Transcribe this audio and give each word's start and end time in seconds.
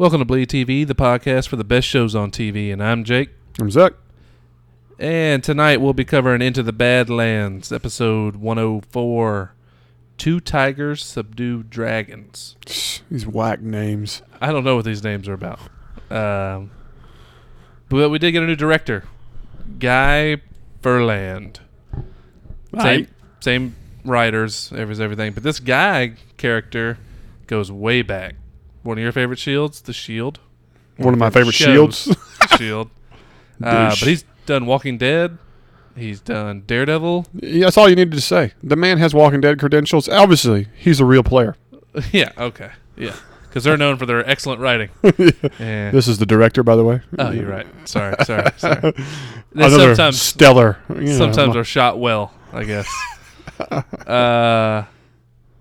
Welcome 0.00 0.20
to 0.20 0.24
Bleed 0.24 0.48
TV, 0.48 0.86
the 0.86 0.94
podcast 0.94 1.48
for 1.48 1.56
the 1.56 1.62
best 1.64 1.86
shows 1.86 2.14
on 2.14 2.30
TV, 2.30 2.72
and 2.72 2.82
I'm 2.82 3.04
Jake. 3.04 3.28
I'm 3.58 3.70
Zach. 3.70 3.92
And 4.98 5.44
tonight 5.44 5.82
we'll 5.82 5.92
be 5.92 6.06
covering 6.06 6.40
Into 6.40 6.62
the 6.62 6.72
Badlands, 6.72 7.70
episode 7.70 8.36
104 8.36 9.52
Two 10.16 10.40
Tigers 10.40 11.04
Subdue 11.04 11.64
Dragons. 11.64 12.56
These 13.10 13.26
whack 13.26 13.60
names. 13.60 14.22
I 14.40 14.52
don't 14.52 14.64
know 14.64 14.76
what 14.76 14.86
these 14.86 15.04
names 15.04 15.28
are 15.28 15.34
about. 15.34 15.60
Um, 16.10 16.70
but 17.90 18.08
we 18.08 18.18
did 18.18 18.32
get 18.32 18.42
a 18.42 18.46
new 18.46 18.56
director, 18.56 19.04
Guy 19.78 20.38
Ferland. 20.80 21.60
Same, 21.92 22.02
Right. 22.72 23.08
same 23.40 23.74
writers, 24.06 24.72
every- 24.74 24.96
everything. 25.04 25.34
But 25.34 25.42
this 25.42 25.60
guy 25.60 26.14
character 26.38 26.96
goes 27.46 27.70
way 27.70 28.00
back. 28.00 28.36
One 28.82 28.98
of 28.98 29.02
your 29.02 29.12
favorite 29.12 29.38
shields, 29.38 29.80
The 29.82 29.92
Shield. 29.92 30.40
One 30.96 31.14
of 31.14 31.20
my 31.20 31.30
favorite 31.30 31.54
Shows. 31.54 32.02
shields. 32.04 32.16
Shield. 32.58 32.90
Uh, 33.62 33.90
but 33.90 34.08
he's 34.08 34.24
done 34.46 34.64
Walking 34.64 34.96
Dead. 34.96 35.36
He's 35.94 36.18
done 36.18 36.62
Daredevil. 36.66 37.26
Yeah, 37.34 37.66
That's 37.66 37.76
all 37.76 37.90
you 37.90 37.94
needed 37.94 38.12
to 38.14 38.20
say. 38.22 38.52
The 38.62 38.74
man 38.74 38.96
has 38.96 39.12
Walking 39.12 39.42
Dead 39.42 39.58
credentials. 39.58 40.08
Obviously, 40.08 40.68
he's 40.78 40.98
a 40.98 41.04
real 41.04 41.22
player. 41.22 41.56
yeah, 42.10 42.32
okay. 42.38 42.70
Yeah. 42.96 43.14
Because 43.42 43.64
they're 43.64 43.76
known 43.76 43.98
for 43.98 44.06
their 44.06 44.26
excellent 44.26 44.62
writing. 44.62 44.88
And, 45.58 45.94
This 45.94 46.08
is 46.08 46.16
the 46.16 46.24
director, 46.24 46.62
by 46.62 46.74
the 46.74 46.84
way. 46.84 47.02
oh, 47.18 47.32
you're 47.32 47.50
right. 47.50 47.66
Sorry, 47.86 48.14
sorry, 48.24 48.50
sorry. 48.56 48.94
Another 49.54 49.94
sometimes 49.94 50.22
stellar. 50.22 50.78
you 50.88 50.94
know, 51.02 51.18
sometimes 51.18 51.54
are 51.54 51.64
shot 51.64 51.98
well, 51.98 52.32
I 52.54 52.64
guess. 52.64 52.88
uh, 53.60 54.84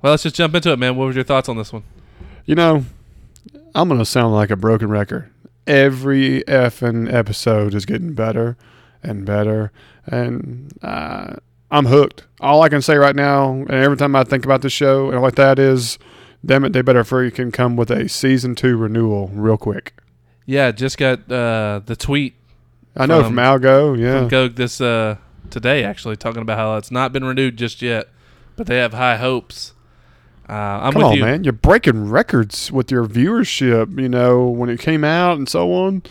well, 0.02 0.12
let's 0.14 0.24
just 0.24 0.36
jump 0.38 0.56
into 0.56 0.72
it, 0.72 0.80
man. 0.80 0.96
What 0.96 1.06
were 1.06 1.12
your 1.12 1.24
thoughts 1.26 1.50
on 1.50 1.58
this 1.58 1.74
one? 1.74 1.84
You 2.46 2.56
know, 2.56 2.86
I'm 3.76 3.88
gonna 3.90 4.06
sound 4.06 4.34
like 4.34 4.50
a 4.50 4.56
broken 4.56 4.90
record. 4.90 5.32
Every 5.68 6.42
effing 6.48 7.12
episode 7.12 7.74
is 7.76 7.86
getting 7.86 8.14
better 8.14 8.58
and 9.04 9.26
better, 9.26 9.72
and 10.06 10.72
uh, 10.82 11.36
I'm 11.72 11.86
hooked. 11.86 12.26
All 12.40 12.62
I 12.64 12.70
can 12.70 12.82
say 12.82 12.98
right 12.98 13.16
now, 13.16 13.52
and 13.52 13.72
every 13.72 13.98
time 13.98 14.16
I 14.16 14.24
think 14.24 14.46
about 14.46 14.62
the 14.62 14.70
show 14.70 15.12
and 15.12 15.22
like 15.22 15.36
that 15.36 15.60
is, 15.60 16.00
damn 16.46 16.66
it, 16.66 16.74
they 16.74 16.82
better 16.82 17.04
freaking 17.04 17.54
come 17.54 17.76
with 17.76 17.92
a 17.92 18.10
season 18.10 18.56
two 18.56 18.78
renewal 18.78 19.30
real 19.34 19.58
quick. 19.58 19.94
Yeah, 20.46 20.72
just 20.72 20.98
got 20.98 21.32
uh, 21.32 21.82
the 21.86 21.96
tweet 21.96 22.34
I 22.96 23.06
know 23.06 23.22
From- 23.22 23.34
from, 23.34 23.40
Al 23.40 23.60
Gough, 23.60 23.98
yeah. 24.00 24.20
from 24.20 24.28
Gough 24.30 24.56
this 24.56 24.82
uh, 24.82 25.18
today, 25.50 25.84
actually, 25.84 26.16
talking 26.16 26.42
about 26.42 26.58
how 26.58 26.76
it's 26.78 26.92
not 26.92 27.14
been 27.14 27.24
renewed 27.24 27.58
just 27.58 27.82
yet, 27.82 28.10
but 28.56 28.68
they 28.68 28.78
have 28.78 28.94
high 28.94 29.18
hopes. 29.18 29.74
Uh, 30.50 30.54
I'm 30.54 30.94
Come 30.94 31.02
with 31.04 31.12
on, 31.12 31.18
you. 31.18 31.24
man. 31.24 31.44
You're 31.44 31.54
breaking 31.54 32.10
records 32.10 32.72
with 32.72 32.90
your 32.90 33.06
viewership, 33.06 34.02
you 34.02 34.10
know, 34.10 34.48
when 34.48 34.70
it 34.70 34.80
came 34.80 35.04
out 35.04 35.38
and 35.38 35.48
so 35.48 35.72
on. 35.72 36.02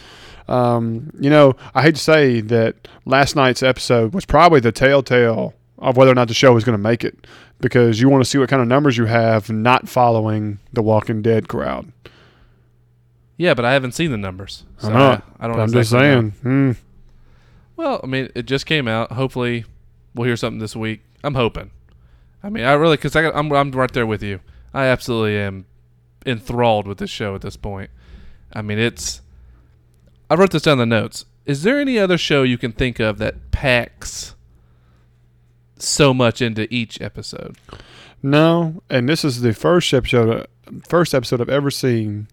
Um, 0.47 1.11
you 1.19 1.28
know, 1.28 1.56
I 1.75 1.83
hate 1.83 1.97
to 1.97 2.00
say 2.00 2.41
that 2.42 2.89
last 3.05 3.34
night's 3.34 3.62
episode 3.62 4.14
was 4.14 4.25
probably 4.25 4.61
the 4.61 4.72
telltale 4.72 5.55
of 5.78 5.97
whether 5.97 6.11
or 6.11 6.14
not 6.14 6.28
the 6.28 6.34
show 6.34 6.53
was 6.53 6.64
going 6.64 6.77
to 6.78 6.83
make 6.83 7.05
it 7.05 7.27
because 7.61 8.00
you 8.00 8.08
want 8.08 8.22
to 8.22 8.30
see 8.30 8.39
what 8.39 8.48
kind 8.48 8.62
of 8.62 8.69
numbers 8.69 8.97
you 8.97 9.06
have 9.06 9.50
not 9.50 9.89
following 9.89 10.58
the 10.73 10.83
Walking 10.83 11.20
Dead 11.20 11.48
crowd. 11.48 11.92
Yeah, 13.36 13.55
but 13.55 13.64
I 13.64 13.73
haven't 13.73 13.92
seen 13.92 14.11
the 14.11 14.17
numbers. 14.17 14.64
So 14.78 14.89
I 14.89 14.92
know. 14.92 15.23
I, 15.39 15.45
I 15.45 15.48
don't 15.48 15.61
I'm 15.61 15.73
just 15.73 15.91
saying. 15.91 16.30
Hmm. 16.42 16.73
Well, 17.77 18.00
I 18.02 18.06
mean, 18.06 18.30
it 18.34 18.47
just 18.47 18.67
came 18.67 18.89
out. 18.89 19.12
Hopefully, 19.12 19.64
we'll 20.14 20.27
hear 20.27 20.36
something 20.36 20.58
this 20.58 20.74
week. 20.74 21.02
I'm 21.23 21.34
hoping. 21.34 21.70
I 22.43 22.51
mean, 22.51 22.65
I 22.65 22.73
really 22.75 22.97
because 22.97 23.17
I'm 23.17 23.53
I'm 23.53 23.71
right 23.73 23.93
there 23.93 24.07
with 24.07 24.23
you. 24.23 24.41
I 24.73 24.87
absolutely 24.87 25.39
am 25.39 25.67
enthralled 26.25 26.87
with 26.87 26.99
this 26.99 27.11
show 27.11 27.35
at 27.35 27.43
this 27.43 27.57
point. 27.57 27.91
I 28.53 28.63
mean, 28.63 28.79
it's. 28.79 29.23
I 30.31 30.35
wrote 30.35 30.51
this 30.51 30.63
down 30.63 30.81
in 30.81 30.89
the 30.89 31.01
notes. 31.01 31.25
Is 31.47 31.63
there 31.63 31.81
any 31.81 31.99
other 31.99 32.19
show 32.19 32.43
you 32.43 32.59
can 32.59 32.73
think 32.73 33.01
of 33.01 33.19
that 33.19 33.51
packs 33.51 34.35
so 35.79 36.13
much 36.13 36.43
into 36.43 36.73
each 36.73 37.01
episode? 37.01 37.57
No, 38.23 38.83
and 38.91 39.09
this 39.09 39.25
is 39.25 39.41
the 39.41 39.55
first 39.55 39.95
episode, 39.95 40.47
first 40.87 41.15
episode 41.15 41.41
I've 41.41 41.49
ever 41.49 41.70
seen, 41.70 42.29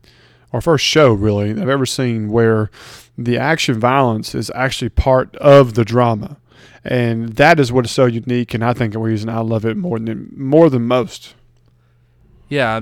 or 0.51 0.59
first 0.59 0.85
show 0.85 1.13
really 1.13 1.51
I've 1.51 1.69
ever 1.69 1.85
seen 1.85 2.29
where 2.29 2.69
the 3.17 3.37
action 3.37 3.79
violence 3.79 4.35
is 4.35 4.51
actually 4.53 4.89
part 4.89 5.35
of 5.37 5.75
the 5.75 5.85
drama, 5.85 6.37
and 6.83 7.29
that 7.37 7.59
is 7.59 7.71
what 7.71 7.85
is 7.85 7.91
so 7.91 8.05
unique, 8.05 8.53
and 8.53 8.63
I 8.63 8.73
think 8.73 8.93
the 8.93 8.99
reason 8.99 9.29
I 9.29 9.39
love 9.39 9.65
it 9.65 9.77
more 9.77 9.99
than 9.99 10.31
more 10.35 10.69
than 10.69 10.83
most. 10.83 11.33
Yeah. 12.49 12.81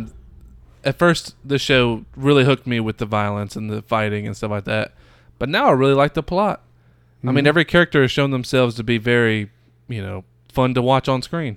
At 0.86 1.00
first, 1.00 1.36
the 1.46 1.58
show 1.58 2.04
really 2.18 2.44
hooked 2.44 2.68
me 2.68 2.80
with 2.82 2.98
the 2.98 3.06
violence 3.06 3.56
and 3.56 3.70
the 3.70 3.82
fighting 3.82 4.28
and 4.28 4.36
stuff 4.36 4.52
like 4.52 4.66
that. 4.66 4.94
But 5.40 5.48
now 5.48 5.68
I 5.68 5.72
really 5.72 5.94
like 5.94 6.14
the 6.14 6.24
plot. 6.24 6.62
I 7.26 7.32
mean, 7.32 7.46
Mhm. 7.46 7.48
every 7.48 7.64
character 7.66 8.02
has 8.02 8.12
shown 8.12 8.32
themselves 8.32 8.76
to 8.76 8.84
be 8.84 8.98
very, 8.98 9.50
you 9.88 10.02
know, 10.02 10.26
fun 10.52 10.74
to 10.74 10.82
watch 10.82 11.08
on 11.08 11.22
screen. 11.22 11.56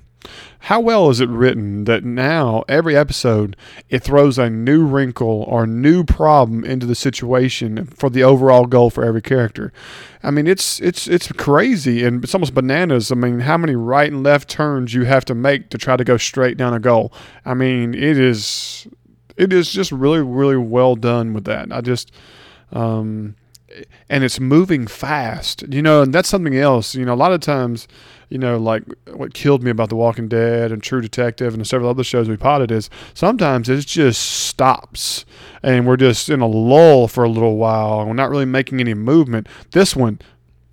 How 0.61 0.81
well 0.81 1.11
is 1.11 1.21
it 1.21 1.29
written 1.29 1.85
that 1.85 2.03
now 2.03 2.65
every 2.69 2.97
episode 2.97 3.57
it 3.89 4.03
throws 4.03 4.39
a 4.39 4.51
new 4.51 4.85
wrinkle 4.85 5.45
or 5.47 5.67
new 5.67 6.03
problem 6.03 6.65
into 6.65 6.87
the 6.87 6.95
situation 6.95 7.87
for 7.87 8.11
the 8.11 8.25
overall 8.25 8.67
goal 8.67 8.91
for 8.91 9.05
every 9.05 9.23
character? 9.23 9.73
I 10.23 10.31
mean, 10.33 10.47
it's 10.47 10.81
it's 10.81 11.07
it's 11.07 11.31
crazy 11.33 12.05
and 12.05 12.25
it's 12.25 12.35
almost 12.35 12.55
bananas. 12.55 13.13
I 13.13 13.15
mean, 13.15 13.41
how 13.41 13.57
many 13.57 13.77
right 13.77 14.11
and 14.11 14.25
left 14.25 14.49
turns 14.49 14.93
you 14.95 15.05
have 15.05 15.25
to 15.27 15.35
make 15.35 15.71
to 15.71 15.79
try 15.79 15.97
to 15.97 16.05
go 16.05 16.17
straight 16.17 16.57
down 16.57 16.75
a 16.75 16.81
goal? 16.81 17.13
I 17.45 17.55
mean, 17.55 17.95
it 17.95 18.19
is 18.19 18.89
it 19.37 19.53
is 19.53 19.71
just 19.71 19.93
really 19.93 20.23
really 20.23 20.57
well 20.57 20.97
done 20.97 21.33
with 21.33 21.45
that. 21.45 21.71
I 21.71 21.81
just 21.81 22.11
um 22.73 23.37
and 24.09 24.25
it's 24.25 24.41
moving 24.41 24.87
fast. 24.87 25.65
You 25.69 25.83
know, 25.83 26.03
and 26.03 26.13
that's 26.13 26.29
something 26.29 26.57
else. 26.57 26.95
You 26.95 27.05
know, 27.05 27.15
a 27.15 27.17
lot 27.17 27.33
of 27.33 27.41
times, 27.41 27.87
you 28.29 28.39
know, 28.39 28.57
like 28.57 28.83
what 29.13 29.35
killed 29.35 29.63
me 29.63 29.71
about 29.71 29.89
The 29.89 29.97
Walking 29.97 30.29
Dead 30.29 30.73
and 30.73 30.83
True 30.83 31.01
Detective 31.01 31.55
and 31.55 31.67
several 31.67 31.91
other 31.91 32.05
shows 32.05 32.29
we 32.29 32.37
potted 32.37 32.71
is 32.71 32.91
sometimes 33.15 33.69
it 33.69 33.87
just 33.87 34.21
stops 34.21 35.25
and 35.63 35.87
we're 35.87 35.97
just 35.97 36.29
in 36.29 36.41
a 36.41 36.47
lull 36.47 37.09
for 37.09 37.25
a 37.25 37.29
little 37.29 37.57
while 37.57 38.01
and 38.01 38.09
we're 38.09 38.15
not 38.15 38.31
really 38.31 38.45
making 38.45 38.81
any 38.81 38.95
movement. 38.95 39.49
This 39.71 39.95
one, 39.95 40.19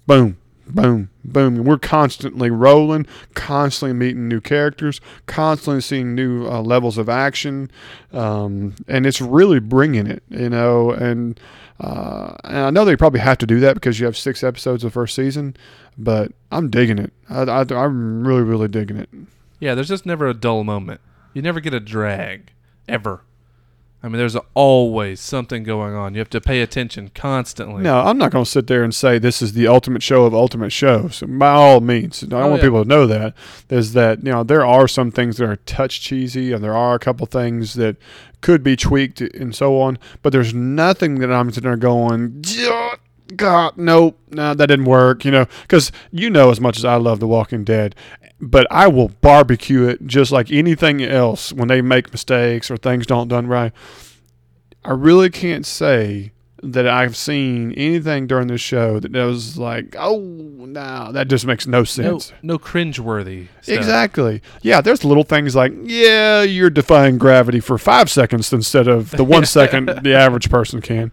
boom, 0.07 0.37
boom, 0.67 1.09
boom. 1.23 1.63
We're 1.63 1.77
constantly 1.77 2.49
rolling, 2.49 3.05
constantly 3.33 3.93
meeting 3.93 4.27
new 4.27 4.41
characters, 4.41 4.99
constantly 5.25 5.81
seeing 5.81 6.15
new 6.15 6.47
uh, 6.47 6.61
levels 6.61 6.97
of 6.97 7.09
action. 7.09 7.69
Um, 8.11 8.75
and 8.87 9.05
it's 9.05 9.21
really 9.21 9.59
bringing 9.59 10.07
it, 10.07 10.23
you 10.29 10.49
know. 10.49 10.91
And, 10.91 11.39
uh, 11.79 12.35
and 12.43 12.57
I 12.57 12.69
know 12.69 12.85
they 12.85 12.95
probably 12.95 13.19
have 13.19 13.37
to 13.39 13.45
do 13.45 13.59
that 13.59 13.75
because 13.75 13.99
you 13.99 14.05
have 14.05 14.17
six 14.17 14.43
episodes 14.43 14.83
of 14.83 14.91
the 14.91 14.93
first 14.93 15.15
season, 15.15 15.55
but 15.97 16.31
I'm 16.51 16.69
digging 16.69 16.99
it. 16.99 17.13
I, 17.29 17.43
I, 17.43 17.61
I'm 17.73 18.25
really, 18.27 18.43
really 18.43 18.67
digging 18.67 18.97
it. 18.97 19.09
Yeah, 19.59 19.75
there's 19.75 19.87
just 19.89 20.05
never 20.05 20.27
a 20.27 20.33
dull 20.33 20.63
moment. 20.63 21.01
You 21.33 21.41
never 21.41 21.59
get 21.59 21.73
a 21.73 21.79
drag, 21.79 22.51
ever. 22.87 23.21
I 24.05 24.09
mean, 24.09 24.17
there's 24.17 24.35
always 24.53 25.21
something 25.21 25.63
going 25.63 25.93
on. 25.95 26.13
You 26.13 26.19
have 26.19 26.29
to 26.31 26.41
pay 26.41 26.61
attention 26.61 27.09
constantly. 27.15 27.83
No, 27.83 28.01
I'm 28.01 28.17
not 28.17 28.31
going 28.33 28.43
to 28.43 28.51
sit 28.51 28.67
there 28.67 28.83
and 28.83 28.93
say 28.93 29.17
this 29.17 29.41
is 29.41 29.53
the 29.53 29.67
ultimate 29.67 30.03
show 30.03 30.25
of 30.25 30.33
ultimate 30.35 30.71
shows. 30.71 31.23
By 31.25 31.51
all 31.51 31.79
means, 31.79 32.21
I 32.21 32.41
Oh, 32.41 32.49
want 32.49 32.61
yeah. 32.61 32.67
people 32.67 32.83
to 32.83 32.89
know 32.89 33.07
that 33.07 33.33
is 33.69 33.93
that 33.93 34.25
you 34.25 34.31
know 34.33 34.43
there 34.43 34.65
are 34.65 34.89
some 34.89 35.09
things 35.09 35.37
that 35.37 35.47
are 35.49 35.55
touch 35.55 36.01
cheesy, 36.01 36.51
and 36.51 36.61
there 36.61 36.75
are 36.75 36.95
a 36.95 36.99
couple 36.99 37.25
things 37.27 37.75
that 37.75 37.95
could 38.41 38.61
be 38.61 38.75
tweaked 38.75 39.21
and 39.21 39.55
so 39.55 39.79
on. 39.79 39.97
But 40.21 40.33
there's 40.33 40.53
nothing 40.53 41.19
that 41.19 41.31
I'm 41.31 41.49
sitting 41.51 41.69
there 41.69 41.77
going, 41.77 42.43
"Yeah, 42.45 42.95
God, 43.35 43.77
nope, 43.77 44.19
no, 44.31 44.53
that 44.53 44.67
didn't 44.67 44.85
work. 44.85 45.25
You 45.25 45.31
know, 45.31 45.45
because 45.61 45.91
you 46.11 46.29
know 46.29 46.51
as 46.51 46.59
much 46.59 46.77
as 46.77 46.85
I 46.85 46.95
love 46.95 47.19
The 47.19 47.27
Walking 47.27 47.63
Dead, 47.63 47.95
but 48.39 48.67
I 48.69 48.87
will 48.87 49.09
barbecue 49.09 49.87
it 49.87 50.05
just 50.05 50.31
like 50.31 50.51
anything 50.51 51.01
else 51.01 51.53
when 51.53 51.67
they 51.67 51.81
make 51.81 52.11
mistakes 52.11 52.69
or 52.69 52.77
things 52.77 53.05
don't 53.05 53.27
done 53.27 53.47
right. 53.47 53.71
I 54.85 54.91
really 54.91 55.29
can't 55.29 55.65
say 55.65 56.33
that 56.63 56.87
I've 56.87 57.17
seen 57.17 57.73
anything 57.73 58.25
during 58.25 58.47
this 58.47 58.61
show 58.61 58.99
that 58.99 59.11
was 59.11 59.57
like, 59.57 59.95
oh, 59.99 60.19
no, 60.19 61.11
that 61.11 61.27
just 61.27 61.45
makes 61.45 61.67
no 61.67 61.79
no, 61.79 61.83
sense. 61.83 62.33
no 62.41 62.57
cringeworthy. 62.57 63.49
Stuff. 63.61 63.77
Exactly. 63.77 64.41
Yeah, 64.61 64.79
there's 64.79 65.03
little 65.03 65.23
things 65.23 65.55
like, 65.55 65.73
yeah, 65.83 66.41
you're 66.41 66.69
defying 66.69 67.17
gravity 67.17 67.59
for 67.59 67.77
five 67.77 68.09
seconds 68.09 68.51
instead 68.53 68.87
of 68.87 69.11
the 69.11 69.25
one 69.25 69.45
second 69.45 69.87
the 70.03 70.15
average 70.15 70.49
person 70.49 70.81
can. 70.81 71.11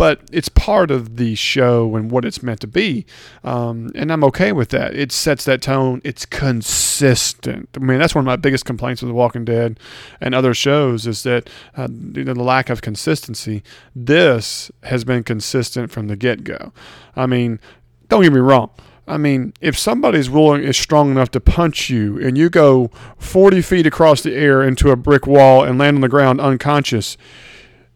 But 0.00 0.22
it's 0.32 0.48
part 0.48 0.90
of 0.90 1.18
the 1.18 1.34
show 1.34 1.94
and 1.94 2.10
what 2.10 2.24
it's 2.24 2.42
meant 2.42 2.60
to 2.60 2.66
be. 2.66 3.04
Um, 3.44 3.90
and 3.94 4.10
I'm 4.10 4.24
okay 4.24 4.50
with 4.50 4.70
that. 4.70 4.94
It 4.94 5.12
sets 5.12 5.44
that 5.44 5.60
tone. 5.60 6.00
It's 6.04 6.24
consistent. 6.24 7.68
I 7.76 7.80
mean, 7.80 7.98
that's 7.98 8.14
one 8.14 8.22
of 8.22 8.26
my 8.26 8.36
biggest 8.36 8.64
complaints 8.64 9.02
with 9.02 9.10
The 9.10 9.14
Walking 9.14 9.44
Dead 9.44 9.78
and 10.18 10.34
other 10.34 10.54
shows 10.54 11.06
is 11.06 11.22
that 11.24 11.50
uh, 11.76 11.88
you 12.14 12.24
know, 12.24 12.32
the 12.32 12.42
lack 12.42 12.70
of 12.70 12.80
consistency. 12.80 13.62
This 13.94 14.70
has 14.84 15.04
been 15.04 15.22
consistent 15.22 15.90
from 15.90 16.08
the 16.08 16.16
get 16.16 16.44
go. 16.44 16.72
I 17.14 17.26
mean, 17.26 17.60
don't 18.08 18.22
get 18.22 18.32
me 18.32 18.40
wrong. 18.40 18.70
I 19.06 19.18
mean, 19.18 19.52
if 19.60 19.76
somebody's 19.76 20.30
willing 20.30 20.62
is 20.62 20.78
strong 20.78 21.10
enough 21.10 21.30
to 21.32 21.40
punch 21.40 21.90
you 21.90 22.18
and 22.18 22.38
you 22.38 22.48
go 22.48 22.90
40 23.18 23.60
feet 23.60 23.84
across 23.84 24.22
the 24.22 24.34
air 24.34 24.62
into 24.62 24.92
a 24.92 24.96
brick 24.96 25.26
wall 25.26 25.62
and 25.62 25.78
land 25.78 25.96
on 25.96 26.00
the 26.00 26.08
ground 26.08 26.40
unconscious, 26.40 27.18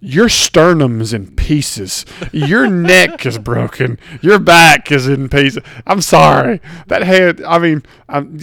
your 0.05 0.29
sternum's 0.29 1.13
in 1.13 1.35
pieces. 1.35 2.05
Your 2.33 2.67
neck 2.71 3.25
is 3.25 3.39
broken. 3.39 3.99
Your 4.21 4.39
back 4.39 4.93
is 4.93 5.09
in 5.09 5.29
pieces. 5.29 5.63
I'm 5.87 6.01
sorry. 6.03 6.61
That 6.89 7.03
head, 7.03 7.43
I 7.43 7.59
mean, 7.59 7.83
I'm, 8.09 8.37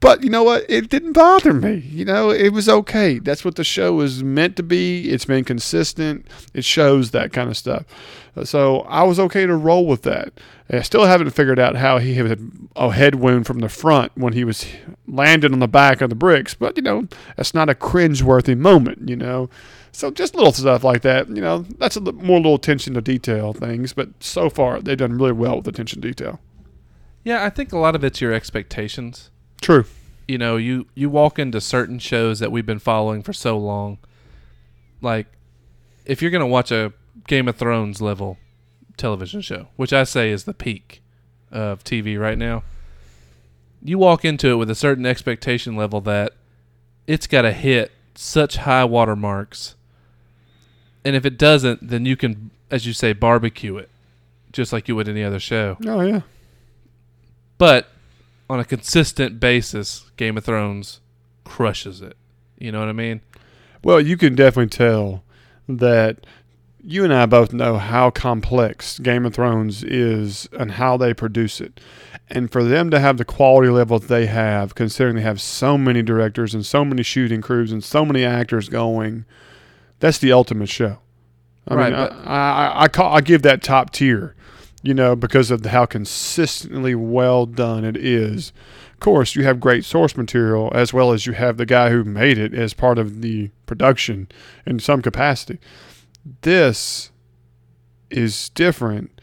but 0.00 0.24
you 0.24 0.30
know 0.30 0.42
what? 0.42 0.64
It 0.68 0.88
didn't 0.88 1.12
bother 1.12 1.52
me. 1.52 1.74
You 1.74 2.06
know, 2.06 2.30
it 2.30 2.50
was 2.50 2.68
okay. 2.68 3.18
That's 3.18 3.44
what 3.44 3.56
the 3.56 3.64
show 3.64 4.00
is 4.00 4.24
meant 4.24 4.56
to 4.56 4.62
be. 4.62 5.10
It's 5.10 5.26
been 5.26 5.44
consistent. 5.44 6.26
It 6.54 6.64
shows 6.64 7.10
that 7.10 7.32
kind 7.32 7.50
of 7.50 7.56
stuff. 7.56 7.84
Uh, 8.34 8.44
so 8.44 8.80
I 8.80 9.02
was 9.02 9.20
okay 9.20 9.44
to 9.46 9.54
roll 9.54 9.86
with 9.86 10.02
that. 10.02 10.32
I 10.70 10.80
still 10.82 11.04
haven't 11.04 11.30
figured 11.30 11.58
out 11.58 11.76
how 11.76 11.98
he 11.98 12.14
had 12.14 12.50
a 12.76 12.90
head 12.92 13.16
wound 13.16 13.46
from 13.46 13.58
the 13.58 13.68
front 13.68 14.12
when 14.14 14.32
he 14.32 14.44
was 14.44 14.64
landed 15.06 15.52
on 15.52 15.58
the 15.58 15.68
back 15.68 16.00
of 16.00 16.08
the 16.08 16.16
bricks. 16.16 16.54
But 16.54 16.76
you 16.76 16.82
know, 16.82 17.06
that's 17.36 17.54
not 17.54 17.68
a 17.68 17.74
cringe-worthy 17.74 18.54
moment. 18.54 19.08
You 19.08 19.16
know, 19.16 19.50
so 19.92 20.10
just 20.10 20.34
little 20.34 20.52
stuff 20.52 20.84
like 20.84 21.02
that. 21.02 21.28
You 21.28 21.42
know, 21.42 21.66
that's 21.78 21.96
a 21.96 22.00
more 22.00 22.38
little 22.38 22.54
attention 22.54 22.94
to 22.94 23.00
detail 23.00 23.52
things. 23.52 23.92
But 23.92 24.22
so 24.22 24.50
far, 24.50 24.80
they've 24.80 24.96
done 24.96 25.16
really 25.16 25.32
well 25.32 25.56
with 25.56 25.68
attention 25.68 26.00
to 26.00 26.08
detail. 26.08 26.40
Yeah, 27.24 27.44
I 27.44 27.50
think 27.50 27.72
a 27.72 27.78
lot 27.78 27.94
of 27.94 28.04
it's 28.04 28.20
your 28.20 28.32
expectations. 28.32 29.30
True. 29.60 29.84
You 30.26 30.38
know, 30.38 30.56
you 30.56 30.86
you 30.94 31.10
walk 31.10 31.38
into 31.38 31.60
certain 31.60 31.98
shows 31.98 32.38
that 32.38 32.52
we've 32.52 32.66
been 32.66 32.78
following 32.78 33.22
for 33.22 33.32
so 33.32 33.58
long. 33.58 33.98
Like, 35.00 35.26
if 36.04 36.22
you're 36.22 36.30
gonna 36.30 36.46
watch 36.46 36.70
a 36.70 36.92
Game 37.26 37.48
of 37.48 37.56
Thrones 37.56 38.00
level 38.00 38.38
television 38.96 39.40
show, 39.40 39.68
which 39.76 39.92
I 39.92 40.04
say 40.04 40.30
is 40.30 40.44
the 40.44 40.54
peak 40.54 41.02
of 41.50 41.82
TV 41.82 42.18
right 42.18 42.38
now, 42.38 42.62
you 43.82 43.98
walk 43.98 44.24
into 44.24 44.50
it 44.50 44.56
with 44.56 44.70
a 44.70 44.74
certain 44.74 45.06
expectation 45.06 45.76
level 45.76 46.00
that 46.02 46.32
it's 47.06 47.26
got 47.26 47.42
to 47.42 47.52
hit 47.52 47.92
such 48.14 48.58
high 48.58 48.84
watermarks. 48.84 49.74
And 51.04 51.16
if 51.16 51.24
it 51.24 51.38
doesn't, 51.38 51.88
then 51.88 52.04
you 52.04 52.16
can, 52.16 52.50
as 52.70 52.86
you 52.86 52.92
say, 52.92 53.12
barbecue 53.12 53.76
it, 53.76 53.88
just 54.52 54.72
like 54.72 54.88
you 54.88 54.96
would 54.96 55.08
any 55.08 55.24
other 55.24 55.40
show. 55.40 55.76
Oh 55.86 56.00
yeah. 56.00 56.20
But 57.58 57.88
on 58.48 58.60
a 58.60 58.64
consistent 58.64 59.38
basis, 59.40 60.10
Game 60.16 60.36
of 60.36 60.44
Thrones 60.44 61.00
crushes 61.44 62.00
it. 62.00 62.16
You 62.58 62.72
know 62.72 62.80
what 62.80 62.88
I 62.88 62.92
mean? 62.92 63.20
Well, 63.82 64.00
you 64.00 64.16
can 64.16 64.34
definitely 64.34 64.68
tell 64.68 65.24
that 65.68 66.26
you 66.82 67.04
and 67.04 67.12
I 67.12 67.26
both 67.26 67.52
know 67.52 67.76
how 67.76 68.10
complex 68.10 68.98
Game 68.98 69.26
of 69.26 69.34
Thrones 69.34 69.82
is 69.84 70.48
and 70.52 70.72
how 70.72 70.96
they 70.96 71.14
produce 71.14 71.60
it. 71.60 71.80
And 72.28 72.50
for 72.50 72.62
them 72.64 72.90
to 72.90 73.00
have 73.00 73.18
the 73.18 73.24
quality 73.24 73.68
level 73.68 73.98
they 73.98 74.26
have, 74.26 74.74
considering 74.74 75.16
they 75.16 75.22
have 75.22 75.40
so 75.40 75.76
many 75.76 76.02
directors 76.02 76.54
and 76.54 76.64
so 76.64 76.84
many 76.84 77.02
shooting 77.02 77.42
crews 77.42 77.72
and 77.72 77.82
so 77.82 78.04
many 78.04 78.24
actors 78.24 78.68
going, 78.68 79.24
that's 80.00 80.18
the 80.18 80.32
ultimate 80.32 80.68
show. 80.68 80.98
I 81.68 81.74
Right, 81.74 81.92
mean, 81.92 82.00
I, 82.00 82.06
I, 82.06 82.82
I, 82.82 82.88
call, 82.88 83.14
I 83.14 83.20
give 83.20 83.42
that 83.42 83.62
top 83.62 83.90
tier, 83.92 84.34
you 84.82 84.92
know, 84.94 85.14
because 85.14 85.50
of 85.52 85.64
how 85.64 85.86
consistently 85.86 86.94
well 86.94 87.46
done 87.46 87.84
it 87.84 87.96
is. 87.96 88.52
Of 88.94 89.00
course, 89.00 89.36
you 89.36 89.44
have 89.44 89.60
great 89.60 89.84
source 89.84 90.16
material 90.16 90.72
as 90.74 90.92
well 90.92 91.12
as 91.12 91.26
you 91.26 91.32
have 91.34 91.56
the 91.58 91.66
guy 91.66 91.90
who 91.90 92.02
made 92.02 92.38
it 92.38 92.52
as 92.52 92.74
part 92.74 92.98
of 92.98 93.20
the 93.22 93.50
production 93.66 94.28
in 94.66 94.78
some 94.80 95.00
capacity 95.00 95.58
this 96.42 97.10
is 98.10 98.48
different 98.50 99.19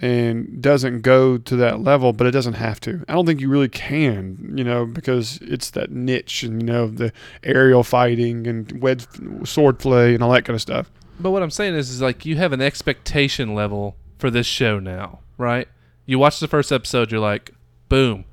and 0.00 0.62
doesn't 0.62 1.02
go 1.02 1.36
to 1.36 1.56
that 1.56 1.80
level, 1.80 2.12
but 2.12 2.26
it 2.26 2.30
doesn't 2.30 2.54
have 2.54 2.80
to. 2.80 3.04
I 3.06 3.12
don't 3.12 3.26
think 3.26 3.40
you 3.40 3.48
really 3.50 3.68
can, 3.68 4.54
you 4.56 4.64
know, 4.64 4.86
because 4.86 5.38
it's 5.42 5.70
that 5.70 5.90
niche 5.90 6.42
and, 6.42 6.62
you 6.62 6.66
know, 6.66 6.88
the 6.88 7.12
aerial 7.42 7.82
fighting 7.82 8.46
and 8.46 8.80
wed 8.80 9.06
sword 9.46 9.78
play 9.78 10.14
and 10.14 10.22
all 10.22 10.32
that 10.32 10.44
kind 10.44 10.54
of 10.54 10.62
stuff. 10.62 10.90
But 11.18 11.32
what 11.32 11.42
I'm 11.42 11.50
saying 11.50 11.74
is, 11.74 11.90
is 11.90 12.00
like 12.00 12.24
you 12.24 12.36
have 12.36 12.52
an 12.52 12.62
expectation 12.62 13.54
level 13.54 13.96
for 14.18 14.30
this 14.30 14.46
show 14.46 14.78
now, 14.78 15.20
right? 15.36 15.68
You 16.06 16.18
watch 16.18 16.40
the 16.40 16.48
first 16.48 16.72
episode, 16.72 17.10
you're 17.10 17.20
like, 17.20 17.50
boom, 17.90 18.24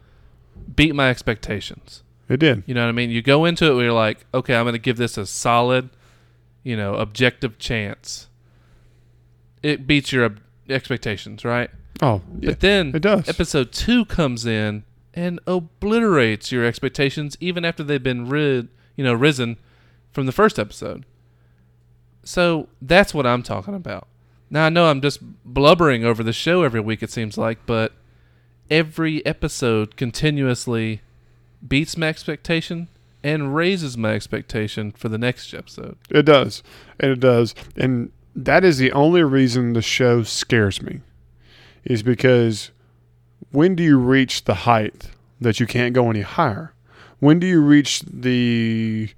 beat 0.73 0.95
my 0.95 1.09
expectations. 1.09 2.01
It 2.29 2.37
did. 2.37 2.63
You 2.65 2.75
know 2.75 2.83
what 2.83 2.89
I 2.89 2.93
mean? 2.93 3.09
You 3.09 3.21
go 3.21 3.43
into 3.43 3.69
it 3.69 3.75
where 3.75 3.85
you're 3.85 3.93
like, 3.93 4.25
okay, 4.33 4.55
I'm 4.55 4.63
going 4.63 4.73
to 4.73 4.79
give 4.79 4.97
this 4.97 5.17
a 5.17 5.25
solid, 5.25 5.89
you 6.63 6.77
know, 6.77 6.95
objective 6.95 7.57
chance. 7.57 8.29
It 9.61 9.85
beats 9.85 10.13
your 10.13 10.35
expectations, 10.69 11.45
right? 11.45 11.69
Oh, 12.01 12.21
yeah. 12.39 12.51
But 12.51 12.59
then 12.59 12.91
it 12.95 13.01
does. 13.01 13.27
episode 13.27 13.71
two 13.71 14.05
comes 14.05 14.45
in 14.45 14.83
and 15.13 15.39
obliterates 15.47 16.51
your 16.51 16.63
expectations 16.63 17.35
even 17.39 17.65
after 17.65 17.83
they've 17.83 18.01
been 18.01 18.29
rid, 18.29 18.69
you 18.95 19.03
know, 19.03 19.13
risen 19.13 19.57
from 20.11 20.25
the 20.25 20.31
first 20.31 20.59
episode. 20.59 21.05
So 22.23 22.69
that's 22.81 23.13
what 23.13 23.25
I'm 23.25 23.41
talking 23.41 23.73
about. 23.73 24.07
Now 24.49 24.65
I 24.65 24.69
know 24.69 24.89
I'm 24.89 25.01
just 25.01 25.19
blubbering 25.43 26.05
over 26.05 26.23
the 26.23 26.33
show 26.33 26.63
every 26.63 26.79
week 26.79 27.01
it 27.01 27.09
seems 27.09 27.37
like, 27.37 27.65
but 27.65 27.93
every 28.69 29.25
episode 29.25 29.95
continuously 29.95 31.01
beats 31.65 31.97
my 31.97 32.07
expectation 32.07 32.87
and 33.23 33.55
raises 33.55 33.97
my 33.97 34.13
expectation 34.13 34.91
for 34.91 35.09
the 35.09 35.17
next 35.17 35.53
episode. 35.53 35.97
It 36.09 36.23
does. 36.23 36.63
And 36.99 37.11
it 37.11 37.19
does. 37.19 37.55
And 37.75 38.11
that 38.37 38.63
is 38.63 38.77
the 38.77 38.91
only 38.91 39.23
reason 39.23 39.73
the 39.73 39.81
show 39.81 40.21
scares 40.21 40.81
me. 40.81 41.01
Is 41.83 42.03
because 42.03 42.71
when 43.51 43.75
do 43.75 43.83
you 43.83 43.97
reach 43.97 44.45
the 44.45 44.53
height 44.53 45.09
that 45.41 45.59
you 45.59 45.65
can't 45.65 45.95
go 45.95 46.09
any 46.09 46.21
higher? 46.21 46.73
When 47.19 47.39
do 47.39 47.47
you 47.47 47.61
reach 47.61 48.01
the 48.01 49.09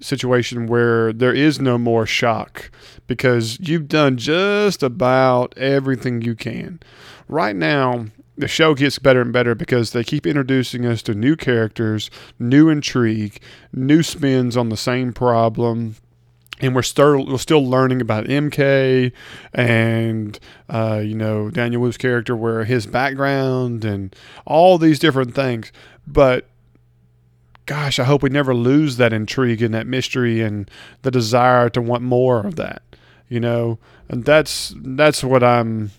situation 0.00 0.66
where 0.66 1.12
there 1.12 1.32
is 1.32 1.60
no 1.60 1.78
more 1.78 2.04
shock 2.04 2.70
because 3.06 3.60
you've 3.60 3.88
done 3.88 4.16
just 4.16 4.82
about 4.82 5.56
everything 5.56 6.22
you 6.22 6.34
can? 6.34 6.80
Right 7.28 7.54
now, 7.54 8.06
the 8.36 8.48
show 8.48 8.74
gets 8.74 8.98
better 8.98 9.20
and 9.20 9.32
better 9.32 9.54
because 9.54 9.92
they 9.92 10.02
keep 10.02 10.26
introducing 10.26 10.84
us 10.84 11.00
to 11.02 11.14
new 11.14 11.36
characters, 11.36 12.10
new 12.40 12.68
intrigue, 12.68 13.40
new 13.72 14.02
spins 14.02 14.56
on 14.56 14.70
the 14.70 14.76
same 14.76 15.12
problem 15.12 15.94
and 16.60 16.74
we're 16.74 16.82
still 16.82 17.26
we're 17.26 17.38
still 17.38 17.64
learning 17.64 18.00
about 18.00 18.26
MK 18.26 19.12
and 19.52 20.38
uh, 20.68 21.00
you 21.04 21.14
know 21.14 21.50
Daniel 21.50 21.82
Wu's 21.82 21.96
character, 21.96 22.36
where 22.36 22.64
his 22.64 22.86
background 22.86 23.84
and 23.84 24.14
all 24.46 24.78
these 24.78 24.98
different 24.98 25.34
things. 25.34 25.72
But 26.06 26.46
gosh, 27.66 27.98
I 27.98 28.04
hope 28.04 28.22
we 28.22 28.30
never 28.30 28.54
lose 28.54 28.96
that 28.98 29.12
intrigue 29.12 29.62
and 29.62 29.74
that 29.74 29.86
mystery 29.86 30.42
and 30.42 30.70
the 31.02 31.10
desire 31.10 31.68
to 31.70 31.80
want 31.80 32.02
more 32.02 32.46
of 32.46 32.56
that. 32.56 32.82
You 33.28 33.40
know, 33.40 33.78
and 34.08 34.24
that's 34.24 34.74
that's 34.76 35.24
what 35.24 35.42
I'm 35.42 35.90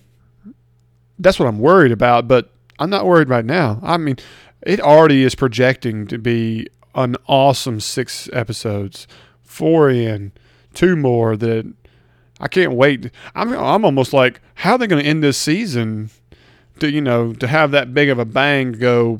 that's 1.19 1.38
what 1.38 1.47
I'm 1.47 1.59
worried 1.59 1.91
about. 1.91 2.27
But 2.27 2.51
I'm 2.79 2.89
not 2.89 3.05
worried 3.05 3.29
right 3.29 3.45
now. 3.45 3.79
I 3.83 3.97
mean, 3.97 4.17
it 4.62 4.79
already 4.79 5.24
is 5.24 5.35
projecting 5.35 6.07
to 6.07 6.17
be 6.17 6.67
an 6.93 7.17
awesome 7.27 7.81
six 7.81 8.29
episodes, 8.31 9.05
four 9.43 9.89
in 9.89 10.31
two 10.75 10.96
more 10.96 11.36
that 11.38 11.72
I 12.39 12.48
can't 12.48 12.74
wait. 12.74 13.12
I'm 13.34 13.53
I'm 13.53 13.86
almost 13.86 14.13
like, 14.13 14.41
how 14.55 14.74
are 14.74 14.77
they 14.77 14.88
going 14.88 15.03
to 15.03 15.10
end 15.10 15.24
this 15.24 15.38
season? 15.38 16.10
To 16.79 16.91
you 16.91 17.01
know, 17.01 17.34
to 17.34 17.48
have 17.48 17.72
that 17.72 17.94
big 17.94 18.10
of 18.10 18.20
a 18.20 18.25
bang, 18.25 18.74
go, 18.74 19.20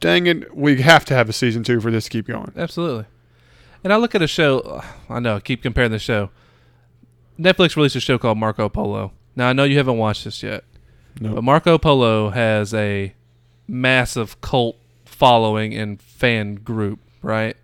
dang 0.00 0.26
it, 0.26 0.54
we 0.54 0.82
have 0.82 1.04
to 1.06 1.14
have 1.14 1.28
a 1.28 1.32
season 1.32 1.62
two 1.64 1.80
for 1.80 1.90
this 1.90 2.04
to 2.04 2.10
keep 2.10 2.26
going. 2.26 2.52
Absolutely. 2.54 3.06
And 3.82 3.92
I 3.92 3.96
look 3.96 4.14
at 4.14 4.20
a 4.22 4.26
show. 4.26 4.82
I 5.08 5.18
know 5.18 5.36
I 5.36 5.40
keep 5.40 5.62
comparing 5.62 5.90
the 5.90 5.98
show. 5.98 6.30
Netflix 7.38 7.76
released 7.76 7.96
a 7.96 8.00
show 8.00 8.18
called 8.18 8.36
Marco 8.36 8.68
Polo. 8.68 9.12
Now 9.34 9.48
I 9.48 9.54
know 9.54 9.64
you 9.64 9.78
haven't 9.78 9.96
watched 9.96 10.24
this 10.24 10.42
yet, 10.42 10.64
No, 11.18 11.34
but 11.34 11.42
Marco 11.42 11.78
Polo 11.78 12.28
has 12.28 12.74
a 12.74 13.14
massive 13.66 14.40
cult 14.42 14.76
following 15.06 15.74
and 15.74 16.00
fan 16.00 16.56
group. 16.56 17.00
Right? 17.22 17.56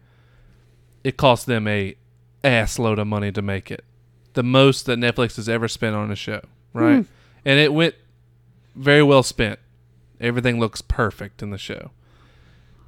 It 1.05 1.19
cost 1.19 1.45
them 1.47 1.69
a 1.69 1.97
ass 2.45 2.79
load 2.79 2.99
of 2.99 3.07
money 3.07 3.33
to 3.33 3.43
make 3.43 3.71
it, 3.71 3.85
the 4.35 4.43
most 4.43 4.87
that 4.87 4.99
Netflix 4.99 5.37
has 5.37 5.49
ever 5.49 5.69
spent 5.69 5.97
on 5.97 6.11
a 6.11 6.17
show. 6.17 6.43
Right? 6.73 6.97
Hmm. 6.97 7.03
And 7.45 7.59
it 7.59 7.73
went 7.73 7.95
very 8.75 9.03
well 9.03 9.23
spent. 9.23 9.59
Everything 10.21 10.59
looks 10.59 10.81
perfect 10.81 11.43
in 11.43 11.51
the 11.51 11.59
show. 11.59 11.91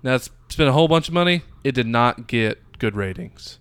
Now 0.02 0.14
it's 0.14 0.30
spent 0.48 0.68
a 0.68 0.72
whole 0.72 0.88
bunch 0.88 1.08
of 1.08 1.14
money. 1.14 1.42
It 1.62 1.74
did 1.74 1.86
not 1.86 2.26
get 2.26 2.78
good 2.78 2.96
ratings 2.96 3.58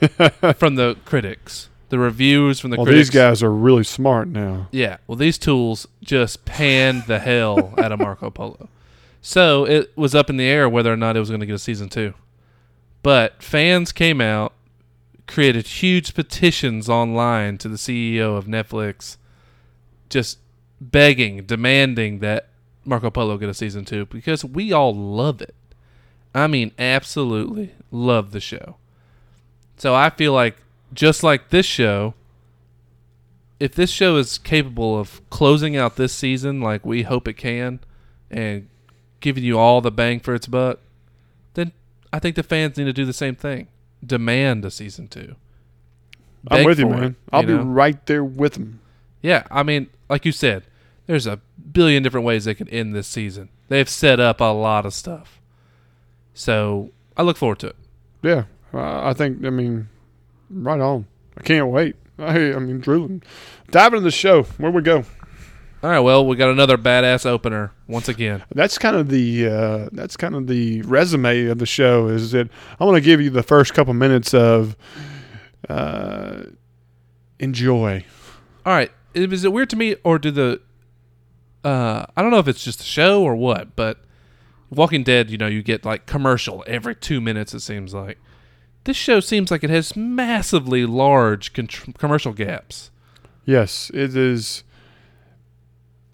from 0.56 0.76
the 0.76 0.96
critics. 1.04 1.68
The 1.88 1.98
reviews 1.98 2.58
from 2.58 2.70
the 2.70 2.76
well, 2.78 2.86
critics. 2.86 3.08
these 3.08 3.14
guys 3.14 3.42
are 3.42 3.52
really 3.52 3.84
smart 3.84 4.28
now. 4.28 4.68
Yeah. 4.70 4.96
Well, 5.06 5.16
these 5.16 5.36
tools 5.36 5.86
just 6.02 6.44
panned 6.44 7.04
the 7.06 7.18
hell 7.18 7.74
out 7.76 7.92
of 7.92 7.98
Marco 7.98 8.30
Polo. 8.30 8.68
So 9.20 9.66
it 9.66 9.96
was 9.96 10.14
up 10.14 10.30
in 10.30 10.36
the 10.36 10.44
air 10.44 10.68
whether 10.68 10.92
or 10.92 10.96
not 10.96 11.16
it 11.16 11.20
was 11.20 11.28
going 11.28 11.40
to 11.40 11.46
get 11.46 11.54
a 11.54 11.58
season 11.58 11.88
two. 11.88 12.14
But 13.02 13.42
fans 13.42 13.92
came 13.92 14.20
out, 14.20 14.52
created 15.26 15.66
huge 15.66 16.14
petitions 16.14 16.88
online 16.88 17.58
to 17.58 17.68
the 17.68 17.76
CEO 17.76 18.36
of 18.36 18.46
Netflix, 18.46 19.16
just 20.08 20.38
begging, 20.80 21.44
demanding 21.44 22.18
that 22.18 22.48
Marco 22.84 23.10
Polo 23.10 23.38
get 23.38 23.48
a 23.48 23.54
season 23.54 23.84
two 23.84 24.06
because 24.06 24.44
we 24.44 24.72
all 24.72 24.94
love 24.94 25.40
it. 25.40 25.54
I 26.34 26.46
mean, 26.46 26.72
absolutely 26.78 27.74
love 27.90 28.32
the 28.32 28.40
show. 28.40 28.76
So 29.76 29.94
I 29.94 30.10
feel 30.10 30.32
like 30.32 30.56
just 30.92 31.22
like 31.22 31.50
this 31.50 31.66
show, 31.66 32.14
if 33.60 33.74
this 33.74 33.90
show 33.90 34.16
is 34.16 34.38
capable 34.38 34.98
of 34.98 35.20
closing 35.30 35.76
out 35.76 35.96
this 35.96 36.12
season 36.12 36.60
like 36.60 36.84
we 36.84 37.02
hope 37.02 37.28
it 37.28 37.34
can, 37.34 37.80
and 38.32 38.68
giving 39.20 39.44
you 39.44 39.58
all 39.58 39.80
the 39.80 39.90
bang 39.90 40.18
for 40.18 40.34
its 40.34 40.46
buck, 40.46 40.80
then 41.54 41.72
I 42.12 42.18
think 42.18 42.34
the 42.34 42.42
fans 42.42 42.76
need 42.76 42.84
to 42.84 42.92
do 42.92 43.04
the 43.04 43.12
same 43.12 43.36
thing. 43.36 43.68
Demand 44.04 44.64
a 44.64 44.70
season 44.70 45.08
two. 45.08 45.36
I'm 46.48 46.64
with 46.64 46.78
you, 46.78 46.88
man. 46.88 47.04
it, 47.04 47.14
I'll 47.32 47.42
you 47.42 47.46
be 47.46 47.54
right 47.54 48.04
there 48.06 48.24
with 48.24 48.54
them. 48.54 48.80
Yeah, 49.20 49.46
I 49.50 49.62
mean, 49.62 49.88
like 50.08 50.24
you 50.24 50.32
said, 50.32 50.64
there's 51.06 51.26
a 51.26 51.40
billion 51.72 52.02
different 52.02 52.26
ways 52.26 52.44
they 52.44 52.54
can 52.54 52.68
end 52.68 52.94
this 52.94 53.06
season. 53.06 53.48
They've 53.68 53.88
set 53.88 54.18
up 54.18 54.40
a 54.40 54.52
lot 54.52 54.84
of 54.84 54.92
stuff. 54.92 55.40
So 56.34 56.90
I 57.16 57.22
look 57.22 57.36
forward 57.36 57.60
to 57.60 57.68
it. 57.68 57.76
Yeah, 58.22 58.44
I 58.72 59.12
think. 59.12 59.44
I 59.44 59.50
mean, 59.50 59.88
right 60.50 60.80
on. 60.80 61.06
I 61.36 61.42
can't 61.42 61.68
wait. 61.68 61.96
I, 62.18 62.52
I 62.52 62.58
mean, 62.58 62.80
drooling. 62.80 63.22
Diving 63.70 63.98
into 63.98 64.04
the 64.04 64.10
show. 64.10 64.42
Where 64.42 64.70
we 64.70 64.82
go? 64.82 65.04
All 65.82 65.90
right, 65.90 65.98
well, 65.98 66.24
we 66.24 66.36
got 66.36 66.50
another 66.50 66.78
badass 66.78 67.26
opener 67.26 67.72
once 67.88 68.08
again. 68.08 68.44
That's 68.54 68.78
kind 68.78 68.94
of 68.94 69.08
the 69.08 69.48
uh, 69.48 69.88
that's 69.90 70.16
kind 70.16 70.36
of 70.36 70.46
the 70.46 70.82
resume 70.82 71.46
of 71.46 71.58
the 71.58 71.66
show. 71.66 72.06
Is 72.06 72.30
that 72.30 72.48
I 72.78 72.84
want 72.84 72.96
to 72.96 73.00
give 73.00 73.20
you 73.20 73.30
the 73.30 73.42
first 73.42 73.74
couple 73.74 73.92
minutes 73.92 74.32
of 74.32 74.76
uh, 75.68 76.42
enjoy. 77.40 78.04
All 78.64 78.72
right, 78.72 78.92
is 79.12 79.44
it 79.44 79.52
weird 79.52 79.70
to 79.70 79.76
me, 79.76 79.96
or 80.04 80.20
do 80.20 80.30
the 80.30 80.60
uh, 81.64 82.06
I 82.16 82.22
don't 82.22 82.30
know 82.30 82.38
if 82.38 82.46
it's 82.48 82.62
just 82.62 82.78
the 82.78 82.84
show 82.84 83.22
or 83.22 83.34
what, 83.34 83.74
but 83.74 83.98
Walking 84.70 85.02
Dead, 85.02 85.30
you 85.30 85.38
know, 85.38 85.46
you 85.46 85.62
get 85.62 85.84
like 85.84 86.06
commercial 86.06 86.64
every 86.66 86.94
two 86.94 87.20
minutes. 87.20 87.54
It 87.54 87.60
seems 87.60 87.92
like 87.92 88.18
this 88.84 88.96
show 88.96 89.20
seems 89.20 89.50
like 89.50 89.62
it 89.62 89.70
has 89.70 89.96
massively 89.96 90.86
large 90.86 91.52
con- 91.52 91.66
commercial 91.66 92.32
gaps. 92.32 92.90
Yes, 93.44 93.90
it 93.92 94.16
is. 94.16 94.64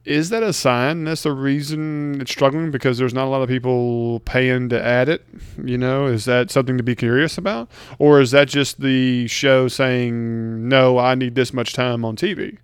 Is 0.09 0.31
that 0.31 0.43
a 0.43 0.55
sign? 0.55 1.05
That's 1.05 1.25
the 1.25 1.33
reason 1.33 2.23
it's 2.23 2.31
struggling 2.31 2.71
because 2.71 2.97
there's 2.97 3.13
not 3.13 3.27
a 3.27 3.29
lot 3.29 3.43
of 3.43 3.49
people 3.51 4.21
paying 4.21 4.71
to 4.71 4.83
add 4.83 5.07
it. 5.11 5.23
You 5.63 5.77
know, 5.77 6.07
is 6.07 6.25
that 6.25 6.51
something 6.51 6.79
to 6.79 6.83
be 6.83 6.95
curious 6.95 7.37
about, 7.37 7.69
or 7.99 8.19
is 8.19 8.31
that 8.31 8.49
just 8.49 8.81
the 8.81 9.27
show 9.29 9.69
saying 9.69 10.67
no? 10.67 10.99
I 10.99 11.15
need 11.15 11.35
this 11.35 11.53
much 11.53 11.75
time 11.75 12.07
on 12.07 12.17
TV. 12.17 12.57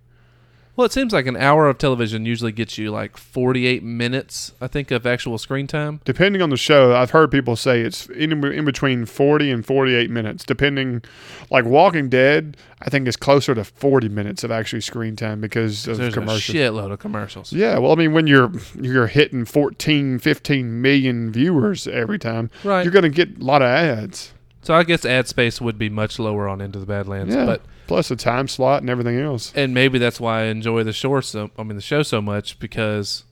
Well, 0.77 0.83
it 0.85 0.91
seems 0.91 1.13
like 1.13 1.25
an 1.25 1.37
hour 1.37 1.69
of 1.69 1.77
television 1.77 2.25
usually 2.25 2.51
gets 2.51 2.77
you 2.77 2.91
like 2.91 3.15
48 3.15 3.81
minutes, 3.81 4.51
I 4.59 4.67
think, 4.67 4.91
of 4.91 5.05
actual 5.05 5.37
screen 5.37 5.67
time. 5.67 6.01
Depending 6.03 6.41
on 6.41 6.49
the 6.49 6.57
show, 6.57 6.93
I've 6.93 7.11
heard 7.11 7.31
people 7.31 7.55
say 7.55 7.79
it's 7.79 8.07
in, 8.07 8.43
in 8.43 8.65
between 8.65 9.05
40 9.05 9.51
and 9.51 9.65
48 9.65 10.09
minutes. 10.09 10.43
Depending, 10.43 11.01
like 11.49 11.63
Walking 11.63 12.09
Dead, 12.09 12.57
I 12.81 12.89
think 12.89 13.07
is 13.07 13.15
closer 13.15 13.55
to 13.55 13.63
40 13.63 14.09
minutes 14.09 14.43
of 14.43 14.51
actually 14.51 14.81
screen 14.81 15.15
time 15.15 15.39
because 15.39 15.87
of 15.87 15.95
There's 15.97 16.13
commercials. 16.13 16.49
a 16.49 16.57
shitload 16.57 16.91
of 16.91 16.99
commercials. 16.99 17.53
Yeah, 17.53 17.77
well, 17.77 17.93
I 17.93 17.95
mean, 17.95 18.11
when 18.11 18.27
you're 18.27 18.51
you're 18.81 19.07
hitting 19.07 19.45
14, 19.45 20.19
15 20.19 20.81
million 20.81 21.31
viewers 21.31 21.87
every 21.87 22.19
time, 22.19 22.49
Right. 22.65 22.83
you're 22.83 22.91
going 22.91 23.03
to 23.03 23.09
get 23.09 23.39
a 23.39 23.43
lot 23.45 23.61
of 23.61 23.69
ads. 23.69 24.33
So 24.61 24.73
I 24.73 24.83
guess 24.83 25.05
ad 25.05 25.29
space 25.29 25.61
would 25.61 25.77
be 25.77 25.87
much 25.89 26.19
lower 26.19 26.49
on 26.49 26.59
Into 26.59 26.79
the 26.79 26.85
Badlands, 26.85 27.33
Yeah, 27.33 27.45
but 27.45 27.61
plus 27.87 28.09
the 28.09 28.15
time 28.15 28.47
slot 28.47 28.81
and 28.81 28.89
everything 28.89 29.19
else. 29.19 29.51
and 29.55 29.73
maybe 29.73 29.99
that's 29.99 30.19
why 30.19 30.41
I 30.41 30.43
enjoy 30.45 30.83
the 30.83 30.93
show 30.93 31.19
so 31.21 31.51
I 31.57 31.63
mean 31.63 31.75
the 31.75 31.81
show 31.81 32.03
so 32.03 32.21
much 32.21 32.59
because 32.59 33.23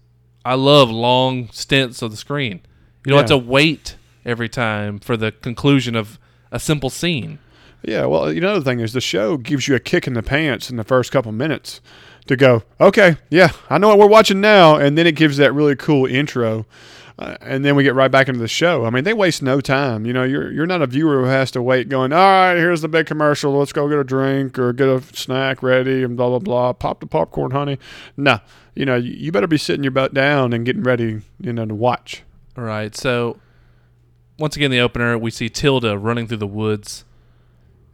I 0.46 0.56
love 0.56 0.90
long 0.90 1.50
stints 1.52 2.02
of 2.02 2.12
the 2.12 2.18
screen. 2.18 2.62
You 3.06 3.12
don't 3.12 3.20
have 3.20 3.28
to 3.30 3.38
wait 3.38 3.96
every 4.26 4.50
time 4.50 5.00
for 5.00 5.18
the 5.18 5.32
conclusion 5.32 5.96
of 5.96 6.20
a 6.52 6.60
simple 6.60 6.90
scene. 6.90 7.40
Yeah, 7.82 8.06
well, 8.06 8.32
you 8.32 8.40
know, 8.40 8.58
the 8.60 8.64
thing 8.64 8.80
is, 8.80 8.94
the 8.94 9.02
show 9.02 9.36
gives 9.36 9.68
you 9.68 9.76
a 9.76 9.80
kick 9.80 10.08
in 10.08 10.14
the 10.14 10.24
pants 10.24 10.70
in 10.70 10.78
the 10.78 10.86
first 10.86 11.12
couple 11.12 11.32
minutes 11.34 11.82
to 12.28 12.38
go, 12.38 12.64
okay, 12.80 13.18
yeah, 13.30 13.50
I 13.70 13.78
know 13.78 13.90
what 13.90 14.00
we're 14.00 14.08
watching 14.08 14.40
now, 14.40 14.78
and 14.78 14.98
then 14.98 15.06
it 15.06 15.16
gives 15.16 15.36
that 15.38 15.54
really 15.54 15.76
cool 15.76 16.06
intro, 16.06 16.66
uh, 17.20 17.36
and 17.42 17.64
then 17.64 17.76
we 17.76 17.84
get 17.84 17.94
right 17.96 18.10
back 18.12 18.28
into 18.28 18.40
the 18.40 18.48
show. 18.48 18.86
I 18.86 18.90
mean, 18.90 19.04
they 19.04 19.14
waste 19.14 19.42
no 19.44 19.62
time. 19.62 20.06
You 20.06 20.14
know, 20.14 20.24
you're 20.24 20.52
you're 20.52 20.66
not 20.66 20.82
a 20.82 20.88
viewer 20.88 21.22
who 21.22 21.26
has 21.26 21.52
to 21.52 21.62
wait, 21.62 21.90
going, 21.90 22.12
all 22.12 22.20
right, 22.20 22.56
here's 22.56 22.82
the 22.82 22.88
big 22.88 23.06
commercial, 23.06 23.58
let's 23.58 23.72
go 23.74 23.88
get 23.88 24.00
a 24.00 24.04
drink 24.04 24.58
or 24.58 24.74
get 24.74 24.88
a 24.88 25.02
snack 25.16 25.62
ready, 25.62 26.04
and 26.04 26.18
blah 26.18 26.30
blah 26.30 26.40
blah. 26.40 26.74
Pop 26.74 27.00
the 27.00 27.08
popcorn, 27.08 27.52
honey. 27.52 27.78
No, 28.18 28.40
you 28.76 28.86
know, 28.86 28.96
you, 28.96 29.32
better 29.32 29.48
be 29.48 29.58
sitting 29.58 29.84
your 29.84 29.92
butt 29.92 30.14
down 30.14 30.54
and 30.54 30.66
getting 30.66 30.84
ready, 30.84 31.22
you 31.40 31.54
know, 31.54 31.66
to 31.66 31.76
watch. 31.76 32.24
All 32.58 32.64
right. 32.64 32.96
So 32.96 33.38
once 34.40 34.56
again 34.56 34.72
the 34.72 34.80
opener 34.80 35.18
we 35.18 35.32
see 35.32 35.50
Tilda 35.50 35.98
running 35.98 36.28
through 36.28 36.38
the 36.38 36.48
woods. 36.48 37.06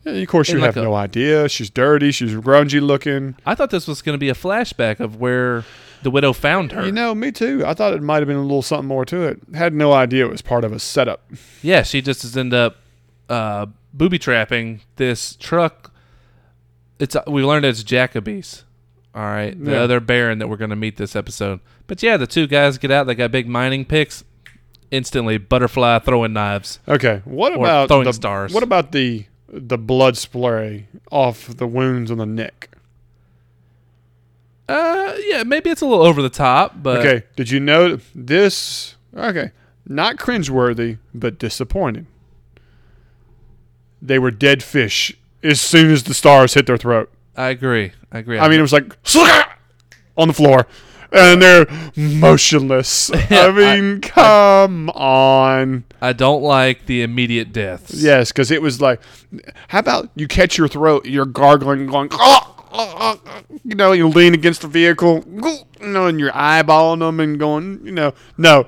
Yeah, 0.05 0.13
of 0.13 0.27
course, 0.29 0.49
you 0.49 0.59
like 0.59 0.75
have 0.75 0.77
a- 0.77 0.83
no 0.83 0.93
idea. 0.95 1.49
She's 1.49 1.69
dirty. 1.69 2.11
She's 2.11 2.33
grungy 2.33 2.81
looking. 2.81 3.35
I 3.45 3.55
thought 3.55 3.69
this 3.69 3.88
was 3.88 4.01
going 4.01 4.13
to 4.13 4.19
be 4.19 4.29
a 4.29 4.33
flashback 4.33 4.99
of 5.01 5.17
where 5.17 5.65
the 6.03 6.12
widow 6.12 6.34
found 6.34 6.72
her. 6.72 6.86
You 6.86 6.91
know, 6.91 7.13
me 7.15 7.32
too. 7.32 7.63
I 7.65 7.74
thought 7.74 7.94
it 7.94 8.01
might 8.01 8.18
have 8.20 8.27
been 8.27 8.38
a 8.38 8.41
little 8.41 8.62
something 8.62 8.88
more 8.88 9.06
to 9.06 9.24
it. 9.24 9.39
Had 9.53 9.74
no 9.74 9.94
idea 9.94 10.25
it 10.25 10.32
was 10.32 10.41
part 10.41 10.63
of 10.63 10.72
a 10.72 10.79
setup. 10.79 11.29
Yeah, 11.62 11.84
she 11.84 12.01
just 12.01 12.22
has 12.24 12.36
ended 12.38 12.58
up 12.60 12.77
uh, 13.29 13.65
booby 13.94 14.20
trapping 14.20 14.82
this 14.96 15.36
truck. 15.36 15.91
It's 17.00 17.15
uh, 17.15 17.24
we 17.27 17.44
learned 17.44 17.65
it's 17.65 17.84
Jacobee's. 17.84 18.63
All 19.15 19.24
right, 19.24 19.58
the 19.62 19.72
Yeah. 19.72 19.82
other 19.82 20.00
Baron 20.00 20.39
that 20.39 20.48
we're 20.48 20.58
going 20.58 20.70
to 20.70 20.75
meet 20.75 20.98
this 20.98 21.15
episode. 21.15 21.60
But 21.88 22.03
yeah, 22.03 22.15
the 22.18 22.27
two 22.27 22.46
guys 22.48 22.77
get 22.77 22.91
out. 22.91 23.08
They 23.08 23.15
got 23.15 23.32
big 23.32 23.48
mining 23.48 23.86
picks. 23.86 24.24
Instantly, 24.91 25.38
butterfly 25.38 26.00
throwing 26.00 26.34
knives. 26.34 26.79
Okay, 26.88 27.22
what 27.25 27.53
about 27.53 27.88
throwing 27.89 28.06
the 28.06 28.13
stars. 28.13 28.51
What 28.53 28.63
about 28.63 28.91
the 28.91 29.25
the 29.48 29.77
blood 29.77 30.18
spray 30.18 30.88
off 31.12 31.48
the 31.48 31.68
wounds 31.68 32.10
on 32.12 32.18
the 32.18 32.25
neck? 32.25 32.68
Uh, 34.69 35.15
yeah, 35.25 35.41
maybe 35.43 35.71
it's 35.71 35.81
a 35.81 35.85
little 35.85 36.05
over 36.05 36.21
the 36.21 36.29
top, 36.29 36.75
but 36.83 36.99
okay, 36.99 37.25
did 37.35 37.49
you 37.49 37.59
know 37.59 37.97
this? 38.13 38.95
Okay, 39.15 39.51
not 39.88 40.17
cringeworthy, 40.17 40.99
but 41.11 41.39
disappointing. 41.39 42.05
They 43.99 44.19
were 44.19 44.29
dead 44.31 44.61
fish 44.61 45.17
as 45.41 45.59
soon 45.59 45.91
as 45.91 46.03
the 46.03 46.13
stars 46.13 46.53
hit 46.53 46.67
their 46.67 46.77
throat. 46.77 47.11
I 47.35 47.49
agree. 47.49 47.93
I 48.11 48.19
agree. 48.19 48.38
I 48.38 48.47
mean, 48.47 48.59
it 48.59 48.61
was 48.61 48.71
like 48.73 48.95
on 50.15 50.27
the 50.27 50.33
floor, 50.35 50.67
and 51.11 51.41
they're 51.41 51.65
motionless. 51.95 53.09
I 53.31 53.51
mean, 53.51 54.01
come 54.01 54.89
on. 54.91 55.83
I 56.01 56.13
don't 56.13 56.43
like 56.43 56.85
the 56.85 57.01
immediate 57.01 57.51
deaths. 57.51 57.93
Yes, 57.95 58.31
because 58.31 58.51
it 58.51 58.61
was 58.61 58.79
like, 58.79 59.01
how 59.69 59.79
about 59.79 60.09
you 60.15 60.27
catch 60.27 60.57
your 60.57 60.67
throat, 60.67 61.05
you're 61.05 61.25
gargling, 61.25 61.88
going, 61.88 62.09
"Ah, 62.11 62.17
ah, 62.19 62.43
ah, 62.45 62.55
ah," 62.57 62.59
you 63.63 63.75
know, 63.75 63.91
you 63.91 64.07
lean 64.07 64.33
against 64.33 64.61
the 64.61 64.67
vehicle, 64.67 65.23
you 65.27 65.88
know, 65.88 66.07
and 66.07 66.19
you're 66.19 66.31
eyeballing 66.31 66.99
them 66.99 67.19
and 67.19 67.39
going, 67.39 67.81
you 67.85 67.91
know, 67.91 68.13
no, 68.38 68.65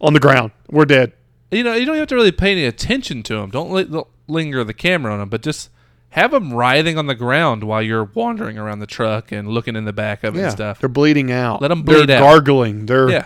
on 0.00 0.12
the 0.14 0.20
ground, 0.20 0.52
we're 0.70 0.84
dead. 0.84 1.12
you 1.50 1.62
know, 1.62 1.74
you 1.74 1.84
don't 1.86 1.96
have 1.96 2.08
to 2.08 2.14
really 2.14 2.32
pay 2.32 2.52
any 2.52 2.64
attention 2.64 3.22
to 3.24 3.34
them. 3.36 3.50
Don't 3.50 3.70
li- 3.70 3.84
don't 3.84 4.08
linger 4.26 4.64
the 4.64 4.74
camera 4.74 5.12
on 5.12 5.18
them, 5.20 5.28
but 5.28 5.42
just 5.42 5.70
have 6.10 6.30
them 6.30 6.52
writhing 6.52 6.96
on 6.98 7.06
the 7.06 7.14
ground 7.14 7.64
while 7.64 7.82
you're 7.82 8.04
wandering 8.14 8.56
around 8.58 8.78
the 8.78 8.86
truck 8.86 9.30
and 9.32 9.48
looking 9.48 9.76
in 9.76 9.84
the 9.84 9.92
back 9.92 10.24
of 10.24 10.34
it 10.34 10.38
Yeah, 10.38 10.44
and 10.44 10.52
stuff. 10.52 10.80
they're 10.80 10.88
bleeding 10.88 11.30
out. 11.32 11.60
Let 11.60 11.70
'em 11.70 11.84
They're 11.84 11.98
bleed 11.98 12.10
out. 12.10 12.20
gargling. 12.20 12.86
They're 12.86 13.10
Yeah, 13.10 13.24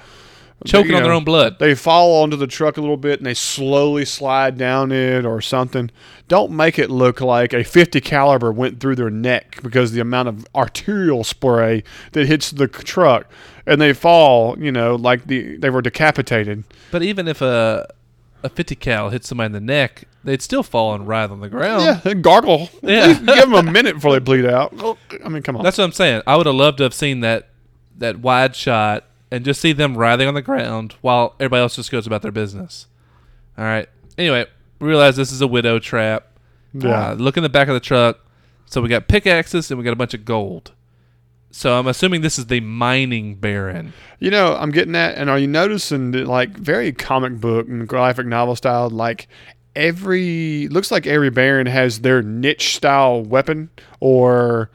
choking 0.65 0.91
you 0.91 0.97
on 0.97 1.03
their 1.03 1.13
own 1.13 1.25
blood. 1.25 1.59
They 1.59 1.75
fall 1.75 2.23
onto 2.23 2.37
the 2.37 2.47
truck 2.47 2.77
a 2.77 2.81
little 2.81 2.97
bit 2.97 3.21
and 3.21 3.27
they 3.27 3.35
slowly 3.35 4.05
slide 4.05 4.59
down 4.59 4.93
it 4.93 5.25
or 5.25 5.41
something. 5.41 5.91
Don't 6.27 6.51
make 6.53 6.79
it 6.79 6.91
look 6.91 7.21
like 7.21 7.53
a 7.53 7.63
50 7.65 8.01
caliber 8.01 8.53
went 8.53 8.81
through 8.81 8.97
their 8.97 9.11
neck 9.11 9.59
because 9.63 9.93
the 9.93 10.01
amount 10.01 10.29
of 10.29 10.47
arterial 10.55 11.25
spray 11.25 11.83
that 12.13 12.27
hits 12.27 12.51
the 12.51 12.67
truck 12.69 13.31
and 13.67 13.81
they 13.81 13.93
fall, 13.93 14.59
you 14.59 14.73
know, 14.73 14.95
like 14.95 15.27
the 15.27 15.57
they 15.59 15.71
were 15.71 15.83
decapitated. 15.83 16.65
But 16.91 17.03
even 17.03 17.29
if 17.29 17.41
a 17.41 17.87
a 18.43 18.49
50 18.49 18.75
cal 18.77 19.11
hits 19.11 19.29
somebody 19.29 19.47
in 19.47 19.53
the 19.53 19.61
neck, 19.61 20.05
they'd 20.23 20.43
still 20.43 20.63
fall 20.63 20.95
and 20.95 21.09
writhe 21.09 21.31
on 21.31 21.41
the 21.41 21.49
ground. 21.49 21.83
yeah, 21.83 21.95
they 21.95 22.15
gargle. 22.15 22.71
Yeah. 22.83 23.15
Give 23.15 23.27
them 23.27 23.55
a 23.55 23.63
minute 23.73 23.95
before 23.97 24.13
they 24.13 24.21
bleed 24.21 24.47
out. 24.47 24.73
Oh, 24.79 24.97
I 25.25 25.29
mean, 25.29 25.43
come 25.43 25.57
on. 25.57 25.65
That's 25.65 25.79
what 25.79 25.85
I'm 25.85 25.93
saying. 25.93 26.23
I 26.27 26.37
would 26.37 26.47
have 26.47 26.55
loved 26.55 26.79
to 26.79 26.85
have 26.85 26.95
seen 26.95 27.21
that 27.21 27.49
that 27.97 28.21
wide 28.21 28.55
shot 28.55 29.08
and 29.31 29.45
just 29.45 29.61
see 29.61 29.73
them 29.73 29.97
writhing 29.97 30.29
on 30.29 30.35
the 30.35 30.43
ground 30.43 30.97
while 31.01 31.35
everybody 31.39 31.63
else 31.63 31.77
just 31.77 31.91
goes 31.91 32.07
about 32.07 32.23
their 32.23 32.33
business. 32.33 32.87
All 33.57 33.65
right. 33.65 33.89
Anyway, 34.17 34.47
realize 34.81 35.17
this 35.17 35.33
is 35.33 35.41
a 35.41 35.47
widow 35.47 35.79
trap. 35.79 36.27
Yeah. 36.73 37.11
Uh, 37.11 37.15
look 37.15 37.37
in 37.37 37.43
the 37.43 37.49
back 37.49 37.69
of 37.69 37.75
the 37.75 37.81
truck. 37.81 38.19
So 38.67 38.81
we 38.81 38.89
got 38.89 39.09
pickaxes 39.09 39.71
and 39.71 39.79
we 39.79 39.85
got 39.85 39.93
a 39.93 39.97
bunch 39.97 40.15
of 40.15 40.25
gold. 40.25 40.73
So 41.51 41.79
I'm 41.79 41.87
assuming 41.87 42.21
this 42.21 42.39
is 42.39 42.47
the 42.47 42.61
mining 42.61 43.37
baron. 43.37 43.95
You 44.19 44.31
know, 44.31 44.55
I'm 44.55 44.71
getting 44.71 44.93
that. 44.93 45.17
And 45.17 45.31
are 45.31 45.39
you 45.39 45.47
noticing 45.47 46.11
that, 46.11 46.27
like, 46.27 46.51
very 46.51 46.93
comic 46.93 47.41
book 47.41 47.67
and 47.69 47.89
graphic 47.89 48.27
novel 48.27 48.55
style, 48.55 48.91
like, 48.91 49.29
every, 49.75 50.69
looks 50.69 50.91
like 50.91 51.07
every 51.07 51.31
Baron 51.31 51.67
has 51.67 52.01
their 52.01 52.21
niche 52.21 52.77
style 52.77 53.23
weapon 53.23 53.71
or, 54.01 54.71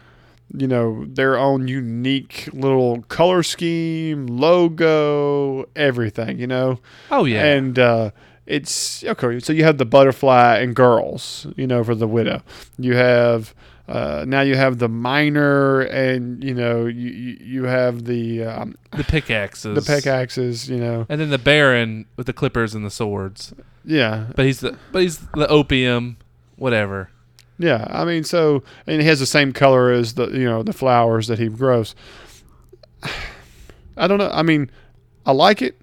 you 0.55 0.67
know, 0.67 1.05
their 1.07 1.37
own 1.37 1.67
unique 1.67 2.47
little 2.53 3.01
color 3.03 3.41
scheme, 3.43 4.27
logo, 4.27 5.65
everything, 5.75 6.39
you 6.39 6.47
know? 6.47 6.79
Oh 7.11 7.25
yeah. 7.25 7.43
And, 7.45 7.77
uh, 7.79 8.11
it's 8.45 9.03
okay. 9.05 9.39
So 9.39 9.53
you 9.53 9.63
have 9.63 9.77
the 9.77 9.85
butterfly 9.85 10.57
and 10.59 10.75
girls, 10.75 11.47
you 11.55 11.65
know, 11.65 11.81
for 11.81 11.95
the 11.95 12.07
widow. 12.07 12.41
You 12.77 12.93
have 12.95 13.55
uh, 13.87 14.25
now 14.27 14.41
you 14.41 14.55
have 14.57 14.79
the 14.79 14.89
miner, 14.89 15.79
and 15.81 16.43
you 16.43 16.53
know 16.53 16.85
you 16.85 17.09
you, 17.09 17.37
you 17.39 17.63
have 17.63 18.03
the 18.03 18.43
um, 18.43 18.75
The 18.91 19.05
pickaxes. 19.05 19.75
the 19.75 19.81
pickaxes. 19.95 20.69
You 20.69 20.75
know, 20.77 21.05
And 21.07 21.21
then 21.21 21.29
the 21.29 21.37
Baron 21.37 22.05
with 22.17 22.27
the 22.27 22.33
clippers 22.33 22.75
and 22.75 22.85
the 22.85 22.91
swords. 22.91 23.53
yeah, 23.85 24.25
But 24.35 24.45
he's 24.45 24.59
the 24.59 24.77
but 24.91 25.03
he's 25.03 25.19
the 25.19 25.47
opium, 25.47 26.17
whatever. 26.57 27.11
Yeah. 27.57 27.87
I 27.89 28.05
mean, 28.05 28.23
so 28.23 28.63
and 28.87 29.01
he 29.01 29.07
has 29.07 29.19
the 29.19 29.25
same 29.25 29.53
color 29.53 29.91
as 29.91 30.15
the 30.15 30.27
you 30.27 30.45
know 30.45 30.63
the 30.63 30.73
flowers 30.73 31.27
that 31.27 31.39
he 31.39 31.47
grows. 31.49 31.95
I 33.97 34.07
don't 34.07 34.17
know. 34.17 34.31
I 34.31 34.41
mean, 34.41 34.71
I 35.25 35.31
like 35.31 35.61
it, 35.61 35.79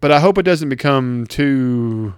but 0.00 0.12
I 0.12 0.20
hope 0.20 0.38
it 0.38 0.44
doesn't 0.44 0.68
become 0.68 1.26
too 1.26 2.14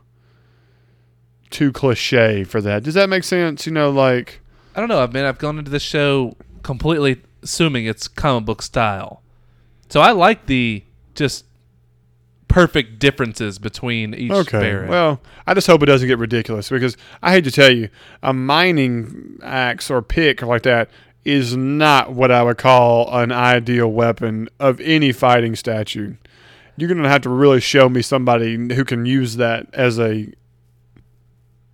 too 1.51 1.73
cliche 1.73 2.45
for 2.45 2.61
that. 2.61 2.83
Does 2.83 2.95
that 2.95 3.09
make 3.09 3.25
sense? 3.25 3.67
You 3.67 3.73
know, 3.73 3.91
like. 3.91 4.41
I 4.77 4.81
don't 4.81 4.89
know. 4.89 5.01
I 5.01 5.07
mean, 5.07 5.25
I've 5.25 5.39
gone 5.39 5.57
into 5.57 5.71
this 5.71 5.85
show 5.85 6.37
completely 6.65 7.23
assuming 7.45 7.87
it's 7.87 8.09
comic 8.09 8.45
book 8.45 8.61
style. 8.61 9.23
So 9.89 10.01
I 10.01 10.11
like 10.11 10.47
the 10.47 10.83
just 11.15 11.45
perfect 12.49 12.99
differences 12.99 13.59
between 13.59 14.15
each 14.15 14.31
Okay. 14.31 14.87
Well, 14.87 15.21
I 15.47 15.55
just 15.55 15.67
hope 15.67 15.83
it 15.83 15.87
doesn't 15.87 16.07
get 16.09 16.19
ridiculous 16.19 16.69
because 16.69 16.97
I 17.23 17.33
hate 17.33 17.45
to 17.45 17.51
tell 17.51 17.71
you, 17.73 17.89
a 18.23 18.33
mining 18.33 19.39
axe 19.43 19.91
or 19.91 20.03
pick 20.03 20.43
like 20.43 20.63
that 20.63 20.91
is 21.25 21.57
not 21.57 22.13
what 22.13 22.31
I 22.31 22.43
would 22.43 22.59
call 22.59 23.13
an 23.19 23.33
ideal 23.33 23.89
weapon 23.91 24.49
of 24.61 24.79
any 24.81 25.11
fighting 25.13 25.57
statue. 25.57 26.15
You're 26.77 26.89
going 26.89 27.03
to 27.03 27.09
have 27.09 27.23
to 27.23 27.31
really 27.31 27.61
show 27.61 27.89
me 27.89 28.03
somebody 28.03 28.57
who 28.75 28.85
can 28.85 29.07
use 29.07 29.37
that 29.37 29.69
as 29.73 29.99
a 29.99 30.33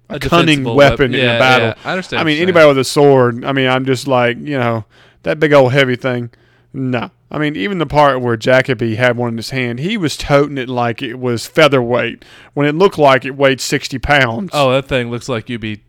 A 0.08 0.18
cunning 0.20 0.46
defensible 0.46 0.76
weapon 0.76 1.12
wep- 1.12 1.20
in 1.20 1.26
a 1.28 1.38
battle. 1.38 1.66
yeah. 1.68 1.74
I 1.84 1.92
understand. 1.92 2.20
I 2.20 2.24
mean, 2.24 2.40
anybody 2.40 2.66
with 2.68 2.78
a 2.78 2.84
sword, 2.84 3.44
I 3.44 3.52
mean, 3.52 3.68
I'm 3.68 3.84
just 3.86 4.06
like, 4.06 4.36
you 4.38 4.58
know, 4.58 4.84
that 5.22 5.40
big 5.40 5.52
old 5.52 5.72
heavy 5.72 5.96
thing. 5.96 6.30
No. 6.72 7.10
I 7.30 7.38
mean, 7.38 7.54
even 7.56 7.78
the 7.78 7.86
part 7.86 8.20
where 8.20 8.36
Jacobee 8.36 8.96
had 8.96 9.16
one 9.16 9.30
in 9.30 9.36
his 9.36 9.50
hand, 9.50 9.78
he 9.78 9.96
was 9.96 10.16
toting 10.16 10.58
it 10.58 10.68
like 10.68 11.00
it 11.00 11.14
was 11.14 11.46
featherweight 11.46 12.24
when 12.54 12.66
it 12.66 12.74
looked 12.74 12.98
like 12.98 13.24
it 13.24 13.36
weighed 13.36 13.60
60 13.60 13.98
pounds. 14.00 14.50
Oh, 14.52 14.72
that 14.72 14.86
thing 14.86 15.10
looks 15.10 15.28
like 15.28 15.48
you'd 15.48 15.60
be 15.60 15.82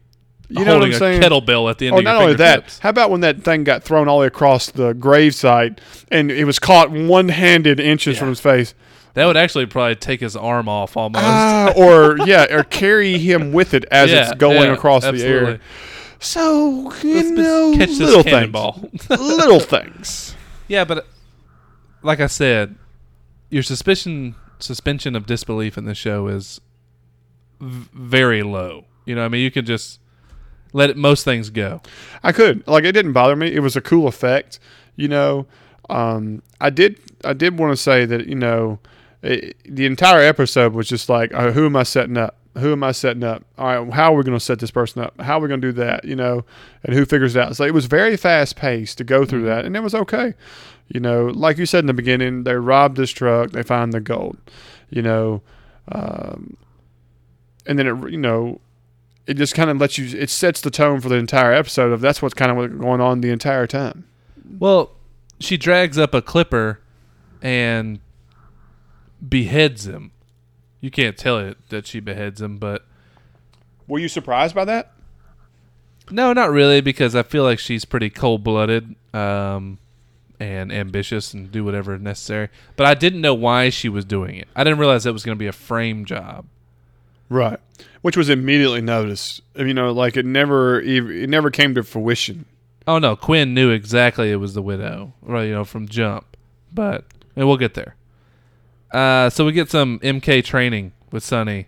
you 0.50 0.66
know 0.66 0.78
what 0.80 0.84
I'm 0.88 0.94
saying? 0.94 1.22
kettlebell 1.22 1.70
at 1.70 1.78
the 1.78 1.88
end 1.88 1.96
Or 1.96 2.00
of 2.00 2.04
your 2.04 2.14
not 2.14 2.22
only 2.22 2.36
that, 2.36 2.78
how 2.82 2.90
about 2.90 3.10
when 3.10 3.22
that 3.22 3.42
thing 3.42 3.64
got 3.64 3.84
thrown 3.84 4.08
all 4.10 4.18
the 4.18 4.22
way 4.22 4.28
across 4.28 4.70
the 4.70 4.94
gravesite 4.94 5.80
and 6.12 6.30
it 6.30 6.44
was 6.44 6.60
caught 6.60 6.92
one 6.92 7.30
handed 7.30 7.80
inches 7.80 8.18
from 8.18 8.28
his 8.28 8.42
face? 8.42 8.74
That 9.14 9.26
would 9.26 9.38
actually 9.38 9.66
probably 9.66 9.96
take 9.96 10.20
his 10.20 10.36
arm 10.36 10.70
off 10.70 10.96
almost. 10.98 11.24
Ah, 11.26 11.74
or, 11.76 12.18
yeah, 12.26 12.54
or 12.54 12.64
carry 12.64 13.18
him 13.18 13.52
with 13.54 13.74
it 13.74 13.86
as 13.92 14.12
Yeah, 14.12 14.30
it's 14.30 14.38
going 14.38 14.68
yeah, 14.70 14.74
across 14.74 15.04
the 15.04 15.24
air. 15.26 15.60
So, 16.20 16.94
you 17.02 17.16
Let's 17.16 17.30
know, 17.30 17.70
little 18.06 18.24
things. 18.24 19.10
little 19.10 19.60
things. 19.60 20.36
Yeah, 20.68 20.86
but 20.86 21.06
like 22.04 22.20
I 22.20 22.28
said, 22.28 22.76
your 23.50 23.64
suspicion 23.64 24.36
suspension 24.60 25.16
of 25.16 25.26
disbelief 25.26 25.78
in 25.78 25.86
the 25.86 25.96
show 25.96 26.28
is 26.28 26.62
v- 27.60 27.90
very 27.94 28.44
low. 28.44 28.86
You 29.06 29.16
know, 29.16 29.26
I 29.26 29.28
mean, 29.28 29.42
you 29.42 29.52
can 29.52 29.66
just 29.66 30.00
let 30.74 30.90
it, 30.90 30.98
most 30.98 31.26
things 31.26 31.50
go. 31.50 31.82
I 32.24 32.32
could 32.32 32.66
like 32.68 32.84
it 32.84 32.92
didn't 32.94 33.14
bother 33.14 33.36
me. 33.36 33.54
It 33.54 33.60
was 33.60 33.76
a 33.76 33.82
cool 33.82 34.08
effect, 34.08 34.60
you 34.96 35.08
know. 35.08 35.48
Um, 35.90 36.42
I 36.60 36.70
did 36.70 37.00
I 37.26 37.34
did 37.34 37.60
want 37.60 37.72
to 37.72 37.78
say 37.78 38.06
that 38.06 38.28
you 38.28 38.36
know 38.36 38.80
it, 39.22 39.58
the 39.66 39.86
entire 39.86 40.22
episode 40.22 40.74
was 40.74 40.88
just 40.88 41.10
like 41.10 41.34
uh, 41.34 41.52
who 41.52 41.66
am 41.66 41.76
I 41.76 41.84
setting 41.84 42.18
up? 42.18 42.38
Who 42.58 42.74
am 42.74 42.84
I 42.84 42.92
setting 42.92 43.24
up? 43.24 43.44
All 43.58 43.84
right, 43.84 43.94
how 43.94 44.14
are 44.14 44.18
we 44.18 44.24
going 44.24 44.38
to 44.38 44.44
set 44.44 44.60
this 44.60 44.72
person 44.72 45.02
up? 45.02 45.20
How 45.22 45.38
are 45.38 45.42
we 45.42 45.48
going 45.48 45.62
to 45.62 45.68
do 45.68 45.72
that? 45.74 46.04
You 46.04 46.16
know, 46.16 46.44
and 46.84 46.94
who 46.94 47.06
figures 47.06 47.36
it 47.36 47.42
out? 47.42 47.56
So 47.56 47.64
it 47.64 47.74
was 47.74 47.86
very 47.86 48.18
fast 48.18 48.58
paced 48.58 48.98
to 48.98 49.04
go 49.04 49.26
through 49.26 49.44
that, 49.46 49.64
and 49.66 49.76
it 49.76 49.82
was 49.82 49.96
okay. 49.96 50.34
You 50.90 51.00
know, 51.00 51.28
like 51.28 51.58
you 51.58 51.66
said 51.66 51.80
in 51.80 51.86
the 51.86 51.94
beginning, 51.94 52.44
they 52.44 52.56
robbed 52.56 52.98
this 52.98 53.12
truck, 53.12 53.52
they 53.52 53.64
find 53.64 53.94
the 53.94 54.02
gold. 54.02 54.38
You 54.90 55.02
know, 55.02 55.42
um, 55.90 56.58
and 57.66 57.80
then 57.80 57.88
it 57.88 58.12
you 58.12 58.18
know 58.18 58.60
it 59.28 59.36
just 59.36 59.56
kind 59.56 59.70
of 59.70 59.78
lets 59.78 59.98
you 59.98 60.18
it 60.18 60.30
sets 60.30 60.62
the 60.62 60.72
tone 60.72 61.00
for 61.00 61.10
the 61.10 61.16
entire 61.16 61.54
episode 61.54 61.92
of 61.92 62.02
that's 62.02 62.22
what's 62.22 62.34
kind 62.34 62.52
of 62.52 62.58
what's 62.58 62.74
going 62.74 63.00
on 63.00 63.22
the 63.22 63.30
entire 63.30 63.68
time 63.68 64.06
Well, 64.60 64.92
she 65.40 65.58
drags 65.58 65.98
up 65.98 66.14
a 66.14 66.22
clipper 66.22 66.82
and 67.42 68.00
beheads 69.28 69.88
him. 69.88 70.12
You 70.82 70.92
can't 70.92 71.18
tell 71.18 71.40
it 71.40 71.58
that 71.70 71.88
she 71.88 72.00
beheads 72.00 72.42
him, 72.42 72.58
but 72.58 72.86
were 73.88 74.00
you 74.00 74.08
surprised 74.08 74.54
by 74.54 74.66
that 74.66 74.92
no, 76.10 76.34
not 76.34 76.52
really, 76.52 76.82
because 76.82 77.16
I 77.16 77.24
feel 77.24 77.44
like 77.44 77.58
she's 77.58 77.86
pretty 77.86 78.10
cold 78.10 78.44
blooded 78.44 78.96
um, 79.14 79.78
and 80.42 80.72
ambitious 80.72 81.34
and 81.34 81.50
do 81.50 81.64
whatever 81.64 81.98
necessary. 81.98 82.50
But 82.76 82.88
I 82.88 82.96
didn't 82.96 83.22
know 83.22 83.34
why 83.34 83.70
she 83.70 83.88
was 83.88 84.04
doing 84.04 84.36
it. 84.36 84.50
I 84.54 84.66
didn't 84.66 84.80
realize 84.80 85.06
it 85.06 85.14
was 85.14 85.24
going 85.24 85.38
to 85.38 85.40
be 85.40 85.48
a 85.48 85.54
frame 85.54 86.04
job. 86.06 86.46
right 87.30 87.60
which 88.02 88.18
was 88.18 88.30
immediately 88.30 88.82
noticed 88.82 89.42
you 89.56 89.74
know 89.74 89.92
like 89.92 90.18
it 90.18 90.26
never 90.26 90.82
it 90.82 91.30
never 91.30 91.50
came 91.50 91.76
to 91.76 91.84
fruition 91.84 92.46
Oh 92.88 92.98
no, 92.98 93.16
Quinn 93.16 93.54
knew 93.54 93.70
exactly 93.70 94.32
it 94.32 94.38
was 94.38 94.56
the 94.56 94.62
widow, 94.62 95.14
right? 95.22 95.44
You 95.44 95.54
know, 95.54 95.66
from 95.66 95.88
jump. 95.88 96.36
But 96.74 97.06
and 97.36 97.48
we'll 97.48 97.58
get 97.58 97.76
there. 97.76 97.96
Uh, 98.92 99.30
so 99.30 99.46
we 99.46 99.52
get 99.52 99.70
some 99.70 100.00
MK 100.00 100.44
training 100.44 100.92
with 101.12 101.24
Sonny, 101.24 101.68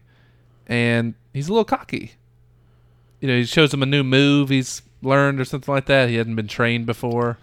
and 0.67 1.13
he's 1.33 1.47
a 1.47 1.51
little 1.51 1.65
cocky. 1.65 2.13
You 3.21 3.27
know, 3.29 3.37
he 3.37 3.45
shows 3.45 3.73
him 3.73 3.81
a 3.81 3.85
new 3.85 4.03
move 4.03 4.49
he's 4.49 4.81
learned 5.01 5.39
or 5.39 5.45
something 5.45 5.73
like 5.73 5.85
that. 5.85 6.09
He 6.09 6.15
hadn't 6.15 6.35
been 6.35 6.47
trained 6.47 6.85
before. 6.85 7.37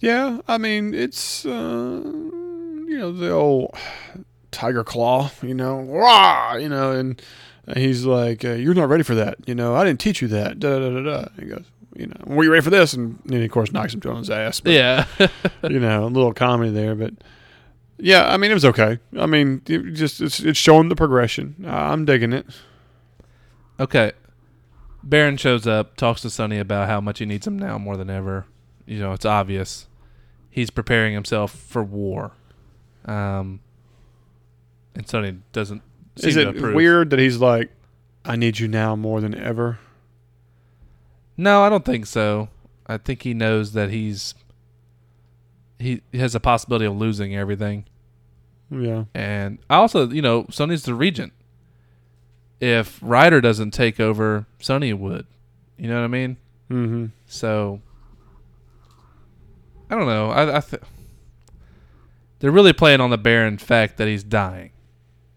yeah 0.00 0.40
i 0.46 0.58
mean 0.58 0.92
it's 0.92 1.46
uh 1.46 2.02
you 2.04 2.98
know 2.98 3.10
the 3.12 3.30
old 3.30 3.74
tiger 4.50 4.84
claw 4.84 5.30
you 5.42 5.54
know 5.54 5.80
Rah! 5.80 6.56
you 6.56 6.68
know 6.68 6.92
and 6.92 7.22
he's 7.74 8.04
like 8.04 8.44
uh, 8.44 8.52
you're 8.52 8.74
not 8.74 8.90
ready 8.90 9.02
for 9.02 9.14
that 9.14 9.36
you 9.46 9.54
know 9.54 9.74
i 9.74 9.84
didn't 9.84 10.00
teach 10.00 10.20
you 10.20 10.28
that 10.28 10.60
da 10.60 10.78
da 10.78 10.90
da 10.90 11.00
da 11.00 11.22
da 11.22 11.28
he 11.38 11.46
goes 11.46 11.64
you 11.96 12.06
know 12.06 12.16
were 12.26 12.44
you 12.44 12.50
ready 12.52 12.62
for 12.62 12.70
this 12.70 12.92
and 12.92 13.18
then 13.24 13.38
he 13.38 13.46
of 13.46 13.50
course 13.50 13.72
knocks 13.72 13.94
him 13.94 14.02
on 14.06 14.18
his 14.18 14.28
ass 14.30 14.60
but, 14.60 14.72
Yeah, 14.72 15.06
you 15.68 15.80
know, 15.80 16.04
a 16.04 16.08
little 16.12 16.34
comedy 16.34 16.70
there, 16.70 16.94
but 16.94 17.14
yeah, 17.98 18.32
I 18.32 18.36
mean, 18.36 18.50
it 18.50 18.54
was 18.54 18.64
okay. 18.64 18.98
I 19.18 19.26
mean, 19.26 19.62
it 19.66 19.92
just 19.92 20.20
it's, 20.20 20.40
it's 20.40 20.58
showing 20.58 20.88
the 20.88 20.96
progression. 20.96 21.64
Uh, 21.64 21.70
I'm 21.70 22.04
digging 22.04 22.32
it. 22.32 22.46
Okay. 23.80 24.12
Baron 25.02 25.36
shows 25.36 25.66
up, 25.66 25.96
talks 25.96 26.22
to 26.22 26.30
Sonny 26.30 26.58
about 26.58 26.88
how 26.88 27.00
much 27.00 27.20
he 27.20 27.26
needs 27.26 27.46
him 27.46 27.58
now 27.58 27.78
more 27.78 27.96
than 27.96 28.10
ever. 28.10 28.46
You 28.86 28.98
know, 28.98 29.12
it's 29.12 29.24
obvious. 29.24 29.86
He's 30.50 30.70
preparing 30.70 31.14
himself 31.14 31.52
for 31.52 31.82
war. 31.82 32.32
Um, 33.04 33.60
and 34.94 35.08
Sonny 35.08 35.38
doesn't 35.52 35.82
seem 36.16 36.28
Is 36.28 36.36
it 36.36 36.60
weird 36.60 37.10
that 37.10 37.18
he's 37.18 37.38
like, 37.38 37.70
"I 38.24 38.36
need 38.36 38.58
you 38.58 38.66
now 38.66 38.96
more 38.96 39.20
than 39.20 39.34
ever"? 39.34 39.78
No, 41.36 41.62
I 41.62 41.68
don't 41.68 41.84
think 41.84 42.06
so. 42.06 42.48
I 42.86 42.96
think 42.98 43.22
he 43.22 43.34
knows 43.34 43.72
that 43.72 43.90
he's 43.90 44.34
he 45.78 46.02
has 46.14 46.34
a 46.34 46.40
possibility 46.40 46.86
of 46.86 46.96
losing 46.96 47.34
everything. 47.36 47.84
Yeah, 48.70 49.04
And 49.14 49.58
I 49.70 49.76
also, 49.76 50.08
you 50.08 50.22
know, 50.22 50.46
Sonny's 50.50 50.82
the 50.82 50.94
regent. 50.94 51.32
If 52.60 52.98
Ryder 53.00 53.40
doesn't 53.40 53.70
take 53.70 54.00
over, 54.00 54.46
Sonny 54.58 54.92
would. 54.92 55.26
You 55.78 55.88
know 55.88 55.96
what 55.96 56.04
I 56.04 56.08
mean? 56.08 56.36
mm-hmm. 56.70 57.06
So 57.26 57.80
I 59.88 59.94
don't 59.94 60.06
know. 60.06 60.30
I, 60.30 60.56
I 60.56 60.60
th- 60.60 60.82
they're 62.40 62.50
really 62.50 62.72
playing 62.72 63.00
on 63.00 63.10
the 63.10 63.18
barren 63.18 63.58
fact 63.58 63.98
that 63.98 64.08
he's 64.08 64.24
dying. 64.24 64.72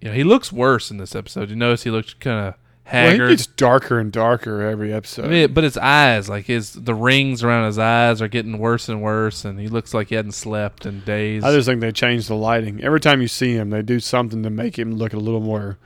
You 0.02 0.10
know, 0.10 0.14
he 0.16 0.24
looks 0.24 0.52
worse 0.52 0.90
in 0.90 0.98
this 0.98 1.14
episode. 1.16 1.50
You 1.50 1.56
notice 1.56 1.84
he 1.84 1.92
looks 1.92 2.14
kind 2.14 2.48
of 2.48 2.54
Well, 2.92 3.04
he 3.04 3.10
haggard. 3.12 3.30
gets 3.30 3.48
darker 3.48 4.00
and 4.00 4.12
darker 4.12 4.62
every 4.62 4.92
episode. 4.94 5.26
I 5.26 5.28
mean, 5.28 5.54
but 5.54 5.64
his 5.64 5.78
eyes, 5.78 6.28
like 6.30 6.46
his 6.46 6.74
the 6.74 6.96
rings 6.96 7.44
around 7.44 7.66
his 7.68 7.78
eyes, 7.78 8.22
are 8.22 8.28
getting 8.28 8.58
worse 8.58 8.90
and 8.90 9.02
worse, 9.02 9.46
and 9.46 9.60
he 9.60 9.68
looks 9.68 9.94
like 9.94 10.10
he 10.10 10.16
hadn't 10.16 10.32
slept 10.32 10.86
in 10.86 11.02
days. 11.02 11.44
I 11.44 11.54
just 11.54 11.68
think 11.68 11.82
they 11.82 11.92
changed 11.92 12.30
the 12.30 12.36
lighting. 12.36 12.84
Every 12.84 13.00
time 13.00 13.22
you 13.22 13.28
see 13.28 13.54
him, 13.54 13.70
they 13.70 13.82
do 13.82 14.00
something 14.00 14.44
to 14.44 14.50
make 14.50 14.78
him 14.78 14.96
look 14.96 15.14
a 15.14 15.18
little 15.20 15.42
more, 15.42 15.78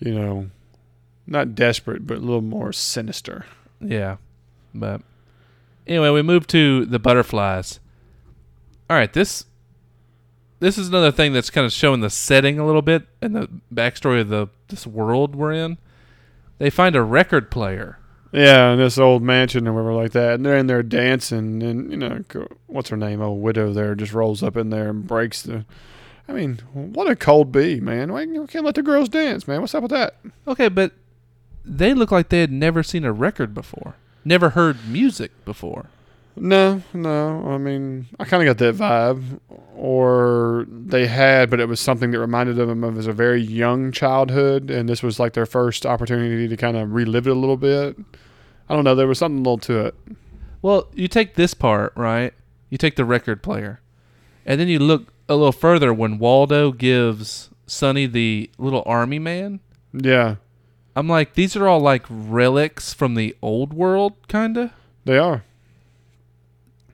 you 0.00 0.14
know, 0.14 0.50
not 1.26 1.54
desperate, 1.54 2.06
but 2.06 2.18
a 2.18 2.20
little 2.20 2.40
more 2.42 2.72
sinister. 2.72 3.46
Yeah. 3.80 4.16
But 4.74 5.02
anyway, 5.86 6.10
we 6.10 6.22
move 6.22 6.46
to 6.48 6.86
the 6.86 6.98
butterflies. 6.98 7.78
All 8.90 8.96
right, 8.96 9.12
this 9.12 9.44
this 10.60 10.78
is 10.78 10.88
another 10.88 11.10
thing 11.10 11.32
that's 11.32 11.50
kind 11.50 11.64
of 11.64 11.72
showing 11.72 12.00
the 12.00 12.10
setting 12.10 12.58
a 12.58 12.66
little 12.66 12.82
bit 12.82 13.06
and 13.20 13.34
the 13.34 13.48
backstory 13.72 14.20
of 14.20 14.28
the 14.28 14.48
this 14.68 14.86
world 14.86 15.34
we're 15.34 15.52
in. 15.52 15.78
They 16.58 16.70
find 16.70 16.94
a 16.94 17.02
record 17.02 17.50
player. 17.50 17.98
Yeah, 18.32 18.72
in 18.72 18.78
this 18.78 18.96
old 18.96 19.22
mansion 19.22 19.68
or 19.68 19.74
whatever 19.74 19.92
like 19.92 20.12
that, 20.12 20.34
and 20.34 20.46
they're 20.46 20.56
in 20.56 20.66
there 20.66 20.82
dancing, 20.82 21.62
and 21.62 21.90
you 21.90 21.98
know, 21.98 22.22
what's 22.66 22.88
her 22.88 22.96
name? 22.96 23.20
Old 23.20 23.42
widow 23.42 23.74
there 23.74 23.94
just 23.94 24.14
rolls 24.14 24.42
up 24.42 24.56
in 24.56 24.70
there 24.70 24.88
and 24.88 25.06
breaks 25.06 25.42
the. 25.42 25.66
I 26.26 26.32
mean, 26.32 26.60
what 26.72 27.10
a 27.10 27.16
cold 27.16 27.52
bee, 27.52 27.78
man! 27.78 28.10
Why 28.10 28.22
you 28.22 28.46
can't 28.46 28.64
let 28.64 28.74
the 28.74 28.82
girls 28.82 29.10
dance, 29.10 29.46
man? 29.46 29.60
What's 29.60 29.74
up 29.74 29.82
with 29.82 29.90
that? 29.90 30.16
Okay, 30.48 30.68
but 30.68 30.92
they 31.62 31.92
look 31.92 32.10
like 32.10 32.30
they 32.30 32.40
had 32.40 32.52
never 32.52 32.82
seen 32.82 33.04
a 33.04 33.12
record 33.12 33.52
before. 33.52 33.96
never 34.24 34.50
heard 34.50 34.88
music 34.88 35.44
before. 35.44 35.86
No, 36.36 36.82
no. 36.94 37.42
I 37.46 37.58
mean, 37.58 38.06
I 38.18 38.24
kind 38.24 38.46
of 38.46 38.56
got 38.56 38.64
that 38.64 38.76
vibe, 38.76 39.40
or 39.76 40.66
they 40.68 41.06
had, 41.06 41.50
but 41.50 41.60
it 41.60 41.68
was 41.68 41.80
something 41.80 42.10
that 42.10 42.18
reminded 42.18 42.56
them 42.56 42.82
of 42.84 42.98
as 42.98 43.06
a 43.06 43.12
very 43.12 43.40
young 43.42 43.92
childhood, 43.92 44.70
and 44.70 44.88
this 44.88 45.02
was 45.02 45.20
like 45.20 45.34
their 45.34 45.46
first 45.46 45.84
opportunity 45.84 46.48
to 46.48 46.56
kind 46.56 46.76
of 46.76 46.92
relive 46.92 47.26
it 47.26 47.30
a 47.30 47.34
little 47.34 47.56
bit. 47.58 47.96
I 48.68 48.74
don't 48.74 48.84
know. 48.84 48.94
There 48.94 49.06
was 49.06 49.18
something 49.18 49.38
a 49.38 49.42
little 49.42 49.58
to 49.58 49.86
it. 49.86 49.94
Well, 50.62 50.88
you 50.94 51.08
take 51.08 51.34
this 51.34 51.54
part, 51.54 51.92
right? 51.96 52.32
You 52.70 52.78
take 52.78 52.96
the 52.96 53.04
record 53.04 53.42
player, 53.42 53.80
and 54.46 54.58
then 54.58 54.68
you 54.68 54.78
look 54.78 55.12
a 55.28 55.34
little 55.34 55.52
further 55.52 55.92
when 55.92 56.18
Waldo 56.18 56.72
gives 56.72 57.50
Sonny 57.66 58.06
the 58.06 58.50
little 58.56 58.82
army 58.86 59.18
man. 59.18 59.60
Yeah, 59.92 60.36
I'm 60.96 61.08
like, 61.08 61.34
these 61.34 61.56
are 61.56 61.68
all 61.68 61.80
like 61.80 62.06
relics 62.08 62.94
from 62.94 63.14
the 63.16 63.36
old 63.42 63.74
world, 63.74 64.14
kinda. 64.28 64.72
they 65.04 65.18
are. 65.18 65.44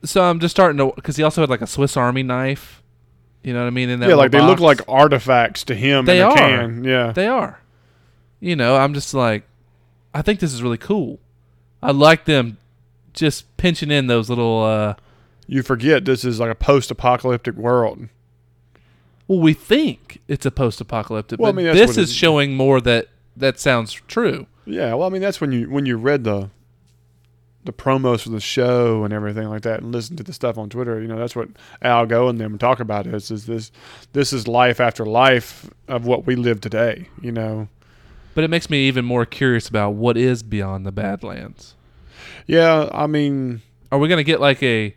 So 0.03 0.23
I'm 0.23 0.39
just 0.39 0.55
starting 0.55 0.77
to, 0.77 0.93
because 0.95 1.15
he 1.17 1.23
also 1.23 1.41
had 1.41 1.49
like 1.49 1.61
a 1.61 1.67
Swiss 1.67 1.97
Army 1.97 2.23
knife. 2.23 2.81
You 3.43 3.53
know 3.53 3.61
what 3.61 3.67
I 3.67 3.71
mean? 3.71 3.89
In 3.89 3.99
that 4.01 4.09
yeah, 4.09 4.15
like 4.15 4.31
they 4.31 4.39
little 4.39 4.51
look 4.51 4.59
like 4.59 4.81
artifacts 4.87 5.63
to 5.65 5.75
him. 5.75 6.05
They 6.05 6.21
are. 6.21 6.35
can. 6.35 6.83
Yeah, 6.83 7.11
They 7.11 7.27
are. 7.27 7.61
You 8.41 8.55
know, 8.55 8.75
I'm 8.77 8.93
just 8.93 9.13
like, 9.13 9.43
I 10.13 10.21
think 10.21 10.39
this 10.39 10.53
is 10.53 10.63
really 10.63 10.77
cool. 10.77 11.19
I 11.81 11.91
like 11.91 12.25
them 12.25 12.57
just 13.13 13.55
pinching 13.57 13.91
in 13.91 14.07
those 14.07 14.29
little. 14.29 14.63
uh 14.63 14.95
you 15.47 15.63
forget 15.63 16.05
this 16.05 16.23
is 16.23 16.39
like 16.39 16.51
a 16.51 16.55
post-apocalyptic 16.55 17.55
world. 17.55 18.07
Well, 19.27 19.39
we 19.39 19.53
think 19.53 20.21
it's 20.27 20.45
a 20.45 20.51
post-apocalyptic, 20.51 21.39
Well, 21.39 21.49
I 21.49 21.53
mean, 21.55 21.65
this 21.65 21.87
what 21.87 21.97
it 21.97 22.01
is 22.01 22.09
is. 22.09 22.15
showing 22.15 22.55
more 22.55 22.79
that 22.81 23.07
that 23.35 23.59
sounds 23.59 23.93
true. 23.93 24.45
Yeah, 24.65 24.93
well, 24.93 25.07
I 25.07 25.09
mean 25.09 25.21
that's 25.21 25.41
when 25.41 25.51
you 25.51 25.69
when 25.69 25.85
you 25.85 25.97
read 25.97 26.23
the 26.23 26.49
the 27.69 27.83
promos 27.83 28.21
for 28.21 28.29
the 28.29 28.39
show 28.39 29.03
and 29.03 29.13
everything 29.13 29.47
like 29.47 29.61
that, 29.61 29.81
and 29.81 29.91
listen 29.91 30.15
to 30.17 30.23
the 30.23 30.33
stuff 30.33 30.57
on 30.57 30.69
Twitter. 30.69 30.99
You 31.01 31.07
know, 31.07 31.17
that's 31.17 31.35
what 31.35 31.49
Al 31.81 32.05
Gough 32.05 32.29
and 32.29 32.39
them 32.39 32.57
talk 32.57 32.79
about. 32.79 33.05
Is 33.05 33.29
is 33.29 33.45
this 33.45 33.71
this 34.13 34.33
is 34.33 34.47
life 34.47 34.79
after 34.79 35.05
life 35.05 35.69
of 35.87 36.05
what 36.05 36.25
we 36.25 36.35
live 36.35 36.61
today? 36.61 37.07
You 37.21 37.31
know. 37.31 37.67
But 38.35 38.43
it 38.43 38.49
makes 38.49 38.69
me 38.69 38.87
even 38.87 39.05
more 39.05 39.25
curious 39.25 39.67
about 39.67 39.91
what 39.91 40.17
is 40.17 40.43
beyond 40.43 40.85
the 40.85 40.91
Badlands. 40.91 41.75
Yeah, 42.47 42.89
I 42.93 43.05
mean, 43.07 43.61
Are 43.91 43.99
we 43.99 44.07
gonna 44.07 44.23
get 44.23 44.39
like 44.39 44.63
a 44.63 44.95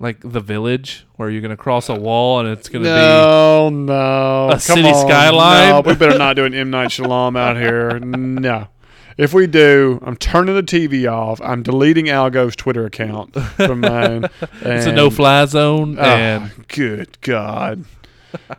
like 0.00 0.18
the 0.20 0.40
village 0.40 1.06
where 1.16 1.30
you're 1.30 1.40
gonna 1.42 1.56
cross 1.56 1.88
a 1.88 1.94
wall 1.94 2.40
and 2.40 2.48
it's 2.48 2.68
gonna 2.68 2.84
be 2.84 2.88
no, 2.90 3.68
no, 3.70 4.46
a 4.48 4.50
Come 4.52 4.58
city 4.60 4.88
on. 4.88 5.06
skyline? 5.08 5.68
No, 5.70 5.80
we 5.80 5.94
better 5.94 6.18
not 6.18 6.34
do 6.36 6.44
an 6.44 6.54
M 6.54 6.70
Night 6.70 6.88
Shyamalan 6.96 7.60
here. 7.60 8.00
No. 8.00 8.68
If 9.16 9.32
we 9.32 9.46
do, 9.46 10.00
I'm 10.04 10.16
turning 10.16 10.54
the 10.54 10.62
TV 10.62 11.10
off. 11.10 11.40
I'm 11.40 11.62
deleting 11.62 12.08
Al 12.10 12.30
Gough's 12.30 12.56
Twitter 12.56 12.84
account 12.86 13.34
from 13.34 13.80
mine. 13.80 14.24
it's 14.60 14.86
a 14.86 14.92
no-fly 14.92 15.44
zone 15.46 15.96
Oh, 15.98 16.02
and 16.02 16.50
good 16.68 17.20
God. 17.20 17.84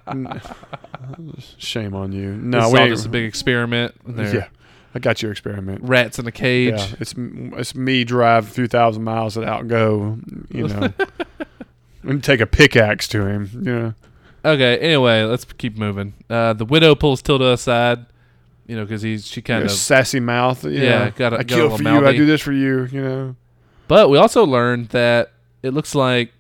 Shame 1.58 1.94
on 1.96 2.12
you. 2.12 2.34
No, 2.36 2.60
it's 2.66 2.74
we 2.74 2.80
all 2.80 2.88
just 2.88 3.06
a 3.06 3.10
big 3.10 3.26
experiment. 3.26 3.96
Yeah, 4.16 4.48
I 4.94 5.00
got 5.00 5.22
your 5.22 5.32
experiment. 5.32 5.82
rats 5.84 6.20
in 6.20 6.28
a 6.28 6.32
cage. 6.32 6.74
Yeah, 6.78 6.96
it's 7.00 7.14
it's 7.18 7.76
me 7.76 8.04
drive 8.04 8.48
a 8.48 8.52
few 8.52 8.68
thousand 8.68 9.04
miles 9.04 9.36
and 9.38 9.46
out 9.46 9.68
go, 9.68 10.18
you 10.50 10.68
know, 10.68 10.94
and 12.04 12.24
take 12.24 12.40
a 12.40 12.48
pickaxe 12.48 13.08
to 13.10 13.26
him. 13.26 13.50
You 13.54 13.62
know, 13.80 13.94
Okay. 14.46 14.78
Anyway, 14.78 15.24
let's 15.24 15.44
keep 15.46 15.76
moving. 15.78 16.14
Uh, 16.30 16.54
the 16.54 16.66
widow 16.66 16.94
pulls 16.96 17.22
Tilda 17.22 17.52
aside, 17.52 18.06
you 18.68 18.76
know, 18.76 18.84
because 18.84 19.02
he's 19.02 19.28
she 19.28 19.42
kind 19.42 19.60
Your 19.60 19.66
of. 19.66 19.72
sassy 19.72 20.20
mouth. 20.20 20.64
Yeah, 20.66 20.82
Yeah, 20.82 21.10
got 21.12 21.34
a- 21.34 21.38
I 21.38 21.44
got 21.44 21.48
kill 21.56 21.78
for 21.78 21.84
you. 21.84 21.90
I 21.90 22.00
mouthy. 22.00 22.18
do 22.18 22.26
this 22.26 22.42
for 22.42 22.52
you. 22.52 22.86
You 22.86 23.02
know. 23.02 23.36
But 23.88 24.10
we 24.10 24.18
also 24.18 24.44
learned 24.46 24.90
that 24.90 25.32
it 25.62 25.72
looks 25.74 25.94
like 25.96 26.32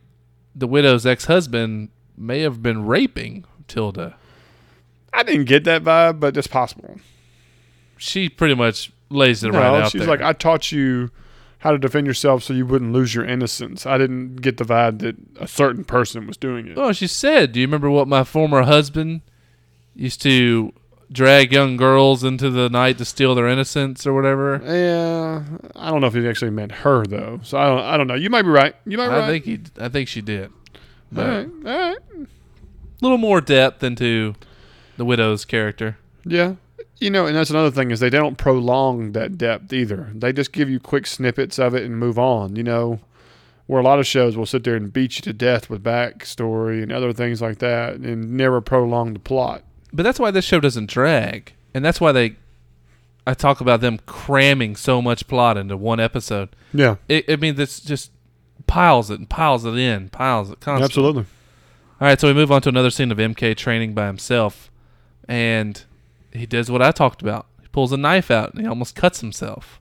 the 0.55 0.67
widow's 0.67 1.05
ex-husband 1.05 1.89
may 2.17 2.39
have 2.41 2.63
been 2.63 2.85
raping 2.85 3.45
Tilda. 3.67 4.15
I 5.13 5.23
didn't 5.23 5.45
get 5.45 5.63
that 5.65 5.83
vibe, 5.83 6.19
but 6.19 6.35
it's 6.38 6.47
possible. 6.47 6.97
She 7.97 8.29
pretty 8.29 8.55
much 8.55 8.91
lays 9.09 9.43
it 9.43 9.51
No, 9.51 9.59
right 9.59 9.81
out 9.83 9.91
she's 9.91 10.01
there. 10.01 10.09
like, 10.09 10.21
I 10.21 10.33
taught 10.33 10.71
you 10.71 11.11
how 11.59 11.71
to 11.71 11.77
defend 11.77 12.05
yourself 12.07 12.43
so 12.43 12.53
you 12.53 12.65
wouldn't 12.65 12.91
lose 12.93 13.15
your 13.15 13.25
innocence. 13.25 13.85
I 13.85 13.97
didn't 13.97 14.38
get 14.38 14.57
the 14.57 14.65
vibe 14.65 14.99
that 14.99 15.15
a 15.39 15.47
certain 15.47 15.83
person 15.83 16.27
was 16.27 16.38
doing 16.38 16.67
it. 16.67 16.77
oh, 16.77 16.91
she 16.91 17.07
said, 17.07 17.51
"Do 17.53 17.59
you 17.59 17.65
remember 17.67 17.89
what 17.89 18.07
my 18.07 18.23
former 18.23 18.63
husband 18.63 19.21
used 19.95 20.21
to 20.23 20.73
drag 21.15 21.51
young 21.51 21.78
girls 21.78 22.23
into 22.23 22.49
the 22.49 22.69
night 22.69 22.97
to 22.99 23.06
steal 23.06 23.34
their 23.34 23.47
innocence 23.47 24.06
or 24.06 24.13
whatever?" 24.13 24.62
Yeah, 24.63 25.43
I 25.75 25.89
don't 25.89 26.01
know 26.01 26.08
if 26.08 26.13
he 26.13 26.28
actually 26.28 26.51
meant 26.51 26.71
her 26.71 27.06
though. 27.06 27.39
So 27.43 27.58
I 27.58 27.67
don't. 27.67 27.80
I 27.80 27.97
don't 27.97 28.08
know. 28.08 28.15
You 28.15 28.30
might 28.30 28.43
be 28.43 28.49
right. 28.49 28.75
You 28.86 28.97
might 28.97 29.08
be 29.10 29.13
I 29.13 29.19
right. 29.19 29.28
think 29.28 29.45
he, 29.45 29.60
I 29.80 29.89
think 29.89 30.08
she 30.08 30.21
did. 30.21 30.45
all 30.45 30.80
But 31.12 31.28
right. 31.28 31.47
All 31.65 31.89
right. 31.89 31.97
a 32.15 32.28
little 33.01 33.17
more 33.17 33.41
depth 33.41 33.84
into 33.84 34.36
the 34.97 35.06
widow's 35.06 35.45
character. 35.45 35.97
Yeah. 36.25 36.56
You 36.99 37.10
know, 37.10 37.25
and 37.25 37.36
that's 37.36 37.49
another 37.49 37.71
thing 37.71 37.91
is 37.91 37.99
they 37.99 38.10
don't 38.10 38.38
prolong 38.38 39.12
that 39.12 39.38
depth 39.38 39.73
either. 39.73 40.10
They 40.13 40.32
just 40.32 40.54
give 40.54 40.69
you 40.69 40.80
quick 40.80 41.06
snippets 41.08 41.60
of 41.60 41.75
it 41.75 41.84
and 41.84 41.97
move 41.97 42.17
on. 42.17 42.56
You 42.56 42.63
know, 42.63 42.99
where 43.67 43.82
a 43.82 43.84
lot 43.84 43.99
of 43.99 44.08
shows 44.08 44.38
will 44.38 44.45
sit 44.45 44.63
there 44.63 44.75
and 44.75 44.93
beat 44.93 45.17
you 45.17 45.21
to 45.23 45.34
death 45.34 45.69
with 45.69 45.84
backstory 45.84 46.82
and 46.82 46.93
other 46.93 47.12
things 47.12 47.41
like 47.41 47.58
that, 47.60 47.95
and 47.95 48.32
never 48.38 48.62
prolong 48.62 49.12
the 49.13 49.19
plot. 49.19 49.63
But 49.93 50.04
that's 50.04 50.19
why 50.19 50.32
this 50.32 50.45
show 50.45 50.60
doesn't 50.60 50.89
drag, 50.89 51.54
and 51.74 51.84
that's 51.84 52.02
why 52.02 52.12
they. 52.12 52.36
I 53.28 53.34
talk 53.34 53.60
about 53.60 53.82
them 53.82 54.00
cramming 54.06 54.76
so 54.76 55.02
much 55.02 55.28
plot 55.28 55.58
into 55.58 55.76
one 55.76 56.00
episode. 56.00 56.50
Yeah, 56.74 56.98
It, 57.10 57.26
I 57.28 57.38
mean, 57.38 57.56
this 57.56 57.80
just 57.80 58.12
piles 58.67 59.10
it 59.10 59.17
and 59.19 59.28
piles 59.28 59.65
it 59.65 59.76
in, 59.76 60.10
piles 60.10 60.52
it 60.52 60.60
constantly. 60.60 60.86
absolutely. 60.86 61.26
All 62.02 62.08
right, 62.08 62.19
so 62.19 62.28
we 62.28 62.34
move 62.34 62.52
on 62.52 62.62
to 62.63 62.69
another 62.69 62.91
scene 62.91 63.12
of 63.12 63.17
MK 63.17 63.56
training 63.58 63.93
by 63.93 64.06
himself, 64.08 64.69
and 65.28 65.82
he 66.34 66.45
does 66.45 66.69
what 66.69 66.82
I 66.84 66.91
talked 66.91 67.21
about. 67.24 67.48
He 67.62 67.67
pulls 67.69 67.91
a 67.91 67.98
knife 67.98 68.30
out 68.30 68.54
and 68.54 68.62
he 68.62 68.67
almost 68.67 68.95
cuts 68.95 69.21
himself, 69.21 69.80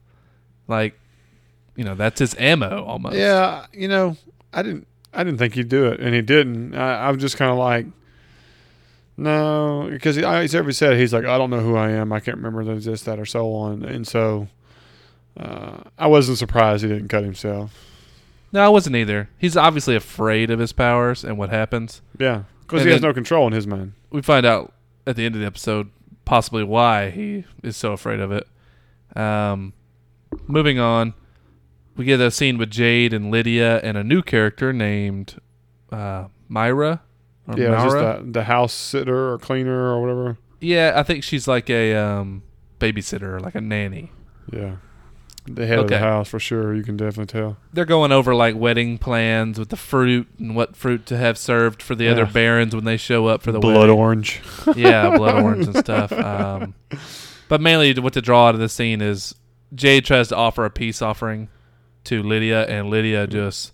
like, 0.67 0.97
you 1.75 1.83
know, 1.83 1.93
that's 1.93 2.19
his 2.19 2.35
ammo 2.39 2.83
almost. 2.83 3.15
Yeah, 3.17 3.65
you 3.73 3.87
know, 3.87 4.17
I 4.53 4.63
didn't. 4.63 4.87
I 5.13 5.23
didn't 5.23 5.37
think 5.39 5.53
he'd 5.53 5.69
do 5.69 5.85
it, 5.85 5.99
and 5.99 6.15
he 6.15 6.21
didn't. 6.21 6.73
I, 6.73 7.07
I 7.07 7.11
was 7.11 7.21
just 7.21 7.37
kind 7.37 7.51
of 7.51 7.57
like, 7.57 7.85
no, 9.17 9.87
because 9.89 10.15
he, 10.15 10.25
he's 10.41 10.55
ever 10.55 10.71
said 10.71 10.97
he's 10.97 11.13
like, 11.13 11.25
I 11.25 11.37
don't 11.37 11.49
know 11.49 11.61
who 11.61 11.75
I 11.75 11.91
am. 11.91 12.11
I 12.11 12.19
can't 12.19 12.37
remember 12.37 12.63
this, 12.63 12.85
this, 12.85 13.03
that, 13.03 13.19
or 13.19 13.25
so 13.25 13.53
on, 13.53 13.83
and 13.83 14.07
so 14.07 14.47
uh, 15.37 15.77
I 15.97 16.07
wasn't 16.07 16.37
surprised 16.37 16.83
he 16.83 16.89
didn't 16.89 17.07
cut 17.07 17.23
himself. 17.23 17.73
No, 18.51 18.61
I 18.61 18.69
wasn't 18.69 18.95
either. 18.95 19.29
He's 19.37 19.57
obviously 19.57 19.95
afraid 19.95 20.49
of 20.49 20.59
his 20.59 20.71
powers 20.71 21.23
and 21.23 21.37
what 21.37 21.49
happens. 21.49 22.01
Yeah, 22.17 22.43
because 22.61 22.83
he 22.83 22.89
has 22.91 23.01
no 23.01 23.13
control 23.13 23.47
in 23.47 23.53
his 23.53 23.67
mind. 23.67 23.93
We 24.11 24.21
find 24.21 24.45
out 24.45 24.73
at 25.07 25.15
the 25.15 25.25
end 25.25 25.35
of 25.35 25.41
the 25.41 25.47
episode 25.47 25.89
possibly 26.25 26.63
why 26.63 27.11
he 27.11 27.45
is 27.63 27.77
so 27.77 27.93
afraid 27.93 28.19
of 28.19 28.31
it. 28.31 28.47
Um, 29.15 29.73
moving 30.47 30.79
on, 30.79 31.13
we 31.95 32.05
get 32.05 32.19
a 32.19 32.31
scene 32.31 32.57
with 32.57 32.69
Jade 32.69 33.13
and 33.13 33.31
Lydia 33.31 33.79
and 33.79 33.97
a 33.97 34.03
new 34.03 34.21
character 34.21 34.73
named 34.73 35.39
uh, 35.91 36.25
Myra. 36.49 37.01
Or 37.47 37.57
yeah, 37.57 37.83
just 37.83 37.95
the, 37.95 38.23
the 38.31 38.43
house 38.45 38.73
sitter 38.73 39.33
or 39.33 39.37
cleaner 39.37 39.91
or 39.93 40.01
whatever. 40.01 40.37
Yeah, 40.61 40.93
I 40.95 41.03
think 41.03 41.23
she's 41.23 41.47
like 41.47 41.69
a 41.69 41.93
um, 41.95 42.41
babysitter, 42.79 43.39
like 43.39 43.55
a 43.55 43.61
nanny. 43.61 44.11
Yeah, 44.51 44.77
the 45.45 45.67
head 45.67 45.77
of 45.79 45.87
the 45.87 45.99
house 45.99 46.27
for 46.29 46.39
sure. 46.39 46.73
You 46.73 46.81
can 46.83 46.97
definitely 46.97 47.27
tell. 47.39 47.57
They're 47.71 47.85
going 47.85 48.11
over 48.11 48.33
like 48.33 48.55
wedding 48.55 48.97
plans 48.97 49.59
with 49.59 49.69
the 49.69 49.75
fruit 49.75 50.27
and 50.39 50.55
what 50.55 50.75
fruit 50.75 51.05
to 51.07 51.17
have 51.17 51.37
served 51.37 51.83
for 51.83 51.93
the 51.93 52.07
other 52.07 52.25
barons 52.25 52.73
when 52.73 52.85
they 52.85 52.97
show 52.97 53.27
up 53.27 53.43
for 53.43 53.51
the 53.51 53.59
Blood 53.59 53.77
wedding. 53.81 53.95
orange. 53.97 54.41
yeah, 54.75 55.15
blood 55.15 55.43
orange 55.43 55.67
and 55.67 55.77
stuff. 55.77 56.11
Um, 56.11 56.73
but 57.47 57.61
mainly, 57.61 57.93
what 57.99 58.13
to 58.13 58.21
draw 58.21 58.47
out 58.47 58.55
of 58.55 58.61
the 58.61 58.69
scene 58.69 59.01
is 59.01 59.35
Jade 59.75 60.05
tries 60.05 60.29
to 60.29 60.35
offer 60.35 60.65
a 60.65 60.71
peace 60.71 61.01
offering 61.01 61.49
to 62.05 62.23
Lydia, 62.23 62.65
and 62.65 62.89
Lydia 62.89 63.27
just 63.27 63.71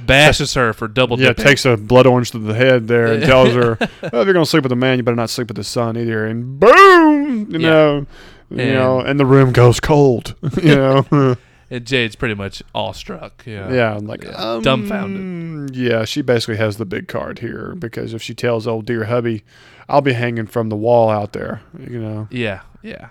bashes 0.00 0.54
her 0.54 0.72
for 0.72 0.88
double 0.88 1.18
Yeah, 1.18 1.28
dipping. 1.28 1.44
takes 1.44 1.64
a 1.64 1.76
blood 1.76 2.06
orange 2.06 2.30
to 2.32 2.38
the 2.38 2.54
head 2.54 2.88
there 2.88 3.12
and 3.12 3.24
tells 3.24 3.54
her, 3.54 3.76
oh, 3.80 4.20
if 4.20 4.24
you're 4.26 4.32
gonna 4.32 4.46
sleep 4.46 4.62
with 4.62 4.72
a 4.72 4.76
man, 4.76 4.98
you 4.98 5.02
better 5.02 5.16
not 5.16 5.30
sleep 5.30 5.48
with 5.48 5.56
the 5.56 5.64
son 5.64 5.96
either. 5.96 6.26
And 6.26 6.58
boom, 6.60 7.50
you 7.50 7.58
Yeah. 7.58 7.68
know, 7.70 8.06
you 8.50 8.72
know, 8.72 9.00
and 9.00 9.18
the 9.20 9.26
room 9.26 9.52
goes 9.52 9.80
cold. 9.80 10.34
You 10.62 10.74
know, 10.76 11.36
and 11.70 11.84
Jade's 11.84 12.16
pretty 12.16 12.34
much 12.34 12.62
awestruck. 12.74 13.42
Yeah, 13.46 13.72
yeah, 13.72 13.96
I'm 13.96 14.06
like 14.06 14.24
Yeah. 14.24 14.30
um, 14.30 14.62
Dumbfounded. 14.62 15.76
Yeah, 15.76 16.04
she 16.06 16.22
basically 16.22 16.56
has 16.56 16.76
the 16.78 16.86
big 16.86 17.08
card 17.08 17.40
here 17.40 17.74
because 17.78 18.14
if 18.14 18.22
she 18.22 18.34
tells 18.34 18.66
old 18.66 18.86
dear 18.86 19.04
hubby, 19.04 19.44
I'll 19.88 20.00
be 20.00 20.14
hanging 20.14 20.46
from 20.46 20.68
the 20.70 20.76
wall 20.76 21.10
out 21.10 21.32
there. 21.34 21.60
You 21.78 22.00
know, 22.00 22.28
yeah, 22.30 22.60
yeah. 22.82 23.08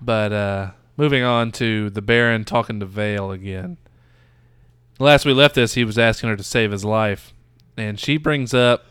But 0.00 0.32
uh, 0.32 0.70
moving 0.96 1.22
on 1.24 1.50
to 1.52 1.90
the 1.90 2.02
Baron 2.02 2.44
talking 2.44 2.78
to 2.80 2.86
Vale 2.86 3.30
again. 3.32 3.76
Last 5.02 5.24
we 5.24 5.32
left 5.32 5.56
this, 5.56 5.74
he 5.74 5.84
was 5.84 5.98
asking 5.98 6.30
her 6.30 6.36
to 6.36 6.44
save 6.44 6.70
his 6.70 6.84
life, 6.84 7.34
and 7.76 7.98
she 7.98 8.16
brings 8.16 8.54
up 8.54 8.84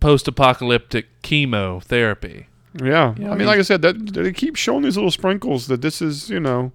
post-apocalyptic 0.00 1.06
chemotherapy. 1.22 2.48
yeah. 2.82 3.14
Yeah, 3.16 3.30
I 3.30 3.32
I 3.32 3.36
mean, 3.36 3.46
like 3.46 3.58
I 3.58 3.62
said, 3.62 3.82
that 3.82 4.12
they 4.12 4.32
keep 4.32 4.56
showing 4.56 4.82
these 4.82 4.96
little 4.96 5.10
sprinkles 5.10 5.68
that 5.68 5.80
this 5.80 6.02
is, 6.02 6.28
you 6.28 6.40
know, 6.40 6.72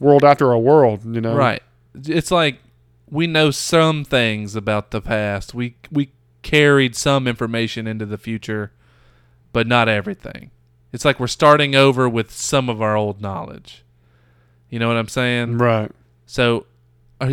world 0.00 0.24
after 0.24 0.50
a 0.50 0.58
world. 0.58 1.04
You 1.04 1.20
know, 1.20 1.34
Right. 1.36 1.62
It's 1.94 2.30
like 2.30 2.58
we 3.08 3.26
know 3.26 3.50
some 3.50 4.04
things 4.04 4.56
about 4.56 4.90
the 4.90 5.00
past. 5.00 5.54
We 5.54 5.76
we 5.90 6.10
carried 6.42 6.96
some 6.96 7.28
information 7.28 7.86
into 7.86 8.06
the 8.06 8.18
future, 8.18 8.72
but 9.52 9.66
not 9.66 9.88
everything. 9.88 10.50
It's 10.92 11.04
like 11.04 11.20
we're 11.20 11.26
starting 11.28 11.74
over 11.74 12.08
with 12.08 12.32
some 12.32 12.68
of 12.68 12.82
our 12.82 12.96
old 12.96 13.20
knowledge. 13.20 13.84
You 14.68 14.78
know 14.78 14.88
what 14.88 14.96
I'm 14.96 15.08
saying? 15.08 15.58
Right. 15.58 15.90
So 16.26 16.66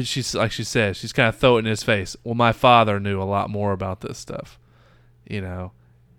she's 0.03 0.35
like 0.35 0.51
she 0.51 0.63
says, 0.63 0.97
she's 0.97 1.13
kind 1.13 1.29
of 1.29 1.37
throwing 1.37 1.65
it 1.65 1.67
in 1.67 1.71
his 1.71 1.83
face. 1.83 2.15
Well, 2.23 2.35
my 2.35 2.51
father 2.51 2.99
knew 2.99 3.21
a 3.21 3.23
lot 3.23 3.49
more 3.49 3.71
about 3.71 4.01
this 4.01 4.17
stuff. 4.17 4.59
You 5.27 5.41
know, 5.41 5.71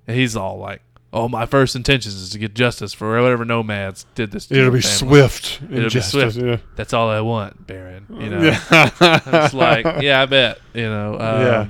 and 0.06 0.16
he's 0.16 0.36
all 0.36 0.58
like, 0.58 0.82
"Oh, 1.12 1.28
my 1.28 1.44
first 1.46 1.74
intentions 1.74 2.14
is 2.14 2.30
to 2.30 2.38
get 2.38 2.54
justice 2.54 2.92
for 2.92 3.20
whatever 3.20 3.44
nomads 3.44 4.06
did 4.14 4.30
this." 4.30 4.46
To 4.46 4.54
It'll 4.58 4.70
be 4.72 4.80
family. 4.80 4.96
swift. 4.96 5.56
It'll 5.64 5.68
be 5.76 5.82
injustice, 5.84 6.34
swift. 6.34 6.36
Yeah. 6.36 6.56
That's 6.76 6.92
all 6.92 7.08
I 7.10 7.20
want, 7.20 7.66
Baron. 7.66 8.06
You 8.10 8.30
know, 8.30 8.40
Yeah. 8.42 8.60
it's 9.44 9.54
like, 9.54 9.84
yeah, 10.02 10.22
I 10.22 10.26
bet. 10.26 10.58
You 10.74 10.88
know, 10.88 11.14
um, 11.20 11.40
yeah. 11.42 11.68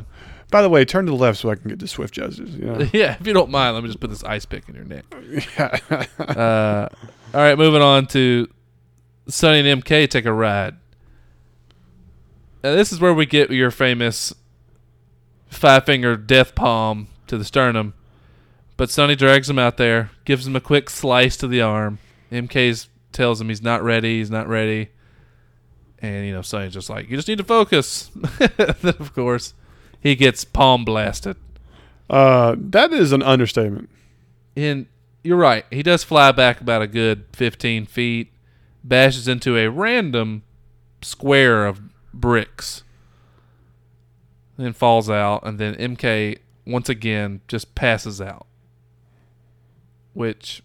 By 0.51 0.63
the 0.63 0.69
way, 0.69 0.85
turn 0.85 1.07
to 1.07 1.13
the 1.13 1.17
left 1.17 1.39
so 1.39 1.49
I 1.49 1.55
can 1.55 1.69
get 1.71 1.79
to 1.81 1.87
swift 1.87 2.13
justice. 2.15 2.51
You 2.51 2.65
know? 2.67 2.79
yeah. 2.93 3.17
If 3.21 3.27
you 3.27 3.33
don't 3.33 3.51
mind, 3.51 3.75
let 3.75 3.83
me 3.83 3.89
just 3.89 4.01
put 4.01 4.11
this 4.11 4.25
ice 4.25 4.45
pick 4.45 4.69
in 4.69 4.75
your 4.75 4.85
neck. 4.85 5.05
yeah. 5.59 5.79
Uh, 6.19 6.89
all 7.33 7.41
right, 7.41 7.57
moving 7.57 7.81
on 7.83 8.07
to 8.09 8.49
Sonny 9.29 9.61
and 9.69 9.83
MK 9.85 10.11
take 10.11 10.25
a 10.27 10.33
ride. 10.33 10.75
Now, 12.62 12.75
this 12.75 12.92
is 12.92 13.01
where 13.01 13.14
we 13.14 13.27
get 13.27 13.51
your 13.51 13.70
famous 13.70 14.35
five 15.49 15.85
finger 15.87 16.16
death 16.16 16.55
palm 16.55 17.09
to 17.27 17.38
the 17.38 17.44
sternum. 17.44 17.94
But 18.77 18.90
Sonny 18.90 19.16
drags 19.16 19.51
him 19.51 19.59
out 19.59 19.77
there, 19.77 20.11
gives 20.25 20.46
him 20.46 20.57
a 20.57 20.61
quick 20.61 20.88
slice 20.88 21.37
to 21.38 21.49
the 21.49 21.61
arm. 21.61 21.99
MK 22.33 22.87
tells 23.12 23.40
him 23.40 23.49
he's 23.49 23.62
not 23.62 23.83
ready, 23.83 24.18
he's 24.18 24.31
not 24.31 24.49
ready. 24.49 24.88
And, 26.01 26.27
you 26.27 26.33
know, 26.33 26.42
Sonny's 26.42 26.73
just 26.73 26.88
like, 26.88 27.11
you 27.11 27.16
just 27.16 27.29
need 27.29 27.38
to 27.38 27.44
focus. 27.44 28.11
then, 28.38 28.94
of 28.99 29.14
course, 29.14 29.53
he 30.01 30.14
gets 30.14 30.44
palm 30.44 30.85
blasted. 30.85 31.37
Uh, 32.09 32.57
that 32.59 32.92
is 32.92 33.12
an 33.12 33.23
understatement. 33.23 33.90
And 34.57 34.87
you're 35.23 35.37
right. 35.37 35.66
He 35.70 35.83
does 35.83 36.03
fly 36.03 36.33
back 36.33 36.61
about 36.61 36.81
a 36.81 36.87
good 36.87 37.25
15 37.35 37.87
feet, 37.87 38.33
bashes 38.83 39.29
into 39.29 39.59
a 39.59 39.68
random 39.68 40.42
square 41.03 41.66
of 41.66 41.81
bricks, 42.12 42.83
then 44.57 44.73
falls 44.73 45.09
out, 45.09 45.44
and 45.44 45.59
then 45.59 45.75
MK 45.75 46.38
once 46.66 46.88
again 46.88 47.40
just 47.49 47.75
passes 47.75 48.20
out. 48.20 48.46
Which 50.12 50.62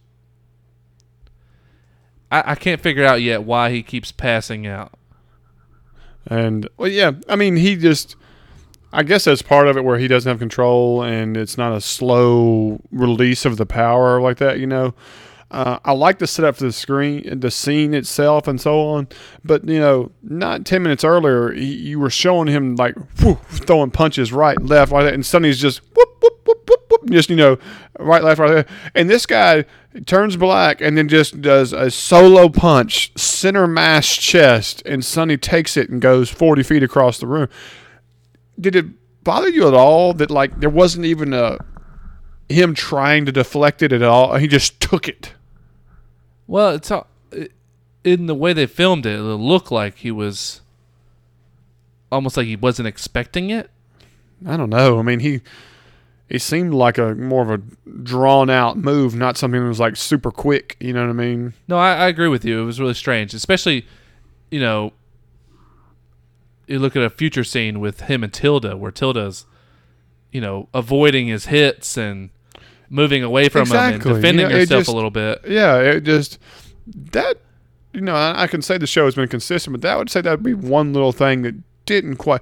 I, 2.31 2.51
I 2.51 2.55
can't 2.55 2.81
figure 2.81 3.05
out 3.05 3.21
yet 3.21 3.43
why 3.43 3.71
he 3.71 3.84
keeps 3.84 4.12
passing 4.12 4.67
out. 4.67 4.93
And 6.25 6.67
well, 6.77 6.89
yeah, 6.89 7.12
I 7.29 7.36
mean, 7.36 7.55
he 7.55 7.75
just. 7.75 8.15
I 8.93 9.03
guess 9.03 9.25
that's 9.25 9.41
part 9.41 9.67
of 9.67 9.75
it 9.75 9.84
where 9.84 9.97
he 9.97 10.08
doesn't 10.08 10.29
have 10.29 10.39
control, 10.39 11.03
and 11.03 11.36
it's 11.36 11.58
not 11.58 11.75
a 11.75 11.81
slow 11.81 12.79
release 12.91 13.43
of 13.43 13.58
the 13.58 13.65
power 13.65 14.21
like 14.21 14.38
that. 14.38 14.60
You 14.60 14.67
know, 14.67 14.93
uh, 15.51 15.79
I 15.86 15.91
like 15.93 16.19
the 16.19 16.27
setup 16.27 16.55
for 16.55 16.63
the 16.63 16.71
screen, 16.71 17.39
the 17.39 17.51
scene 17.51 17.93
itself, 17.93 18.47
and 18.47 18.60
so 18.60 18.81
on. 18.81 19.08
But 19.43 19.67
you 19.67 19.79
know, 19.79 20.12
not 20.23 20.65
ten 20.65 20.84
minutes 20.84 21.03
earlier, 21.03 21.51
he, 21.51 21.65
you 21.65 21.99
were 21.99 22.10
showing 22.10 22.47
him 22.47 22.75
like 22.75 22.95
whew, 23.19 23.39
throwing 23.49 23.91
punches 23.91 24.34
right, 24.34 24.60
left, 24.62 24.91
like 24.91 25.05
that, 25.05 25.13
and 25.13 25.25
suddenly 25.25 25.49
he's 25.49 25.62
just 25.62 25.79
whoop, 25.95 26.10
whoop, 26.21 26.41
whoop, 26.45 26.69
whoop, 26.69 26.86
whoop, 26.89 27.10
just 27.10 27.29
you 27.29 27.36
know, 27.36 27.58
right, 27.99 28.23
left, 28.23 28.39
right 28.39 28.51
there. 28.51 28.65
And 28.95 29.10
this 29.10 29.25
guy 29.25 29.65
turns 30.05 30.36
black 30.36 30.81
and 30.81 30.97
then 30.97 31.08
just 31.08 31.41
does 31.41 31.73
a 31.73 31.89
solo 31.91 32.49
punch, 32.49 33.17
center 33.17 33.67
mass 33.67 34.15
chest, 34.15 34.81
and 34.86 35.05
Sonny 35.05 35.38
takes 35.38 35.77
it 35.77 35.89
and 35.89 36.01
goes 36.01 36.29
forty 36.29 36.63
feet 36.63 36.84
across 36.84 37.19
the 37.19 37.27
room 37.27 37.49
did 38.60 38.75
it 38.75 38.86
bother 39.23 39.49
you 39.49 39.67
at 39.67 39.73
all 39.73 40.13
that 40.13 40.31
like 40.31 40.60
there 40.60 40.69
wasn't 40.69 41.05
even 41.05 41.34
a 41.34 41.58
him 42.49 42.73
trying 42.73 43.25
to 43.25 43.31
deflect 43.31 43.81
it 43.81 43.91
at 43.91 44.03
all? 44.03 44.36
He 44.38 44.47
just 44.47 44.79
took 44.79 45.08
it. 45.08 45.34
Well, 46.47 46.71
it's 46.75 46.91
all, 46.91 47.08
in 48.03 48.27
the 48.27 48.36
way 48.36 48.53
they 48.53 48.67
filmed 48.67 49.05
it, 49.05 49.19
it 49.19 49.21
looked 49.21 49.71
like 49.71 49.97
he 49.97 50.12
was 50.12 50.62
almost 52.12 52.38
like 52.38 52.45
he 52.45 52.55
wasn't 52.55 52.88
expecting 52.88 53.49
it. 53.49 53.69
I 54.45 54.58
don't 54.58 54.69
know. 54.69 54.99
I 54.99 55.01
mean, 55.01 55.19
he 55.19 55.41
it 56.29 56.41
seemed 56.41 56.73
like 56.73 56.97
a 56.97 57.13
more 57.15 57.43
of 57.43 57.51
a 57.51 57.58
drawn 58.03 58.49
out 58.49 58.77
move, 58.77 59.15
not 59.15 59.38
something 59.38 59.62
that 59.62 59.67
was 59.67 59.79
like 59.79 59.95
super 59.95 60.31
quick. 60.31 60.75
You 60.79 60.93
know 60.93 61.01
what 61.01 61.10
I 61.10 61.13
mean? 61.13 61.53
No, 61.67 61.77
I, 61.77 61.93
I 61.93 62.08
agree 62.08 62.27
with 62.27 62.43
you. 62.43 62.62
It 62.62 62.65
was 62.65 62.79
really 62.79 62.95
strange, 62.95 63.34
especially, 63.34 63.86
you 64.49 64.60
know, 64.60 64.93
you 66.67 66.79
look 66.79 66.95
at 66.95 67.03
a 67.03 67.12
future 67.12 67.43
scene 67.43 67.79
with 67.79 68.01
him 68.01 68.23
and 68.23 68.34
Tilda, 68.34 68.75
where 68.75 68.91
Tilda's, 68.91 69.45
you 70.31 70.41
know, 70.41 70.67
avoiding 70.73 71.27
his 71.27 71.45
hits 71.45 71.95
and 71.95 72.31
moving 72.95 73.23
away 73.23 73.49
from 73.49 73.62
Exactly. 73.63 73.88
him 74.10 74.15
and 74.15 74.21
defending 74.21 74.45
You 74.45 74.49
know, 74.49 74.55
it 74.55 74.60
herself 74.62 74.79
just- 74.81 74.89
a 74.89 74.95
little 74.95 75.12
bit. 75.12 75.41
Yeah, 75.47 75.77
it 75.79 76.01
just 76.03 76.39
that 77.12 77.38
you 77.93 78.01
know 78.01 78.15
I, 78.15 78.43
I 78.43 78.47
can 78.47 78.62
say 78.62 78.77
the 78.77 78.88
show 78.88 79.05
has 79.05 79.15
been 79.15 79.27
consistent, 79.27 79.73
but 79.73 79.81
that 79.81 79.97
would 79.97 80.10
say 80.10 80.21
that 80.21 80.31
would 80.31 80.43
be 80.43 80.53
one 80.53 80.93
little 80.93 81.12
thing 81.12 81.41
that 81.43 81.55
didn't 81.86 82.15
quite. 82.17 82.41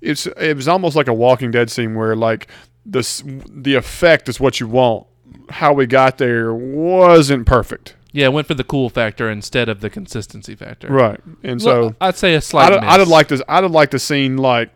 It's 0.00 0.26
it 0.26 0.54
was 0.56 0.68
almost 0.68 0.94
like 0.96 1.08
a 1.08 1.14
Walking 1.14 1.50
Dead 1.50 1.70
scene 1.70 1.94
where 1.94 2.14
like 2.14 2.48
the 2.84 3.02
the 3.50 3.74
effect 3.74 4.28
is 4.28 4.38
what 4.38 4.60
you 4.60 4.68
want. 4.68 5.06
How 5.50 5.72
we 5.72 5.86
got 5.86 6.18
there 6.18 6.52
wasn't 6.54 7.46
perfect, 7.46 7.94
Yeah, 8.12 8.28
went 8.28 8.46
for 8.46 8.54
the 8.54 8.64
cool 8.64 8.88
factor 8.90 9.30
instead 9.30 9.68
of 9.68 9.80
the 9.80 9.90
consistency 9.90 10.54
factor. 10.56 10.88
right? 10.88 11.20
And 11.42 11.60
Well, 11.62 11.90
so 11.90 11.96
I'd 12.00 12.16
say 12.16 12.34
a 12.34 12.40
slight. 12.40 12.72
I'd. 12.72 12.82
I'd 12.84 13.00
have 13.00 13.08
liked 13.08 13.28
to 13.30 13.44
I'd 13.48 13.62
have 13.62 13.72
liked 13.72 13.92
to 13.92 13.98
seen 13.98 14.36
like 14.36 14.70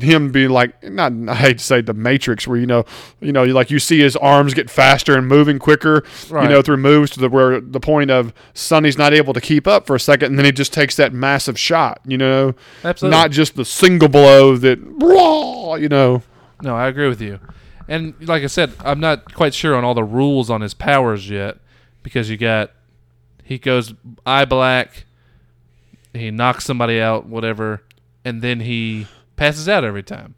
him 0.00 0.32
be 0.32 0.48
like 0.48 0.82
not 0.82 1.12
I 1.28 1.34
hate 1.36 1.58
to 1.58 1.64
say 1.64 1.80
the 1.80 1.94
Matrix 1.94 2.48
where 2.48 2.58
you 2.58 2.66
know 2.66 2.84
you 3.20 3.32
know 3.32 3.44
like 3.44 3.70
you 3.70 3.78
see 3.78 4.00
his 4.00 4.16
arms 4.16 4.52
get 4.52 4.68
faster 4.68 5.16
and 5.16 5.28
moving 5.28 5.58
quicker 5.60 6.02
you 6.28 6.48
know 6.48 6.62
through 6.62 6.78
moves 6.78 7.12
to 7.12 7.20
the 7.20 7.28
where 7.28 7.60
the 7.60 7.78
point 7.78 8.10
of 8.10 8.32
Sonny's 8.54 8.98
not 8.98 9.14
able 9.14 9.32
to 9.34 9.40
keep 9.40 9.68
up 9.68 9.86
for 9.86 9.94
a 9.94 10.00
second 10.00 10.32
and 10.32 10.38
then 10.38 10.46
he 10.46 10.52
just 10.52 10.72
takes 10.72 10.96
that 10.96 11.12
massive 11.12 11.56
shot 11.58 12.00
you 12.04 12.18
know 12.18 12.54
Absolutely. 12.82 13.16
not 13.16 13.30
just 13.30 13.54
the 13.54 13.64
single 13.64 14.08
blow 14.08 14.56
that 14.56 14.78
raw, 14.82 15.74
you 15.76 15.88
know 15.88 16.22
No, 16.62 16.74
I 16.74 16.88
agree 16.88 17.08
with 17.08 17.20
you. 17.20 17.38
And 17.86 18.14
like 18.26 18.42
I 18.42 18.46
said, 18.46 18.72
I'm 18.80 18.98
not 18.98 19.34
quite 19.34 19.52
sure 19.54 19.76
on 19.76 19.84
all 19.84 19.94
the 19.94 20.02
rules 20.04 20.48
on 20.48 20.60
his 20.62 20.72
powers 20.72 21.28
yet 21.28 21.58
because 22.02 22.30
you 22.30 22.36
got 22.38 22.70
he 23.44 23.58
goes 23.58 23.92
eye 24.24 24.46
black, 24.46 25.04
he 26.14 26.30
knocks 26.30 26.64
somebody 26.64 26.98
out, 27.00 27.26
whatever, 27.26 27.82
and 28.24 28.40
then 28.40 28.60
he 28.60 29.06
passes 29.36 29.68
out 29.68 29.84
every 29.84 30.02
time. 30.02 30.34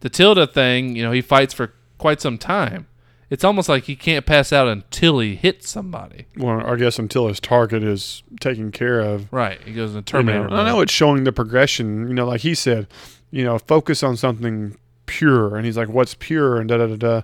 The 0.00 0.08
Tilda 0.10 0.46
thing, 0.46 0.94
you 0.96 1.02
know, 1.02 1.12
he 1.12 1.20
fights 1.22 1.54
for 1.54 1.72
quite 1.98 2.20
some 2.20 2.38
time. 2.38 2.86
It's 3.28 3.42
almost 3.42 3.68
like 3.68 3.84
he 3.84 3.96
can't 3.96 4.24
pass 4.24 4.52
out 4.52 4.68
until 4.68 5.18
he 5.18 5.34
hits 5.34 5.68
somebody. 5.68 6.26
well 6.36 6.64
I 6.64 6.76
guess 6.76 6.98
until 6.98 7.26
his 7.26 7.40
target 7.40 7.82
is 7.82 8.22
taken 8.40 8.70
care 8.70 9.00
of 9.00 9.32
Right. 9.32 9.60
He 9.62 9.72
goes 9.72 9.90
in 9.90 9.96
You 9.96 10.02
Terminator. 10.02 10.48
know, 10.48 10.56
I 10.56 10.64
know 10.64 10.80
it's 10.80 10.92
showing 10.92 11.24
the 11.24 11.32
progression. 11.32 12.06
You 12.06 12.14
know, 12.14 12.26
like 12.26 12.42
he 12.42 12.54
said, 12.54 12.86
you 13.32 13.42
know, 13.44 13.58
focus 13.58 14.02
on 14.04 14.16
something 14.16 14.76
pure, 15.06 15.56
and 15.56 15.64
he's 15.66 15.76
like, 15.76 15.88
"What's 15.88 16.14
pure?" 16.14 16.58
and 16.60 16.68
da 16.68 16.76
da 16.78 16.86
da 16.86 16.96
da. 16.96 17.22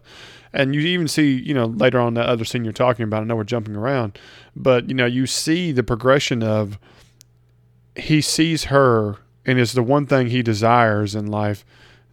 And 0.52 0.74
you 0.74 0.80
even 0.82 1.06
see, 1.08 1.32
you 1.40 1.54
know, 1.54 1.66
later 1.66 1.98
on 2.00 2.14
that 2.14 2.26
other 2.26 2.44
scene 2.44 2.64
you're 2.64 2.72
talking 2.72 3.04
about. 3.04 3.22
I 3.22 3.24
know 3.24 3.36
we're 3.36 3.44
jumping 3.44 3.76
around, 3.76 4.18
but 4.56 4.88
you 4.88 4.94
know, 4.94 5.06
you 5.06 5.26
see 5.26 5.70
the 5.72 5.82
progression 5.84 6.42
of 6.42 6.78
he 7.96 8.20
sees 8.20 8.64
her, 8.64 9.16
and 9.44 9.58
it's 9.58 9.72
the 9.72 9.82
one 9.82 10.06
thing 10.06 10.28
he 10.28 10.42
desires 10.42 11.14
in 11.14 11.26
life. 11.26 11.64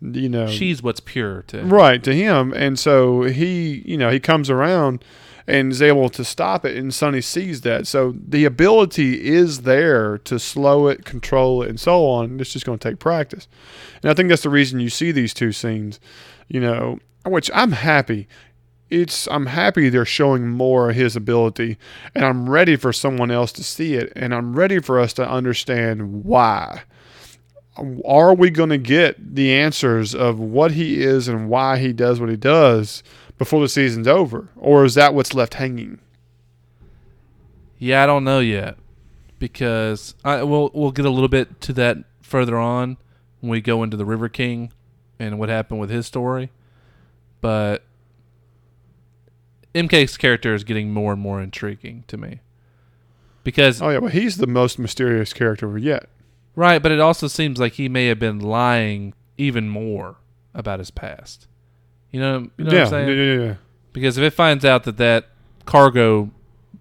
You 0.01 0.29
know, 0.29 0.47
She's 0.47 0.81
what's 0.81 1.01
pure 1.01 1.43
to 1.47 1.59
him. 1.59 1.73
right 1.73 2.01
to 2.03 2.15
him, 2.15 2.53
and 2.53 2.79
so 2.79 3.23
he, 3.23 3.83
you 3.85 3.97
know, 3.97 4.09
he 4.09 4.19
comes 4.19 4.49
around 4.49 5.03
and 5.45 5.71
is 5.71 5.81
able 5.81 6.09
to 6.09 6.23
stop 6.23 6.63
it, 6.63 6.77
and 6.77 6.93
Sonny 6.93 7.19
sees 7.21 7.61
that. 7.61 7.85
So 7.87 8.15
the 8.25 8.45
ability 8.45 9.27
is 9.27 9.61
there 9.63 10.17
to 10.19 10.39
slow 10.39 10.87
it, 10.87 11.03
control 11.03 11.63
it, 11.63 11.69
and 11.69 11.79
so 11.79 12.05
on. 12.05 12.39
It's 12.39 12.53
just 12.53 12.65
going 12.65 12.79
to 12.79 12.89
take 12.89 12.99
practice, 12.99 13.47
and 14.01 14.09
I 14.09 14.13
think 14.13 14.29
that's 14.29 14.43
the 14.43 14.49
reason 14.49 14.79
you 14.79 14.89
see 14.89 15.11
these 15.11 15.33
two 15.33 15.51
scenes, 15.51 15.99
you 16.47 16.61
know, 16.61 16.99
which 17.25 17.51
I'm 17.53 17.73
happy. 17.73 18.27
It's 18.89 19.27
I'm 19.27 19.47
happy 19.47 19.89
they're 19.89 20.05
showing 20.05 20.47
more 20.47 20.91
of 20.91 20.95
his 20.95 21.15
ability, 21.17 21.77
and 22.15 22.23
I'm 22.23 22.49
ready 22.49 22.77
for 22.77 22.93
someone 22.93 23.31
else 23.31 23.51
to 23.53 23.63
see 23.65 23.95
it, 23.95 24.13
and 24.15 24.33
I'm 24.33 24.53
ready 24.55 24.79
for 24.79 24.97
us 24.97 25.11
to 25.13 25.29
understand 25.29 26.23
why 26.23 26.83
are 28.05 28.33
we 28.33 28.49
going 28.49 28.69
to 28.69 28.77
get 28.77 29.35
the 29.35 29.53
answers 29.53 30.13
of 30.13 30.39
what 30.39 30.71
he 30.71 31.01
is 31.01 31.27
and 31.27 31.49
why 31.49 31.77
he 31.77 31.93
does 31.93 32.19
what 32.19 32.29
he 32.29 32.35
does 32.35 33.03
before 33.37 33.61
the 33.61 33.69
season's 33.69 34.07
over 34.07 34.49
or 34.55 34.83
is 34.85 34.95
that 34.95 35.13
what's 35.13 35.33
left 35.33 35.55
hanging 35.55 35.99
Yeah, 37.77 38.03
I 38.03 38.05
don't 38.05 38.23
know 38.23 38.39
yet 38.39 38.77
because 39.39 40.13
I 40.23 40.43
we'll 40.43 40.69
we'll 40.73 40.91
get 40.91 41.05
a 41.05 41.09
little 41.09 41.29
bit 41.29 41.61
to 41.61 41.73
that 41.73 41.97
further 42.21 42.57
on 42.57 42.97
when 43.39 43.49
we 43.49 43.61
go 43.61 43.83
into 43.83 43.97
the 43.97 44.05
River 44.05 44.29
King 44.29 44.71
and 45.17 45.39
what 45.39 45.49
happened 45.49 45.79
with 45.79 45.89
his 45.89 46.05
story. 46.05 46.51
But 47.41 47.83
MK's 49.73 50.17
character 50.17 50.53
is 50.53 50.63
getting 50.63 50.91
more 50.91 51.13
and 51.13 51.21
more 51.21 51.41
intriguing 51.41 52.03
to 52.07 52.17
me 52.17 52.41
because 53.43 53.81
Oh 53.81 53.89
yeah, 53.89 53.99
well 53.99 54.11
he's 54.11 54.37
the 54.37 54.47
most 54.47 54.77
mysterious 54.79 55.31
character 55.33 55.77
yet. 55.77 56.09
Right, 56.59 56.81
but 56.81 56.91
it 56.91 56.99
also 56.99 57.27
seems 57.27 57.59
like 57.59 57.73
he 57.73 57.89
may 57.89 58.07
have 58.07 58.19
been 58.19 58.39
lying 58.39 59.13
even 59.37 59.69
more 59.69 60.17
about 60.53 60.79
his 60.79 60.91
past. 60.91 61.47
You 62.11 62.19
know, 62.19 62.49
you 62.57 62.65
know 62.65 62.71
yeah, 62.71 62.79
what 62.79 62.81
I'm 62.81 62.89
saying? 62.89 63.07
yeah, 63.07 63.23
yeah, 63.23 63.45
yeah. 63.45 63.55
Because 63.93 64.17
if 64.17 64.23
it 64.23 64.33
finds 64.33 64.65
out 64.65 64.83
that 64.83 64.97
that 64.97 65.29
cargo 65.65 66.31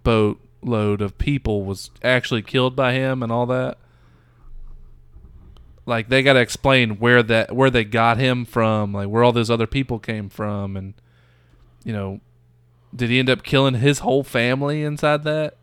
boat 0.02 0.40
load 0.62 1.00
of 1.00 1.16
people 1.18 1.64
was 1.64 1.90
actually 2.02 2.42
killed 2.42 2.74
by 2.74 2.92
him 2.92 3.22
and 3.22 3.30
all 3.30 3.46
that, 3.46 3.78
like 5.86 6.08
they 6.08 6.22
got 6.22 6.34
to 6.34 6.40
explain 6.40 6.98
where 6.98 7.22
that 7.22 7.54
where 7.54 7.70
they 7.70 7.84
got 7.84 8.18
him 8.18 8.44
from, 8.44 8.92
like 8.92 9.08
where 9.08 9.22
all 9.22 9.32
those 9.32 9.50
other 9.50 9.66
people 9.66 9.98
came 9.98 10.28
from, 10.28 10.76
and 10.76 10.94
you 11.84 11.92
know, 11.92 12.20
did 12.94 13.10
he 13.10 13.18
end 13.18 13.30
up 13.30 13.42
killing 13.42 13.74
his 13.74 14.00
whole 14.00 14.24
family 14.24 14.82
inside 14.82 15.22
that? 15.24 15.56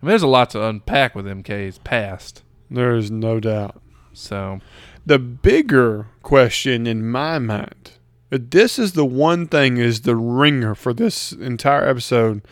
I 0.00 0.06
mean, 0.06 0.10
there's 0.10 0.22
a 0.22 0.28
lot 0.28 0.50
to 0.50 0.64
unpack 0.64 1.14
with 1.14 1.26
MK's 1.26 1.78
past. 1.78 2.42
There 2.70 2.94
is 2.96 3.10
no 3.10 3.40
doubt. 3.40 3.80
So 4.12 4.60
The 5.04 5.18
bigger 5.18 6.08
question 6.22 6.86
in 6.86 7.08
my 7.08 7.38
mind, 7.38 7.92
uh, 8.32 8.38
this 8.40 8.78
is 8.78 8.92
the 8.92 9.04
one 9.04 9.46
thing 9.46 9.76
is 9.76 10.00
the 10.00 10.16
ringer 10.16 10.74
for 10.74 10.92
this 10.92 11.32
entire 11.32 11.88
episode 11.88 12.42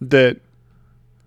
that 0.00 0.38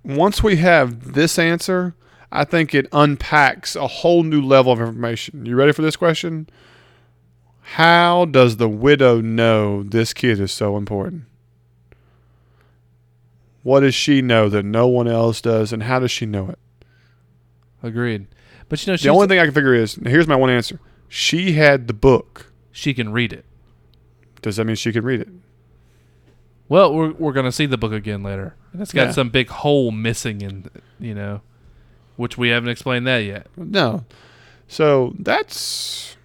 once 0.03 0.43
we 0.43 0.57
have 0.57 1.13
this 1.13 1.39
answer, 1.39 1.95
I 2.31 2.43
think 2.43 2.75
it 2.75 2.87
unpacks 2.91 3.75
a 3.75 3.87
whole 3.87 4.23
new 4.23 4.41
level 4.41 4.73
of 4.73 4.81
information. 4.81 5.45
You 5.45 5.55
ready 5.55 5.71
for 5.71 5.81
this 5.81 5.95
question? 5.95 6.49
How 7.61 8.25
does 8.25 8.57
the 8.57 8.69
widow 8.69 9.21
know 9.21 9.81
this 9.81 10.13
kid 10.13 10.39
is 10.39 10.51
so 10.51 10.75
important? 10.75 11.23
What 13.63 13.79
does 13.79 13.95
she 13.95 14.21
know 14.21 14.49
that 14.49 14.63
no 14.63 14.87
one 14.87 15.07
else 15.07 15.41
does, 15.41 15.73
and 15.73 15.83
how 15.83 15.99
does 15.99 16.11
she 16.11 16.25
know 16.25 16.49
it? 16.49 16.59
Agreed. 17.85 18.27
But 18.69 18.85
you 18.85 18.93
know, 18.93 18.97
The 18.97 19.09
only 19.09 19.27
thing 19.27 19.39
I 19.39 19.45
can 19.45 19.53
figure 19.53 19.73
is 19.73 19.95
here's 20.05 20.27
my 20.27 20.35
one 20.35 20.49
answer. 20.49 20.79
She 21.07 21.53
had 21.53 21.87
the 21.87 21.93
book. 21.93 22.51
she 22.71 22.93
can 22.93 23.11
read 23.11 23.31
it. 23.31 23.45
Does 24.41 24.57
that 24.57 24.65
mean 24.65 24.75
she 24.75 24.91
can 24.91 25.03
read 25.05 25.21
it? 25.21 25.29
Well, 26.67 26.93
we're 26.93 27.11
we're 27.13 27.31
gonna 27.33 27.51
see 27.51 27.65
the 27.67 27.77
book 27.77 27.93
again 27.93 28.23
later, 28.23 28.55
and 28.73 28.81
it's 28.81 28.91
got 28.91 29.07
Yeah. 29.07 29.11
some 29.11 29.29
big 29.29 29.49
hole 29.49 29.91
missing 29.91 30.41
in, 30.41 30.65
you 30.99 31.13
know, 31.13 31.41
which 32.15 32.37
we 32.37 32.49
haven't 32.49 32.69
explained 32.69 33.05
that 33.07 33.19
yet. 33.19 33.47
No. 33.55 34.03
So 34.67 35.13
that's 35.19 36.17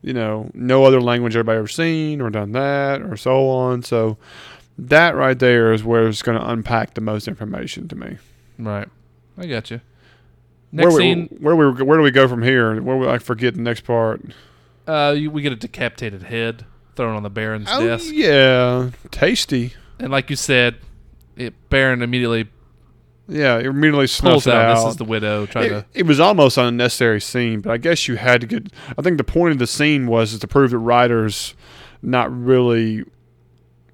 you 0.00 0.12
know, 0.12 0.50
no 0.54 0.84
other 0.84 1.00
language 1.00 1.34
everybody 1.34 1.58
ever 1.58 1.66
seen 1.66 2.20
or 2.20 2.28
done 2.30 2.52
that 2.52 3.00
or 3.00 3.16
so 3.16 3.48
on. 3.48 3.82
So 3.82 4.18
that 4.78 5.16
right 5.16 5.38
there 5.38 5.72
is 5.72 5.82
where 5.82 6.06
it's 6.08 6.20
going 6.20 6.38
to 6.38 6.46
unpack 6.50 6.92
the 6.92 7.00
most 7.00 7.26
information 7.26 7.88
to 7.88 7.96
me. 7.96 8.18
Right, 8.58 8.86
I 9.38 9.46
got 9.46 9.70
you. 9.70 9.80
Next 10.74 10.88
where 10.92 10.98
scene, 10.98 11.28
we, 11.30 11.38
where 11.38 11.56
we 11.56 11.82
where 11.84 11.96
do 11.98 12.02
we 12.02 12.10
go 12.10 12.26
from 12.28 12.42
here? 12.42 12.80
Where 12.82 12.96
we, 12.96 13.08
I 13.08 13.18
forget 13.18 13.54
the 13.54 13.60
next 13.60 13.82
part. 13.82 14.20
uh, 14.86 15.14
we 15.30 15.40
get 15.42 15.52
a 15.52 15.56
decapitated 15.56 16.24
head 16.24 16.66
thrown 16.96 17.14
on 17.16 17.22
the 17.22 17.30
Baron's 17.30 17.68
Oh 17.70 17.86
desk, 17.86 18.10
yeah, 18.12 18.90
tasty. 19.10 19.72
and 19.98 20.10
like 20.10 20.30
you 20.30 20.36
said, 20.36 20.76
it 21.36 21.54
Baron 21.70 22.02
immediately 22.02 22.48
Yeah, 23.28 23.58
it 23.58 23.66
immediately 23.66 24.06
snuffs 24.08 24.46
it 24.46 24.52
out. 24.52 24.76
out. 24.76 24.84
This 24.84 24.90
is 24.92 24.96
the 24.96 25.04
widow 25.04 25.46
trying 25.46 25.66
it, 25.66 25.68
to. 25.70 25.86
it 25.94 26.06
was 26.06 26.18
almost 26.20 26.58
an 26.58 26.66
unnecessary 26.66 27.20
scene, 27.20 27.60
but 27.60 27.70
I 27.72 27.76
guess 27.78 28.08
you 28.08 28.16
had 28.16 28.40
to 28.42 28.46
get. 28.48 28.66
I 28.98 29.02
think 29.02 29.18
the 29.18 29.24
point 29.24 29.52
of 29.52 29.58
the 29.58 29.66
scene 29.68 30.06
was 30.08 30.32
is 30.32 30.40
to 30.40 30.48
prove 30.48 30.70
that 30.72 30.78
Ryder's 30.78 31.54
not 32.02 32.36
really 32.36 33.04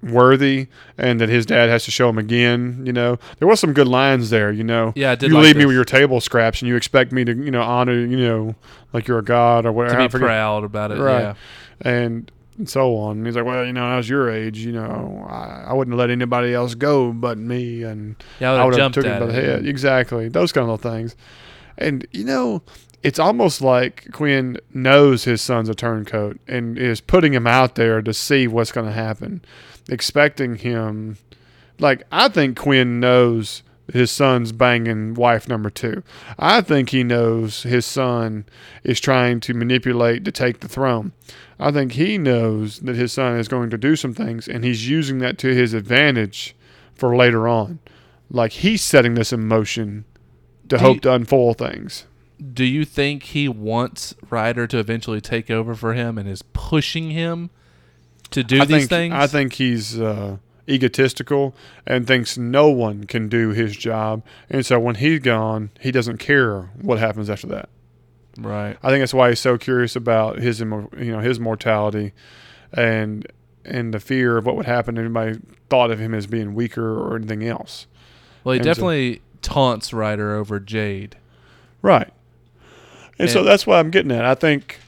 worthy, 0.03 0.67
and 0.97 1.19
that 1.21 1.29
his 1.29 1.45
dad 1.45 1.69
has 1.69 1.85
to 1.85 1.91
show 1.91 2.09
him 2.09 2.17
again. 2.17 2.83
You 2.85 2.93
know, 2.93 3.17
there 3.39 3.47
was 3.47 3.59
some 3.59 3.73
good 3.73 3.87
lines 3.87 4.29
there. 4.29 4.51
You 4.51 4.63
know, 4.63 4.93
Yeah, 4.95 5.15
you 5.19 5.29
like 5.29 5.43
leave 5.43 5.57
me 5.57 5.65
with 5.65 5.75
your 5.75 5.85
table 5.85 6.21
scraps, 6.21 6.61
and 6.61 6.69
you 6.69 6.75
expect 6.75 7.11
me 7.11 7.23
to, 7.25 7.33
you 7.33 7.51
know, 7.51 7.61
honor, 7.61 7.93
you 7.93 8.17
know, 8.17 8.55
like 8.93 9.07
you're 9.07 9.19
a 9.19 9.23
god 9.23 9.65
or 9.65 9.71
whatever 9.71 10.07
to 10.07 10.17
be 10.17 10.23
proud 10.25 10.63
about 10.63 10.91
it. 10.91 10.97
Right. 10.99 11.21
Yeah. 11.21 11.33
and 11.81 12.31
and 12.57 12.69
so 12.69 12.95
on. 12.97 13.17
And 13.17 13.25
he's 13.25 13.35
like, 13.35 13.45
well, 13.45 13.65
you 13.65 13.73
know, 13.73 13.85
I 13.85 13.95
was 13.97 14.09
your 14.09 14.29
age, 14.29 14.59
you 14.59 14.73
know, 14.73 15.25
I, 15.29 15.67
I 15.69 15.73
wouldn't 15.73 15.95
let 15.97 16.09
anybody 16.09 16.53
else 16.53 16.75
go 16.75 17.11
but 17.13 17.37
me, 17.37 17.81
and 17.83 18.15
Yeah, 18.39 18.51
I 18.53 18.65
would 18.65 18.77
have 18.77 18.91
took 18.91 19.05
him 19.05 19.19
by 19.19 19.25
the 19.27 19.37
it. 19.39 19.43
head. 19.45 19.65
Exactly. 19.65 20.27
Those 20.29 20.51
kind 20.51 20.69
of 20.69 20.81
things. 20.81 21.15
And 21.77 22.05
you 22.11 22.25
know, 22.25 22.61
it's 23.03 23.17
almost 23.17 23.61
like 23.61 24.09
Quinn 24.11 24.57
knows 24.73 25.23
his 25.23 25.41
son's 25.41 25.69
a 25.69 25.73
turncoat 25.73 26.39
and 26.47 26.77
is 26.77 27.01
putting 27.01 27.33
him 27.33 27.47
out 27.47 27.73
there 27.75 28.01
to 28.01 28.13
see 28.13 28.47
what's 28.47 28.71
going 28.71 28.85
to 28.85 28.91
happen, 28.93 29.41
expecting 29.91 30.55
him. 30.55 31.17
Like 31.79 32.03
I 32.11 32.27
think 32.29 32.57
Quinn 32.57 32.99
knows 32.99 33.61
his 33.91 34.09
son's 34.09 34.51
banging 34.53 35.13
wife 35.15 35.47
number 35.49 35.69
two. 35.69 36.01
I 36.39 36.61
think 36.61 36.89
he 36.91 37.03
knows 37.03 37.63
his 37.63 37.85
son 37.85 38.45
is 38.83 38.99
trying 39.01 39.39
to 39.41 39.53
manipulate 39.53 40.23
to 40.25 40.31
take 40.31 40.61
the 40.61 40.69
throne. 40.69 41.11
I 41.59 41.71
think 41.71 41.91
he 41.93 42.17
knows 42.17 42.79
that 42.79 42.95
his 42.95 43.11
son 43.13 43.37
is 43.37 43.47
going 43.47 43.69
to 43.69 43.77
do 43.77 43.95
some 43.95 44.13
things, 44.13 44.47
and 44.47 44.63
he's 44.63 44.89
using 44.89 45.19
that 45.19 45.37
to 45.39 45.53
his 45.53 45.73
advantage 45.73 46.55
for 46.95 47.15
later 47.15 47.47
on. 47.47 47.79
Like 48.29 48.53
he's 48.53 48.81
setting 48.81 49.15
this 49.15 49.33
in 49.33 49.45
motion 49.47 50.05
to 50.69 50.77
Do 50.77 50.83
hope 50.83 50.95
you- 50.95 51.01
to 51.01 51.13
unfold 51.13 51.57
things. 51.57 52.05
Do 52.53 52.63
you 52.63 52.85
think 52.85 53.23
he 53.23 53.47
wants 53.47 54.15
Ryder 54.31 54.65
to 54.67 54.79
eventually 54.79 55.21
take 55.21 55.51
over 55.51 55.75
for 55.75 55.93
him 55.93 56.17
and 56.17 56.27
is 56.27 56.41
pushing 56.53 57.11
him 57.11 57.51
to 58.31 58.43
do 58.43 58.61
I 58.61 58.65
these 58.65 58.87
think, 58.87 58.89
things? 58.89 59.13
I 59.13 59.27
think 59.27 59.53
he's 59.53 59.99
uh, 59.99 60.37
egotistical 60.67 61.53
and 61.85 62.07
thinks 62.07 62.37
no 62.37 62.69
one 62.69 63.05
can 63.05 63.27
do 63.29 63.49
his 63.49 63.75
job, 63.75 64.23
and 64.49 64.65
so 64.65 64.79
when 64.79 64.95
he's 64.95 65.19
gone, 65.19 65.69
he 65.79 65.91
doesn't 65.91 66.17
care 66.17 66.63
what 66.81 66.97
happens 66.99 67.29
after 67.29 67.47
that. 67.47 67.69
right. 68.37 68.77
I 68.81 68.89
think 68.89 69.01
that's 69.01 69.13
why 69.13 69.29
he's 69.29 69.39
so 69.39 69.57
curious 69.57 69.95
about 69.95 70.39
his, 70.39 70.61
immor- 70.61 70.97
you 71.03 71.11
know, 71.11 71.19
his 71.19 71.39
mortality, 71.39 72.13
and 72.73 73.27
and 73.63 73.93
the 73.93 73.99
fear 73.99 74.37
of 74.37 74.45
what 74.45 74.55
would 74.55 74.65
happen 74.65 74.97
if 74.97 75.01
anybody 75.01 75.39
thought 75.69 75.91
of 75.91 75.99
him 75.99 76.13
as 76.15 76.25
being 76.25 76.55
weaker 76.55 76.97
or 76.99 77.15
anything 77.15 77.45
else. 77.45 77.85
Well, 78.43 78.53
he 78.53 78.59
And 78.59 78.65
so- 78.65 78.69
definitely 78.71 79.21
taunts 79.43 79.93
Ryder 79.93 80.33
over 80.35 80.59
Jade. 80.59 81.15
Right. 81.83 82.11
And, 83.19 83.29
so 83.29 83.43
that's 83.43 83.67
what 83.67 83.77
I'm 83.77 83.91
getting 83.91 84.11
at. 84.11 84.25
I 84.25 84.33
think, 84.33 84.79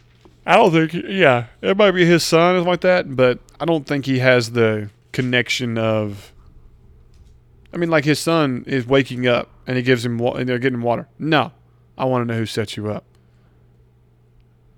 I 0.45 0.57
don't 0.57 0.71
think, 0.71 0.93
yeah, 1.07 1.45
it 1.61 1.77
might 1.77 1.91
be 1.91 2.05
his 2.05 2.23
son 2.23 2.55
and 2.55 2.65
like 2.65 2.81
that, 2.81 3.15
but 3.15 3.39
I 3.59 3.65
don't 3.65 3.87
think 3.87 4.05
he 4.05 4.19
has 4.19 4.51
the 4.51 4.89
connection 5.11 5.77
of. 5.77 6.31
I 7.73 7.77
mean, 7.77 7.89
like 7.89 8.05
his 8.05 8.19
son 8.19 8.63
is 8.67 8.85
waking 8.85 9.25
up 9.25 9.49
and 9.65 9.77
he 9.77 9.83
gives 9.83 10.05
him, 10.05 10.17
wa- 10.17 10.33
and 10.33 10.47
they're 10.47 10.59
getting 10.59 10.81
water. 10.81 11.07
No, 11.17 11.51
I 11.97 12.05
want 12.05 12.27
to 12.27 12.31
know 12.33 12.37
who 12.39 12.45
set 12.45 12.77
you 12.77 12.91
up. 12.91 13.03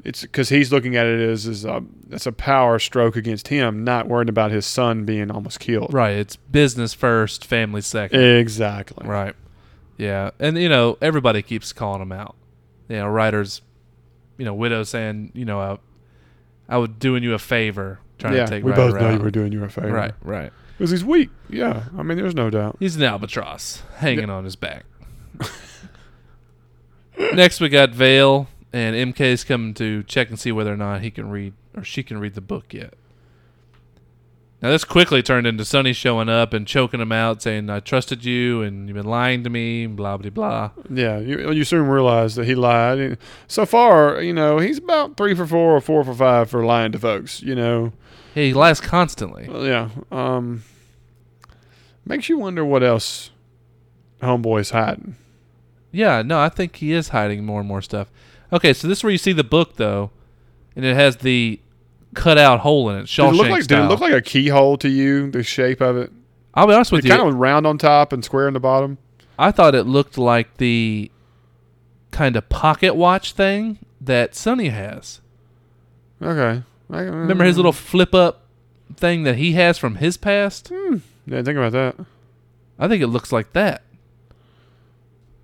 It's 0.04 0.22
because 0.22 0.50
he's 0.50 0.72
looking 0.72 0.96
at 0.96 1.08
it 1.08 1.20
as 1.20 1.48
as 1.48 1.66
a 1.66 1.84
that's 2.08 2.28
a 2.28 2.32
power 2.32 2.78
stroke 2.78 3.16
against 3.16 3.48
him, 3.48 3.84
not 3.84 4.08
worrying 4.08 4.30
about 4.30 4.52
his 4.52 4.66
son 4.66 5.04
being 5.04 5.32
almost 5.32 5.60
killed. 5.60 5.92
Right. 5.94 6.12
It's 6.16 6.36
business 6.36 6.94
first, 6.94 7.44
family 7.44 7.82
second. 7.82 8.24
Exactly. 8.24 9.08
Right. 9.08 9.36
Yeah. 9.98 10.30
And, 10.40 10.58
you 10.60 10.70
know, 10.70 10.98
everybody 11.02 11.42
keeps 11.42 11.74
calling 11.74 12.04
him 12.04 12.12
out. 12.12 12.36
You 12.88 12.98
know, 12.98 13.08
Ryder's, 13.08 13.62
you 14.38 14.46
know, 14.46 14.54
widow 14.54 14.84
saying, 14.84 15.32
you 15.34 15.46
know, 15.46 15.60
I, 15.60 15.78
I 16.68 16.78
was 16.78 16.90
doing 17.00 17.24
you 17.24 17.34
a 17.34 17.40
favor 17.40 18.00
trying 18.18 18.36
yeah, 18.36 18.46
to 18.46 18.50
take 18.50 18.64
we 18.64 18.72
both 18.72 19.00
know 19.00 19.12
you 19.12 19.20
were 19.20 19.32
doing 19.32 19.52
you 19.52 19.64
a 19.64 19.70
favor. 19.70 19.92
Right, 19.92 20.14
right. 20.22 20.52
Because 20.78 20.92
he's 20.92 21.06
weak. 21.06 21.30
Yeah, 21.50 21.86
I 21.98 22.04
mean, 22.04 22.18
there's 22.18 22.36
no 22.36 22.50
doubt. 22.50 22.78
He's 22.80 22.96
an 22.96 23.04
albatross 23.04 23.84
hanging 23.98 24.30
on 24.30 24.44
his 24.44 24.56
back. 24.56 24.86
Next, 27.18 27.62
we 27.62 27.70
got 27.70 27.92
Veil, 27.92 28.50
and 28.74 29.14
MK's 29.14 29.46
coming 29.46 29.74
to 29.76 30.04
check 30.04 30.30
and 30.30 30.38
see 30.38 30.52
whether 30.52 30.74
or 30.74 30.78
not 30.78 31.02
he 31.02 31.12
can 31.12 31.30
read 31.30 31.54
or 31.76 31.84
she 31.84 32.04
can 32.04 32.18
read 32.18 32.34
the 32.34 32.42
book 32.42 32.74
yet. 32.74 32.94
Now, 34.66 34.72
this 34.72 34.84
quickly 34.84 35.22
turned 35.22 35.46
into 35.46 35.64
Sunny 35.64 35.94
showing 35.94 36.28
up 36.28 36.52
and 36.52 36.66
choking 36.66 37.00
him 37.00 37.12
out, 37.12 37.40
saying, 37.40 37.70
I 37.70 37.82
trusted 37.82 38.26
you 38.26 38.64
and 38.64 38.88
you've 38.88 38.96
been 38.96 39.06
lying 39.06 39.44
to 39.44 39.50
me, 39.52 39.86
blah, 39.86 40.18
blah, 40.18 40.32
blah. 40.32 40.72
Yeah, 40.90 41.20
you, 41.20 41.52
you 41.52 41.64
soon 41.64 41.86
realize 41.86 42.34
that 42.34 42.46
he 42.46 42.56
lied. 42.56 43.20
So 43.48 43.68
far, 43.68 44.20
you 44.24 44.34
know, 44.34 44.58
he's 44.58 44.80
about 44.80 45.18
three 45.18 45.36
for 45.36 45.46
four 45.46 45.76
or 45.76 45.82
four 45.82 46.04
for 46.04 46.16
five 46.16 46.50
for 46.50 46.66
lying 46.66 46.94
to 46.94 46.98
folks. 46.98 47.44
You 47.44 47.54
know, 47.54 47.94
He 48.34 48.56
lies 48.56 48.82
constantly. 48.82 49.48
Well, 49.48 49.68
yeah. 49.68 49.90
Um, 50.12 50.64
makes 52.04 52.28
you 52.28 52.40
wonder 52.40 52.66
what 52.66 52.82
else 52.82 53.30
homeboy's 54.24 54.72
hiding. 54.72 55.16
Yeah, 55.92 56.24
no, 56.24 56.40
I 56.40 56.50
think 56.50 56.78
he 56.78 56.92
is 56.92 57.10
hiding 57.10 57.46
more 57.46 57.60
and 57.60 57.70
more 57.70 57.84
stuff. 57.84 58.12
Okay, 58.52 58.74
so 58.74 58.88
this 58.88 58.98
is 58.98 59.04
where 59.04 59.12
you 59.12 59.20
see 59.20 59.32
the 59.32 59.44
book, 59.44 59.76
though, 59.76 60.10
and 60.76 60.84
it 60.84 60.96
has 60.96 61.18
the 61.18 61.60
cut 62.16 62.38
out 62.38 62.62
hole 62.62 62.90
in 62.90 62.98
it, 62.98 63.08
Did 63.08 63.26
it 63.26 63.32
look 63.34 63.50
like? 63.50 63.68
Did 63.68 63.80
it 63.80 63.84
look 63.88 64.00
like 64.00 64.14
a 64.14 64.22
keyhole 64.22 64.78
to 64.78 64.90
you? 64.90 65.30
The 65.32 65.44
shape 65.44 65.82
of 65.82 65.98
it. 65.98 66.12
I'll 66.54 66.68
be 66.68 66.74
honest 66.74 66.92
with 66.92 67.06
It 67.06 67.10
you. 67.10 67.16
kind 67.16 67.28
of 67.28 67.36
round 67.36 67.68
on 67.68 67.78
top 67.78 68.14
and 68.14 68.24
square 68.24 68.48
in 68.48 68.54
the 68.54 68.60
bottom. 68.60 68.98
I 69.38 69.52
thought 69.52 69.76
it 69.76 69.84
looked 69.84 70.18
like 70.18 70.58
the 70.58 71.12
kind 72.12 72.36
of 72.38 72.48
pocket 72.48 72.96
watch 72.96 73.34
thing 73.34 73.80
that 74.00 74.34
Sunny 74.36 74.70
has. 74.70 75.20
Okay. 76.22 76.64
I, 76.90 76.98
uh, 77.00 77.02
Remember 77.12 77.44
his 77.44 77.58
little 77.58 77.74
flip 77.74 78.16
up 78.16 78.44
thing 78.96 79.24
that 79.24 79.36
he 79.36 79.52
has 79.54 79.78
from 79.78 79.96
his 79.96 80.16
past? 80.16 80.72
Hmm. 80.74 80.98
Yeah, 81.28 81.42
think 81.42 81.58
about 81.58 81.74
that. 81.74 81.96
I 82.80 82.88
think 82.88 83.04
it 83.04 83.08
looks 83.08 83.32
like 83.34 83.52
that. 83.54 83.82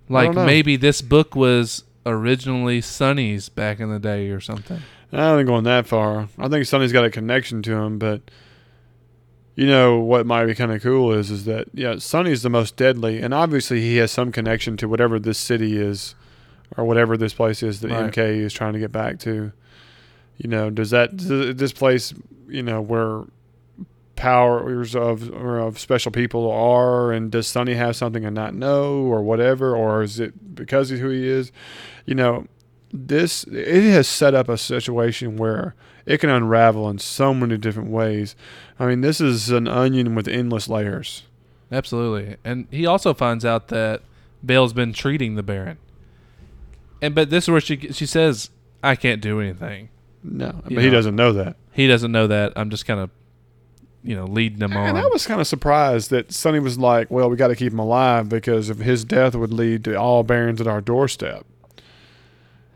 Like 0.08 0.34
maybe 0.34 0.76
this 0.76 1.00
book 1.02 1.34
was 1.34 1.84
originally 2.04 2.80
Sunny's 2.80 3.48
back 3.48 3.80
in 3.80 3.90
the 3.90 3.98
day 3.98 4.28
or 4.30 4.40
something. 4.40 4.80
I 5.12 5.16
don't 5.16 5.38
think 5.38 5.48
going 5.48 5.64
that 5.64 5.86
far. 5.86 6.28
I 6.38 6.48
think 6.48 6.64
Sunny's 6.66 6.92
got 6.92 7.04
a 7.04 7.10
connection 7.10 7.62
to 7.62 7.72
him, 7.74 7.98
but 7.98 8.22
you 9.54 9.66
know 9.66 9.98
what 9.98 10.24
might 10.24 10.46
be 10.46 10.54
kind 10.54 10.72
of 10.72 10.82
cool 10.82 11.12
is 11.12 11.30
is 11.30 11.44
that 11.44 11.68
yeah, 11.74 11.96
Sunny's 11.98 12.42
the 12.42 12.48
most 12.50 12.76
deadly, 12.76 13.20
and 13.20 13.34
obviously 13.34 13.80
he 13.80 13.96
has 13.98 14.10
some 14.10 14.32
connection 14.32 14.76
to 14.78 14.88
whatever 14.88 15.18
this 15.18 15.38
city 15.38 15.76
is, 15.76 16.14
or 16.76 16.84
whatever 16.84 17.16
this 17.16 17.34
place 17.34 17.62
is 17.62 17.80
that 17.80 17.90
Right. 17.90 18.10
MK 18.10 18.18
is 18.40 18.52
trying 18.52 18.72
to 18.72 18.78
get 18.78 18.92
back 18.92 19.18
to. 19.20 19.52
You 20.38 20.48
know, 20.48 20.70
does 20.70 20.90
that 20.90 21.16
does 21.16 21.56
this 21.56 21.72
place 21.72 22.14
you 22.48 22.62
know 22.62 22.80
where 22.80 23.24
powers 24.16 24.94
of 24.94 25.30
or 25.32 25.58
of 25.58 25.78
special 25.78 26.10
people 26.10 26.50
are, 26.50 27.12
and 27.12 27.30
does 27.30 27.46
Sunny 27.46 27.74
have 27.74 27.96
something 27.96 28.24
and 28.24 28.34
not 28.34 28.54
know, 28.54 29.02
or 29.02 29.22
whatever, 29.22 29.76
or 29.76 30.02
is 30.02 30.18
it 30.18 30.54
because 30.54 30.90
of 30.90 31.00
who 31.00 31.10
he 31.10 31.28
is? 31.28 31.52
You 32.06 32.14
know, 32.14 32.46
this 32.92 33.44
it 33.44 33.82
has 33.90 34.06
set 34.06 34.34
up 34.34 34.48
a 34.48 34.58
situation 34.58 35.36
where 35.36 35.74
it 36.04 36.18
can 36.18 36.30
unravel 36.30 36.88
in 36.90 36.98
so 36.98 37.32
many 37.32 37.56
different 37.56 37.90
ways. 37.90 38.34
I 38.78 38.86
mean, 38.86 39.00
this 39.00 39.20
is 39.20 39.50
an 39.50 39.66
onion 39.68 40.14
with 40.14 40.28
endless 40.28 40.68
layers. 40.68 41.22
Absolutely. 41.70 42.36
And 42.44 42.66
he 42.70 42.84
also 42.84 43.14
finds 43.14 43.44
out 43.44 43.68
that 43.68 44.02
Veil's 44.42 44.72
been 44.72 44.92
treating 44.92 45.36
the 45.36 45.42
Baron. 45.42 45.78
And 47.00 47.14
but 47.14 47.30
this 47.30 47.44
is 47.44 47.50
where 47.50 47.60
she 47.60 47.76
she 47.92 48.06
says, 48.06 48.50
"I 48.82 48.94
can't 48.96 49.20
do 49.22 49.40
anything." 49.40 49.88
No, 50.22 50.60
but 50.62 50.70
You 50.72 50.78
he 50.80 50.86
know. 50.86 50.92
doesn't 50.92 51.16
know 51.16 51.32
that. 51.32 51.56
He 51.72 51.86
doesn't 51.86 52.12
know 52.12 52.26
that. 52.28 52.52
I'm 52.54 52.70
just 52.70 52.86
kind 52.86 53.00
of, 53.00 53.10
you 54.04 54.14
know, 54.14 54.24
leading 54.24 54.60
him 54.60 54.76
on. 54.76 54.90
And 54.90 54.98
I 54.98 55.06
was 55.06 55.26
kind 55.26 55.40
of 55.40 55.46
surprised 55.48 56.10
that 56.10 56.32
Sunny 56.32 56.60
was 56.60 56.78
like, 56.78 57.10
"Well, 57.10 57.28
we 57.30 57.36
got 57.36 57.48
to 57.48 57.56
keep 57.56 57.72
him 57.72 57.78
alive 57.80 58.28
because 58.28 58.70
if 58.70 58.78
his 58.78 59.04
death 59.04 59.34
would 59.34 59.52
lead 59.52 59.82
to 59.84 59.94
all 59.96 60.22
barons 60.22 60.60
at 60.60 60.66
our 60.66 60.80
doorstep." 60.80 61.44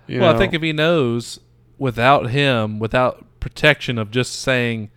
You 0.07 0.21
well, 0.21 0.35
I 0.35 0.39
think 0.39 0.55
if 0.55 0.63
he 0.63 0.73
knows 0.73 1.41
without 1.79 2.31
him, 2.31 2.79
without 2.79 3.25
protection 3.41 3.99
of 3.99 4.11
just 4.11 4.35
saying, 4.41 4.91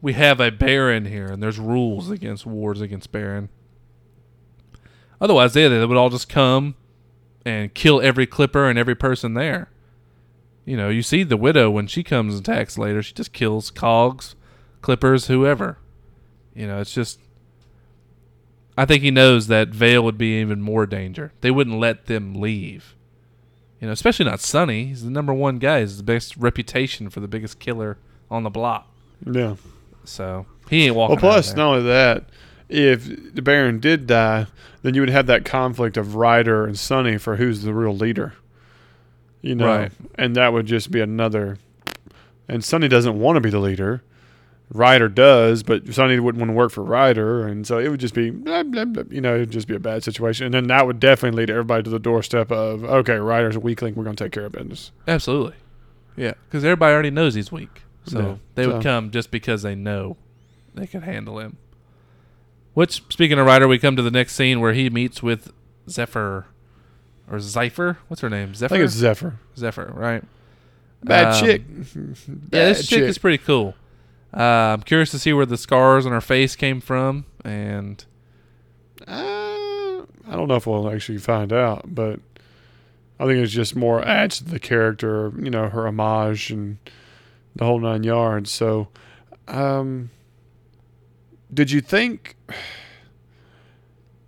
"We 0.00 0.12
have 0.14 0.40
a 0.40 0.50
Baron 0.50 1.06
here, 1.06 1.26
and 1.26 1.42
there's 1.42 1.58
rules 1.58 2.10
against 2.10 2.46
wars 2.46 2.80
against 2.80 3.12
Baron." 3.12 3.48
Otherwise, 5.20 5.54
they 5.54 5.66
they 5.68 5.84
would 5.84 5.96
all 5.96 6.10
just 6.10 6.28
come 6.28 6.74
and 7.44 7.72
kill 7.74 8.00
every 8.00 8.26
Clipper 8.26 8.68
and 8.68 8.78
every 8.78 8.94
person 8.94 9.34
there. 9.34 9.70
You 10.64 10.76
know, 10.76 10.88
you 10.88 11.02
see 11.02 11.22
the 11.22 11.36
widow 11.36 11.70
when 11.70 11.86
she 11.86 12.02
comes 12.02 12.34
and 12.34 12.48
attacks 12.48 12.78
later, 12.78 13.02
she 13.02 13.12
just 13.12 13.32
kills 13.32 13.70
cogs, 13.70 14.34
clippers, 14.80 15.26
whoever. 15.26 15.78
You 16.54 16.66
know, 16.66 16.80
it's 16.80 16.94
just. 16.94 17.20
I 18.76 18.86
think 18.86 19.02
he 19.02 19.10
knows 19.10 19.46
that 19.46 19.68
Veil 19.68 20.02
would 20.02 20.18
be 20.18 20.40
even 20.40 20.60
more 20.60 20.86
danger. 20.86 21.32
They 21.42 21.50
wouldn't 21.50 21.78
let 21.78 22.06
them 22.06 22.34
leave. 22.34 22.96
You 23.84 23.88
know, 23.88 23.92
especially 23.92 24.24
not 24.24 24.40
Sunny. 24.40 24.86
He's 24.86 25.04
the 25.04 25.10
number 25.10 25.34
one 25.34 25.58
guy. 25.58 25.80
He's 25.80 25.98
the 25.98 26.02
best 26.02 26.38
reputation 26.38 27.10
for 27.10 27.20
the 27.20 27.28
biggest 27.28 27.58
killer 27.58 27.98
on 28.30 28.42
the 28.42 28.48
block. 28.48 28.88
yeah. 29.30 29.56
So 30.04 30.46
he 30.70 30.86
ain't 30.86 30.96
walking. 30.96 31.16
Well, 31.16 31.20
plus, 31.20 31.54
not 31.54 31.66
only 31.66 31.82
that, 31.82 32.24
if 32.70 33.34
the 33.34 33.42
Baron 33.42 33.80
did 33.80 34.06
die, 34.06 34.46
then 34.80 34.94
you 34.94 35.02
would 35.02 35.10
have 35.10 35.26
that 35.26 35.44
conflict 35.44 35.98
of 35.98 36.14
Ryder 36.14 36.64
and 36.64 36.78
Sunny 36.78 37.18
for 37.18 37.36
who's 37.36 37.60
the 37.60 37.74
real 37.74 37.94
leader. 37.94 38.32
You 39.42 39.54
know, 39.54 39.66
Right. 39.66 39.92
and 40.14 40.34
that 40.36 40.54
would 40.54 40.64
just 40.64 40.90
be 40.90 41.00
another. 41.02 41.58
And 42.48 42.64
Sunny 42.64 42.88
doesn't 42.88 43.18
want 43.20 43.36
to 43.36 43.40
be 43.42 43.50
the 43.50 43.58
leader. 43.60 44.02
Ryder 44.72 45.08
does, 45.08 45.62
but 45.62 45.86
Sunny 45.94 46.18
wouldn't 46.18 46.40
want 46.40 46.50
to 46.50 46.54
work 46.54 46.72
for 46.72 46.82
Ryder, 46.82 47.46
and 47.46 47.66
so 47.66 47.78
it 47.78 47.88
would 47.88 48.00
just 48.00 48.14
be, 48.14 48.30
blah, 48.30 48.62
blah, 48.62 48.84
blah, 48.86 49.04
you 49.10 49.20
know, 49.20 49.36
it 49.36 49.40
would 49.40 49.50
just 49.50 49.68
be 49.68 49.74
a 49.74 49.78
bad 49.80 50.02
situation. 50.02 50.46
And 50.46 50.54
then 50.54 50.66
that 50.68 50.86
would 50.86 50.98
definitely 50.98 51.36
lead 51.38 51.50
everybody 51.50 51.82
to 51.84 51.90
the 51.90 51.98
doorstep 51.98 52.50
of, 52.50 52.82
okay, 52.84 53.16
Ryder's 53.16 53.56
a 53.56 53.60
weakling, 53.60 53.94
we're 53.94 54.04
going 54.04 54.16
to 54.16 54.24
take 54.24 54.32
care 54.32 54.46
of 54.46 54.52
business. 54.52 54.90
absolutely. 55.06 55.54
Yeah, 56.16 56.34
because 56.48 56.64
everybody 56.64 56.92
already 56.92 57.10
knows 57.10 57.34
he's 57.34 57.50
weak, 57.50 57.82
so 58.06 58.20
Yeah, 58.20 58.34
they 58.54 58.66
would 58.68 58.82
come 58.82 59.10
just 59.10 59.30
because 59.32 59.62
they 59.62 59.74
know 59.74 60.16
they 60.74 60.86
can 60.86 61.02
handle 61.02 61.38
him. 61.40 61.56
Which, 62.72 63.02
speaking 63.10 63.38
of 63.38 63.46
Ryder, 63.46 63.66
we 63.68 63.78
come 63.78 63.96
to 63.96 64.02
the 64.02 64.10
next 64.12 64.34
scene 64.34 64.60
where 64.60 64.72
he 64.72 64.88
meets 64.90 65.22
with 65.22 65.52
Zephyr 65.90 66.46
or 67.30 67.38
Zephyr. 67.40 67.98
What's 68.08 68.20
her 68.22 68.30
name? 68.30 68.54
Zephyr. 68.54 68.74
I 68.74 68.78
think 68.78 68.84
it's 68.86 68.94
Zephyr. 68.94 69.34
Zephyr, 69.56 69.92
right? 69.94 70.22
Bad 71.02 71.34
Um, 71.34 71.40
chick. 71.44 71.62
Yeah, 71.68 72.04
Bad 72.28 72.76
this 72.76 72.86
chick 72.88 73.02
is 73.02 73.18
pretty 73.18 73.38
cool. 73.38 73.74
Uh, 74.36 74.74
I'm 74.74 74.82
curious 74.82 75.10
to 75.12 75.18
see 75.18 75.32
where 75.32 75.46
the 75.46 75.56
scars 75.56 76.06
on 76.06 76.12
her 76.12 76.20
face 76.20 76.56
came 76.56 76.80
from, 76.80 77.24
and 77.44 78.04
Uh, 79.06 80.02
I 80.26 80.32
don't 80.36 80.48
know 80.48 80.56
if 80.56 80.66
we'll 80.66 80.90
actually 80.90 81.18
find 81.18 81.52
out, 81.52 81.94
but 81.94 82.20
I 83.20 83.26
think 83.26 83.38
it's 83.38 83.52
just 83.52 83.76
more 83.76 84.04
adds 84.04 84.38
to 84.38 84.44
the 84.44 84.58
character, 84.58 85.32
you 85.38 85.50
know, 85.50 85.68
her 85.68 85.86
homage 85.86 86.50
and 86.50 86.78
the 87.54 87.64
whole 87.64 87.78
nine 87.78 88.02
yards. 88.02 88.50
So, 88.50 88.88
um, 89.46 90.10
did 91.52 91.70
you 91.70 91.80
think, 91.80 92.36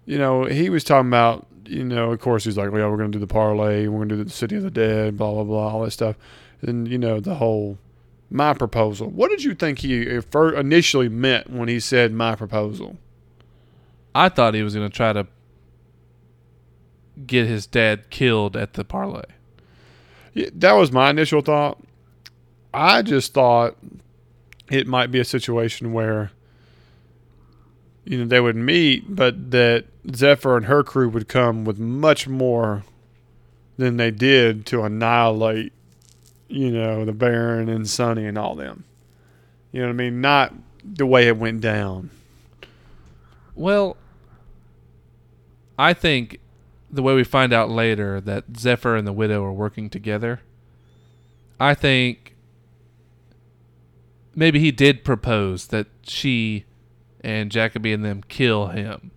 you 0.07 0.19
know, 0.19 0.45
he 0.45 0.71
was 0.71 0.85
talking 0.85 1.09
about, 1.09 1.47
you 1.65 1.83
know, 1.85 2.13
of 2.13 2.21
course 2.21 2.45
he's 2.45 2.57
like, 2.57 2.71
well, 2.71 2.89
we're 2.91 2.97
going 2.97 3.11
to 3.11 3.19
do 3.19 3.21
the 3.21 3.27
parlay, 3.27 3.89
we're 3.89 3.99
going 3.99 4.09
to 4.11 4.17
do 4.17 4.25
the 4.25 4.31
city 4.31 4.55
of 4.57 4.63
the 4.63 4.71
dead, 4.71 5.17
blah 5.17 5.33
blah 5.33 5.45
blah, 5.45 5.69
all 5.73 5.83
that 5.83 5.91
stuff, 5.91 6.17
and 6.63 6.87
you 6.87 6.99
know, 6.99 7.19
the 7.19 7.37
whole 7.37 7.79
my 8.31 8.55
proposal. 8.55 9.09
What 9.09 9.31
did 9.31 9.45
you 9.45 9.55
think 9.55 9.81
he 9.81 10.19
uh, 10.19 10.41
initially 10.55 11.09
meant 11.09 11.51
when 11.51 11.69
he 11.69 11.81
said 11.81 12.13
my 12.13 12.35
proposal? 12.35 12.97
I 14.15 14.29
thought 14.29 14.55
he 14.55 14.63
was 14.63 14.75
going 14.75 14.89
to 14.89 14.97
try 14.97 15.13
to 15.13 15.27
get 17.27 17.47
his 17.47 17.67
dad 17.67 18.11
killed 18.11 18.57
at 18.57 18.75
the 18.75 18.85
parlay. 18.85 19.25
Yeah, 20.35 20.51
that 20.55 20.73
was 20.73 20.93
my 20.93 21.11
initial 21.11 21.41
thought. 21.41 21.83
I 22.75 23.03
just 23.03 23.33
thought 23.33 23.77
it 24.71 24.87
might 24.87 25.11
be 25.11 25.21
a 25.21 25.25
situation 25.25 25.93
where 25.93 26.31
you 28.05 28.19
know 28.19 28.27
they 28.27 28.41
would 28.41 28.57
meet, 28.57 29.15
but 29.15 29.51
that 29.51 29.87
Zephyr 30.15 30.57
and 30.57 30.67
her 30.67 30.83
crew 30.83 31.09
would 31.09 31.29
come 31.29 31.65
with 31.65 31.79
much 31.79 32.29
more 32.29 32.85
than 33.77 33.97
they 33.97 34.11
did 34.11 34.67
to 34.67 34.83
annihilate, 34.83 35.73
you 36.49 36.71
know, 36.71 37.05
the 37.05 37.13
Baron 37.13 37.69
and 37.69 37.89
Sunny 37.89 38.27
and 38.27 38.39
all 38.39 38.55
them. 38.55 38.85
You 39.73 39.81
know 39.81 39.89
what 39.89 39.95
I 39.95 39.97
mean? 39.97 40.21
Not 40.21 40.55
the 40.85 41.07
way 41.07 41.29
it 41.29 41.37
went 41.37 41.61
down. 41.61 42.11
Well, 43.55 43.97
I 45.79 45.93
think 45.93 46.41
the 46.91 47.03
way 47.03 47.15
we 47.15 47.25
find 47.25 47.53
out 47.53 47.71
later 47.71 48.21
that 48.21 48.45
Zephyr 48.57 48.97
and 48.97 49.07
the 49.07 49.13
widow 49.13 49.45
are 49.45 49.53
working 49.53 49.91
together, 49.91 50.41
I 51.59 51.75
think 51.75 52.35
maybe 54.35 54.61
he 54.61 54.71
did 54.71 55.05
propose 55.05 55.69
that 55.69 55.87
she 56.03 56.65
and 57.23 57.51
Jacobee 57.51 57.93
and 57.93 58.05
them 58.05 58.23
kill 58.29 58.69
him, 58.69 59.11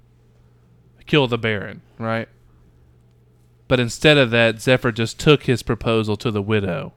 kill 1.06 1.28
the 1.28 1.38
Baron, 1.38 1.82
right? 1.98 2.28
But 3.68 3.80
instead 3.80 4.18
of 4.18 4.32
that, 4.32 4.60
Zephyr 4.60 4.92
just 4.92 5.20
took 5.20 5.44
his 5.44 5.62
proposal 5.62 6.18
to 6.18 6.32
the 6.32 6.42
widow, 6.42 6.94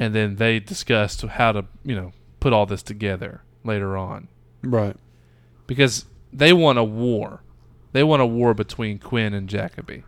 and 0.00 0.14
then 0.14 0.36
they 0.36 0.58
discussed 0.58 1.20
how 1.22 1.52
to, 1.52 1.64
you 1.84 1.94
know, 1.94 2.12
put 2.40 2.54
all 2.54 2.64
this 2.64 2.82
together 2.82 3.42
later 3.64 3.96
on 3.98 4.28
Right. 4.62 4.96
because 5.66 6.06
they 6.32 6.52
want 6.54 6.78
a 6.78 6.84
war. 6.84 7.42
They 7.92 8.02
want 8.02 8.22
a 8.22 8.26
war 8.26 8.54
between 8.54 8.98
Quinn 8.98 9.34
and 9.34 9.46
Jacobee 9.48 10.04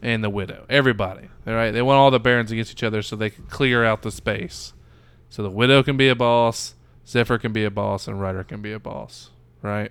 and 0.00 0.22
the 0.22 0.30
widow. 0.30 0.64
Everybody, 0.68 1.28
all 1.46 1.54
right? 1.54 1.72
They 1.72 1.82
want 1.82 1.96
all 1.98 2.10
the 2.10 2.20
barons 2.20 2.52
against 2.52 2.70
each 2.70 2.82
other 2.84 3.02
so 3.02 3.16
they 3.16 3.30
can 3.30 3.44
clear 3.46 3.84
out 3.84 4.02
the 4.02 4.10
space. 4.12 4.74
So 5.28 5.42
the 5.42 5.50
widow 5.50 5.82
can 5.82 5.96
be 5.96 6.08
a 6.08 6.14
boss, 6.14 6.74
Zephyr 7.06 7.38
can 7.38 7.52
be 7.52 7.64
a 7.64 7.70
boss, 7.70 8.06
and 8.06 8.20
Ryder 8.20 8.44
can 8.44 8.62
be 8.62 8.72
a 8.72 8.78
boss, 8.78 9.30
right? 9.62 9.90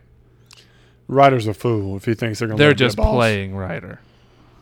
Ryder's 1.07 1.47
a 1.47 1.53
fool 1.53 1.97
if 1.97 2.05
he 2.05 2.13
thinks 2.13 2.39
they're 2.39 2.47
going 2.47 2.57
to 2.57 2.61
be 2.61 2.65
a 2.65 2.69
boss. 2.69 2.77
They're 2.79 2.87
just 2.87 2.97
playing 2.97 3.55
Ryder, 3.55 3.99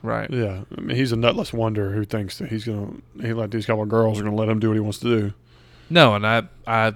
right? 0.03 0.29
Yeah, 0.29 0.63
I 0.77 0.81
mean 0.81 0.95
he's 0.95 1.11
a 1.11 1.15
nutless 1.15 1.51
wonder 1.53 1.91
who 1.91 2.03
thinks 2.05 2.37
that 2.39 2.49
he's 2.49 2.65
gonna 2.65 2.93
he 3.21 3.33
like 3.33 3.51
these 3.51 3.65
couple 3.65 3.83
of 3.83 3.89
girls 3.89 4.19
are 4.19 4.23
gonna 4.23 4.35
let 4.35 4.49
him 4.49 4.59
do 4.59 4.69
what 4.69 4.73
he 4.75 4.79
wants 4.79 4.99
to 4.99 5.19
do. 5.19 5.33
No, 5.89 6.15
and 6.15 6.25
I, 6.27 6.43
I, 6.65 6.93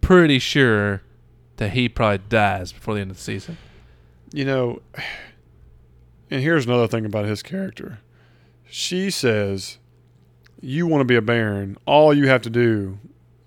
pretty 0.00 0.38
sure 0.38 1.02
that 1.56 1.70
he 1.70 1.88
probably 1.88 2.18
dies 2.28 2.72
before 2.72 2.94
the 2.94 3.00
end 3.00 3.10
of 3.10 3.16
the 3.16 3.22
season. 3.22 3.56
You 4.32 4.44
know, 4.44 4.82
and 6.30 6.42
here's 6.42 6.66
another 6.66 6.86
thing 6.88 7.06
about 7.06 7.24
his 7.24 7.42
character. 7.42 8.00
She 8.68 9.10
says, 9.10 9.78
"You 10.60 10.86
want 10.86 11.00
to 11.00 11.04
be 11.06 11.16
a 11.16 11.22
baron? 11.22 11.78
All 11.86 12.12
you 12.12 12.28
have 12.28 12.42
to 12.42 12.50
do 12.50 12.98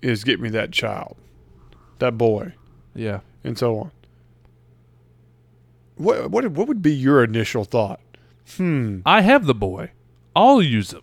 is 0.02 0.24
get 0.24 0.40
me 0.40 0.48
that 0.50 0.72
child, 0.72 1.16
that 1.98 2.16
boy, 2.18 2.54
Yeah. 2.94 3.20
and 3.44 3.56
so 3.56 3.78
on." 3.78 3.90
What 6.00 6.30
what 6.30 6.46
what 6.48 6.66
would 6.66 6.82
be 6.82 6.92
your 6.92 7.22
initial 7.22 7.64
thought? 7.64 8.00
Hmm. 8.56 9.00
I 9.04 9.20
have 9.20 9.46
the 9.46 9.54
boy. 9.54 9.90
I'll 10.34 10.62
use 10.62 10.92
him. 10.92 11.02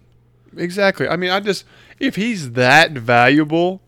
Exactly. 0.55 1.07
I 1.07 1.15
mean, 1.15 1.29
I 1.29 1.39
just 1.39 1.65
if 1.99 2.15
he's 2.15 2.53
that 2.53 2.93
valuable 2.93 3.81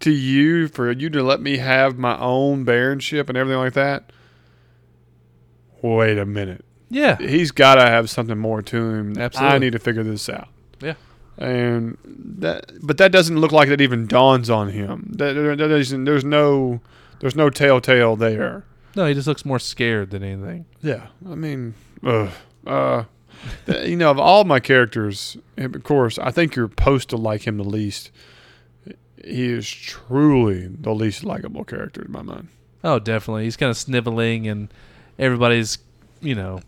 to 0.00 0.10
you 0.10 0.68
for 0.68 0.90
you 0.90 1.08
to 1.10 1.22
let 1.22 1.40
me 1.40 1.58
have 1.58 1.98
my 1.98 2.18
own 2.18 2.64
baronship 2.64 3.28
and 3.28 3.38
everything 3.38 3.58
like 3.60 3.74
that. 3.74 4.10
Wait 5.82 6.18
a 6.18 6.26
minute. 6.26 6.64
Yeah. 6.90 7.16
He's 7.16 7.50
got 7.50 7.76
to 7.76 7.82
have 7.82 8.10
something 8.10 8.38
more 8.38 8.62
to 8.62 8.76
him. 8.76 9.18
Absolutely. 9.18 9.54
I 9.54 9.58
need 9.58 9.72
to 9.72 9.78
figure 9.78 10.02
this 10.02 10.28
out. 10.28 10.48
Yeah. 10.80 10.94
And 11.38 11.98
that, 12.04 12.72
but 12.82 12.98
that 12.98 13.12
doesn't 13.12 13.38
look 13.38 13.52
like 13.52 13.68
that 13.68 13.80
even 13.80 14.06
dawns 14.06 14.48
on 14.50 14.70
him. 14.70 15.12
That, 15.16 15.34
that 15.34 15.68
there's 15.68 16.24
no, 16.24 16.80
there's 17.20 17.36
no 17.36 17.50
telltale 17.50 18.16
there. 18.16 18.64
No, 18.96 19.06
he 19.06 19.14
just 19.14 19.28
looks 19.28 19.44
more 19.44 19.58
scared 19.58 20.10
than 20.10 20.22
anything. 20.22 20.64
Yeah, 20.82 21.08
I 21.30 21.34
mean, 21.34 21.74
ugh. 22.02 22.30
uh, 22.66 23.04
you 23.84 23.94
know, 23.96 24.10
of 24.10 24.18
all 24.18 24.44
my 24.44 24.58
characters, 24.58 25.36
of 25.58 25.84
course, 25.84 26.18
I 26.18 26.30
think 26.30 26.56
you're 26.56 26.70
supposed 26.70 27.10
to 27.10 27.16
like 27.16 27.46
him 27.46 27.58
the 27.58 27.64
least. 27.64 28.10
He 29.22 29.52
is 29.52 29.68
truly 29.70 30.68
the 30.68 30.94
least 30.94 31.24
likable 31.24 31.64
character 31.64 32.02
in 32.02 32.10
my 32.10 32.22
mind. 32.22 32.48
Oh, 32.82 32.98
definitely. 32.98 33.44
He's 33.44 33.56
kind 33.56 33.70
of 33.70 33.76
sniveling, 33.76 34.46
and 34.46 34.72
everybody's, 35.18 35.78
you 36.20 36.34
know, 36.34 36.60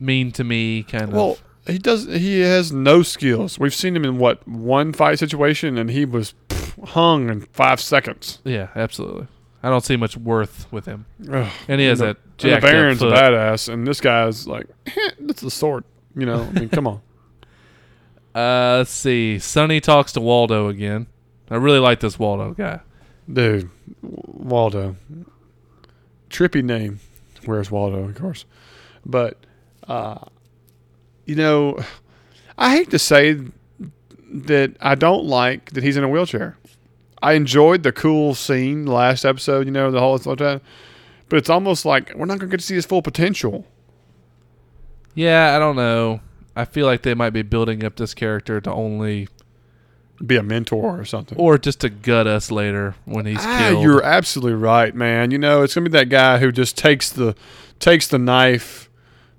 mean 0.00 0.32
to 0.32 0.42
me. 0.44 0.82
Kind 0.82 1.12
Well, 1.12 1.32
of. 1.32 1.42
Well, 1.66 1.72
he 1.74 1.78
does. 1.78 2.06
He 2.06 2.40
has 2.40 2.72
no 2.72 3.02
skills. 3.02 3.58
We've 3.58 3.74
seen 3.74 3.94
him 3.94 4.04
in 4.04 4.18
what 4.18 4.46
one 4.48 4.92
fight 4.92 5.18
situation, 5.20 5.78
and 5.78 5.90
he 5.90 6.04
was 6.04 6.34
pff, 6.48 6.88
hung 6.88 7.28
in 7.28 7.42
five 7.52 7.80
seconds. 7.80 8.40
Yeah, 8.44 8.68
absolutely. 8.74 9.28
I 9.62 9.68
don't 9.68 9.84
see 9.84 9.96
much 9.96 10.16
worth 10.16 10.70
with 10.72 10.86
him, 10.86 11.04
Ugh. 11.30 11.50
and 11.68 11.80
he 11.80 11.86
has 11.86 11.98
the, 11.98 12.06
that 12.06 12.16
and 12.16 12.26
the 12.38 12.48
jacked 12.48 12.64
up 12.64 12.70
Baron's 12.70 13.02
a 13.02 13.06
badass, 13.06 13.72
and 13.72 13.86
this 13.86 14.00
guy's 14.00 14.46
like, 14.46 14.66
that's 15.20 15.42
the 15.42 15.50
sword. 15.50 15.84
You 16.16 16.26
know, 16.26 16.42
I 16.42 16.50
mean, 16.60 16.68
come 16.68 16.86
on. 16.86 17.00
Uh, 18.32 18.76
let's 18.78 18.92
see. 18.92 19.40
Sunny 19.40 19.80
talks 19.80 20.12
to 20.12 20.20
Waldo 20.20 20.68
again. 20.68 21.08
I 21.50 21.56
really 21.56 21.80
like 21.80 21.98
this 21.98 22.16
Waldo 22.16 22.54
guy. 22.54 22.78
Dude, 23.30 23.68
Waldo. 24.02 24.94
Trippy 26.30 26.62
name. 26.62 27.00
Where's 27.44 27.72
Waldo, 27.72 28.04
of 28.04 28.14
course. 28.14 28.44
But, 29.04 29.36
uh, 29.88 30.18
you 31.26 31.34
know, 31.34 31.80
I 32.56 32.76
hate 32.76 32.90
to 32.90 33.00
say 33.00 33.40
that 34.32 34.76
I 34.80 34.94
don't 34.94 35.24
like 35.24 35.70
that 35.72 35.82
he's 35.82 35.96
in 35.96 36.04
a 36.04 36.08
wheelchair. 36.08 36.56
I 37.22 37.34
enjoyed 37.34 37.82
the 37.82 37.92
cool 37.92 38.34
scene 38.34 38.86
last 38.86 39.24
episode, 39.24 39.66
you 39.66 39.72
know, 39.72 39.90
the 39.90 40.00
whole 40.00 40.18
time. 40.18 40.60
But 41.28 41.36
it's 41.36 41.50
almost 41.50 41.84
like 41.84 42.12
we're 42.14 42.26
not 42.26 42.38
going 42.38 42.50
to 42.50 42.54
get 42.54 42.60
to 42.60 42.66
see 42.66 42.74
his 42.74 42.86
full 42.86 43.02
potential. 43.02 43.66
Yeah, 45.14 45.54
I 45.54 45.58
don't 45.58 45.76
know. 45.76 46.20
I 46.56 46.64
feel 46.64 46.86
like 46.86 47.02
they 47.02 47.14
might 47.14 47.30
be 47.30 47.42
building 47.42 47.84
up 47.84 47.96
this 47.96 48.14
character 48.14 48.60
to 48.60 48.72
only, 48.72 49.28
Be 50.24 50.36
a 50.36 50.42
mentor 50.42 50.98
or 51.00 51.04
something. 51.04 51.38
or 51.38 51.58
just 51.58 51.80
to 51.80 51.88
gut 51.90 52.26
us 52.26 52.50
later 52.50 52.94
when 53.04 53.26
he's 53.26 53.38
Ah, 53.40 53.58
killed. 53.58 53.82
you're 53.82 54.02
absolutely 54.04 54.54
right, 54.54 54.94
man. 54.94 55.30
You 55.30 55.38
know, 55.38 55.62
it's 55.62 55.74
gonna 55.74 55.88
be 55.88 55.92
that 55.92 56.08
guy 56.08 56.38
who 56.38 56.50
just 56.52 56.76
takes 56.76 57.10
the 57.10 57.34
takes 57.78 58.06
the 58.08 58.18
knife 58.18 58.90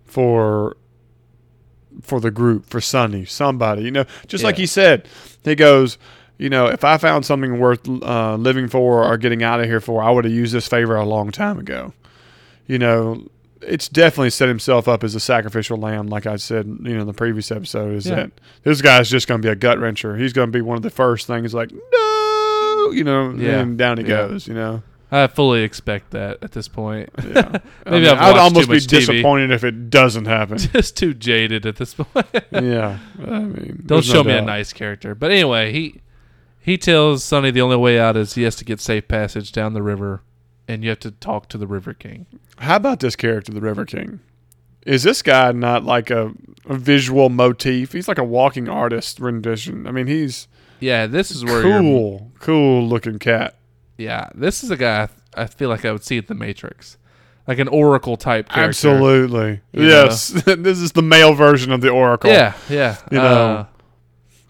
for 0.06 0.76
for 2.02 2.20
the 2.20 2.32
group, 2.32 2.66
for 2.66 2.80
Sunny, 2.82 3.26
somebody. 3.26 3.84
You 3.84 3.92
know, 3.92 4.06
just 4.28 4.44
like 4.44 4.56
Yeah. 4.58 4.62
he 4.62 4.66
said, 4.68 5.08
he 5.44 5.56
goes, 5.56 5.98
you 6.42 6.50
know, 6.50 6.66
if 6.66 6.84
I 6.84 6.98
found 6.98 7.24
something 7.24 7.60
worth 7.60 7.88
uh, 7.88 8.36
living 8.36 8.68
for 8.68 9.04
or 9.06 9.16
getting 9.18 9.44
out 9.44 9.60
of 9.60 9.68
here 9.68 9.80
for, 9.80 10.02
I 10.02 10.10
would 10.10 10.26
have 10.26 10.34
used 10.34 10.54
this 10.54 10.68
favor 10.68 10.96
a 10.96 11.06
long 11.06 11.30
time 11.32 11.60
ago. 11.60 11.94
You 12.66 12.80
know, 12.80 13.28
it's 13.62 13.88
definitely 13.88 14.32
set 14.32 14.48
himself 14.48 14.88
up 14.88 15.04
as 15.04 15.14
a 15.14 15.20
sacrificial 15.20 15.78
lamb, 15.78 16.08
like 16.08 16.26
I 16.26 16.38
said, 16.38 16.66
you 16.66 16.96
know, 16.96 17.02
in 17.02 17.06
the 17.08 17.14
previous 17.14 17.52
episode. 17.52 17.94
Is 17.94 18.08
Yeah. 18.08 18.16
that 18.16 18.32
this 18.64 18.82
guy's 18.82 19.08
just 19.08 19.28
going 19.28 19.40
to 19.40 19.46
be 19.46 19.52
a 19.52 19.56
gut 19.56 19.78
wrencher? 19.78 20.20
He's 20.20 20.34
going 20.34 20.48
to 20.48 20.52
be 20.52 20.62
one 20.62 20.78
of 20.78 20.82
the 20.84 20.90
first 20.90 21.28
things, 21.28 21.54
like 21.54 21.72
no, 21.72 22.92
you 22.92 23.04
know, 23.04 23.32
Yeah. 23.38 23.60
and 23.60 23.78
down 23.78 23.98
he 24.00 24.04
Yeah. 24.04 24.28
goes. 24.28 24.48
You 24.48 24.56
know, 24.56 24.82
I 25.12 25.28
fully 25.28 25.62
expect 25.62 26.10
that 26.12 26.40
at 26.42 26.54
this 26.54 26.68
point. 26.68 27.10
yeah. 27.24 27.60
Maybe 27.86 28.08
I 28.08 28.32
would 28.32 28.40
almost 28.40 28.68
be 28.68 28.78
TV. 28.78 28.88
disappointed 28.88 29.52
if 29.52 29.64
it 29.64 29.92
doesn't 29.92 30.26
happen. 30.26 30.58
just 30.74 30.98
too 30.98 31.14
jaded 31.14 31.68
at 31.68 31.76
this 31.76 31.94
point. 31.94 32.26
yeah, 32.52 32.98
I 33.20 33.26
mean, 33.42 33.84
Don't 33.86 33.88
there's 33.88 34.08
no 34.10 34.16
show 34.16 34.24
me 34.24 34.34
a 34.34 34.42
nice 34.42 34.74
character. 34.74 35.14
But 35.14 35.30
anyway, 35.30 35.72
he 35.72 36.02
he 36.62 36.78
tells 36.78 37.24
Sunny 37.24 37.52
the 37.52 37.62
only 37.62 37.78
way 37.78 38.00
out 38.00 38.16
is 38.16 38.36
he 38.36 38.44
has 38.44 38.56
to 38.58 38.66
get 38.66 38.80
safe 38.80 39.08
passage 39.08 39.52
down 39.52 39.74
the 39.74 39.82
river, 39.82 40.22
and 40.68 40.84
you 40.84 40.90
have 40.90 41.00
to 41.02 41.12
talk 41.12 41.50
to 41.50 41.58
the 41.58 41.68
River 41.68 41.94
King. 41.94 42.28
How 42.60 42.76
about 42.76 43.00
this 43.00 43.16
character, 43.16 43.52
the 43.52 43.62
River 43.62 43.86
King? 43.86 44.20
Is 44.86 45.04
this 45.04 45.22
guy 45.22 45.52
not 45.52 45.84
like 45.84 46.10
a, 46.10 46.32
a 46.66 46.76
visual 46.76 47.30
motif? 47.30 47.92
He's 47.94 48.08
like 48.08 48.18
a 48.18 48.24
walking 48.24 48.68
artist 48.70 49.20
rendition. 49.20 49.86
I 49.88 49.92
mean, 49.92 50.08
he's 50.08 50.48
Yeah, 50.80 51.08
this 51.08 51.32
is 51.32 51.44
where 51.46 51.62
cool, 51.62 52.32
cool 52.40 52.88
looking 52.88 53.20
cat. 53.20 53.58
Yeah, 53.98 54.30
this 54.34 54.64
is 54.64 54.72
a 54.72 54.78
guy 54.78 55.10
I, 55.36 55.44
I 55.44 55.46
feel 55.48 55.70
like 55.70 55.86
I 55.86 55.92
would 55.92 56.04
see 56.04 56.18
at 56.18 56.26
the 56.28 56.34
Matrix, 56.34 56.98
like 57.48 57.60
an 57.60 57.68
Oracle 57.68 58.18
type 58.18 58.50
character. 58.50 58.70
Absolutely, 58.90 59.62
You 59.72 59.86
yes. 59.88 60.30
this 60.46 60.80
is 60.80 60.94
the 60.94 61.04
male 61.04 61.34
version 61.36 61.72
of 61.72 61.82
the 61.82 61.90
Oracle. 61.90 62.32
Yeah, 62.32 62.54
yeah. 62.70 62.98
You 63.12 63.20
Uh, 63.20 63.24
know, 63.24 63.68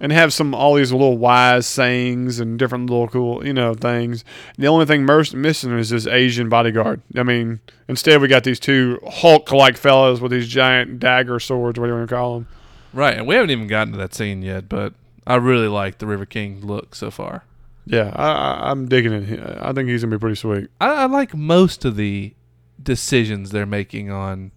and 0.01 0.11
have 0.11 0.33
some 0.33 0.53
all 0.53 0.73
these 0.73 0.91
little 0.91 1.17
wise 1.17 1.67
sayings 1.67 2.39
and 2.39 2.57
different 2.57 2.89
little 2.89 3.07
cool, 3.07 3.45
you 3.45 3.53
know, 3.53 3.75
things. 3.75 4.25
The 4.57 4.67
only 4.67 4.85
thing 4.85 5.05
missing 5.05 5.77
is 5.77 5.91
this 5.91 6.07
Asian 6.07 6.49
bodyguard. 6.49 7.01
I 7.15 7.23
mean, 7.23 7.61
instead 7.87 8.19
we 8.19 8.27
got 8.27 8.43
these 8.43 8.59
two 8.59 8.99
Hulk-like 9.07 9.77
fellows 9.77 10.19
with 10.19 10.31
these 10.31 10.47
giant 10.47 10.99
dagger 10.99 11.39
swords. 11.39 11.79
What 11.79 11.85
do 11.85 11.91
you 11.91 11.97
want 11.97 12.09
to 12.09 12.15
call 12.15 12.33
them? 12.33 12.47
right, 12.93 13.15
and 13.15 13.25
we 13.25 13.35
haven't 13.35 13.51
even 13.51 13.67
gotten 13.67 13.93
to 13.93 13.99
that 13.99 14.13
scene 14.13 14.41
yet, 14.41 14.67
but 14.67 14.93
I 15.25 15.35
really 15.35 15.69
like 15.69 15.99
the 15.99 16.07
River 16.07 16.25
King 16.25 16.65
look 16.65 16.95
so 16.95 17.09
far. 17.09 17.45
Yeah, 17.85 18.11
I, 18.15 18.31
I, 18.31 18.71
I'm 18.71 18.87
digging 18.87 19.13
it. 19.13 19.39
I 19.61 19.71
think 19.71 19.87
he's 19.87 20.03
gonna 20.03 20.17
be 20.17 20.19
pretty 20.19 20.35
sweet. 20.35 20.69
I, 20.81 21.03
I 21.03 21.05
like 21.05 21.35
most 21.35 21.85
of 21.85 21.95
the 21.95 22.33
decisions 22.81 23.51
they're 23.51 23.65
making 23.67 24.11
on 24.11 24.51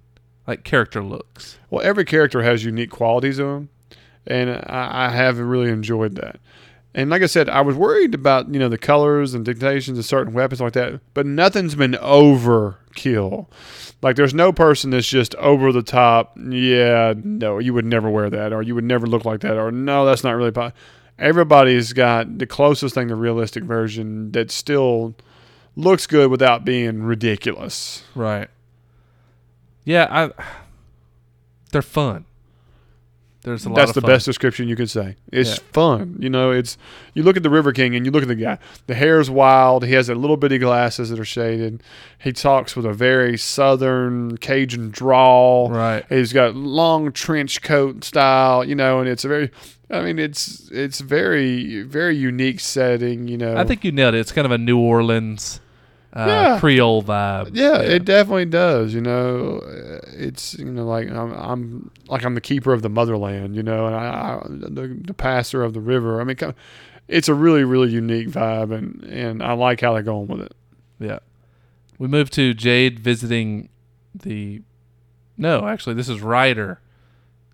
like 0.46 0.64
character 0.64 1.02
looks. 1.02 1.58
Well, 1.70 1.84
every 1.84 2.04
character 2.04 2.42
has 2.42 2.64
unique 2.64 2.90
qualities 2.90 3.36
to 3.36 3.44
them, 3.44 3.68
and 4.26 4.50
I, 4.50 5.06
I 5.06 5.10
have 5.10 5.38
really 5.38 5.70
enjoyed 5.70 6.16
that. 6.16 6.40
And 6.94 7.10
like 7.10 7.22
I 7.22 7.26
said, 7.26 7.48
I 7.48 7.60
was 7.60 7.74
worried 7.74 8.14
about 8.14 8.52
you 8.52 8.60
know 8.60 8.68
the 8.68 8.78
colors 8.78 9.34
and 9.34 9.44
dictations 9.44 9.98
of 9.98 10.04
certain 10.04 10.32
weapons 10.32 10.60
like 10.60 10.74
that, 10.74 11.00
but 11.12 11.26
nothing's 11.26 11.74
been 11.74 11.92
overkill. 11.92 13.48
Like 14.00 14.14
there's 14.16 14.34
no 14.34 14.52
person 14.52 14.90
that's 14.90 15.08
just 15.08 15.34
over 15.36 15.72
the 15.72 15.82
top. 15.82 16.36
Yeah, 16.38 17.14
no, 17.16 17.58
you 17.58 17.74
would 17.74 17.84
never 17.84 18.08
wear 18.08 18.30
that, 18.30 18.52
or 18.52 18.62
you 18.62 18.76
would 18.76 18.84
never 18.84 19.06
look 19.06 19.24
like 19.24 19.40
that, 19.40 19.56
or 19.56 19.72
no, 19.72 20.06
that's 20.06 20.22
not 20.22 20.36
really. 20.36 20.52
Po-. 20.52 20.72
Everybody's 21.18 21.92
got 21.92 22.38
the 22.38 22.46
closest 22.46 22.94
thing 22.94 23.08
to 23.08 23.16
realistic 23.16 23.64
version 23.64 24.30
that 24.32 24.50
still 24.50 25.16
looks 25.74 26.06
good 26.06 26.30
without 26.30 26.64
being 26.64 27.02
ridiculous. 27.02 28.04
Right. 28.14 28.48
Yeah, 29.84 30.06
I. 30.10 30.44
They're 31.72 31.82
fun. 31.82 32.24
There's 33.44 33.64
a 33.66 33.68
lot 33.68 33.76
That's 33.76 33.92
the 33.92 34.00
fun. 34.00 34.10
best 34.10 34.24
description 34.26 34.68
you 34.68 34.74
could 34.74 34.90
say. 34.90 35.16
It's 35.30 35.50
Yeah. 35.58 35.64
fun. 35.72 36.16
You 36.18 36.30
know, 36.30 36.50
it's 36.50 36.76
you 37.14 37.22
look 37.22 37.36
at 37.36 37.42
the 37.42 37.50
River 37.50 37.72
King 37.72 37.94
and 37.94 38.04
you 38.04 38.10
look 38.10 38.22
at 38.22 38.28
the 38.28 38.34
guy. 38.34 38.58
The 38.88 38.94
hair's 38.94 39.30
wild. 39.30 39.84
He 39.84 39.92
has 39.92 40.08
a 40.08 40.14
little 40.14 40.36
bitty 40.36 40.58
glasses 40.58 41.10
that 41.10 41.18
are 41.20 41.24
shaded. 41.24 41.82
He 42.18 42.32
talks 42.32 42.74
with 42.74 42.86
a 42.86 42.92
very 42.94 43.36
southern 43.36 44.38
Cajun 44.38 44.90
drawl. 44.90 45.70
Right. 45.70 46.04
He's 46.08 46.32
got 46.32 46.56
long 46.56 47.12
trench 47.12 47.62
coat 47.62 48.02
style, 48.02 48.64
you 48.64 48.74
know, 48.74 48.98
and 49.00 49.08
it's 49.08 49.24
a 49.24 49.28
very 49.28 49.50
I 49.90 50.00
mean 50.02 50.18
it's 50.18 50.70
it's 50.72 51.00
very 51.00 51.82
very 51.82 52.16
unique 52.16 52.60
setting, 52.60 53.28
you 53.28 53.36
know. 53.36 53.56
I 53.56 53.64
think 53.64 53.84
you 53.84 53.92
nailed 53.92 54.14
it. 54.14 54.20
It's 54.20 54.32
kind 54.32 54.46
of 54.46 54.52
a 54.52 54.58
New 54.58 54.78
Orleans 54.78 55.60
uh, 56.14 56.26
Yeah. 56.26 56.60
Creole 56.60 57.02
vibe. 57.02 57.50
Yeah, 57.54 57.80
it 57.80 58.04
definitely 58.04 58.44
does. 58.46 58.94
You 58.94 59.00
know, 59.00 59.58
Uh, 59.60 60.00
it's 60.12 60.54
you 60.58 60.66
know 60.66 60.86
like 60.86 61.10
I'm, 61.10 61.32
I'm 61.32 61.90
like 62.08 62.24
I'm 62.24 62.34
the 62.34 62.40
keeper 62.40 62.72
of 62.72 62.82
the 62.82 62.88
motherland. 62.88 63.56
You 63.56 63.62
know, 63.62 63.86
and 63.86 63.94
I, 63.96 64.00
I 64.00 64.42
the, 64.48 64.96
the 65.06 65.14
passer 65.14 65.62
of 65.62 65.72
the 65.74 65.80
river. 65.80 66.20
I 66.20 66.24
mean, 66.24 66.36
it's 67.08 67.28
a 67.28 67.34
really 67.34 67.64
really 67.64 67.90
unique 67.90 68.28
vibe, 68.28 68.72
and 68.72 69.02
and 69.04 69.42
I 69.42 69.52
like 69.52 69.80
how 69.80 69.92
they're 69.92 70.02
going 70.02 70.28
with 70.28 70.40
it. 70.40 70.54
Yeah. 71.00 71.18
We 71.98 72.08
move 72.08 72.30
to 72.30 72.54
Jade 72.54 72.98
visiting 73.00 73.68
the. 74.14 74.62
No, 75.36 75.66
actually, 75.66 75.94
this 75.94 76.08
is 76.08 76.20
Ryder 76.20 76.80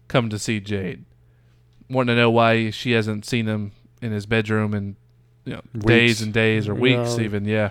come 0.09 0.29
to 0.29 0.39
see 0.39 0.61
Jade, 0.61 1.05
wanting 1.89 2.15
to 2.15 2.21
know 2.21 2.31
why 2.31 2.71
she 2.71 2.93
hasn't 2.93 3.25
seen 3.25 3.47
him 3.47 3.73
in 4.03 4.13
his 4.13 4.27
bedroom 4.27 4.75
in 4.75 4.97
you 5.45 5.55
know 5.55 5.63
days 5.79 6.21
and 6.21 6.33
days 6.33 6.69
or 6.69 6.75
weeks 6.75 7.17
No. 7.17 7.23
even. 7.25 7.45
Yeah, 7.45 7.71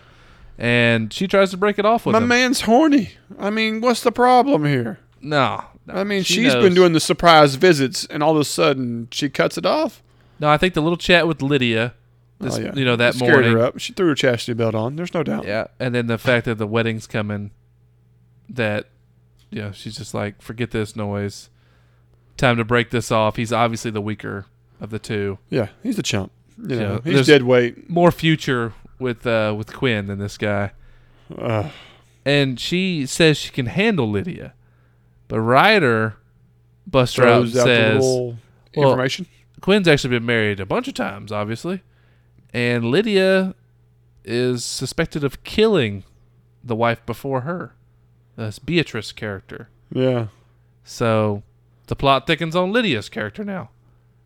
and 0.60 1.12
she 1.14 1.28
tries 1.28 1.50
to 1.52 1.58
break 1.58 1.80
it 1.80 1.86
off 1.86 2.06
with 2.06 2.14
My 2.14 2.20
him. 2.22 2.28
man's 2.28 2.62
horny. 2.62 3.12
I 3.40 3.50
mean, 3.50 3.82
what's 3.82 4.02
the 4.04 4.12
problem 4.12 4.66
here? 4.66 5.00
no, 5.22 5.64
no, 5.88 5.94
I 5.96 6.04
mean, 6.04 6.24
she 6.24 6.36
she 6.36 6.44
has 6.44 6.54
knows. 6.54 6.64
been 6.66 6.74
doing 6.76 6.94
the 6.94 7.00
surprise 7.00 7.56
visits, 7.56 8.06
and 8.06 8.22
all 8.22 8.32
of 8.36 8.40
a 8.42 8.46
sudden 8.46 9.08
she 9.12 9.30
cuts 9.30 9.58
it 9.58 9.66
off. 9.66 10.04
No, 10.40 10.50
I 10.50 10.58
think 10.58 10.74
the 10.74 10.82
little 10.82 10.98
chat 10.98 11.28
with 11.28 11.42
Lydia, 11.42 11.94
this, 12.40 12.58
Oh, 12.58 12.62
yeah. 12.62 12.74
you 12.76 12.86
know, 12.86 12.96
that 12.96 13.16
Scared 13.16 13.32
morning. 13.32 13.52
her 13.54 13.60
up. 13.60 13.80
She 13.80 13.92
threw 13.94 14.08
her 14.08 14.16
chastity 14.16 14.54
belt 14.54 14.76
on. 14.76 14.96
There's 14.96 15.14
no 15.14 15.24
doubt. 15.24 15.46
Yeah, 15.46 15.68
and 15.80 15.94
then 15.96 16.08
the 16.08 16.18
fact 16.18 16.46
that 16.46 16.58
the 16.58 16.68
wedding's 16.68 17.08
coming, 17.08 17.52
that, 18.50 18.86
you 19.50 19.62
know, 19.62 19.72
she's 19.72 19.98
just 19.98 20.14
like, 20.14 20.42
forget 20.42 20.72
this 20.72 20.96
noise. 20.96 21.50
Time 22.38 22.56
to 22.58 22.64
break 22.64 22.90
this 22.92 23.12
off. 23.12 23.36
He's 23.36 23.52
obviously 23.52 23.92
the 23.92 24.00
weaker 24.02 24.46
of 24.80 24.92
the 24.92 25.00
two. 25.00 25.40
Yeah, 25.50 25.68
he's 25.84 26.00
a 26.00 26.04
chump. 26.04 26.32
You 26.58 26.76
Yeah, 26.76 26.82
know, 26.82 27.02
he's 27.04 27.14
there's- 27.14 27.28
dead 27.28 27.44
weight. 27.44 27.90
More 27.90 28.12
future 28.12 28.74
with 29.00 29.26
uh, 29.26 29.54
with 29.58 29.74
Quinn 29.74 30.10
and 30.10 30.22
this 30.22 30.38
guy. 30.38 30.72
Uh, 31.38 31.70
And 32.26 32.60
she 32.60 33.06
says 33.06 33.38
she 33.38 33.50
can 33.50 33.68
handle 33.68 34.10
Lydia, 34.10 34.54
But 35.28 35.40
Ryder 35.42 36.18
busts 36.86 37.16
her 37.16 37.26
out 37.26 37.44
and 37.44 37.52
says 37.54 38.04
well, 38.04 38.38
information. 38.74 39.26
Quinn's 39.62 39.88
actually 39.88 40.12
been 40.12 40.26
married 40.26 40.60
a 40.60 40.66
bunch 40.66 40.88
of 40.88 40.94
times, 40.94 41.32
obviously, 41.32 41.82
and 42.54 42.86
Lydia 42.86 43.56
is 44.24 44.64
suspected 44.66 45.24
of 45.24 45.44
killing 45.44 46.04
the 46.64 46.76
wife 46.76 47.06
before 47.06 47.42
her. 47.42 47.74
That's 48.36 48.60
Beatrice 48.60 49.12
character. 49.12 49.70
Yeah. 49.92 50.28
So 50.84 51.44
the 51.88 51.96
plot 51.96 52.28
thickens 52.28 52.56
on 52.56 52.72
Lydia's 52.72 53.10
character 53.10 53.44
now. 53.44 53.70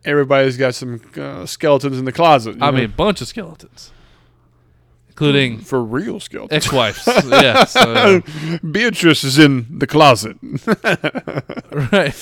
Everybody's 0.04 0.56
got 0.56 0.74
some 0.74 1.00
uh, 1.16 1.46
skeletons 1.46 1.98
in 1.98 2.04
the 2.04 2.12
closet. 2.12 2.56
I 2.60 2.70
know? 2.70 2.78
mean, 2.78 2.94
bunch 2.96 3.20
of 3.22 3.28
skeletons, 3.28 3.90
including 5.14 5.58
mm, 5.58 5.62
for 5.62 5.82
real 5.84 6.18
skeletons. 6.18 6.52
ex-wives. 6.52 7.06
yeah, 7.28 7.64
so, 7.64 7.80
uh, 7.80 8.20
Beatrice 8.68 9.22
is 9.22 9.38
in 9.38 9.78
the 9.78 9.86
closet. 9.86 10.36
right. 11.92 12.12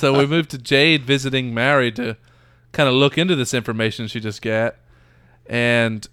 So 0.00 0.18
we 0.18 0.26
moved 0.26 0.50
to 0.50 0.58
Jade 0.58 1.04
visiting 1.04 1.54
Mary 1.54 1.92
to 1.92 2.16
kind 2.72 2.88
of 2.88 2.96
look 2.96 3.18
into 3.18 3.36
this 3.36 3.54
information 3.54 4.08
she 4.08 4.18
just 4.18 4.42
got, 4.42 4.74
and 5.46 6.08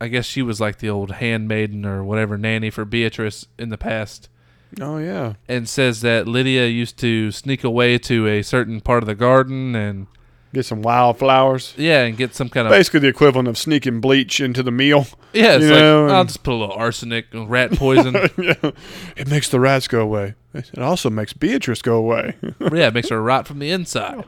I 0.00 0.06
guess 0.06 0.26
she 0.26 0.42
was 0.42 0.60
like 0.60 0.78
the 0.78 0.90
old 0.90 1.10
handmaiden 1.12 1.84
or 1.84 2.04
whatever 2.04 2.38
nanny 2.38 2.70
for 2.70 2.84
Beatrice 2.84 3.44
in 3.58 3.70
the 3.70 3.78
past. 3.78 4.28
oh 4.80 4.98
yeah. 4.98 5.34
and 5.48 5.68
says 5.68 6.02
that 6.02 6.28
Lydia 6.28 6.68
used 6.68 6.98
to 6.98 7.32
sneak 7.32 7.64
away 7.64 7.98
to 7.98 8.28
a 8.28 8.42
certain 8.42 8.80
part 8.80 9.02
of 9.02 9.08
the 9.08 9.16
garden 9.16 9.74
and 9.74 10.06
Get 10.54 10.64
some 10.64 10.80
wildflowers. 10.80 11.74
yeah, 11.76 12.04
and 12.04 12.16
get 12.16 12.34
some 12.34 12.48
kind 12.48 12.66
of 12.66 12.70
Basically 12.70 13.00
the 13.00 13.08
equivalent 13.08 13.48
of 13.48 13.58
sneaking 13.58 14.00
bleach 14.00 14.40
into 14.40 14.62
the 14.62 14.70
meal. 14.70 15.06
yeah. 15.34 15.56
It's 15.56 15.64
you 15.64 15.70
like 15.72 15.80
know, 15.80 16.06
I'll 16.08 16.24
just 16.24 16.42
put 16.42 16.54
a 16.54 16.56
little 16.56 16.74
arsenic, 16.74 17.26
rat 17.34 17.72
poison. 17.72 18.14
Yeah. 18.38 18.70
It 19.16 19.28
makes 19.28 19.50
the 19.50 19.60
rats 19.60 19.88
go 19.88 20.00
away. 20.00 20.34
It 20.54 20.78
also 20.78 21.10
makes 21.10 21.34
Beatrice 21.34 21.82
go 21.82 21.96
away. 21.96 22.36
yeah, 22.60 22.86
it 22.88 22.94
makes 22.94 23.10
her 23.10 23.22
rot 23.22 23.46
from 23.46 23.58
the 23.58 23.70
inside. 23.70 24.24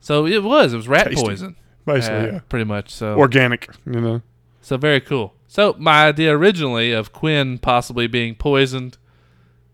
So 0.00 0.26
it 0.26 0.42
was 0.42 0.72
it 0.72 0.76
was 0.76 0.88
rat 0.88 1.06
Tasty. 1.06 1.22
poison, 1.24 1.56
Basically, 1.86 2.16
uh, 2.30 2.32
yeah. 2.32 2.40
pretty 2.48 2.64
much. 2.64 2.90
So 2.90 3.16
Organic, 3.16 3.68
you 3.86 4.00
know. 4.00 4.22
so 4.60 4.76
very 4.76 5.00
cool. 5.00 5.34
So 5.46 5.76
my 5.78 6.06
idea 6.06 6.36
originally 6.36 6.90
of 6.92 7.12
Quinn 7.12 7.58
possibly 7.58 8.08
being 8.08 8.34
poisoned, 8.34 8.98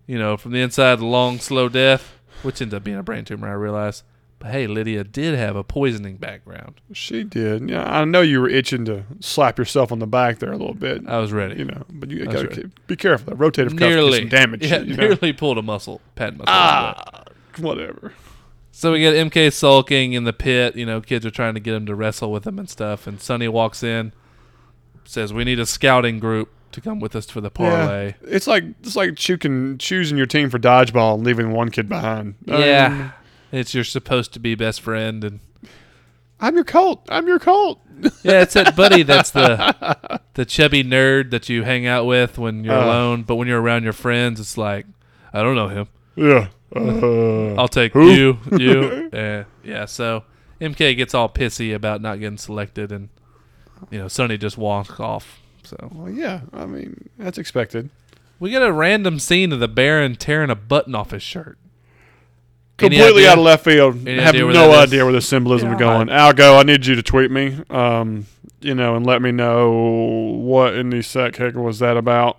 you 0.06 0.18
know, 0.18 0.36
from 0.36 0.52
the 0.52 0.60
inside, 0.60 1.00
long 1.00 1.38
slow 1.38 1.70
death, 1.70 2.18
which 2.42 2.60
ended 2.60 2.76
up 2.76 2.84
being 2.84 2.98
a 2.98 3.02
brain 3.02 3.24
tumor. 3.24 3.48
I 3.48 3.52
realized. 3.52 4.02
But 4.40 4.52
hey, 4.52 4.66
Lydia 4.68 5.02
did 5.02 5.36
have 5.36 5.56
a 5.56 5.64
poisoning 5.64 6.16
background. 6.16 6.80
She 6.92 7.24
did. 7.24 7.68
Yeah, 7.68 7.82
I 7.82 8.04
know 8.04 8.20
you 8.20 8.40
were 8.40 8.48
itching 8.48 8.84
to 8.84 9.02
slap 9.18 9.58
yourself 9.58 9.90
on 9.90 9.98
the 9.98 10.06
back 10.06 10.38
there 10.38 10.52
a 10.52 10.56
little 10.56 10.74
bit. 10.74 11.02
I 11.08 11.18
was 11.18 11.32
ready. 11.32 11.56
you 11.58 11.64
know, 11.64 11.82
but 11.90 12.08
you 12.10 12.24
got 12.24 12.50
to 12.52 12.70
be 12.86 12.94
careful. 12.96 13.34
That 13.34 13.38
rotative 13.38 13.70
cuff 13.70 13.80
nearly 13.80 14.20
some 14.20 14.28
damage. 14.28 14.64
Yeah, 14.64 14.78
you 14.80 14.94
know? 14.96 15.02
nearly 15.08 15.32
pulled 15.32 15.58
a 15.58 15.62
muscle, 15.62 16.00
pad 16.14 16.34
muscle. 16.38 16.44
Ah, 16.48 17.24
whatever. 17.58 18.12
So 18.70 18.92
we 18.92 19.00
get 19.00 19.14
MK 19.14 19.52
sulking 19.52 20.12
in 20.12 20.22
the 20.22 20.32
pit. 20.32 20.76
You 20.76 20.86
know, 20.86 21.00
kids 21.00 21.26
are 21.26 21.32
trying 21.32 21.54
to 21.54 21.60
get 21.60 21.74
him 21.74 21.86
to 21.86 21.96
wrestle 21.96 22.30
with 22.30 22.46
him 22.46 22.60
and 22.60 22.70
stuff. 22.70 23.08
And 23.08 23.20
Sunny 23.20 23.48
walks 23.48 23.82
in, 23.82 24.12
says, 25.04 25.32
"We 25.32 25.42
need 25.42 25.58
a 25.58 25.66
scouting 25.66 26.20
group 26.20 26.50
to 26.70 26.80
come 26.80 27.00
with 27.00 27.16
us 27.16 27.26
for 27.26 27.40
the 27.40 27.50
parlay." 27.50 28.14
It's 28.22 28.46
like 28.46 28.62
it's 28.82 28.94
like 28.94 29.16
choosing 29.16 29.78
choosing 29.78 30.16
your 30.16 30.26
team 30.26 30.48
for 30.48 30.60
dodgeball 30.60 31.14
and 31.16 31.24
leaving 31.24 31.50
one 31.50 31.70
kid 31.70 31.88
behind. 31.88 32.36
Yeah, 32.44 32.86
Um, 32.86 33.12
it's 33.52 33.74
your 33.74 33.84
supposed 33.84 34.32
to 34.34 34.40
be 34.40 34.54
best 34.54 34.80
friend, 34.80 35.24
and 35.24 35.40
I'm 36.40 36.54
your 36.54 36.64
cult. 36.64 37.06
I'm 37.10 37.26
your 37.26 37.38
cult. 37.38 37.80
yeah, 38.22 38.42
it's 38.42 38.54
that 38.54 38.76
buddy 38.76 39.02
that's 39.02 39.30
the 39.30 40.20
the 40.34 40.44
chubby 40.44 40.84
nerd 40.84 41.30
that 41.30 41.48
you 41.48 41.64
hang 41.64 41.86
out 41.86 42.06
with 42.06 42.38
when 42.38 42.62
you're 42.64 42.74
Uh. 42.74 42.84
alone. 42.86 43.22
But 43.24 43.36
when 43.36 43.48
you're 43.48 43.60
around 43.60 43.84
your 43.84 43.92
friends, 43.92 44.38
it's 44.40 44.56
like, 44.56 44.86
I 45.32 45.42
don't 45.42 45.56
know 45.56 45.68
him. 45.68 45.88
Yeah. 46.16 46.48
Uh, 46.74 47.54
I'll 47.54 47.66
take 47.68 47.92
Who? 47.94 48.10
you, 48.12 48.38
you. 48.58 49.10
uh, 49.18 49.44
yeah, 49.64 49.86
so 49.86 50.24
MK 50.60 50.96
gets 50.96 51.14
all 51.14 51.28
pissy 51.28 51.74
about 51.74 52.02
not 52.02 52.20
getting 52.20 52.36
selected, 52.38 52.92
and 52.92 53.08
you 53.90 53.98
know 53.98 54.08
Sunny 54.08 54.36
just 54.36 54.58
walks 54.58 55.00
off. 55.00 55.40
So 55.64 55.76
well, 55.92 56.10
yeah. 56.10 56.40
I 56.52 56.66
mean, 56.66 57.08
that's 57.18 57.38
expected. 57.38 57.88
we 58.38 58.50
get 58.50 58.62
a 58.62 58.70
random 58.72 59.18
scene 59.18 59.50
of 59.52 59.60
the 59.60 59.68
Baron 59.68 60.14
tearing 60.16 60.50
a 60.50 60.54
button 60.54 60.94
off 60.94 61.10
his 61.12 61.22
shirt. 61.22 61.58
Any 62.80 62.96
Completely 62.96 63.26
out 63.26 63.38
of 63.38 63.44
left 63.44 63.64
field. 63.64 64.06
Any 64.06 64.20
have 64.20 64.34
idea 64.34 64.52
no 64.52 64.70
idea 64.72 65.04
where 65.04 65.12
the 65.12 65.20
symbolism 65.20 65.68
is 65.68 65.72
Yeah. 65.74 65.78
going. 65.78 66.10
Al 66.10 66.32
Gough, 66.32 66.60
I 66.60 66.62
need 66.62 66.86
you 66.86 66.94
to 66.94 67.02
tweet 67.02 67.30
me. 67.30 67.58
Um, 67.70 68.26
you 68.60 68.74
know, 68.74 68.94
and 68.96 69.04
let 69.06 69.20
me 69.22 69.32
know 69.32 69.70
what 69.70 70.74
in 70.74 70.90
the 70.90 71.02
sack 71.02 71.36
heck 71.36 71.54
was 71.54 71.78
that 71.80 71.96
about. 71.96 72.38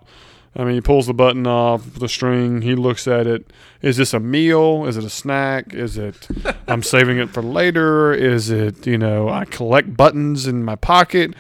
I 0.55 0.63
mean, 0.63 0.73
he 0.75 0.81
pulls 0.81 1.07
the 1.07 1.13
button 1.13 1.45
off 1.45 1.93
the 1.99 2.09
string. 2.09 2.61
He 2.63 2.73
looks 2.75 3.07
at 3.07 3.27
it. 3.27 3.51
Is 3.81 3.97
this 3.97 4.13
a 4.13 4.19
meal? 4.19 4.85
Is 4.85 4.97
it 4.97 5.03
a 5.03 5.09
snack? 5.09 5.73
Is 5.73 5.97
it 5.97 6.27
I'm 6.67 6.83
saving 6.83 7.17
it 7.19 7.29
for 7.29 7.41
later? 7.43 8.13
Is 8.13 8.49
it, 8.49 8.87
you 8.87 8.97
know, 8.97 9.29
I 9.29 9.45
collect 9.45 9.95
buttons 9.95 10.47
in 10.47 10.63
my 10.63 10.75
pocket? 10.75 11.33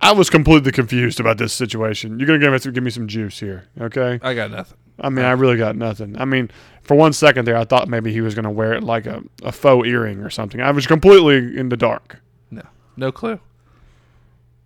I 0.00 0.12
was 0.12 0.28
completely 0.28 0.72
confused 0.72 1.18
about 1.20 1.38
this 1.38 1.52
situation. 1.54 2.18
You're 2.18 2.26
going 2.26 2.40
to 2.40 2.50
have 2.50 2.62
to 2.62 2.72
give 2.72 2.82
me 2.84 2.90
some 2.90 3.08
juice 3.08 3.40
here, 3.40 3.64
okay? 3.80 4.18
I 4.22 4.34
got 4.34 4.50
nothing. 4.50 4.76
I 4.98 5.08
mean, 5.08 5.24
I 5.24 5.32
really 5.32 5.56
got 5.56 5.76
nothing. 5.76 6.16
I 6.18 6.24
mean, 6.24 6.50
for 6.82 6.94
one 6.94 7.12
second 7.12 7.46
there, 7.46 7.56
I 7.56 7.64
thought 7.64 7.88
maybe 7.88 8.12
he 8.12 8.20
was 8.20 8.34
going 8.34 8.44
to 8.44 8.50
wear 8.50 8.74
it 8.74 8.82
like 8.82 9.06
a, 9.06 9.22
a 9.42 9.52
faux 9.52 9.86
earring 9.88 10.20
or 10.20 10.30
something. 10.30 10.60
I 10.60 10.70
was 10.70 10.86
completely 10.86 11.58
in 11.58 11.68
the 11.68 11.76
dark. 11.76 12.18
No, 12.50 12.62
no 12.96 13.10
clue. 13.10 13.40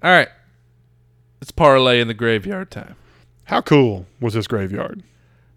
All 0.02 0.10
right, 0.10 0.28
it's 1.40 1.50
parlay 1.50 2.00
in 2.00 2.08
the 2.08 2.14
graveyard 2.14 2.70
time. 2.70 2.96
How 3.44 3.62
cool 3.62 4.06
was 4.20 4.34
this 4.34 4.46
graveyard? 4.46 5.02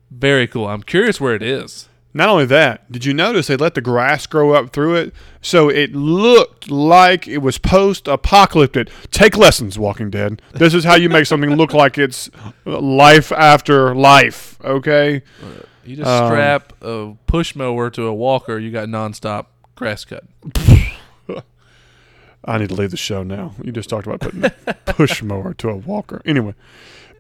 Very 0.10 0.48
cool. 0.48 0.68
I'm 0.68 0.84
curious 0.84 1.20
where 1.20 1.36
it 1.36 1.44
is. 1.44 1.90
Not 2.14 2.28
only 2.28 2.46
that, 2.46 2.92
did 2.92 3.06
you 3.06 3.14
notice 3.14 3.48
they 3.48 3.56
let 3.56 3.74
the 3.74 3.82
grass 3.82 4.26
grow 4.28 4.52
up 4.54 4.74
through 4.74 4.96
it? 4.96 5.14
So 5.42 5.70
it 5.70 5.94
looked 5.94 6.70
like 6.70 7.26
it 7.28 7.38
was 7.38 7.58
post 7.58 8.08
apocalyptic. 8.08 8.90
Take 9.12 9.38
lessons, 9.38 9.80
Walking 9.80 10.10
Dead. 10.10 10.42
This 10.54 10.74
is 10.74 10.84
how 10.84 10.96
you 10.96 11.08
make 11.10 11.26
something 11.26 11.56
look 11.56 11.74
like 11.74 11.98
it's 11.98 12.30
life 12.66 13.32
after 13.32 13.96
life, 13.96 14.58
okay? 14.64 15.22
You 15.86 15.96
just 15.96 16.10
Um, 16.10 16.28
strap 16.30 16.74
a 16.84 17.16
push 17.28 17.56
mower 17.56 17.90
to 17.92 18.04
a 18.08 18.14
walker, 18.14 18.60
you 18.60 18.72
got 18.72 18.88
nonstop 18.90 19.46
grass 19.76 20.04
cut. 20.06 20.24
I 22.44 22.58
need 22.58 22.70
to 22.70 22.76
leave 22.76 22.92
the 22.92 22.98
show 22.98 23.22
now. 23.24 23.54
You 23.64 23.72
just 23.72 23.88
talked 23.90 24.08
about 24.08 24.20
putting 24.20 24.44
a 24.46 24.50
push 24.86 25.22
mower 25.22 25.54
to 25.56 25.70
a 25.70 25.76
walker. 25.76 26.22
Anyway, 26.26 26.56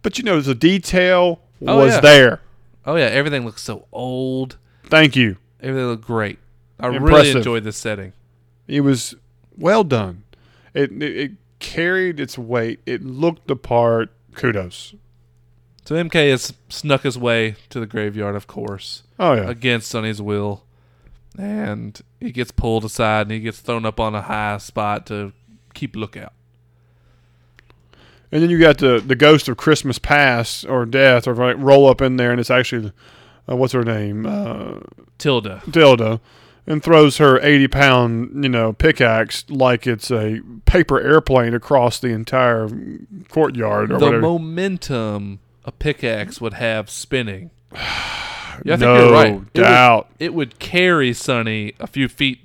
but 0.01 0.17
you 0.17 0.23
know, 0.23 0.41
the 0.41 0.55
detail 0.55 1.41
Oh, 1.65 1.77
was 1.77 1.93
yeah. 1.93 1.99
there. 2.01 2.41
Oh 2.87 2.95
yeah, 2.95 3.05
everything 3.05 3.45
looks 3.45 3.61
so 3.61 3.85
old. 3.91 4.57
Thank 4.91 5.15
you. 5.15 5.37
Everything 5.61 5.87
looked 5.87 6.05
great. 6.05 6.37
I 6.79 6.87
really 6.87 7.31
enjoyed 7.31 7.63
this 7.63 7.77
setting. 7.77 8.13
It 8.67 8.81
was 8.81 9.15
well 9.57 9.83
done. 9.83 10.23
It, 10.73 10.91
it 11.01 11.17
it 11.17 11.31
carried 11.59 12.19
its 12.19 12.37
weight. 12.37 12.79
It 12.85 13.03
looked 13.03 13.47
the 13.47 13.55
part. 13.55 14.09
Kudos. 14.35 14.93
So 15.85 15.95
MK 15.95 16.29
has 16.31 16.53
snuck 16.69 17.01
his 17.03 17.17
way 17.17 17.55
to 17.69 17.79
the 17.79 17.85
graveyard, 17.87 18.35
of 18.35 18.45
course, 18.47 19.03
Oh 19.17 19.33
yeah. 19.33 19.49
against 19.49 19.89
Sunny's 19.89 20.21
will, 20.21 20.63
and 21.37 21.99
he 22.19 22.31
gets 22.31 22.51
pulled 22.51 22.85
aside 22.85 23.23
and 23.23 23.31
he 23.31 23.39
gets 23.39 23.59
thrown 23.59 23.85
up 23.85 23.99
on 23.99 24.13
a 24.13 24.21
high 24.21 24.57
spot 24.59 25.05
to 25.07 25.33
keep 25.73 25.95
lookout. 25.95 26.33
And 28.31 28.41
then 28.41 28.49
you 28.49 28.59
got 28.59 28.77
the 28.77 28.99
the 29.05 29.15
ghost 29.15 29.49
of 29.49 29.57
Christmas 29.57 29.99
past 29.99 30.65
or 30.65 30.85
death 30.85 31.27
or 31.27 31.35
like 31.35 31.57
roll 31.59 31.87
up 31.89 32.01
in 32.01 32.17
there, 32.17 32.31
and 32.31 32.39
it's 32.39 32.51
actually 32.51 32.91
uh, 33.51 33.55
what's 33.55 33.73
her 33.73 33.83
name, 33.83 34.25
uh, 34.25 34.79
Tilda. 35.17 35.61
Dilda, 35.67 36.19
and 36.65 36.81
throws 36.83 37.17
her 37.17 37.39
eighty 37.41 37.67
pound 37.67 38.43
you 38.43 38.49
know 38.49 38.73
pickaxe 38.73 39.43
like 39.49 39.85
it's 39.85 40.09
a 40.11 40.41
paper 40.65 40.99
airplane 41.01 41.53
across 41.53 41.99
the 41.99 42.09
entire 42.09 42.69
courtyard 43.29 43.91
or 43.91 43.97
the 43.99 44.05
whatever. 44.05 44.21
momentum 44.21 45.39
a 45.65 45.71
pickaxe 45.71 46.39
would 46.39 46.53
have 46.53 46.89
spinning. 46.89 47.51
Yeah, 48.63 48.73
I 48.73 48.77
think 48.77 48.81
no 48.81 49.03
you're 49.05 49.11
right. 49.13 49.27
It 49.33 49.33
would, 49.39 49.53
doubt. 49.53 50.09
it 50.19 50.33
would 50.35 50.59
carry 50.59 51.13
Sunny 51.13 51.73
a 51.79 51.87
few 51.87 52.07
feet. 52.07 52.41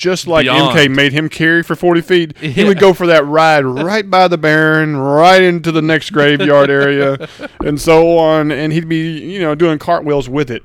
Just 0.00 0.26
like 0.26 0.44
Beyond. 0.44 0.78
MK 0.78 0.96
made 0.96 1.12
him 1.12 1.28
carry 1.28 1.62
for 1.62 1.76
40 1.76 2.00
feet, 2.00 2.38
he 2.38 2.64
would 2.64 2.78
go 2.78 2.94
for 2.94 3.06
that 3.08 3.22
ride 3.26 3.66
right 3.66 4.08
by 4.08 4.28
the 4.28 4.38
Baron, 4.38 4.96
right 4.96 5.42
into 5.42 5.70
the 5.70 5.82
next 5.82 6.08
graveyard 6.08 6.70
area, 6.80 7.28
and 7.62 7.78
so 7.78 8.16
on. 8.16 8.50
And 8.50 8.72
he'd 8.72 8.88
be, 8.88 9.20
you 9.20 9.40
know, 9.40 9.54
doing 9.54 9.78
cartwheels 9.78 10.26
with 10.26 10.50
it. 10.50 10.62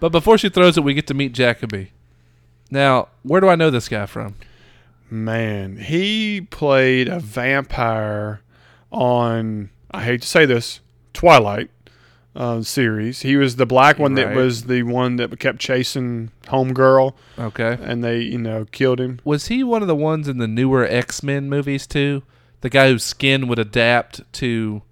But 0.00 0.10
before 0.10 0.36
she 0.36 0.50
throws 0.50 0.76
it, 0.76 0.84
we 0.84 0.92
get 0.92 1.06
to 1.06 1.14
meet 1.14 1.32
Jacobee. 1.32 1.92
Now, 2.70 3.08
where 3.22 3.40
do 3.40 3.48
I 3.48 3.54
know 3.54 3.70
this 3.70 3.88
guy 3.88 4.04
from? 4.04 4.34
Man, 5.08 5.78
he 5.78 6.42
played 6.42 7.08
a 7.08 7.20
vampire 7.20 8.42
on, 8.92 9.70
I 9.92 10.04
hate 10.04 10.20
to 10.20 10.28
say 10.28 10.44
this, 10.44 10.80
Twilight 11.14 11.70
uh, 12.36 12.62
series. 12.62 13.20
He 13.22 13.36
was 13.36 13.56
the 13.56 13.66
black 13.66 13.98
one 13.98 14.14
that 14.14 14.34
was 14.34 14.64
the 14.64 14.82
one 14.82 15.16
that 15.16 15.38
kept 15.38 15.58
chasing 15.60 16.30
Homegirl, 16.46 17.14
Okay. 17.38 17.78
and 17.80 18.02
they, 18.02 18.18
you 18.20 18.38
know, 18.38 18.64
killed 18.72 19.00
him. 19.00 19.20
Was 19.24 19.46
he 19.46 19.62
one 19.62 19.82
of 19.82 19.88
the 19.88 19.94
ones 19.94 20.26
in 20.28 20.38
the 20.38 20.48
newer 20.48 20.84
X 20.84 21.22
Men 21.22 21.48
movies 21.48 21.86
too? 21.86 22.22
The 22.62 22.70
guy 22.70 22.88
whose 22.88 23.04
skin 23.04 23.46
would 23.46 23.58
adapt 23.58 24.20
to 24.34 24.82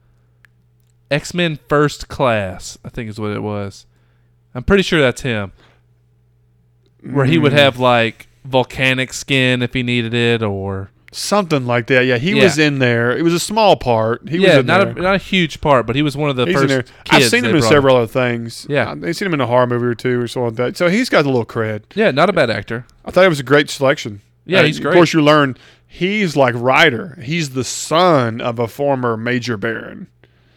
X 1.10 1.34
Men 1.34 1.58
First 1.68 2.06
Class, 2.08 2.78
I 2.84 2.88
think 2.90 3.10
is 3.10 3.18
what 3.18 3.32
it 3.32 3.42
was. 3.42 3.86
I'm 4.54 4.62
pretty 4.62 4.82
sure 4.84 5.00
that's 5.00 5.22
him. 5.22 5.52
Where 7.02 7.24
he 7.26 7.38
would 7.38 7.52
have 7.52 7.80
like 7.80 8.28
volcanic 8.44 9.12
skin 9.12 9.62
if 9.62 9.74
he 9.74 9.82
needed 9.82 10.14
it, 10.14 10.42
or 10.42 10.91
something 11.12 11.66
like 11.66 11.86
that. 11.88 12.04
Yeah, 12.04 12.18
he 12.18 12.32
Yeah. 12.32 12.44
was 12.44 12.58
in 12.58 12.78
there. 12.78 13.16
It 13.16 13.22
was 13.22 13.34
a 13.34 13.38
small 13.40 13.76
part. 13.76 14.28
He 14.28 14.38
was 14.38 14.48
yeah, 14.48 14.58
in 14.60 14.66
not 14.66 14.84
there. 14.94 14.98
a 14.98 15.02
not 15.02 15.14
a 15.14 15.18
huge 15.18 15.60
part, 15.60 15.86
but 15.86 15.94
he 15.94 16.02
was 16.02 16.16
one 16.16 16.30
of 16.30 16.36
the 16.36 16.46
He's 16.46 16.54
in 16.56 16.60
first. 16.62 16.68
there. 16.68 16.82
Kids 16.82 16.94
I've 17.10 17.24
seen 17.24 17.42
they 17.42 17.50
him 17.50 17.54
in 17.56 17.60
brought 17.60 17.70
several 17.70 17.96
other 17.96 18.06
things. 18.06 18.66
Yeah. 18.68 18.90
I've 18.90 19.14
seen 19.16 19.26
him 19.26 19.34
in 19.34 19.40
a 19.40 19.46
horror 19.46 19.66
movie 19.66 19.86
or 19.86 19.94
two 19.94 20.20
or 20.20 20.26
something 20.26 20.48
like 20.48 20.56
that. 20.56 20.76
So 20.76 20.88
he's 20.88 21.08
got 21.08 21.24
a 21.24 21.28
little 21.28 21.46
cred. 21.46 21.82
Yeah, 21.94 22.10
not 22.10 22.28
a 22.28 22.32
bad 22.32 22.50
actor. 22.50 22.86
I 23.04 23.10
thought 23.10 23.24
it 23.24 23.28
was 23.28 23.40
a 23.40 23.44
great 23.44 23.70
selection. 23.70 24.20
Yeah, 24.46 24.60
Uh, 24.60 24.64
he's 24.64 24.78
Of 24.78 24.82
great. 24.84 24.94
course, 24.94 25.12
you 25.12 25.22
learn 25.22 25.56
he's 25.86 26.34
like 26.36 26.54
Ryder. 26.56 27.18
He's 27.22 27.50
the 27.50 27.64
son 27.64 28.40
of 28.40 28.58
a 28.58 28.66
former 28.66 29.16
major 29.16 29.56
baron. 29.56 30.08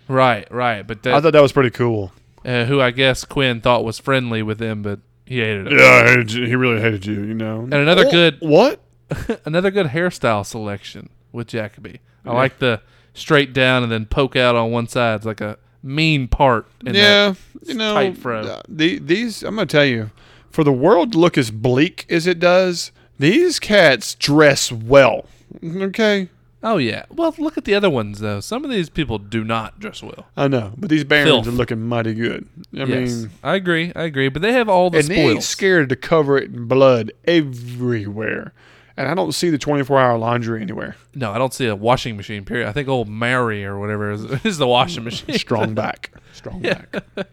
Right, 0.08 0.48
right. 0.52 0.86
But 0.88 1.00
I 1.06 1.12
that, 1.12 1.24
thought 1.24 1.34
that 1.34 1.42
was 1.42 1.52
pretty 1.52 1.70
cool. 1.72 2.12
uh, 2.46 2.66
who 2.66 2.80
I 2.80 2.92
guess 2.92 3.26
Quinn 3.26 3.60
thought 3.62 3.84
was 3.84 4.00
friendly 4.00 4.42
with 4.44 4.60
him, 4.62 4.82
but 4.84 5.00
he 5.26 5.40
hated 5.40 5.68
him. 5.68 5.78
Yeah, 5.80 5.86
I 6.06 6.08
hated 6.10 6.32
you. 6.32 6.46
he 6.46 6.56
really 6.56 6.80
hated 6.80 7.06
you. 7.06 7.22
You 7.24 7.34
know. 7.34 7.62
And 7.62 7.74
another 7.74 8.06
Oh, 8.08 8.12
good 8.12 8.38
what? 8.40 8.80
another 9.46 9.72
good 9.72 9.88
hairstyle 9.88 10.46
selection 10.46 11.10
with 11.32 11.48
Jacobee. 11.48 12.00
I 12.26 12.34
like 12.34 12.60
the 12.60 12.82
straight 13.14 13.54
down 13.54 13.84
and 13.84 13.92
then 13.92 14.06
poke 14.06 14.36
out 14.36 14.56
on 14.56 14.72
one 14.72 14.88
side. 14.88 15.18
It's 15.18 15.26
like 15.26 15.42
a 15.42 15.58
mean 15.84 16.28
part. 16.28 16.68
In 16.86 16.94
that. 16.94 16.96
yeah, 16.96 17.34
you 17.64 17.76
know, 17.76 17.94
tight 17.94 18.18
fro. 18.18 18.42
uh, 18.42 18.62
the, 18.68 19.00
these 19.00 19.44
I'm 19.44 19.56
gonna 19.56 19.68
tell 19.68 19.86
you, 19.86 20.12
for 20.50 20.64
the 20.64 20.74
world 20.74 21.12
to 21.12 21.20
look 21.20 21.38
as 21.38 21.52
bleak 21.52 22.06
as 22.10 22.26
it 22.26 22.40
does, 22.40 22.92
these 23.20 23.60
cats 23.60 24.16
dress 24.16 24.72
well. 24.72 25.26
Okay, 25.64 26.30
Oh 26.66 26.78
yeah. 26.78 27.06
Well, 27.12 27.34
look 27.38 27.60
at 27.60 27.66
the 27.66 27.76
other 27.76 27.92
ones 27.92 28.20
though. 28.20 28.40
Some 28.40 28.66
of 28.66 28.72
these 28.72 28.90
people 28.90 29.20
do 29.20 29.44
not 29.44 29.80
dress 29.80 30.02
well. 30.02 30.26
I 30.36 30.48
know, 30.48 30.74
but 30.76 30.90
these 30.90 31.04
barons 31.04 31.30
Filth. 31.30 31.48
are 31.48 31.52
looking 31.52 31.80
mighty 31.80 32.16
good. 32.16 32.50
I 32.74 32.86
yes, 32.86 32.88
mean, 32.90 33.30
I 33.44 33.54
agree. 33.56 33.92
I 33.96 34.04
agree. 34.04 34.30
But 34.30 34.42
they 34.42 34.52
have 34.54 34.68
all 34.68 34.90
the 34.90 34.98
and 34.98 35.08
they 35.08 35.16
ain't 35.16 35.44
scared 35.44 35.90
to 35.90 35.96
cover 35.96 36.38
it 36.40 36.50
in 36.50 36.66
blood 36.68 37.12
everywhere. 37.26 38.52
And 38.98 39.10
I 39.10 39.14
don't 39.14 39.34
see 39.34 39.50
the 39.50 39.58
24 39.58 40.00
hour 40.00 40.18
laundry 40.18 40.62
anywhere. 40.62 40.96
No, 41.14 41.32
I 41.32 41.38
don't 41.38 41.54
see 41.54 41.68
a 41.68 41.76
washing 41.76 42.16
machine. 42.16 42.46
Period. 42.46 42.68
I 42.68 42.72
think 42.72 42.88
old 42.88 43.10
Mary 43.10 43.66
or 43.66 43.78
whatever 43.78 44.12
is, 44.12 44.24
is 44.46 44.58
the 44.58 44.68
washing 44.68 45.04
machine. 45.04 45.38
Strong 45.38 45.74
back, 45.76 46.12
strong 46.34 46.62
back. 46.62 47.04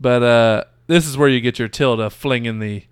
But 0.00 0.22
uh, 0.22 0.64
this 0.86 1.06
is 1.06 1.18
where 1.18 1.28
you 1.28 1.40
get 1.42 1.58
your 1.58 1.68
Tilda 1.68 2.08
flinging 2.08 2.58
the, 2.58 2.84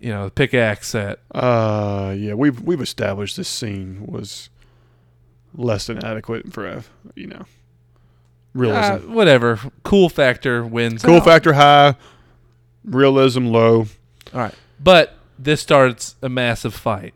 you 0.00 0.10
know, 0.10 0.24
the 0.24 0.30
pickaxe 0.32 0.94
at. 0.94 1.20
Uh, 1.32 2.12
yeah, 2.18 2.34
we've 2.34 2.60
we've 2.60 2.80
established 2.80 3.36
this 3.36 3.48
scene 3.48 4.04
was 4.06 4.50
less 5.54 5.86
than 5.86 6.04
adequate 6.04 6.52
for 6.52 6.66
a 6.66 6.82
you 7.14 7.28
know 7.28 7.44
realism. 8.52 9.10
Uh, 9.10 9.14
whatever. 9.14 9.60
Cool 9.84 10.08
factor 10.08 10.64
wins. 10.64 11.02
cool 11.04 11.18
out. 11.18 11.24
factor 11.24 11.52
high, 11.52 11.94
realism 12.84 13.46
low. 13.46 13.86
All 14.32 14.40
right. 14.40 14.54
But 14.80 15.13
this 15.38 15.60
starts 15.60 16.16
a 16.22 16.28
massive 16.28 16.74
fight. 16.74 17.14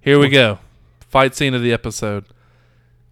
Here 0.00 0.18
we 0.18 0.28
go. 0.28 0.58
Fight 1.00 1.34
scene 1.34 1.54
of 1.54 1.62
the 1.62 1.72
episode. 1.72 2.24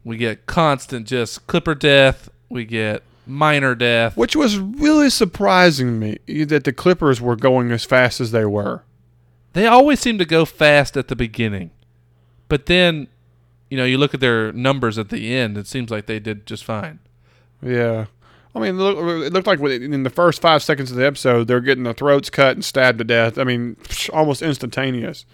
We 0.05 0.17
get 0.17 0.47
constant 0.47 1.07
just 1.07 1.47
clipper 1.47 1.75
death. 1.75 2.31
We 2.49 2.65
get 2.65 3.03
minor 3.27 3.75
death. 3.75 4.17
Which 4.17 4.35
was 4.35 4.59
really 4.59 5.11
surprising 5.11 5.99
me 5.99 6.19
that 6.45 6.65
the 6.65 6.73
Clippers 6.73 7.21
were 7.21 7.37
going 7.37 7.71
as 7.71 7.85
fast 7.85 8.21
as 8.21 8.31
they 8.31 8.45
were. 8.45 8.83
They 9.53 9.67
always 9.67 10.01
seem 10.01 10.19
to 10.19 10.25
go 10.25 10.45
fast 10.45 10.97
at 10.97 11.09
the 11.09 11.17
beginning. 11.17 11.71
But 12.49 12.67
then, 12.67 13.09
you 13.71 13.77
know, 13.77 13.85
you 13.85 13.99
look 13.99 14.15
at 14.15 14.21
their 14.21 14.53
numbers 14.53 14.99
at 14.99 15.11
the 15.11 15.35
end, 15.35 15.59
it 15.59 15.67
seems 15.67 15.91
like 15.91 16.07
they 16.07 16.19
did 16.19 16.47
just 16.47 16.65
fine. 16.65 17.01
Yeah. 17.63 18.07
I 18.55 18.61
mean, 18.61 18.79
it 18.79 19.33
looked 19.33 19.47
like 19.47 19.61
in 19.61 20.03
the 20.03 20.11
first 20.11 20.41
five 20.41 20.63
seconds 20.63 20.91
of 20.91 20.97
the 20.97 21.07
episode, 21.07 21.47
they're 21.47 21.61
getting 21.61 21.85
their 21.85 21.93
throats 21.93 22.31
cut 22.31 22.57
and 22.57 22.65
stabbed 22.65 22.99
to 22.99 23.05
death. 23.05 23.39
I 23.39 23.45
mean, 23.45 23.77
almost 24.13 24.43
instantaneous. 24.43 25.27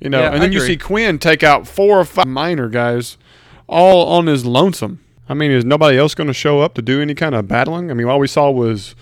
You 0.00 0.08
know, 0.10 0.20
Yeah, 0.20 0.32
and 0.32 0.42
then 0.42 0.52
you 0.52 0.60
see 0.60 0.76
Quinn 0.76 1.18
take 1.18 1.42
out 1.42 1.66
four 1.66 2.00
or 2.00 2.04
five 2.04 2.26
minor 2.26 2.68
guys, 2.68 3.18
all 3.66 4.06
on 4.08 4.26
his 4.26 4.44
lonesome. 4.44 5.00
I 5.28 5.34
mean, 5.34 5.50
is 5.50 5.64
nobody 5.64 5.98
else 5.98 6.14
going 6.14 6.26
to 6.26 6.34
show 6.34 6.60
up 6.60 6.74
to 6.74 6.82
do 6.82 7.00
any 7.00 7.14
kind 7.14 7.34
of 7.34 7.48
battling? 7.48 7.90
I 7.90 7.94
mean, 7.94 8.06
all 8.06 8.18
we 8.18 8.26
saw 8.26 8.50
was 8.50 8.94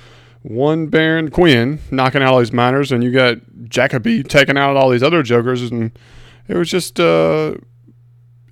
one 0.43 0.87
Baron 0.87 1.31
Quinn 1.31 1.81
knocking 1.91 2.23
out 2.23 2.33
all 2.33 2.39
these 2.39 2.53
miners, 2.53 2.93
and 2.93 3.03
you 3.05 3.11
got 3.12 3.37
Jacobee 3.68 4.23
taking 4.23 4.57
out 4.57 4.77
all 4.77 4.91
these 4.91 5.03
other 5.03 5.23
jokers, 5.23 5.62
and 5.62 5.93
it 6.49 6.57
was 6.57 6.71
just 6.71 7.01
uh, 7.01 7.55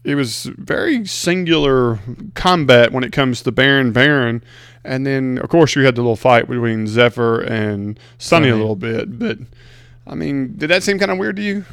it 0.08 0.14
was 0.14 0.44
very 0.44 1.06
singular 1.06 1.98
combat 2.34 2.92
when 2.92 3.04
it 3.04 3.12
comes 3.12 3.42
to 3.42 3.52
Baron 3.52 3.92
Baron, 3.92 4.42
and 4.84 5.06
then 5.06 5.38
of 5.38 5.48
course 5.50 5.76
you 5.76 5.84
had 5.84 5.94
the 5.94 6.00
little 6.00 6.16
fight 6.16 6.48
between 6.48 6.86
Zephyr 6.86 7.40
and 7.40 7.98
Sunny 8.16 8.48
a 8.48 8.56
little 8.56 8.76
bit, 8.76 9.18
but 9.18 9.38
I 10.06 10.14
mean, 10.14 10.56
did 10.56 10.70
that 10.70 10.82
seem 10.82 10.98
kind 10.98 11.10
of 11.10 11.18
weird 11.18 11.36
to 11.36 11.42
you? 11.42 11.64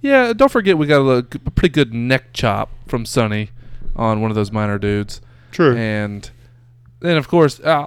Yeah, 0.00 0.32
don't 0.32 0.52
forget 0.52 0.78
we 0.78 0.86
got 0.86 1.00
a, 1.00 1.18
a 1.18 1.50
pretty 1.50 1.72
good 1.72 1.92
neck 1.92 2.32
chop 2.32 2.70
from 2.86 3.04
Sunny 3.04 3.50
on 3.96 4.20
one 4.20 4.30
of 4.30 4.36
those 4.36 4.52
minor 4.52 4.78
dudes. 4.78 5.20
True. 5.50 5.76
And 5.76 6.30
then, 7.00 7.16
of 7.16 7.26
course, 7.26 7.58
uh, 7.60 7.86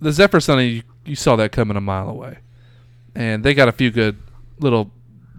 the 0.00 0.12
Zephyr 0.12 0.40
Sunny, 0.40 0.66
you, 0.68 0.82
you 1.04 1.14
saw 1.14 1.36
that 1.36 1.52
coming 1.52 1.76
a 1.76 1.80
mile 1.80 2.08
away. 2.08 2.38
And 3.14 3.44
they 3.44 3.52
got 3.52 3.68
a 3.68 3.72
few 3.72 3.90
good 3.90 4.16
little 4.60 4.90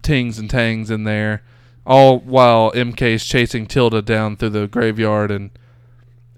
tings 0.04 0.38
and 0.38 0.50
tangs 0.50 0.92
in 0.92 1.04
there, 1.04 1.42
all 1.90 2.20
while 2.20 2.72
MK's 2.74 3.26
chasing 3.26 3.66
Tilda 3.66 4.04
down 4.04 4.38
through 4.38 4.52
the 4.52 4.68
graveyard 4.68 5.32
and 5.32 5.50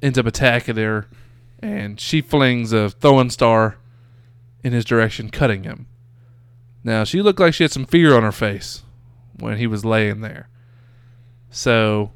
ends 0.02 0.18
up 0.18 0.26
attacking 0.26 0.78
her. 0.78 1.08
And 1.60 1.99
she 1.99 2.22
flings 2.22 2.72
a 2.72 2.89
throwing 2.89 3.30
star 3.30 3.78
in 4.64 4.72
his 4.72 4.86
direction, 4.86 5.30
cutting 5.30 5.64
him. 5.64 5.88
Now, 6.84 7.04
she 7.04 7.22
looked 7.22 7.39
like 7.39 7.54
she 7.54 7.66
had 7.66 7.72
some 7.72 7.86
fear 7.86 8.16
on 8.16 8.24
her 8.24 8.32
face 8.32 8.84
when 9.38 9.58
he 9.58 9.68
was 9.68 9.84
laying 9.84 10.22
there. 10.22 10.47
So 11.49 12.14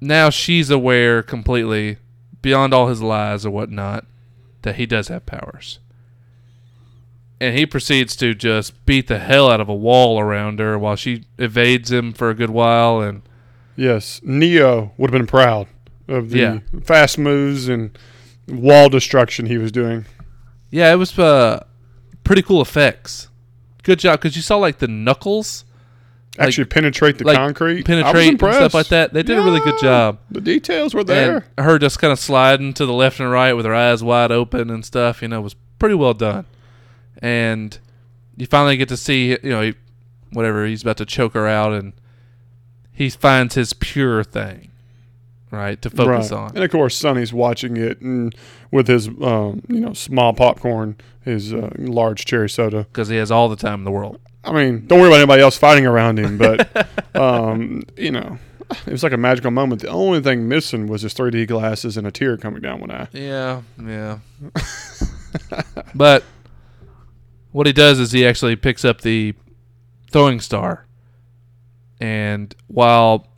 now 0.00 0.28
she's 0.28 0.68
aware 0.70 1.22
completely, 1.22 1.98
beyond 2.42 2.74
all 2.74 2.88
his 2.88 3.00
lies 3.00 3.46
or 3.46 3.50
whatnot, 3.50 4.06
that 4.62 4.74
he 4.74 4.86
does 4.86 5.06
have 5.06 5.24
powers. 5.24 5.78
And 7.40 7.56
he 7.56 7.66
proceeds 7.66 8.16
to 8.16 8.34
just 8.34 8.84
beat 8.86 9.08
the 9.08 9.18
hell 9.18 9.50
out 9.50 9.60
of 9.60 9.68
a 9.68 9.74
wall 9.74 10.18
around 10.18 10.58
her 10.58 10.78
while 10.78 10.96
she 10.96 11.24
evades 11.38 11.92
him 11.92 12.12
for 12.14 12.30
a 12.30 12.34
good 12.34 12.50
while. 12.50 13.00
And 13.00 13.22
Yes, 13.76 14.20
Neo 14.24 14.92
would 14.96 15.10
have 15.10 15.18
been 15.20 15.26
proud 15.26 15.66
of 16.08 16.30
the 16.30 16.38
Yeah. 16.38 16.58
fast 16.84 17.18
moves 17.18 17.68
and 17.68 17.96
wall 18.48 18.88
destruction 18.88 19.46
he 19.46 19.58
was 19.58 19.70
doing. 19.70 20.06
yeah, 20.70 20.90
it 20.92 20.96
was 20.96 21.18
uh, 21.18 21.62
pretty 22.24 22.40
cool 22.42 22.62
effects. 22.62 23.28
Good 23.82 23.98
job 23.98 24.18
because 24.20 24.34
you 24.34 24.42
saw 24.42 24.56
like 24.56 24.78
the 24.78 24.88
knuckles 24.88 25.64
Like- 26.38 26.48
Actually, 26.48 26.64
penetrate 26.66 27.16
the 27.18 27.24
like, 27.24 27.36
concrete. 27.36 27.84
Penetrate 27.86 28.38
stuff 28.38 28.74
like 28.74 28.88
that. 28.88 29.12
They 29.14 29.22
did 29.22 29.38
a 29.38 29.42
really 29.42 29.60
good 29.60 29.78
job. 29.80 30.18
The 30.30 30.40
details 30.42 30.92
were 30.94 31.04
there. 31.04 31.46
And 31.56 31.64
her 31.66 31.78
just 31.78 31.98
kind 31.98 32.12
of 32.12 32.18
sliding 32.18 32.74
to 32.74 32.84
the 32.84 32.92
left 32.92 33.20
and 33.20 33.30
right 33.30 33.54
with 33.54 33.64
her 33.64 33.74
eyes 33.74 34.02
wide 34.02 34.30
open 34.30 34.68
and 34.70 34.84
stuff, 34.84 35.22
you 35.22 35.28
know, 35.28 35.40
was 35.40 35.54
pretty 35.78 35.94
well 35.94 36.12
done. 36.14 36.44
And 37.22 37.78
you 38.36 38.46
finally 38.46 38.76
get 38.76 38.88
to 38.90 38.96
see, 38.96 39.30
you 39.30 39.50
know, 39.50 39.62
he, 39.62 39.74
whatever, 40.32 40.66
he's 40.66 40.82
about 40.82 40.96
to 40.98 41.06
choke 41.06 41.34
her 41.34 41.46
out 41.46 41.72
and 41.72 41.92
he 42.92 43.08
finds 43.10 43.54
his 43.54 43.72
pure 43.72 44.22
thing, 44.24 44.70
right, 45.50 45.80
to 45.82 45.90
focus 45.90 46.30
Right. 46.30 46.38
on. 46.38 46.48
And 46.54 46.64
of 46.64 46.70
course, 46.70 46.96
Sunny's 46.96 47.32
watching 47.32 47.76
it 47.76 48.00
and 48.00 48.34
with 48.70 48.88
his, 48.88 49.08
um, 49.08 49.62
you 49.68 49.80
know, 49.80 49.92
small 49.92 50.32
popcorn, 50.32 50.96
his 51.22 51.52
uh, 51.52 51.70
large 51.78 52.24
cherry 52.24 52.48
soda. 52.50 52.84
Because 52.90 53.08
he 53.08 53.16
has 53.16 53.30
all 53.30 53.48
the 53.48 53.56
time 53.56 53.80
in 53.80 53.84
the 53.84 53.90
world. 53.90 54.18
I 54.44 54.52
mean, 54.52 54.86
don't 54.86 55.00
worry 55.00 55.08
about 55.08 55.16
anybody 55.18 55.42
else 55.42 55.56
fighting 55.58 55.86
around 55.86 56.18
him, 56.18 56.38
but 56.38 56.86
um, 57.16 57.82
you 57.96 58.12
know, 58.12 58.38
it 58.86 58.92
was 58.92 59.02
like 59.02 59.12
a 59.12 59.16
magical 59.16 59.50
moment. 59.50 59.82
The 59.82 59.88
only 59.88 60.20
thing 60.20 60.48
missing 60.48 60.86
was 60.86 61.02
his 61.02 61.14
3D 61.14 61.48
glasses 61.48 61.96
and 61.96 62.06
a 62.06 62.10
tear 62.12 62.36
coming 62.36 62.60
down 62.62 62.80
one 62.80 62.90
eye. 62.90 63.08
Yeah, 63.12 63.62
yeah. 63.82 64.18
but 65.94 66.24
what 67.56 67.66
he 67.66 67.72
does 67.72 67.98
is 67.98 68.12
he 68.12 68.26
actually 68.26 68.54
picks 68.54 68.84
up 68.84 69.00
the 69.00 69.32
throwing 70.10 70.40
star, 70.40 70.84
and 71.98 72.54
while 72.66 73.28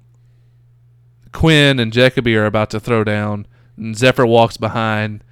Quinn 1.30 1.78
and 1.78 1.92
Jacobee 1.92 2.34
are 2.34 2.44
about 2.44 2.68
to 2.70 2.80
throw 2.80 3.04
down, 3.04 3.46
and 3.76 3.96
Zephyr 3.96 4.26
walks 4.26 4.56
behind, 4.56 5.22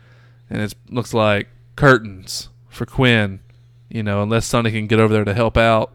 and 0.48 0.62
it 0.62 0.72
looks 0.88 1.12
like 1.12 1.48
curtains 1.74 2.48
for 2.68 2.86
Quinn. 2.86 3.40
You 3.88 4.04
know, 4.04 4.22
unless 4.22 4.46
Sunny 4.46 4.70
can 4.70 4.86
get 4.86 5.00
over 5.00 5.12
there 5.12 5.24
to 5.24 5.34
help 5.34 5.56
out. 5.56 5.92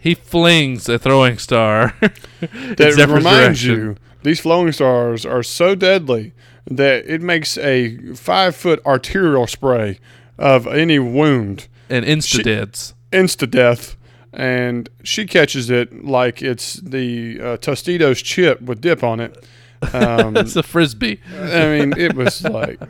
He 0.00 0.14
flings 0.14 0.88
a 0.88 0.98
throwing 0.98 1.36
star. 1.36 1.94
That 2.40 3.08
reminds 3.10 3.62
direction. 3.62 3.74
you, 3.74 3.96
these 4.22 4.40
flowing 4.40 4.72
stars 4.72 5.26
are 5.26 5.42
so 5.42 5.74
deadly 5.74 6.32
that 6.66 7.04
it 7.06 7.20
makes 7.20 7.58
a 7.58 7.98
five 8.14 8.56
foot 8.56 8.80
arterial 8.86 9.46
spray 9.46 9.98
of 10.38 10.66
any 10.66 10.98
wound 10.98 11.68
and 11.88 12.04
insta 12.04 12.42
deads. 12.42 12.94
insta 13.12 13.50
death. 13.50 13.96
And 14.32 14.90
she 15.02 15.24
catches 15.24 15.70
it 15.70 16.04
like 16.04 16.42
it's 16.42 16.74
the 16.74 17.40
uh, 17.40 17.56
Tostitos 17.56 18.22
chip 18.22 18.60
with 18.60 18.80
dip 18.80 19.02
on 19.02 19.20
it. 19.20 19.44
Um, 19.92 20.36
It's 20.38 20.56
a 20.56 20.62
frisbee. 20.62 21.20
I 21.38 21.68
mean, 21.68 21.92
it 21.98 22.14
was 22.14 22.42
like, 22.42 22.80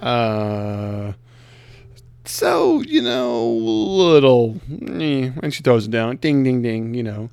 uh, 0.00 1.12
so 2.24 2.80
you 2.82 3.02
know, 3.02 3.46
little, 3.48 4.60
eh, 4.70 5.32
and 5.42 5.52
she 5.52 5.62
throws 5.62 5.86
it 5.86 5.90
down, 5.90 6.16
ding, 6.16 6.44
ding, 6.44 6.62
ding, 6.62 6.94
you 6.94 7.02
know, 7.02 7.30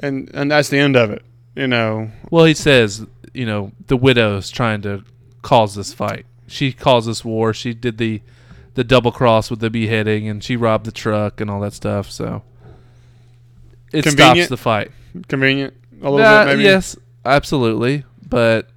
and 0.00 0.30
and 0.34 0.50
that's 0.50 0.70
the 0.70 0.78
end 0.78 0.96
of 0.96 1.10
it, 1.10 1.22
you 1.54 1.66
know. 1.66 2.10
Well, 2.30 2.46
he 2.46 2.54
says, 2.54 3.06
you 3.34 3.44
know, 3.46 3.72
the 3.88 3.96
widow's 3.96 4.50
trying 4.50 4.80
to 4.82 5.04
cause 5.42 5.74
this 5.74 5.92
fight. 5.92 6.24
She 6.46 6.72
caused 6.72 7.08
this 7.08 7.24
war. 7.24 7.52
She 7.52 7.74
did 7.74 7.98
the 7.98 8.22
the 8.76 8.84
double 8.84 9.10
cross 9.10 9.50
with 9.50 9.58
the 9.58 9.68
beheading, 9.70 10.28
and 10.28 10.44
she 10.44 10.54
robbed 10.54 10.86
the 10.86 10.92
truck 10.92 11.40
and 11.40 11.50
all 11.50 11.60
that 11.60 11.72
stuff. 11.72 12.10
So 12.10 12.42
it 13.92 14.08
stops 14.08 14.46
the 14.48 14.56
fight. 14.56 14.92
Convenient 15.28 15.74
a 16.00 16.10
little 16.10 16.18
Nah, 16.18 16.44
bit, 16.44 16.52
maybe. 16.52 16.64
Yes, 16.64 16.96
absolutely. 17.24 18.04
But 18.28 18.68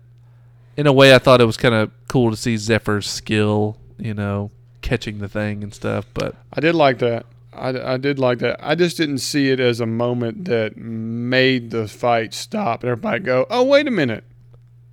in 0.75 0.87
a 0.87 0.93
way, 0.93 1.13
I 1.13 1.19
thought 1.19 1.41
it 1.41 1.45
was 1.45 1.57
kind 1.57 1.75
of 1.75 1.91
cool 2.07 2.31
to 2.31 2.37
see 2.37 2.57
Zephyr's 2.57 3.07
skill. 3.07 3.77
You 3.97 4.13
know, 4.13 4.49
catching 4.81 5.19
the 5.19 5.27
thing 5.27 5.61
and 5.63 5.73
stuff. 5.73 6.05
But 6.13 6.35
I 6.53 6.61
did 6.61 6.73
like 6.73 6.99
that. 6.99 7.25
I, 7.51 7.93
I 7.93 7.97
did 7.97 8.19
like 8.19 8.39
that. 8.39 8.57
I 8.61 8.75
just 8.75 8.95
didn't 8.95 9.17
see 9.17 9.49
it 9.49 9.59
as 9.59 9.81
a 9.81 9.85
moment 9.85 10.45
that 10.45 10.77
made 10.77 11.71
the 11.71 11.89
fight 11.89 12.33
stop 12.33 12.83
and 12.83 12.89
everybody 12.91 13.19
go, 13.19 13.45
oh, 13.49 13.63
wait 13.63 13.87
a 13.87 13.91
minute. 13.91 14.23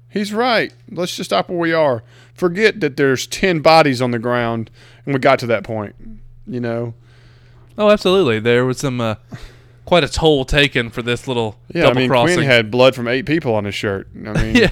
He's 0.09 0.32
right. 0.32 0.72
Let's 0.90 1.14
just 1.14 1.30
stop 1.30 1.48
where 1.48 1.59
we 1.59 1.72
are. 1.72 2.02
Forget 2.37 2.80
that 2.80 2.97
there's 2.97 3.26
10 3.26 3.61
bodies 3.61 4.03
on 4.03 4.11
the 4.11 4.18
ground 4.18 4.70
and 5.05 5.14
we 5.14 5.20
got 5.20 5.39
to 5.41 5.47
that 5.47 5.64
point. 5.64 5.95
You 6.47 6.61
know? 6.61 6.95
oh, 7.78 7.91
absolutely, 7.91 8.39
there 8.39 8.64
was 8.64 8.78
some 8.78 9.01
uh, 9.01 9.16
quite 9.84 10.05
a 10.05 10.09
toll 10.09 10.45
taken 10.45 10.91
for 10.91 11.03
this 11.03 11.26
little 11.26 11.57
Yeah, 11.74 11.82
double 11.82 11.97
I 11.97 12.01
mean, 12.01 12.11
crossing. 12.11 12.37
Quinn 12.37 12.47
had 12.47 12.70
blood 12.70 12.95
from 12.95 13.09
eight 13.09 13.26
people 13.26 13.55
on 13.55 13.64
his 13.64 13.74
shirt. 13.74 14.09
I 14.14 14.32
mean, 14.43 14.57
yeah. 14.57 14.70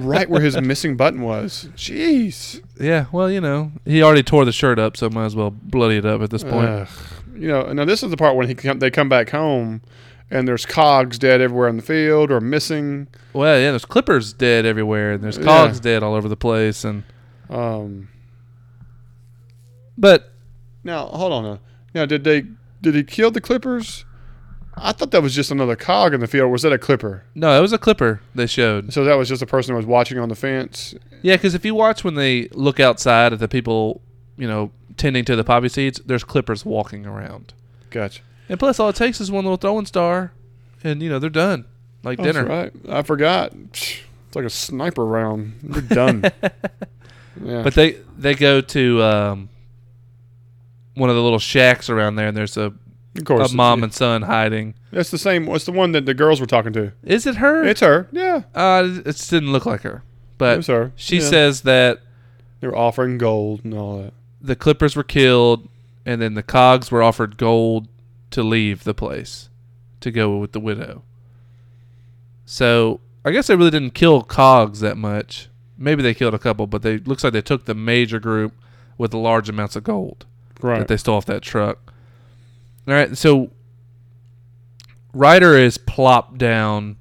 right 0.00 0.28
where 0.28 0.40
his 0.40 0.60
missing 0.60 0.96
button 0.96 1.20
was. 1.22 1.68
Jeez. 1.76 2.62
Yeah, 2.80 3.06
well, 3.12 3.30
you 3.30 3.40
know, 3.40 3.72
he 3.84 4.02
already 4.02 4.22
tore 4.22 4.44
the 4.44 4.52
shirt 4.52 4.78
up, 4.78 4.96
so 4.96 5.08
might 5.10 5.26
as 5.26 5.36
well 5.36 5.50
bloody 5.50 5.96
it 5.96 6.06
up 6.06 6.22
at 6.22 6.30
this 6.30 6.42
point. 6.44 6.88
You 7.34 7.48
know, 7.48 7.72
now 7.72 7.84
this 7.84 8.02
is 8.02 8.10
the 8.10 8.16
part 8.16 8.36
when 8.36 8.48
he 8.48 8.54
come, 8.54 8.78
they 8.78 8.90
come 8.90 9.08
back 9.08 9.30
home 9.30 9.82
and 10.32 10.48
there's 10.48 10.66
cogs 10.66 11.18
dead 11.18 11.40
everywhere 11.40 11.68
in 11.68 11.76
the 11.76 11.82
field 11.82 12.30
or 12.32 12.40
missing. 12.40 13.06
well, 13.34 13.58
yeah, 13.60 13.70
there's 13.70 13.84
clippers 13.84 14.32
dead 14.32 14.64
everywhere, 14.66 15.12
and 15.12 15.22
there's 15.22 15.38
Yeah. 15.38 15.44
cogs 15.44 15.78
dead 15.78 16.02
all 16.02 16.14
over 16.14 16.28
the 16.28 16.36
place, 16.36 16.84
and 16.84 17.04
Um, 17.50 18.08
but 19.96 20.32
Now, 20.84 21.06
hold 21.06 21.32
on. 21.32 21.44
Now, 21.44 21.58
now 21.94 22.06
did 22.06 22.24
they 22.24 22.44
did 22.80 22.94
he 22.96 23.04
kill 23.04 23.30
the 23.30 23.40
clippers? 23.40 24.04
I 24.76 24.90
thought 24.92 25.10
that 25.10 25.22
was 25.22 25.34
just 25.34 25.50
another 25.50 25.76
cog 25.76 26.14
in 26.14 26.20
the 26.20 26.26
field. 26.26 26.50
Was 26.50 26.62
that 26.62 26.72
a 26.72 26.78
clipper? 26.78 27.24
no, 27.34 27.56
it 27.56 27.60
was 27.60 27.72
a 27.74 27.78
clipper 27.78 28.20
they 28.34 28.46
showed. 28.46 28.92
So 28.92 29.04
that 29.04 29.16
was 29.18 29.28
just 29.28 29.42
a 29.42 29.46
person 29.46 29.72
who 29.72 29.76
was 29.76 29.86
watching 29.86 30.18
on 30.18 30.28
the 30.30 30.34
fence. 30.34 30.94
Yeah, 31.20 31.36
because 31.36 31.54
if 31.54 31.64
you 31.64 31.74
watch 31.74 32.02
when 32.04 32.14
they 32.14 32.48
look 32.52 32.80
outside 32.80 33.32
at 33.34 33.38
the 33.38 33.48
people, 33.48 34.00
you 34.36 34.48
know, 34.48 34.72
tending 34.96 35.24
to 35.26 35.36
the 35.36 35.44
poppy 35.44 35.68
seeds, 35.68 36.00
there's 36.06 36.24
clippers 36.24 36.64
walking 36.64 37.04
around, 37.06 37.52
Gotcha. 37.90 38.22
And 38.52 38.58
plus 38.60 38.78
all 38.78 38.88
it 38.88 38.96
takes 38.96 39.20
is 39.20 39.30
one 39.32 39.44
little 39.44 39.56
throwing 39.56 39.86
star, 39.86 40.32
and 40.84 41.02
you 41.02 41.08
know 41.10 41.18
they're 41.18 41.30
done, 41.30 41.64
like 42.04 42.18
That's 42.18 42.34
dinner. 42.36 42.46
right. 42.46 42.72
I 42.88 43.02
forgot. 43.02 43.52
It's 43.54 44.00
like 44.34 44.44
a 44.44 44.50
sniper 44.50 45.04
round. 45.04 45.54
You're 45.62 45.82
done. 45.82 46.22
yeah. 47.42 47.62
But 47.62 47.74
they 47.74 47.96
they 48.16 48.34
go 48.34 48.60
to 48.60 49.02
um, 49.02 49.48
one 50.94 51.10
of 51.10 51.16
the 51.16 51.22
little 51.22 51.38
shacks 51.38 51.88
around 51.90 52.16
there, 52.16 52.28
and 52.28 52.36
there's 52.36 52.56
a, 52.56 52.72
of 53.16 53.24
course, 53.24 53.52
a 53.52 53.54
mom 53.56 53.82
and 53.82 53.92
son 53.92 54.22
hiding. 54.22 54.74
That's 54.90 55.10
the 55.10 55.18
same. 55.18 55.46
What's 55.46 55.64
the 55.64 55.72
one 55.72 55.92
that 55.92 56.06
the 56.06 56.14
girls 56.14 56.40
were 56.40 56.46
talking 56.46 56.72
to? 56.74 56.92
Is 57.02 57.26
it 57.26 57.36
her? 57.36 57.64
It's 57.64 57.80
her. 57.80 58.08
Yeah, 58.12 58.42
Uh, 58.54 58.88
it 59.04 59.16
just 59.16 59.30
didn't 59.30 59.52
look 59.52 59.64
like 59.66 59.82
her. 59.82 59.96
it 59.96 60.02
But 60.38 60.56
was 60.58 60.66
her. 60.66 60.92
she 60.96 61.16
Yeah. 61.18 61.22
says 61.30 61.62
that 61.62 62.00
they 62.60 62.66
were 62.68 62.76
offering 62.76 63.16
gold 63.18 63.64
and 63.64 63.72
all 63.74 64.02
that. 64.02 64.12
the 64.40 64.54
Clippers 64.56 64.94
were 64.96 65.02
killed, 65.04 65.68
and 66.04 66.20
then 66.20 66.34
the 66.34 66.42
Cogs 66.42 66.90
were 66.90 67.02
offered 67.02 67.36
gold 67.38 67.88
to 68.32 68.42
leave 68.42 68.84
the 68.84 68.94
place 68.94 69.48
to 70.00 70.10
go 70.10 70.36
with 70.38 70.52
the 70.52 70.60
widow. 70.60 71.02
So 72.44 73.00
I 73.24 73.30
guess 73.30 73.46
they 73.46 73.56
really 73.56 73.70
didn't 73.70 73.94
kill 73.94 74.22
Cogs 74.22 74.80
that 74.80 74.96
much. 74.96 75.48
Maybe 75.78 76.02
they 76.02 76.14
killed 76.14 76.34
a 76.34 76.38
couple, 76.38 76.66
but 76.66 76.82
they 76.82 76.98
looks 76.98 77.24
like 77.24 77.32
they 77.32 77.40
took 77.42 77.64
the 77.64 77.74
major 77.74 78.18
group 78.18 78.52
with 78.98 79.10
the 79.10 79.18
large 79.18 79.48
amounts 79.48 79.74
of 79.76 79.84
gold 79.84 80.26
Right. 80.60 80.78
that 80.80 80.88
they 80.88 80.96
stole 80.96 81.16
off 81.16 81.26
that 81.26 81.42
truck. 81.42 81.92
All 82.86 82.94
right, 82.94 83.16
so 83.16 83.50
Ryder 85.14 85.54
is 85.56 85.78
plopped 85.78 86.38
down 86.38 86.96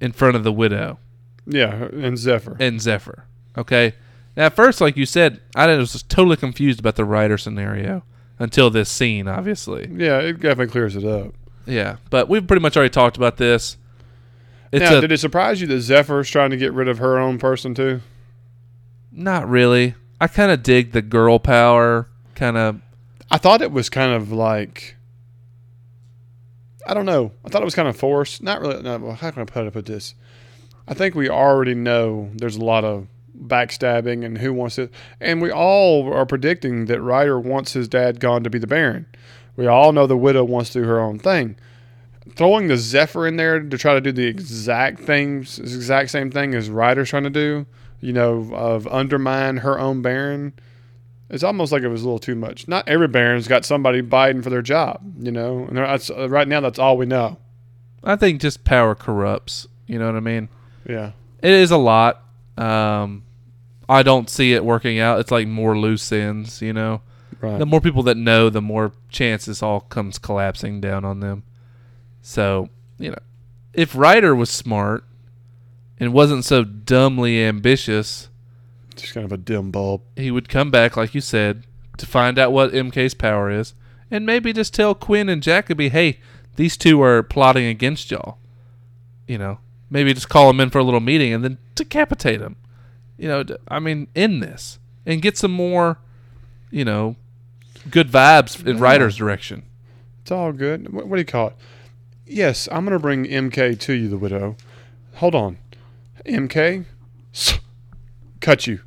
in 0.00 0.12
front 0.12 0.36
of 0.36 0.44
the 0.44 0.52
widow. 0.52 0.98
yeah, 1.46 1.84
and 1.92 2.16
Zephyr. 2.18 2.56
and 2.60 2.80
Zephyr. 2.80 3.26
Okay. 3.56 3.94
Now, 4.36 4.46
at 4.46 4.56
first, 4.56 4.80
like 4.80 4.96
you 4.96 5.04
said, 5.04 5.40
I 5.54 5.66
was 5.76 6.02
totally 6.04 6.36
confused 6.36 6.80
about 6.80 6.96
the 6.96 7.04
Ryder 7.04 7.36
scenario 7.36 8.02
until 8.38 8.70
this 8.70 8.90
scene, 8.90 9.28
obviously. 9.28 9.88
yeah, 9.92 10.18
it 10.18 10.34
definitely 10.34 10.68
clears 10.68 10.96
it 10.96 11.04
up. 11.04 11.34
Yeah, 11.66 11.96
but 12.10 12.28
we've 12.28 12.46
pretty 12.46 12.62
much 12.62 12.76
already 12.76 12.90
talked 12.90 13.16
about 13.16 13.36
this. 13.36 13.76
It's 14.72 14.82
now, 14.82 14.98
a, 14.98 15.00
did 15.00 15.12
it 15.12 15.18
surprise 15.18 15.60
you 15.60 15.66
that 15.68 15.80
Zephyr's 15.80 16.30
trying 16.30 16.50
to 16.50 16.56
get 16.56 16.72
rid 16.72 16.88
of 16.88 16.98
her 16.98 17.18
own 17.18 17.38
person 17.38 17.74
too? 17.74 18.00
not 19.12 19.48
really. 19.48 19.94
I 20.20 20.26
kind 20.26 20.50
of 20.50 20.62
dig 20.62 20.92
the 20.92 21.02
girl 21.02 21.38
power. 21.38 22.08
Kind 22.34 22.56
of. 22.56 22.80
I 23.30 23.38
thought 23.38 23.62
it 23.62 23.72
was 23.72 23.90
kind 23.90 24.12
of 24.12 24.32
like 24.32 24.96
I 26.86 26.94
don't 26.94 27.06
know. 27.06 27.32
I 27.44 27.48
thought 27.48 27.62
it 27.62 27.66
was 27.66 27.74
kind 27.74 27.88
of 27.88 27.96
forced. 27.96 28.42
Not 28.42 28.60
really. 28.60 28.82
No, 28.82 29.12
how 29.12 29.30
can 29.30 29.42
I 29.42 29.44
put, 29.44 29.66
it? 29.66 29.72
put 29.72 29.86
this? 29.86 30.14
I 30.88 30.94
think 30.94 31.14
we 31.14 31.28
already 31.28 31.74
know 31.74 32.30
there's 32.34 32.56
a 32.56 32.64
lot 32.64 32.84
of 32.84 33.06
backstabbing 33.46 34.24
and 34.24 34.38
who 34.38 34.52
wants 34.52 34.78
it, 34.78 34.90
and 35.20 35.42
we 35.42 35.50
all 35.50 36.12
are 36.12 36.26
predicting 36.26 36.86
that 36.86 37.00
Ryder 37.00 37.38
wants 37.40 37.72
his 37.72 37.88
dad 37.88 38.20
gone 38.20 38.44
to 38.44 38.50
be 38.50 38.58
the 38.58 38.66
Baron. 38.66 39.06
We 39.56 39.66
all 39.66 39.92
know 39.92 40.06
the 40.06 40.16
widow 40.16 40.44
wants 40.44 40.70
to 40.70 40.80
do 40.80 40.86
her 40.88 41.00
own 41.00 41.18
thing. 41.18 41.56
Throwing 42.36 42.68
the 42.68 42.76
Zephyr 42.76 43.26
in 43.26 43.36
there 43.36 43.60
to 43.60 43.78
try 43.78 43.94
to 43.94 44.00
do 44.00 44.12
the 44.12 44.26
exact 44.26 45.00
things, 45.00 45.58
exact 45.58 46.10
same 46.10 46.30
thing 46.30 46.54
as 46.54 46.70
Ryder's 46.70 47.10
trying 47.10 47.24
to 47.24 47.30
do, 47.30 47.66
you 48.00 48.12
know, 48.12 48.48
of 48.54 48.86
undermine 48.86 49.58
her 49.58 49.78
own 49.78 50.02
Baron. 50.02 50.52
It's 51.28 51.42
almost 51.42 51.72
like 51.72 51.82
it 51.82 51.88
was 51.88 52.02
a 52.02 52.04
little 52.04 52.18
too 52.18 52.34
much. 52.34 52.68
Not 52.68 52.86
every 52.88 53.08
Baron's 53.08 53.48
got 53.48 53.64
somebody 53.64 54.02
biting 54.02 54.42
for 54.42 54.50
their 54.50 54.62
job, 54.62 55.00
you 55.18 55.32
know. 55.32 55.64
And 55.66 55.76
that's, 55.76 56.10
uh, 56.10 56.28
right 56.28 56.46
now, 56.46 56.60
that's 56.60 56.78
all 56.78 56.96
we 56.96 57.06
know. 57.06 57.38
I 58.04 58.16
think 58.16 58.40
just 58.40 58.64
power 58.64 58.94
corrupts. 58.94 59.66
You 59.86 59.98
know 59.98 60.06
what 60.06 60.16
I 60.16 60.20
mean? 60.20 60.48
Yeah, 60.88 61.12
It 61.42 61.50
is 61.50 61.70
a 61.70 61.76
lot. 61.76 62.22
Um, 62.56 63.24
I 63.92 64.02
don't 64.02 64.28
see 64.30 64.52
it 64.52 64.64
working 64.64 64.98
out. 64.98 65.20
It's 65.20 65.30
like 65.30 65.46
more 65.46 65.78
loose 65.78 66.10
ends. 66.12 66.60
You 66.62 66.72
know, 66.72 67.02
right. 67.40 67.58
the 67.58 67.66
more 67.66 67.80
people 67.80 68.02
that 68.04 68.16
know, 68.16 68.50
the 68.50 68.62
more 68.62 68.92
chance 69.08 69.44
this 69.46 69.62
all 69.62 69.80
comes 69.80 70.18
collapsing 70.18 70.80
down 70.80 71.04
on 71.04 71.20
them. 71.20 71.44
So, 72.22 72.68
you 72.98 73.10
know, 73.10 73.18
if 73.74 73.96
Ryder 73.96 74.34
was 74.34 74.50
smart 74.50 75.04
and 75.98 76.12
wasn't 76.12 76.44
so 76.44 76.64
dumbly 76.64 77.42
ambitious, 77.42 78.28
Just 78.96 79.14
kind 79.14 79.24
of 79.24 79.32
a 79.32 79.36
dim 79.36 79.70
bulb. 79.70 80.02
he 80.16 80.30
would 80.30 80.48
come 80.48 80.70
back, 80.70 80.96
like 80.96 81.14
you 81.14 81.20
said, 81.20 81.64
to 81.98 82.06
find 82.06 82.38
out 82.38 82.52
what 82.52 82.72
MK's 82.72 83.14
power 83.14 83.50
is, 83.50 83.74
and 84.10 84.24
maybe 84.26 84.52
just 84.52 84.74
tell 84.74 84.94
Quinn 84.94 85.28
and 85.28 85.42
Jacobee, 85.42 85.88
hey, 85.88 86.20
these 86.56 86.76
two 86.76 87.02
are 87.02 87.22
plotting 87.22 87.66
against 87.66 88.10
y'all. 88.10 88.38
You 89.26 89.38
know, 89.38 89.58
maybe 89.90 90.12
just 90.12 90.28
call 90.28 90.48
them 90.48 90.60
in 90.60 90.70
for 90.70 90.78
a 90.78 90.84
little 90.84 91.00
meeting 91.00 91.32
and 91.32 91.42
then 91.42 91.58
decapitate 91.74 92.40
them. 92.40 92.56
You 93.18 93.28
know, 93.28 93.44
I 93.68 93.78
mean, 93.78 94.08
in 94.14 94.40
this 94.40 94.78
and 95.06 95.22
get 95.22 95.36
some 95.36 95.52
more, 95.52 95.98
you 96.70 96.84
know, 96.84 97.16
good 97.90 98.10
vibes 98.10 98.64
in 98.66 98.76
Yeah. 98.76 98.82
Ryder's 98.82 99.16
direction. 99.16 99.64
It's 100.22 100.30
all 100.30 100.52
good. 100.52 100.92
What, 100.92 101.06
what 101.08 101.16
do 101.16 101.20
you 101.20 101.26
call 101.26 101.48
it? 101.48 101.56
Yes, 102.26 102.68
I'm 102.70 102.84
going 102.84 102.92
to 102.96 102.98
bring 102.98 103.24
MK 103.24 103.78
to 103.80 103.92
you, 103.92 104.08
the 104.08 104.16
widow. 104.16 104.56
Hold 105.14 105.34
on. 105.34 105.58
MK? 106.26 106.84
Cut 108.40 108.66
you. 108.66 108.80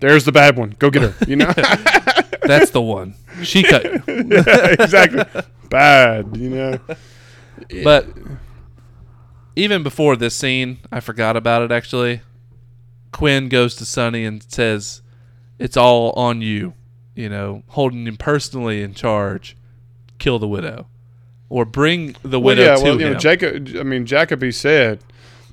There's 0.00 0.24
the 0.24 0.32
bad 0.32 0.56
one. 0.56 0.74
Go 0.78 0.90
get 0.90 1.02
her. 1.02 1.14
You 1.26 1.36
know? 1.36 1.52
That's 2.42 2.70
the 2.70 2.82
one. 2.82 3.14
She 3.42 3.62
cut. 3.62 3.84
you. 3.84 4.02
yeah, 4.08 4.66
exactly. 4.80 5.24
Bad, 5.68 6.36
you 6.36 6.50
know? 6.50 6.78
But 7.84 8.08
even 9.54 9.82
before 9.82 10.16
this 10.16 10.34
scene, 10.34 10.78
I 10.90 11.00
forgot 11.00 11.36
about 11.36 11.62
it 11.62 11.70
actually. 11.72 12.22
Quinn 13.12 13.48
goes 13.48 13.76
to 13.76 13.84
Sunny 13.84 14.24
and 14.24 14.42
says, 14.50 15.02
It's 15.58 15.76
all 15.76 16.10
on 16.12 16.40
you. 16.42 16.74
You 17.14 17.28
know, 17.28 17.62
holding 17.68 18.06
him 18.06 18.16
personally 18.16 18.82
in 18.82 18.94
charge. 18.94 19.56
Kill 20.18 20.38
the 20.38 20.48
widow. 20.48 20.86
Or 21.50 21.64
bring 21.66 22.16
the 22.22 22.40
Well, 22.40 22.56
widow 22.56 22.62
yeah, 22.64 22.74
to 22.76 22.82
well, 22.82 23.00
you 23.00 23.06
him. 23.08 23.12
know, 23.12 23.18
Jacob, 23.18 23.68
I 23.78 23.82
mean, 23.82 24.06
Jacobee 24.06 24.52
said, 24.52 25.00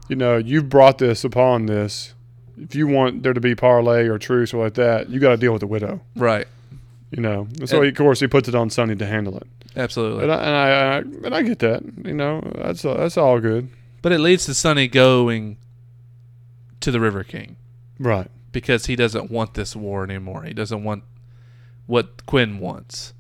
you 0.08 0.16
know, 0.16 0.38
you've 0.38 0.70
brought 0.70 0.98
this 1.00 1.24
upon 1.26 1.66
this. 1.66 2.14
If 2.58 2.76
you 2.76 2.88
want 2.88 3.24
there 3.24 3.34
to 3.34 3.42
be 3.42 3.54
parlay 3.56 4.08
or 4.08 4.18
truce 4.18 4.54
or 4.54 4.64
like 4.64 4.76
that, 4.76 5.10
you 5.10 5.20
got 5.20 5.32
to 5.32 5.38
deal 5.38 5.52
with 5.52 5.60
the 5.62 5.68
widow, 5.68 6.02
right. 6.16 6.48
you 7.12 7.22
know? 7.22 7.48
So, 7.66 7.78
And- 7.78 7.86
he, 7.86 7.90
of 7.90 7.96
course, 7.98 8.20
he 8.22 8.28
puts 8.28 8.48
it 8.48 8.56
on 8.56 8.70
Sunny 8.70 8.96
to 8.96 9.06
handle 9.06 9.36
it. 9.38 9.48
Absolutely. 9.76 10.24
And 10.24 10.32
I, 10.32 10.36
and 10.38 10.56
I, 10.56 10.70
and 10.70 11.24
I, 11.24 11.26
and 11.28 11.36
I 11.36 11.42
get 11.44 11.60
that. 11.60 11.84
You 12.06 12.14
know, 12.14 12.42
that's 12.56 12.82
that's 12.82 13.18
all 13.18 13.40
good. 13.40 13.70
But 14.02 14.12
it 14.12 14.20
leads 14.20 14.46
to 14.46 14.54
Sunny 14.54 14.88
going 14.88 15.58
to 16.82 16.92
the 16.92 17.00
River 17.00 17.24
King 17.24 17.56
Right. 18.00 18.28
because 18.52 18.86
he 18.88 18.96
doesn't 18.96 19.30
want 19.32 19.54
this 19.54 19.76
war 19.76 20.04
anymore. 20.04 20.44
He 20.44 20.54
doesn't 20.54 20.84
want 20.84 21.04
what 21.88 22.26
Quinn 22.26 22.60
wants, 22.60 23.14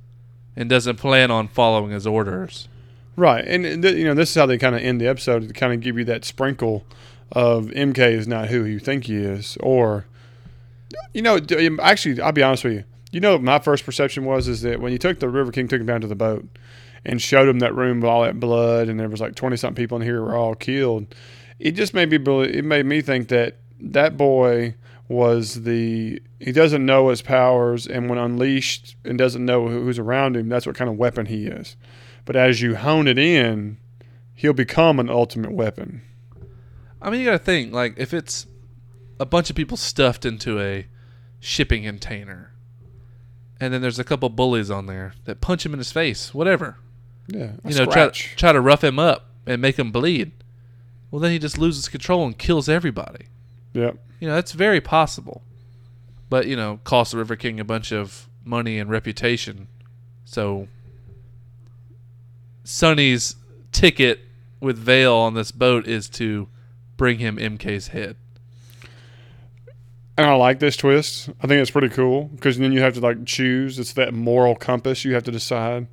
and 0.55 0.69
doesn't 0.69 0.97
plan 0.97 1.31
on 1.31 1.47
following 1.47 1.91
his 1.91 2.05
orders. 2.05 2.67
Right, 3.15 3.43
and, 3.45 3.81
th- 3.83 3.95
you 3.95 4.05
know 4.05 4.13
this 4.13 4.29
is 4.29 4.35
how 4.35 4.45
they 4.45 4.57
kind 4.57 4.75
of 4.75 4.81
end 4.81 5.01
the 5.01 5.07
episode 5.07 5.47
to 5.47 5.53
kind 5.53 5.73
of 5.73 5.81
give 5.81 5.97
you 5.97 6.05
that 6.05 6.23
sprinkle 6.23 6.85
of 7.31 7.65
MK 7.67 7.97
is 8.13 8.27
not 8.27 8.47
who 8.47 8.63
you 8.63 8.79
think 8.79 9.05
he 9.05 9.17
is, 9.17 9.57
or 9.59 10.05
you 11.13 11.21
know, 11.21 11.37
um, 11.57 11.79
actually, 11.81 12.19
I'll 12.21 12.31
be 12.31 12.41
honest 12.43 12.63
with 12.63 12.73
you. 12.73 12.83
You 13.11 13.19
know, 13.19 13.37
my 13.37 13.59
first 13.59 13.85
perception 13.85 14.25
was 14.25 14.47
is 14.47 14.61
that 14.61 14.79
when 14.79 14.91
you 14.91 14.97
took 14.97 15.19
the 15.19 15.29
River 15.29 15.51
King, 15.51 15.67
took 15.67 15.79
him 15.81 15.85
down 15.87 16.01
to 16.01 16.07
the 16.07 16.15
boat, 16.15 16.47
and 17.05 17.21
showed 17.21 17.47
him 17.49 17.59
that 17.59 17.73
room 17.75 18.01
with 18.01 18.09
all 18.09 18.23
that 18.23 18.39
blood, 18.39 18.87
and 18.87 18.99
there 18.99 19.09
was 19.09 19.19
like 19.21 19.35
twenty 19.35 19.57
something 19.57 19.81
people 19.83 19.97
in 19.97 20.03
here 20.03 20.21
were 20.21 20.35
all 20.35 20.55
killed. 20.55 21.13
It 21.59 21.71
just 21.71 21.93
made 21.93 22.09
me 22.09 22.17
believe. 22.17 22.55
It 22.55 22.65
made 22.65 22.85
me 22.85 23.01
think 23.01 23.27
that 23.29 23.57
that 23.79 24.17
boy 24.17 24.75
was 25.07 25.63
the 25.63 26.21
he 26.39 26.51
doesn't 26.51 26.85
know 26.85 27.09
his 27.09 27.21
powers, 27.21 27.85
and 27.85 28.09
when 28.09 28.17
unleashed 28.17 28.95
and 29.03 29.17
doesn't 29.17 29.43
know 29.43 29.67
who's 29.67 29.99
around 29.99 30.37
him, 30.37 30.47
that's 30.47 30.65
what 30.65 30.75
kind 30.75 30.89
of 30.89 30.97
weapon 30.97 31.25
he 31.25 31.47
is. 31.47 31.75
But 32.25 32.35
as 32.35 32.61
you 32.61 32.75
hone 32.75 33.07
it 33.07 33.17
in, 33.17 33.77
he'll 34.35 34.53
become 34.53 34.99
an 34.99 35.09
ultimate 35.09 35.51
weapon. 35.51 36.03
I 37.01 37.09
mean, 37.09 37.21
you 37.21 37.25
got 37.25 37.31
to 37.31 37.39
think 37.39 37.73
like 37.73 37.95
if 37.97 38.13
it's 38.13 38.45
a 39.19 39.25
bunch 39.25 39.49
of 39.49 39.55
people 39.55 39.77
stuffed 39.77 40.25
into 40.25 40.61
a 40.61 40.87
shipping 41.39 41.83
container, 41.83 42.53
and 43.59 43.73
then 43.73 43.81
there's 43.81 43.99
a 43.99 44.03
couple 44.03 44.29
bullies 44.29 44.71
on 44.71 44.85
there 44.85 45.13
that 45.25 45.41
punch 45.41 45.65
him 45.65 45.73
in 45.73 45.79
his 45.79 45.91
face, 45.91 46.33
whatever. 46.33 46.77
Yeah, 47.27 47.53
you 47.65 47.75
know, 47.75 47.85
try, 47.85 47.91
scratch. 47.91 48.33
try 48.37 48.51
to 48.53 48.61
rough 48.61 48.83
him 48.83 48.97
up 48.97 49.29
and 49.45 49.61
make 49.61 49.77
him 49.77 49.91
bleed. 49.91 50.31
Well, 51.11 51.19
then 51.19 51.31
he 51.31 51.39
just 51.39 51.57
loses 51.57 51.87
control 51.89 52.25
and 52.25 52.37
kills 52.37 52.69
everybody. 52.69 53.25
Yeah. 53.73 53.91
You 54.19 54.27
know, 54.27 54.35
that's 54.35 54.51
very 54.51 54.81
possible. 54.81 55.43
But, 56.29 56.45
you 56.45 56.55
know, 56.55 56.79
cost 56.83 57.11
the 57.11 57.17
River 57.17 57.35
King 57.35 57.59
a 57.59 57.65
bunch 57.65 57.91
of 57.91 58.29
money 58.43 58.77
and 58.77 58.89
reputation. 58.89 59.67
So 60.25 60.67
Sunny's 62.63 63.35
ticket 63.71 64.21
with 64.59 64.77
Veil 64.77 65.15
on 65.15 65.33
this 65.33 65.51
boat 65.51 65.87
is 65.87 66.07
to 66.09 66.47
bring 66.97 67.19
him 67.19 67.37
MK's 67.37 67.87
head. 67.87 68.15
And 70.17 70.27
I 70.27 70.33
like 70.33 70.59
this 70.59 70.75
twist. 70.75 71.29
I 71.41 71.47
think 71.47 71.61
it's 71.61 71.71
pretty 71.71 71.89
cool 71.89 72.25
because 72.25 72.57
then 72.57 72.73
you 72.73 72.81
have 72.81 72.93
to 72.95 72.99
like 72.99 73.25
choose. 73.25 73.79
It's 73.79 73.93
that 73.93 74.13
moral 74.13 74.55
compass 74.55 75.05
you 75.05 75.13
have 75.13 75.23
to 75.23 75.31
decide 75.31 75.87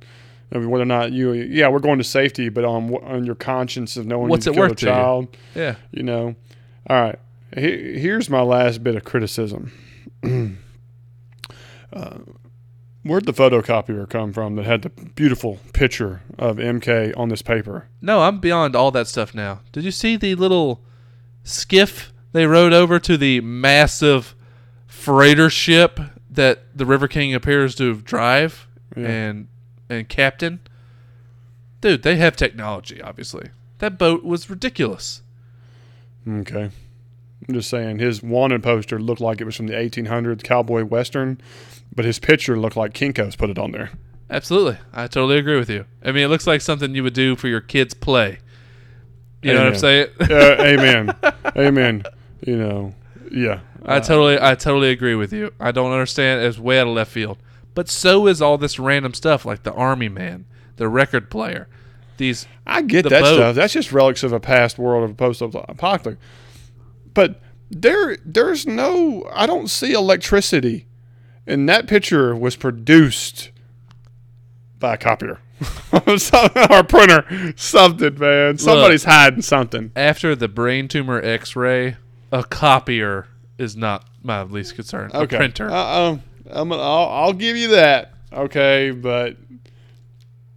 I 0.51 0.57
mean, 0.59 0.69
whether 0.69 0.83
or 0.83 0.85
not 0.85 1.11
you. 1.11 1.33
Yeah, 1.33 1.67
we're 1.69 1.79
going 1.79 1.97
to 1.97 2.03
safety, 2.03 2.49
but 2.49 2.63
on 2.65 2.93
on 3.03 3.25
your 3.25 3.35
conscience 3.35 3.97
of 3.97 4.05
knowing 4.05 4.29
What's 4.29 4.45
you 4.45 4.53
it 4.53 4.55
killed 4.55 4.65
a 4.65 4.69
worth 4.69 4.77
to 4.79 4.85
you? 4.85 4.91
child. 4.91 5.37
Yeah. 5.55 5.75
you 5.91 6.03
know. 6.03 6.35
All 6.89 7.01
right. 7.01 7.19
He- 7.55 7.99
Here's 7.99 8.29
my 8.29 8.41
last 8.41 8.83
bit 8.83 8.95
of 8.95 9.03
criticism. 9.03 9.71
uh, 11.93 12.17
where'd 13.03 13.25
the 13.25 13.33
photocopier 13.33 14.09
come 14.09 14.33
from 14.33 14.55
that 14.55 14.65
had 14.65 14.81
the 14.83 14.89
beautiful 14.89 15.59
picture 15.73 16.21
of 16.37 16.57
MK 16.57 17.13
on 17.17 17.29
this 17.29 17.41
paper? 17.41 17.87
No, 18.01 18.21
I'm 18.21 18.39
beyond 18.39 18.75
all 18.75 18.91
that 18.91 19.07
stuff 19.07 19.33
now. 19.33 19.61
Did 19.71 19.83
you 19.83 19.91
see 19.91 20.15
the 20.15 20.35
little 20.35 20.81
skiff 21.43 22.13
they 22.33 22.45
rode 22.45 22.73
over 22.73 22.99
to 22.99 23.17
the 23.17 23.41
massive 23.41 24.35
freighter 24.85 25.49
ship 25.49 25.99
that 26.29 26.63
the 26.75 26.85
River 26.85 27.07
King 27.07 27.33
appears 27.33 27.73
to 27.75 27.95
drive 27.95 28.67
Yeah. 28.95 29.07
and 29.07 29.47
and 29.89 30.07
captain? 30.07 30.59
Dude, 31.81 32.03
they 32.03 32.15
have 32.15 32.35
technology, 32.35 33.01
obviously. 33.01 33.49
That 33.79 33.97
boat 33.97 34.23
was 34.23 34.49
ridiculous. 34.49 35.21
Okay. 36.27 36.71
I'm 37.47 37.53
just 37.53 37.69
saying 37.69 37.99
his 37.99 38.23
wanted 38.23 38.63
poster 38.63 38.99
looked 38.99 39.21
like 39.21 39.39
it 39.39 39.45
was 39.45 39.55
from 39.55 39.67
the 39.67 39.73
1800s 39.73 40.43
cowboy 40.43 40.83
western, 40.83 41.39
but 41.95 42.05
his 42.05 42.19
picture 42.19 42.59
looked 42.59 42.75
like 42.75 42.93
Kinko's 42.93 43.35
put 43.35 43.49
it 43.49 43.59
on 43.59 43.71
there. 43.71 43.91
Absolutely. 44.29 44.77
I 44.91 45.07
totally 45.07 45.37
agree 45.37 45.57
with 45.57 45.69
you. 45.69 45.85
I 46.03 46.11
mean, 46.11 46.23
it 46.23 46.27
looks 46.27 46.47
like 46.47 46.61
something 46.61 46.93
you 46.93 47.03
would 47.03 47.13
do 47.13 47.35
for 47.35 47.47
your 47.47 47.61
kids' 47.61 47.93
play. 47.93 48.39
You 49.41 49.53
know 49.53 49.63
what 49.63 49.73
I'm 49.73 49.79
saying? 49.79 50.07
Uh, 50.19 50.25
amen. 50.59 51.15
amen. 51.55 52.03
You 52.45 52.57
know, 52.57 52.95
yeah. 53.31 53.59
I 53.85 53.99
totally, 53.99 54.37
I 54.41 54.55
totally 54.55 54.89
agree 54.89 55.15
with 55.15 55.31
you. 55.31 55.53
I 55.59 55.71
don't 55.71 55.91
understand. 55.91 56.43
It's 56.43 56.57
way 56.57 56.79
out 56.79 56.87
of 56.87 56.93
left 56.93 57.11
field. 57.11 57.37
But 57.77 57.89
so 57.89 58.25
is 58.25 58.41
all 58.41 58.57
this 58.57 58.79
random 58.79 59.13
stuff, 59.13 59.45
like 59.45 59.61
the 59.61 59.71
army 59.71 60.09
man, 60.09 60.45
the 60.77 60.89
record 60.89 61.29
player, 61.29 61.67
these. 62.17 62.47
I 62.65 62.81
get 62.81 63.03
the 63.03 63.09
that 63.09 63.21
boat. 63.21 63.35
stuff. 63.35 63.55
That's 63.55 63.71
just 63.71 63.91
relics 63.91 64.23
of 64.23 64.33
a 64.33 64.39
past 64.39 64.79
world 64.79 65.03
of 65.03 65.11
a 65.11 65.13
post-apocalyptic. 65.13 66.17
But 67.13 67.39
there, 67.69 68.17
there's 68.25 68.65
no. 68.65 69.29
I 69.31 69.45
don't 69.45 69.69
see 69.69 69.93
electricity, 69.93 70.87
and 71.45 71.69
that 71.69 71.85
picture 71.85 72.35
was 72.35 72.55
produced 72.55 73.51
by 74.79 74.95
a 74.95 74.97
copier 74.97 75.39
or 75.93 76.83
printer. 76.83 77.53
Something, 77.57 78.17
man. 78.17 78.57
Somebody's 78.57 79.03
hiding 79.03 79.43
something. 79.43 79.91
After 79.95 80.35
the 80.35 80.47
brain 80.47 80.87
tumor 80.87 81.21
X-ray, 81.21 81.97
a 82.31 82.43
copier 82.43 83.27
is 83.59 83.75
not 83.77 84.07
my 84.23 84.41
least 84.41 84.73
concern. 84.73 85.11
A 85.13 85.27
printer. 85.27 85.69
Uh, 85.69 86.17
I'm 86.51 86.69
gonna, 86.69 86.81
I'll, 86.81 87.09
I'll 87.09 87.33
give 87.33 87.57
you 87.57 87.69
that. 87.69 88.13
Okay, 88.31 88.91
but 88.91 89.37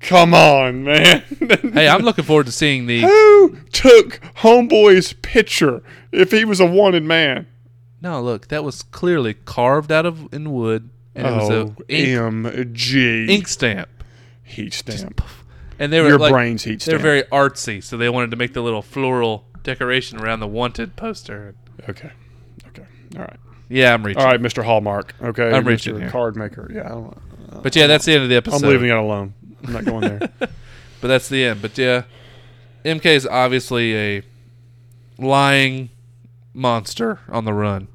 come 0.00 0.34
on, 0.34 0.84
man. 0.84 1.22
hey, 1.72 1.88
I'm 1.88 2.02
looking 2.02 2.24
forward 2.24 2.46
to 2.46 2.52
seeing 2.52 2.86
the. 2.86 3.02
Who 3.02 3.56
took 3.72 4.20
Homeboy's 4.38 5.12
picture 5.14 5.82
if 6.12 6.30
he 6.30 6.44
was 6.44 6.60
a 6.60 6.66
wanted 6.66 7.04
man? 7.04 7.46
No, 8.00 8.20
look, 8.22 8.48
that 8.48 8.64
was 8.64 8.82
clearly 8.82 9.34
carved 9.34 9.92
out 9.92 10.06
of 10.06 10.32
in 10.32 10.52
wood, 10.52 10.90
and 11.14 11.26
it 11.26 11.30
was 11.30 11.50
oh, 11.50 11.74
a 11.88 11.92
ink, 11.92 12.18
MG. 12.18 13.28
ink 13.28 13.48
stamp. 13.48 13.88
heat 14.42 14.72
stamp. 14.72 15.22
And 15.78 15.92
they 15.92 16.00
were 16.00 16.08
Your 16.08 16.18
like, 16.18 16.32
brain's 16.32 16.64
heat 16.64 16.80
They're 16.82 16.98
very 16.98 17.22
artsy, 17.24 17.82
so 17.82 17.96
they 17.96 18.08
wanted 18.10 18.30
to 18.32 18.36
make 18.36 18.52
the 18.52 18.60
little 18.60 18.82
floral 18.82 19.46
decoration 19.62 20.18
around 20.18 20.40
the 20.40 20.46
wanted 20.46 20.96
poster. 20.96 21.54
okay. 21.88 22.10
Okay. 22.68 22.84
All 23.16 23.22
right. 23.22 23.40
Yeah, 23.70 23.94
I'm 23.94 24.04
reaching. 24.04 24.20
All 24.20 24.28
right, 24.28 24.40
Mr. 24.42 24.64
Hallmark. 24.64 25.14
Okay. 25.22 25.48
I'm 25.50 25.62
Mr. 25.64 25.66
reaching 25.66 26.00
here. 26.00 26.10
Card 26.10 26.36
maker. 26.36 26.68
Yeah. 26.74 26.86
I 26.86 26.88
don't, 26.88 27.62
But 27.62 27.74
yeah, 27.76 27.86
that's 27.86 28.04
the 28.04 28.12
end 28.14 28.24
of 28.24 28.28
the 28.28 28.34
episode. 28.34 28.64
I'm 28.64 28.70
leaving 28.70 28.90
it 28.90 28.96
alone. 28.96 29.32
I'm 29.64 29.72
not 29.72 29.84
going 29.84 30.00
there. 30.02 30.30
But 31.00 31.08
that's 31.08 31.30
the 31.30 31.42
end. 31.44 31.62
But 31.62 31.78
yeah, 31.78 32.02
MK 32.84 33.06
is 33.06 33.26
obviously 33.26 33.96
a 33.96 34.22
lying 35.16 35.88
monster 36.52 37.20
on 37.30 37.46
the 37.46 37.54
run. 37.54 37.88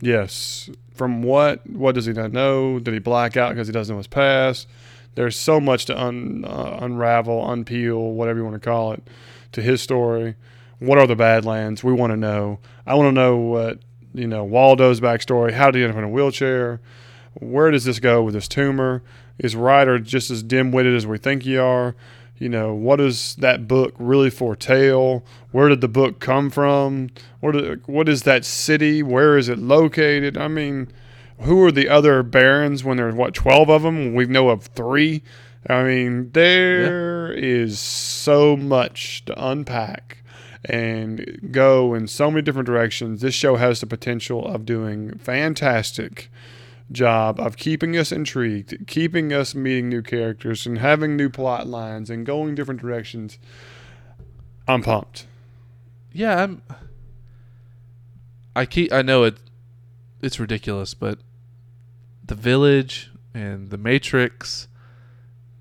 Yes. 0.00 0.70
From 0.94 1.24
what? 1.24 1.68
What 1.68 1.96
does 1.96 2.06
he 2.06 2.12
not 2.12 2.30
know? 2.30 2.78
Did 2.78 2.94
he 2.94 3.00
black 3.00 3.36
out 3.36 3.48
because 3.48 3.66
he 3.66 3.72
doesn't 3.72 3.92
know 3.92 3.98
his 3.98 4.06
past? 4.06 4.68
There's 5.16 5.34
so 5.36 5.60
much 5.60 5.86
to 5.86 6.00
un, 6.00 6.44
uh, 6.46 6.78
unravel, 6.80 7.44
unpeel, 7.44 8.12
whatever 8.12 8.38
you 8.38 8.44
want 8.44 8.54
to 8.54 8.60
call 8.60 8.92
it, 8.92 9.02
to 9.50 9.60
his 9.60 9.80
story. 9.82 10.36
What 10.78 10.98
are 10.98 11.08
the 11.08 11.16
Badlands? 11.16 11.82
We 11.82 11.92
want 11.92 12.12
to 12.12 12.16
know. 12.16 12.60
I 12.86 12.94
want 12.94 13.08
to 13.08 13.12
know 13.12 13.36
what 13.36 13.80
you 14.14 14.26
know 14.26 14.44
Waldo's 14.44 15.00
backstory. 15.00 15.52
How 15.52 15.70
did 15.70 15.78
he 15.78 15.84
end 15.84 15.92
up 15.92 15.98
in 15.98 16.04
a 16.04 16.08
wheelchair? 16.08 16.80
Where 17.34 17.70
does 17.70 17.84
this 17.84 17.98
go 17.98 18.22
with 18.22 18.34
this 18.34 18.48
tumor? 18.48 19.02
Is 19.38 19.56
Ryder 19.56 19.98
just 19.98 20.30
as 20.30 20.42
dim-witted 20.42 20.94
as 20.94 21.06
we 21.06 21.18
think 21.18 21.44
he 21.44 21.56
are? 21.56 21.96
You 22.38 22.48
know, 22.48 22.74
what 22.74 22.96
does 22.96 23.36
that 23.36 23.68
book 23.68 23.94
really 23.98 24.30
foretell? 24.30 25.24
Where 25.52 25.68
did 25.68 25.80
the 25.80 25.88
book 25.88 26.18
come 26.18 26.50
from? 26.50 27.10
What 27.40 27.52
did, 27.52 27.86
what 27.86 28.08
is 28.08 28.24
that 28.24 28.44
city? 28.44 29.02
Where 29.02 29.38
is 29.38 29.48
it 29.48 29.58
located? 29.58 30.36
I 30.36 30.48
mean, 30.48 30.88
who 31.40 31.64
are 31.64 31.72
the 31.72 31.88
other 31.88 32.22
barons 32.22 32.84
when 32.84 32.96
there's 32.96 33.14
what 33.14 33.34
12 33.34 33.70
of 33.70 33.82
them? 33.82 34.14
We 34.14 34.26
know 34.26 34.48
of 34.48 34.64
3. 34.66 35.22
I 35.68 35.84
mean, 35.84 36.32
there 36.32 37.32
is 37.32 37.78
so 37.78 38.56
much 38.56 39.24
to 39.26 39.50
unpack 39.50 40.21
and 40.64 41.50
go 41.50 41.94
in 41.94 42.06
so 42.06 42.30
many 42.30 42.42
different 42.42 42.66
directions. 42.66 43.20
This 43.20 43.34
show 43.34 43.56
has 43.56 43.80
the 43.80 43.86
potential 43.86 44.46
of 44.46 44.64
doing 44.64 45.18
fantastic 45.18 46.30
job 46.92 47.40
of 47.40 47.56
keeping 47.56 47.96
us 47.96 48.12
intrigued, 48.12 48.86
keeping 48.86 49.32
us 49.32 49.54
meeting 49.54 49.88
new 49.88 50.02
characters 50.02 50.66
and 50.66 50.78
having 50.78 51.16
new 51.16 51.28
plot 51.28 51.66
lines 51.66 52.10
and 52.10 52.26
going 52.26 52.54
different 52.54 52.80
directions. 52.80 53.38
I'm 54.68 54.82
pumped. 54.82 55.26
Yeah, 56.12 56.42
I'm. 56.42 56.62
I 58.54 58.66
keep. 58.66 58.92
I 58.92 59.02
know 59.02 59.24
it. 59.24 59.38
It's 60.20 60.38
ridiculous, 60.38 60.94
but 60.94 61.18
the 62.24 62.34
village 62.34 63.10
and 63.34 63.70
the 63.70 63.78
Matrix. 63.78 64.68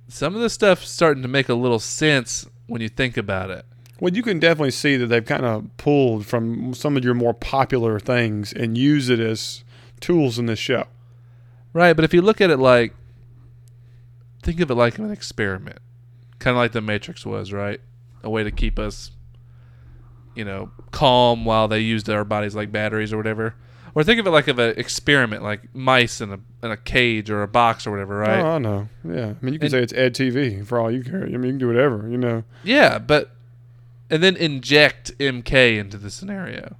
Some 0.07 0.35
of 0.35 0.41
the 0.41 0.49
stuff 0.49 0.83
starting 0.83 1.23
to 1.23 1.29
make 1.29 1.47
a 1.47 1.53
little 1.53 1.79
sense 1.79 2.45
when 2.67 2.81
you 2.81 2.89
think 2.89 3.15
about 3.15 3.49
it. 3.49 3.65
Well, 4.01 4.11
you 4.11 4.23
can 4.23 4.39
definitely 4.39 4.71
see 4.71 4.97
that 4.97 5.05
they've 5.05 5.23
kind 5.23 5.45
of 5.45 5.77
pulled 5.77 6.25
from 6.25 6.73
some 6.73 6.97
of 6.97 7.05
your 7.05 7.13
more 7.13 7.33
popular 7.35 7.99
things 7.99 8.51
and 8.51 8.75
use 8.77 9.09
it 9.09 9.19
as 9.19 9.63
tools 9.99 10.37
in 10.39 10.47
this 10.47 10.57
show. 10.59 10.85
Right, 11.71 11.93
but 11.93 12.03
if 12.03 12.13
you 12.13 12.21
look 12.21 12.41
at 12.41 12.49
it 12.49 12.57
like 12.57 12.93
think 14.43 14.59
of 14.59 14.69
it 14.71 14.75
like 14.75 14.97
an 14.97 15.11
experiment. 15.11 15.77
Kind 16.39 16.55
of 16.55 16.57
like 16.57 16.71
the 16.71 16.81
Matrix 16.81 17.25
was, 17.25 17.53
right? 17.53 17.79
A 18.23 18.29
way 18.29 18.43
to 18.43 18.51
keep 18.51 18.77
us 18.79 19.11
you 20.33 20.45
know, 20.45 20.71
calm 20.91 21.43
while 21.43 21.67
they 21.67 21.79
used 21.79 22.09
our 22.09 22.23
bodies 22.23 22.55
like 22.55 22.71
batteries 22.71 23.11
or 23.13 23.17
whatever. 23.17 23.53
Or 23.93 24.03
think 24.03 24.19
of 24.19 24.25
it 24.25 24.29
like 24.29 24.47
of 24.47 24.57
an 24.59 24.73
experiment, 24.77 25.43
like 25.43 25.75
mice 25.75 26.21
in 26.21 26.31
a 26.31 26.39
in 26.63 26.71
a 26.71 26.77
cage 26.77 27.29
or 27.29 27.43
a 27.43 27.47
box 27.47 27.85
or 27.85 27.91
whatever, 27.91 28.17
right? 28.17 28.39
Oh, 28.39 28.51
I 28.51 28.57
know. 28.57 28.87
Yeah. 29.03 29.33
I 29.39 29.45
mean, 29.45 29.53
you 29.53 29.59
can 29.59 29.65
And- 29.65 29.71
say 29.71 29.83
it's 29.83 29.93
Ed 29.93 30.15
TV 30.15 30.65
for 30.65 30.79
all 30.79 30.89
you 30.89 31.03
care. 31.03 31.23
I 31.23 31.27
mean, 31.27 31.43
you 31.43 31.49
can 31.51 31.57
do 31.59 31.67
whatever, 31.67 32.07
you 32.09 32.17
know. 32.17 32.45
Yeah, 32.63 32.97
but 32.97 33.31
and 34.11 34.21
then 34.21 34.35
inject 34.35 35.17
MK 35.17 35.79
into 35.79 35.97
the 35.97 36.11
scenario 36.11 36.75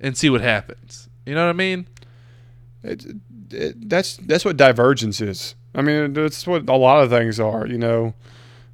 and 0.00 0.16
see 0.16 0.30
what 0.30 0.40
happens. 0.40 1.08
You 1.26 1.34
know 1.34 1.44
what 1.44 1.50
I 1.50 1.52
mean? 1.52 1.86
It, 2.82 3.04
it, 3.50 3.88
that's 3.88 4.16
that's 4.16 4.44
what 4.44 4.56
divergence 4.56 5.20
is. 5.20 5.54
I 5.74 5.82
mean, 5.82 6.14
that's 6.14 6.46
what 6.46 6.68
a 6.68 6.76
lot 6.76 7.04
of 7.04 7.10
things 7.10 7.38
are. 7.38 7.66
You 7.66 7.78
know, 7.78 8.14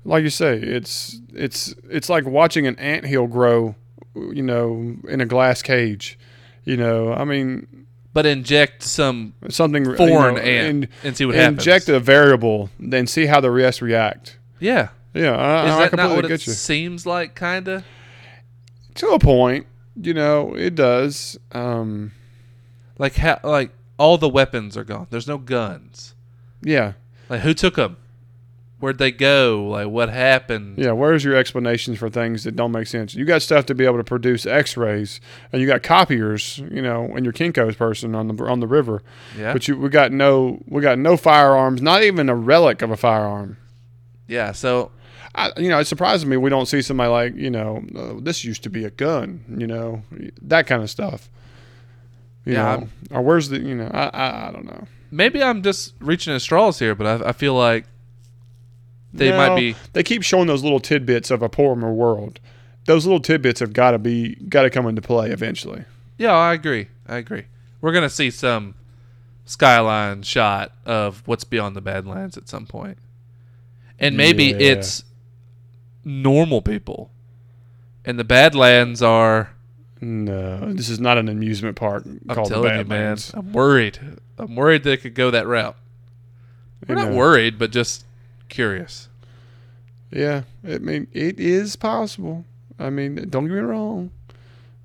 like 0.05 0.23
you 0.23 0.31
say, 0.31 0.57
it's 0.57 1.21
it's 1.35 1.75
it's 1.91 2.09
like 2.09 2.25
watching 2.25 2.67
an 2.67 2.79
anthill 2.79 3.27
grow. 3.27 3.75
You 4.15 4.43
know, 4.43 4.97
in 5.09 5.21
a 5.21 5.27
glass 5.27 5.61
cage. 5.61 6.19
You 6.65 6.79
know, 6.79 7.13
I 7.13 7.25
mean, 7.25 7.87
But 8.15 8.25
inject 8.25 8.83
some 8.83 9.35
something 9.51 9.85
you 9.85 9.95
foreign 9.97 10.37
know, 10.37 10.41
ant 10.41 10.69
and 10.69 10.89
and 11.05 11.17
see 11.17 11.27
what 11.27 11.35
happens. 11.35 11.59
inject 11.59 11.89
a 11.91 12.01
variable, 12.01 12.71
then 12.81 13.07
see 13.07 13.27
how 13.27 13.41
the 13.41 13.51
rest 13.51 13.83
react. 13.83 14.39
Yeah. 14.59 14.89
Yeah, 15.17 15.35
I, 15.37 15.67
Is 15.67 15.73
I 15.73 15.79
that 15.81 15.91
completely 15.91 16.15
not 16.17 16.23
what 16.23 16.31
it 16.31 16.47
you. 16.47 16.53
seems 16.53 17.07
like 17.07 17.35
kinda? 17.35 17.85
To 18.97 19.09
a 19.11 19.19
point, 19.19 19.67
you 20.01 20.15
know, 20.15 20.55
it 20.55 20.75
does. 20.75 21.39
Um, 21.53 22.13
Like 22.99 23.17
how 23.17 23.39
like 23.45 23.71
all 23.99 24.19
the 24.19 24.29
weapons 24.29 24.77
are 24.77 24.85
gone. 24.85 25.07
There's 25.11 25.27
no 25.29 25.39
guns. 25.39 26.15
yeah, 26.63 26.93
Like 27.29 27.41
who 27.41 27.55
took 27.55 27.77
them? 27.77 27.97
Where'd 28.79 28.99
they 28.99 29.11
go? 29.11 29.69
Like 29.71 29.89
what 29.89 30.11
happened? 30.11 30.77
yeah. 30.79 30.93
Where's 30.93 31.25
your 31.25 31.35
explanations 31.35 31.99
for 31.99 32.11
things 32.11 32.45
that 32.45 32.57
don't 32.57 32.73
make 32.73 32.87
sense? 32.87 33.15
You 33.15 33.25
got 33.25 33.41
stuff 33.41 33.65
to 33.67 33.75
be 33.75 33.87
able 33.87 33.97
to 33.97 34.05
produce 34.05 34.45
X-rays, 34.45 35.19
and 35.51 35.63
you 35.63 35.67
got 35.67 35.83
copiers, 35.83 36.59
you 36.59 36.83
know, 36.83 37.11
and 37.17 37.25
your 37.25 37.33
Kinko's 37.33 37.75
person 37.75 38.15
on 38.15 38.29
the 38.29 38.45
on 38.45 38.61
the 38.61 38.67
river. 38.67 39.03
Yeah. 39.37 39.55
But 39.55 39.67
you, 39.67 39.79
we 39.79 39.89
got 39.89 40.13
no, 40.13 40.63
we 40.69 40.83
got 40.83 40.99
no 40.99 41.17
firearms, 41.17 41.81
not 41.81 42.03
even 42.03 42.29
a 42.29 42.35
relic 42.37 42.83
of 42.83 42.91
a 42.91 42.97
firearm. 42.99 43.57
yeah. 44.29 44.53
So 44.53 44.91
I, 45.37 45.53
you 45.59 45.69
know, 45.69 45.79
it 45.79 45.85
surprises 45.85 46.25
me 46.25 46.37
we 46.39 46.49
don't 46.51 46.67
see 46.67 46.81
somebody 46.83 47.11
like, 47.11 47.35
you 47.37 47.51
know, 47.51 47.85
oh, 47.95 48.21
this 48.21 48.43
used 48.45 48.63
to 48.63 48.71
be 48.71 48.85
a 48.85 48.91
gun, 48.91 49.45
you 49.59 49.67
know, 49.67 50.03
that 50.43 50.67
kind 50.67 50.83
of 50.83 50.89
stuff. 50.91 51.29
You 52.47 52.55
Yeah, 52.55 52.77
know, 52.77 52.89
or 53.11 53.23
where's 53.23 53.49
the, 53.51 53.59
you 53.61 53.75
know, 53.75 53.91
I, 53.93 54.07
I, 54.07 54.49
I 54.49 54.53
don't 54.53 54.65
know. 54.65 54.87
maybe 55.11 55.43
I'm 55.43 55.63
just 55.63 55.95
reaching 56.01 56.35
at 56.35 56.41
straws 56.41 56.79
here, 56.79 56.95
but 56.95 57.23
I, 57.23 57.29
I 57.29 57.33
feel 57.33 57.55
like 57.55 57.85
they 59.13 59.31
No, 59.31 59.37
might 59.37 59.57
be. 59.57 59.75
They 59.93 60.03
keep 60.03 60.23
showing 60.23 60.47
those 60.47 60.63
little 60.63 60.81
tidbits 60.81 61.31
of 61.31 61.43
a 61.43 61.49
poorer 61.49 61.93
world. 61.93 62.41
Those 62.87 63.05
little 63.05 63.21
tidbits 63.21 63.61
have 63.61 63.73
got 63.73 63.91
to 63.91 63.99
be, 63.99 64.37
got 64.37 64.63
to 64.63 64.71
come 64.71 64.87
into 64.87 65.03
play 65.03 65.31
eventually. 65.31 65.85
Yeah, 66.19 66.33
I 66.35 66.55
agree. 66.55 66.89
I 67.07 67.17
agree. 67.17 67.45
We're 67.81 67.93
gonna 67.93 68.09
see 68.09 68.31
some 68.31 68.75
skyline 69.45 70.23
shot 70.23 70.73
of 70.87 71.23
what's 71.27 71.45
beyond 71.45 71.77
the 71.77 71.81
Badlands 71.81 72.37
at 72.37 72.49
some 72.49 72.65
point. 72.67 72.97
point, 72.97 72.99
and 73.99 74.17
maybe 74.17 74.47
Yeah. 74.47 74.57
it's 74.59 75.05
normal 76.07 76.63
people, 76.63 77.11
and 78.07 78.19
the 78.19 78.25
Badlands 78.25 79.03
are. 79.03 79.51
No, 80.01 80.73
this 80.75 80.89
is 80.91 81.01
not 81.01 81.17
an 81.19 81.29
amusement 81.29 81.75
park 81.77 82.05
I'm 82.05 82.21
called 82.35 82.51
the 82.51 82.55
telling 82.55 82.71
you, 82.71 82.77
man. 82.77 82.87
Badlands. 82.87 83.33
I'm 83.35 83.53
worried. 83.53 83.99
I'm 84.39 84.55
worried 84.55 84.85
that 84.85 84.93
it 84.93 84.97
could 84.99 85.15
go 85.15 85.31
that 85.31 85.47
route. 85.47 85.75
We're 86.87 86.95
You 86.97 87.03
not 87.03 87.11
know. 87.13 87.17
worried, 87.17 87.59
but 87.59 87.71
just 87.73 88.05
curious. 88.51 89.09
Yeah, 90.11 90.43
I 90.67 90.79
mean, 90.79 91.09
it 91.13 91.41
is 91.41 91.77
possible. 91.77 92.45
I 92.79 92.91
mean, 92.91 93.15
don't 93.31 93.47
get 93.49 93.55
me 93.55 93.61
wrong. 93.61 94.11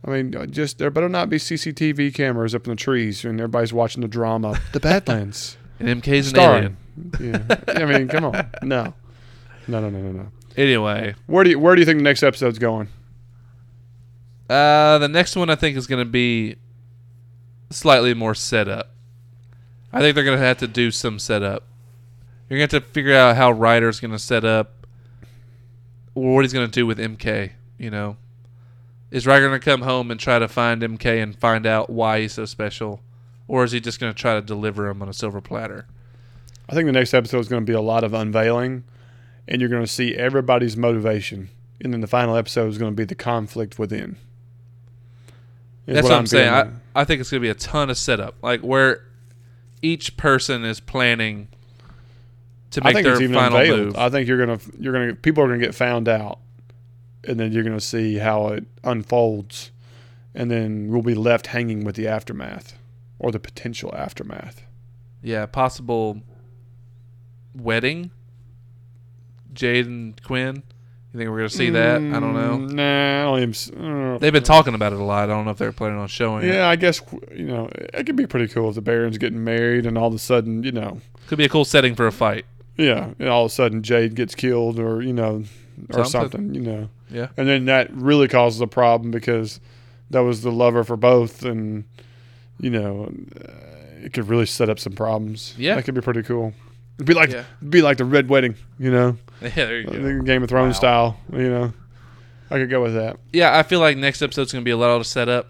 I 0.06 0.12
mean, 0.12 0.36
uh, 0.36 0.46
just 0.48 0.78
there 0.80 0.90
better 0.90 1.10
not 1.10 1.30
be 1.30 1.38
CCTV 1.38 2.14
cameras 2.16 2.56
up 2.56 2.66
in 2.66 2.72
the 2.72 2.76
trees 2.78 3.24
and 3.26 3.40
everybody's 3.40 3.74
watching 3.74 4.02
the 4.02 4.08
drama. 4.08 4.60
The 4.72 4.80
Badlands. 4.80 5.58
And 5.80 6.02
MK's 6.04 6.28
an 6.28 6.36
Starring. 6.36 6.78
alien. 7.20 7.46
yeah. 7.50 7.56
I 7.68 7.86
mean, 7.86 8.08
come 8.08 8.26
on. 8.26 8.50
No. 8.62 8.94
No, 9.68 9.82
no, 9.82 9.90
no, 9.90 10.00
no, 10.00 10.12
no. 10.12 10.28
Anyway, 10.58 11.16
Where 11.28 11.44
do 11.44 11.50
you 11.52 11.60
where 11.60 11.76
do 11.76 11.82
you 11.82 11.86
think 11.86 11.98
the 12.00 12.04
next 12.04 12.24
episode's 12.24 12.60
going? 12.60 12.90
uh, 14.50 14.98
the 14.98 15.08
next 15.08 15.36
one 15.36 15.50
I 15.50 15.56
think 15.56 15.78
is 15.78 15.88
going 15.88 16.06
to 16.06 16.10
be 16.12 16.58
slightly 17.70 18.14
more 18.14 18.36
setup. 18.36 18.90
I 19.94 20.00
think 20.02 20.16
they're 20.16 20.26
going 20.26 20.38
to 20.38 20.46
have 20.46 20.58
to 20.60 20.68
do 20.68 20.92
some 20.92 21.20
setup. 21.20 21.64
You're 22.50 22.60
going 22.60 22.68
to 22.70 22.76
have 22.78 22.86
to 22.86 22.90
figure 22.92 23.16
out 23.16 23.38
how 23.38 23.52
Ryder's 23.52 24.00
going 24.02 24.12
to 24.12 24.20
set 24.20 24.44
up, 24.44 24.86
or 26.16 26.36
what 26.36 26.44
he's 26.44 26.52
going 26.54 26.68
to 26.68 26.72
do 26.72 26.86
with 26.86 26.98
MK. 27.00 27.52
You 27.78 27.90
know, 27.92 28.18
is 29.10 29.26
Ryder 29.26 29.48
going 29.48 29.60
to 29.60 29.64
come 29.64 29.82
home 29.82 30.12
and 30.12 30.20
try 30.20 30.38
to 30.38 30.48
find 30.50 30.82
MK 30.82 31.24
and 31.24 31.34
find 31.38 31.66
out 31.66 31.90
why 31.90 32.22
he's 32.22 32.34
so 32.34 32.44
special, 32.46 33.00
or 33.48 33.64
is 33.64 33.72
he 33.72 33.80
just 33.80 34.00
going 34.02 34.14
to 34.14 34.20
try 34.20 34.34
to 34.34 34.42
deliver 34.42 34.90
him 34.90 35.02
on 35.02 35.08
a 35.08 35.14
silver 35.14 35.40
platter? 35.40 35.88
I 36.70 36.74
think 36.74 36.86
the 36.88 36.92
next 36.94 37.14
episode 37.14 37.40
is 37.40 37.48
going 37.48 37.66
to 37.66 37.70
be 37.70 37.76
a 37.76 37.82
lot 37.82 38.04
of 38.04 38.14
unveiling, 38.14 38.84
and 39.48 39.62
you're 39.62 39.70
going 39.70 39.84
to 39.84 39.92
see 39.92 40.16
everybody's 40.16 40.78
motivation, 40.78 41.50
and 41.80 41.94
then 41.94 42.02
the 42.02 42.08
final 42.08 42.36
episode 42.36 42.70
is 42.70 42.78
going 42.78 42.92
to 42.92 42.96
be 42.96 43.06
the 43.06 43.16
conflict 43.16 43.78
within. 43.80 44.18
That's 45.86 46.04
what, 46.04 46.14
I'm, 46.14 46.28
saying. 46.28 46.54
I, 46.54 47.02
I 47.02 47.04
think 47.04 47.22
it's 47.22 47.32
going 47.32 47.42
to 47.42 47.46
be 47.46 47.50
a 47.50 47.56
ton 47.56 47.90
of 47.90 47.98
setup, 47.98 48.36
like 48.42 48.62
where 48.62 49.06
each 49.82 50.16
person 50.16 50.64
is 50.64 50.80
planning 50.80 51.48
to 52.72 52.82
I 52.84 52.94
make 52.94 53.04
think 53.04 53.18
their 53.20 53.30
final 53.30 53.58
unveiled. 53.58 53.80
move. 53.80 53.98
I 53.98 54.10
think 54.10 54.28
you're 54.28 54.38
gonna 54.38 54.60
you're 54.80 54.94
gonna 54.94 55.16
people 55.16 55.44
are 55.44 55.48
gonna 55.48 55.60
get 55.60 55.76
found 55.76 56.08
out, 56.08 56.40
and 57.24 57.40
then 57.40 57.52
you're 57.52 57.64
gonna 57.64 57.82
see 57.82 58.18
how 58.18 58.48
it 58.50 58.66
unfolds, 58.84 59.72
and 60.34 60.50
then 60.50 60.90
we'll 60.90 61.02
be 61.02 61.16
left 61.16 61.48
hanging 61.48 61.84
with 61.84 61.96
the 61.96 62.08
aftermath, 62.08 62.78
or 63.20 63.32
the 63.32 63.40
potential 63.40 63.94
aftermath. 63.96 64.64
yeah, 65.22 65.46
possible 65.46 66.22
wedding. 67.54 68.12
Jade 69.54 69.86
and 69.88 70.22
Quinn. 70.24 70.64
You 71.14 71.18
think 71.18 71.30
we're 71.30 71.38
going 71.40 71.50
to 71.50 71.56
see 71.56 71.70
that? 71.72 71.98
I 71.98 72.20
don't 72.22 72.34
know. 72.34 72.58
Mm, 72.58 72.72
Nah, 72.72 73.20
I 73.20 73.24
don't 73.26 73.38
even. 73.40 73.50
s- 73.50 73.70
uh, 73.70 74.18
They've 74.22 74.32
been 74.32 74.44
talking 74.44 74.74
about 74.76 74.94
it 74.94 75.00
a 75.00 75.04
lot. 75.04 75.26
I 75.26 75.34
don't 75.34 75.44
know 75.44 75.52
if 75.52 75.58
they're 75.58 75.74
planning 75.74 75.98
on 76.00 76.08
showing 76.08 76.46
it. 76.48 76.54
Yeah, 76.56 76.68
I 76.70 76.78
guess 76.78 77.02
you 77.36 77.46
know 77.48 77.70
it 77.74 78.06
could 78.06 78.16
be 78.16 78.26
pretty 78.26 78.48
cool 78.48 78.70
if 78.70 78.76
the 78.76 78.82
Barons 78.82 79.18
getting 79.18 79.44
married, 79.44 79.86
and 79.86 79.98
all 79.98 80.08
of 80.08 80.14
a 80.14 80.20
sudden, 80.20 80.64
you 80.64 80.72
know, 80.72 81.02
Could 81.28 81.38
be 81.38 81.44
a 81.44 81.50
cool 81.50 81.66
setting 81.66 81.96
for 81.96 82.08
a 82.08 82.14
fight. 82.14 82.46
yeah, 82.78 83.10
and 83.20 83.28
all 83.28 83.44
of 83.46 83.52
a 83.52 83.54
sudden 83.54 83.84
Jade 83.84 84.16
gets 84.16 84.36
killed, 84.36 84.80
or 84.80 85.02
you 85.02 85.12
know, 85.12 85.44
or 85.94 86.06
Something. 86.06 86.12
something, 86.32 86.56
you 86.56 86.62
know. 86.62 86.90
Yeah. 87.10 87.28
and 87.36 87.46
then 87.46 87.66
that 87.66 87.92
really 87.94 88.30
causes 88.30 88.62
a 88.62 88.68
problem 88.68 89.12
because 89.12 89.60
that 90.12 90.22
was 90.22 90.44
the 90.44 90.52
lover 90.52 90.86
for 90.86 90.96
both, 90.96 91.44
and 91.44 91.84
you 92.62 92.70
know, 92.70 93.12
uh, 93.36 93.52
it 94.06 94.14
could 94.14 94.30
really 94.30 94.46
set 94.46 94.70
up 94.70 94.80
some 94.80 94.94
problems. 94.94 95.56
Yeah. 95.58 95.76
that 95.76 95.84
could 95.84 95.94
be 95.96 96.00
pretty 96.02 96.24
cool. 96.24 96.54
It'd 97.02 97.08
be 97.08 97.14
like 97.14 97.32
Yeah. 97.32 97.44
be 97.68 97.82
like 97.82 97.98
the 97.98 98.06
Red 98.06 98.30
Wedding, 98.30 98.56
you 98.80 98.92
know, 98.92 99.18
Yeah, 99.42 99.50
there 99.56 99.80
you 99.82 99.88
go. 99.88 100.22
Game 100.22 100.44
of 100.44 100.50
Thrones 100.50 100.76
Wow. 100.76 100.80
style. 100.80 101.20
You 101.34 101.50
know, 101.50 101.74
I 102.50 102.58
could 102.60 102.70
go 102.70 102.82
with 102.82 102.94
that. 102.94 103.18
Yeah, 103.34 103.58
I 103.58 103.64
feel 103.64 103.80
like 103.80 103.98
next 103.98 104.22
episode's 104.22 104.52
going 104.52 104.62
to 104.62 104.66
be 104.66 104.72
a 104.72 104.78
lot 104.78 104.92
of 104.92 105.06
setup. 105.08 105.48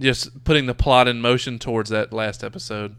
Just 0.00 0.44
putting 0.44 0.66
the 0.66 0.74
plot 0.74 1.08
in 1.08 1.20
motion 1.20 1.58
towards 1.58 1.90
that 1.90 2.12
last 2.12 2.42
episode 2.44 2.96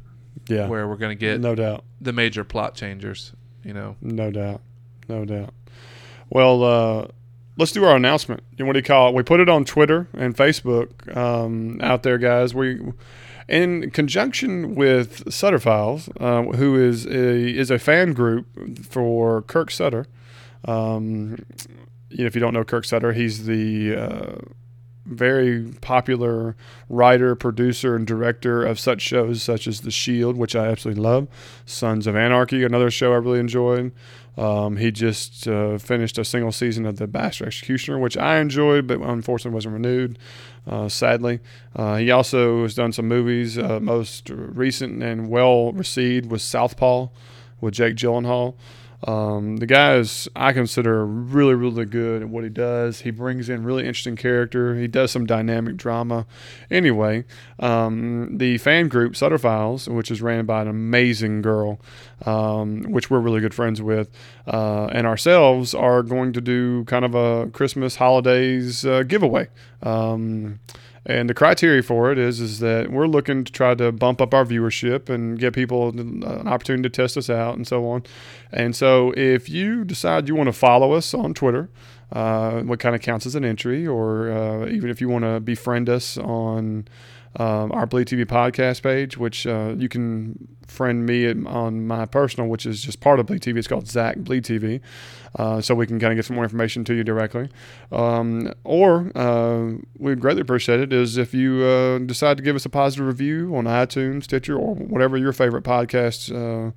Yeah, 0.48 0.68
where 0.68 0.88
we're 0.88 0.96
going 0.98 1.16
to 1.18 1.20
get 1.20 1.40
no 1.42 1.56
doubt, 1.56 1.84
the 2.00 2.14
major 2.14 2.44
plot 2.44 2.76
changers, 2.76 3.34
you 3.64 3.74
know. 3.74 3.96
no 4.02 4.30
doubt, 4.32 4.62
no 5.10 5.26
doubt. 5.26 5.54
Well, 6.30 6.64
uh, 6.64 7.08
let's 7.58 7.72
do 7.72 7.84
our 7.84 7.96
announcement. 7.96 8.42
You 8.58 8.66
what 8.66 8.74
do 8.74 8.80
you 8.80 8.84
call 8.84 9.10
it? 9.10 9.16
We 9.16 9.24
put 9.24 9.40
it 9.40 9.50
on 9.50 9.66
Twitter 9.66 10.08
and 10.14 10.36
Facebook 10.36 11.16
um, 11.18 11.80
out 11.82 12.04
there, 12.04 12.18
guys. 12.18 12.54
We, 12.56 12.80
in 13.52 13.92
conjunction 13.92 14.76
with 14.76 15.32
Sutter 15.32 15.60
Files, 15.60 16.10
uh, 16.22 16.44
who 16.44 16.82
is 16.82 17.06
a 17.06 17.10
is 17.12 17.70
a 17.70 17.78
fan 17.78 18.14
group 18.14 18.48
for 18.86 19.42
Kurt 19.42 19.72
Sutter. 19.72 20.08
Um, 20.66 21.46
you 22.10 22.20
know, 22.20 22.26
if 22.26 22.34
you 22.34 22.40
don't 22.40 22.54
know 22.54 22.64
Kurt 22.64 22.86
Sutter, 22.86 23.12
he's 23.12 23.46
the 23.46 23.96
uh, 23.96 24.36
very 25.06 25.66
popular 25.82 26.56
writer, 26.88 27.36
producer, 27.36 27.96
and 27.96 28.08
director 28.08 28.64
of 28.64 28.80
such 28.80 29.02
shows 29.02 29.44
such 29.44 29.68
as 29.68 29.82
The 29.82 29.92
Shield, 29.92 30.38
which 30.38 30.56
I 30.56 30.68
absolutely 30.68 31.04
love, 31.04 31.28
Sons 31.66 32.08
of 32.08 32.16
Anarchy, 32.16 32.64
another 32.64 32.90
show 32.90 33.12
I 33.12 33.18
really 33.18 33.40
enjoyed. 33.40 33.92
Um, 34.38 34.78
he 34.78 34.92
just 34.92 35.48
uh, 35.48 35.78
finished 35.78 36.18
a 36.18 36.24
single 36.24 36.52
season 36.52 36.86
of 36.86 36.98
The 36.98 37.08
Bastard 37.08 37.48
Executioner, 37.48 38.00
which 38.00 38.18
I 38.18 38.40
enjoyed, 38.40 38.88
but 38.88 39.02
unfortunately 39.02 39.54
wasn't 39.54 39.74
renewed, 39.74 40.18
uh, 40.66 40.88
sadly. 40.88 41.40
Uh, 41.76 41.98
he 41.98 42.12
also 42.12 42.64
has 42.64 42.74
done 42.74 42.94
some 42.94 43.08
movies. 43.08 43.58
Uh, 43.58 43.80
most 43.82 44.30
recent 44.30 45.04
and 45.04 45.30
well 45.30 45.74
received 45.74 46.32
was 46.32 46.44
Southpaw 46.44 47.10
with 47.60 47.74
Jake 47.74 47.96
Gyllenhaal. 47.96 48.56
Um, 49.04 49.58
the 49.58 49.66
guy 49.66 49.96
is, 49.96 50.28
I 50.36 50.54
consider, 50.54 51.06
really, 51.06 51.56
really 51.56 51.86
good 51.86 52.22
at 52.22 52.30
what 52.30 52.44
he 52.44 52.50
does. 52.50 53.02
He 53.02 53.12
brings 53.12 53.50
in 53.50 53.64
really 53.64 53.86
interesting 53.86 54.16
character. 54.16 54.76
He 54.76 54.88
does 54.88 55.12
some 55.12 55.26
dynamic 55.26 55.78
drama. 55.78 56.26
Anyway, 56.70 57.26
um, 57.60 58.38
the 58.38 58.58
fan 58.60 58.88
group 58.88 59.16
Sutter 59.16 59.38
Files, 59.38 59.90
which 59.90 60.12
is 60.12 60.22
ran 60.22 60.46
by 60.46 60.62
an 60.62 60.68
amazing 60.68 61.42
girl, 61.42 61.80
um, 62.26 62.84
which 62.84 63.10
we're 63.10 63.20
really 63.20 63.42
good 63.42 63.54
friends 63.54 63.82
with, 63.82 64.10
uh, 64.48 64.86
and 64.92 65.08
ourselves 65.08 65.74
are 65.74 66.04
going 66.04 66.34
to 66.34 66.42
do 66.42 66.84
kind 66.86 67.06
of 67.06 67.16
a 67.16 67.50
Christmas 67.52 67.96
holidays 67.96 68.86
uh, 68.86 69.04
giveaway. 69.04 69.48
And 71.06 71.30
the 71.30 71.34
criteria 71.34 71.82
for 71.82 72.12
it 72.12 72.20
is 72.20 72.40
is 72.40 72.60
that 72.60 72.92
we're 72.92 73.08
looking 73.08 73.44
to 73.44 73.52
try 73.52 73.74
to 73.76 73.92
bump 73.92 74.22
up 74.22 74.34
our 74.34 74.46
viewership 74.46 75.10
and 75.10 75.40
get 75.40 75.54
people 75.54 75.90
an 75.90 76.24
opportunity 76.48 76.84
to 76.84 76.90
test 76.90 77.18
us 77.18 77.30
out 77.30 77.56
and 77.56 77.68
so 77.68 77.88
on. 77.90 78.04
And 78.52 78.76
so 78.76 79.12
if 79.18 79.50
you 79.50 79.84
decide 79.84 80.28
you 80.28 80.36
want 80.36 80.48
to 80.48 80.54
follow 80.54 80.94
us 80.94 81.14
on 81.14 81.34
Twitter, 81.34 81.70
uh, 82.12 82.62
what 82.62 82.80
kind 82.80 82.94
of 82.94 83.02
counts 83.02 83.26
as 83.26 83.36
an 83.36 83.46
entry, 83.46 83.88
or 83.88 84.32
uh, 84.32 84.68
even 84.68 84.90
if 84.90 85.02
you 85.02 85.10
want 85.10 85.24
to 85.24 85.40
befriend 85.40 85.90
us 85.90 86.18
on 86.18 86.88
um, 87.38 87.72
our 87.72 87.88
Bleed 87.88 88.08
TV 88.08 88.26
podcast 88.26 88.84
page, 88.84 89.18
which 89.18 89.48
uh, 89.48 89.74
you 89.78 89.88
can 89.88 90.48
friend 90.68 91.06
me 91.06 91.28
on 91.46 91.88
my 91.88 92.06
personal, 92.06 92.50
which 92.50 92.66
is 92.66 92.82
just 92.82 93.00
part 93.00 93.20
of 93.20 93.26
Bleed 93.26 93.42
TV. 93.42 93.58
It's 93.58 93.68
called 93.68 93.88
Zach 93.88 94.18
Bleed 94.18 94.44
TV, 94.44 94.82
uh, 95.36 95.62
so 95.62 95.74
we 95.74 95.88
can 95.88 96.00
kind 96.00 96.12
of 96.12 96.18
get 96.18 96.26
some 96.26 96.36
more 96.36 96.44
information 96.44 96.84
to 96.86 96.94
you 96.94 97.04
directly. 97.04 97.50
Um, 97.92 98.52
or 98.64 99.12
uh, 99.16 99.74
we'd 99.98 100.20
greatly 100.20 100.42
appreciate 100.42 100.80
it 100.80 100.92
is 100.92 101.18
if 101.18 101.34
you 101.34 101.64
uh, 101.64 102.00
decide 102.00 102.38
to 102.38 102.44
give 102.44 102.56
us 102.56 102.66
a 102.66 102.70
positive 102.70 103.08
review 103.08 103.56
on 103.56 103.66
iTunes, 103.66 104.24
Stitcher, 104.24 104.58
or 104.58 104.76
whatever 104.76 105.18
your 105.18 105.34
favorite 105.34 105.64
podcast 105.64 106.32
uh, 106.36 106.72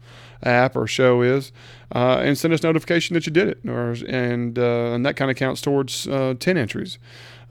app 0.48 0.76
or 0.76 0.86
show 0.86 1.22
is, 1.22 1.52
uh, 1.94 2.20
and 2.22 2.38
send 2.38 2.54
us 2.54 2.62
notification 2.62 3.14
that 3.14 3.26
you 3.26 3.32
did 3.32 3.48
it, 3.48 3.58
or 3.68 3.96
and 4.08 4.58
and 4.58 5.06
that 5.06 5.16
kind 5.16 5.30
of 5.30 5.36
counts 5.36 5.60
towards 5.60 6.04
ten 6.04 6.56
entries. 6.56 6.98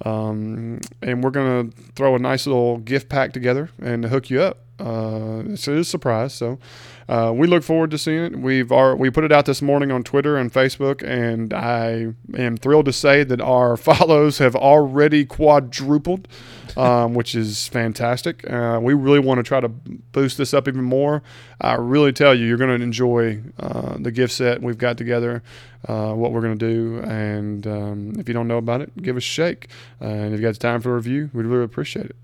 Um, 0.05 0.81
and 1.01 1.23
we're 1.23 1.29
going 1.29 1.71
to 1.71 1.81
throw 1.93 2.15
a 2.15 2.19
nice 2.19 2.45
little 2.47 2.77
gift 2.77 3.09
pack 3.09 3.31
together 3.31 3.69
and 3.81 4.03
hook 4.05 4.29
you 4.29 4.41
up. 4.41 4.59
Uh, 4.83 5.43
it's 5.47 5.67
a 5.67 5.83
surprise. 5.83 6.33
So 6.33 6.59
uh, 7.07 7.31
we 7.35 7.47
look 7.47 7.63
forward 7.63 7.91
to 7.91 7.97
seeing 7.97 8.23
it. 8.23 8.35
We've 8.37 8.71
our, 8.71 8.95
we 8.95 9.09
put 9.09 9.23
it 9.23 9.31
out 9.31 9.45
this 9.45 9.61
morning 9.61 9.91
on 9.91 10.03
Twitter 10.03 10.37
and 10.37 10.51
Facebook, 10.51 11.03
and 11.03 11.53
I 11.53 12.13
am 12.37 12.57
thrilled 12.57 12.85
to 12.85 12.93
say 12.93 13.23
that 13.23 13.39
our 13.39 13.77
follows 13.77 14.39
have 14.39 14.55
already 14.55 15.25
quadrupled, 15.25 16.27
um, 16.75 17.13
which 17.13 17.33
is 17.33 17.67
fantastic. 17.67 18.49
Uh, 18.49 18.79
we 18.81 18.93
really 18.93 19.19
want 19.19 19.39
to 19.39 19.43
try 19.43 19.61
to 19.61 19.69
boost 19.69 20.37
this 20.37 20.53
up 20.53 20.67
even 20.67 20.83
more. 20.83 21.23
I 21.61 21.75
really 21.75 22.11
tell 22.11 22.35
you, 22.35 22.45
you're 22.45 22.57
going 22.57 22.77
to 22.77 22.83
enjoy 22.83 23.41
uh, 23.59 23.95
the 23.97 24.11
gift 24.11 24.33
set 24.33 24.61
we've 24.61 24.77
got 24.77 24.97
together, 24.97 25.43
uh, 25.87 26.13
what 26.13 26.33
we're 26.33 26.41
going 26.41 26.57
to 26.57 26.73
do, 26.73 26.99
and 27.09 27.65
um, 27.67 28.13
if 28.17 28.27
you 28.27 28.33
don't 28.33 28.47
know 28.47 28.57
about 28.57 28.81
it, 28.81 28.95
give 29.01 29.15
us 29.15 29.23
a 29.23 29.25
shake. 29.25 29.69
and 30.01 30.33
if 30.33 30.41
you 30.41 30.45
got 30.45 30.59
time 30.59 30.81
for 30.81 30.91
a 30.91 30.95
review, 30.95 31.29
we'd 31.33 31.45
really 31.45 31.63
appreciate 31.63 32.07
it. 32.07 32.15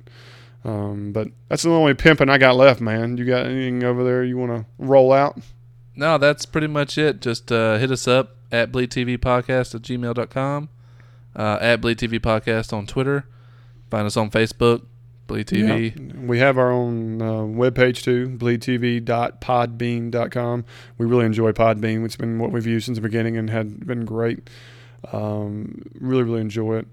Um, 0.64 1.14
but 1.14 1.30
that's 1.48 1.64
the 1.64 1.72
only 1.72 1.94
pimping 1.94 2.30
I 2.30 2.38
got 2.38 2.56
left, 2.56 2.82
man. 2.82 3.18
You 3.18 3.26
got 3.26 3.46
anything 3.46 3.84
over 3.84 4.04
there 4.04 4.24
you 4.24 4.38
want 4.38 4.52
to 4.52 4.66
roll 4.78 5.14
out? 5.14 5.40
No, 5.96 6.18
that's 6.18 6.46
pretty 6.46 6.68
much 6.68 6.98
it. 6.98 7.22
Just 7.22 7.52
uh, 7.52 7.78
hit 7.78 7.92
us 7.92 8.08
up 8.08 8.38
at 8.52 8.72
Bleed 8.72 8.90
TV 8.90 9.18
Podcast 9.18 9.76
at 9.76 9.82
gmail.com, 9.82 10.70
uh, 11.36 11.58
at 11.62 11.82
Bleed 11.82 11.98
TV 11.98 12.20
Podcast 12.20 12.74
on 12.74 12.88
Twitter. 12.88 13.26
Find 13.90 14.06
us 14.06 14.18
on 14.18 14.30
Facebook, 14.30 14.86
Bleed 15.28 15.48
TV. 15.48 15.96
Yeah. 15.96 16.20
We 16.26 16.40
have 16.40 16.58
our 16.58 16.72
own 16.72 17.22
uh, 17.22 17.42
webpage 17.42 18.04
too, 18.04 18.30
bleedtv.podbean.com. 18.38 20.66
We 20.98 21.06
really 21.06 21.26
enjoy 21.26 21.52
Podbean. 21.52 22.06
It's 22.06 22.16
been 22.16 22.40
what 22.40 22.52
we've 22.52 22.68
used 22.68 22.86
since 22.86 22.98
the 22.98 23.02
beginning 23.02 23.36
and 23.38 23.50
had 23.50 23.86
been 23.86 24.06
great. 24.06 24.50
Um, 25.12 25.84
really, 26.00 26.24
really 26.24 26.42
enjoy 26.42 26.78
it. 26.80 26.88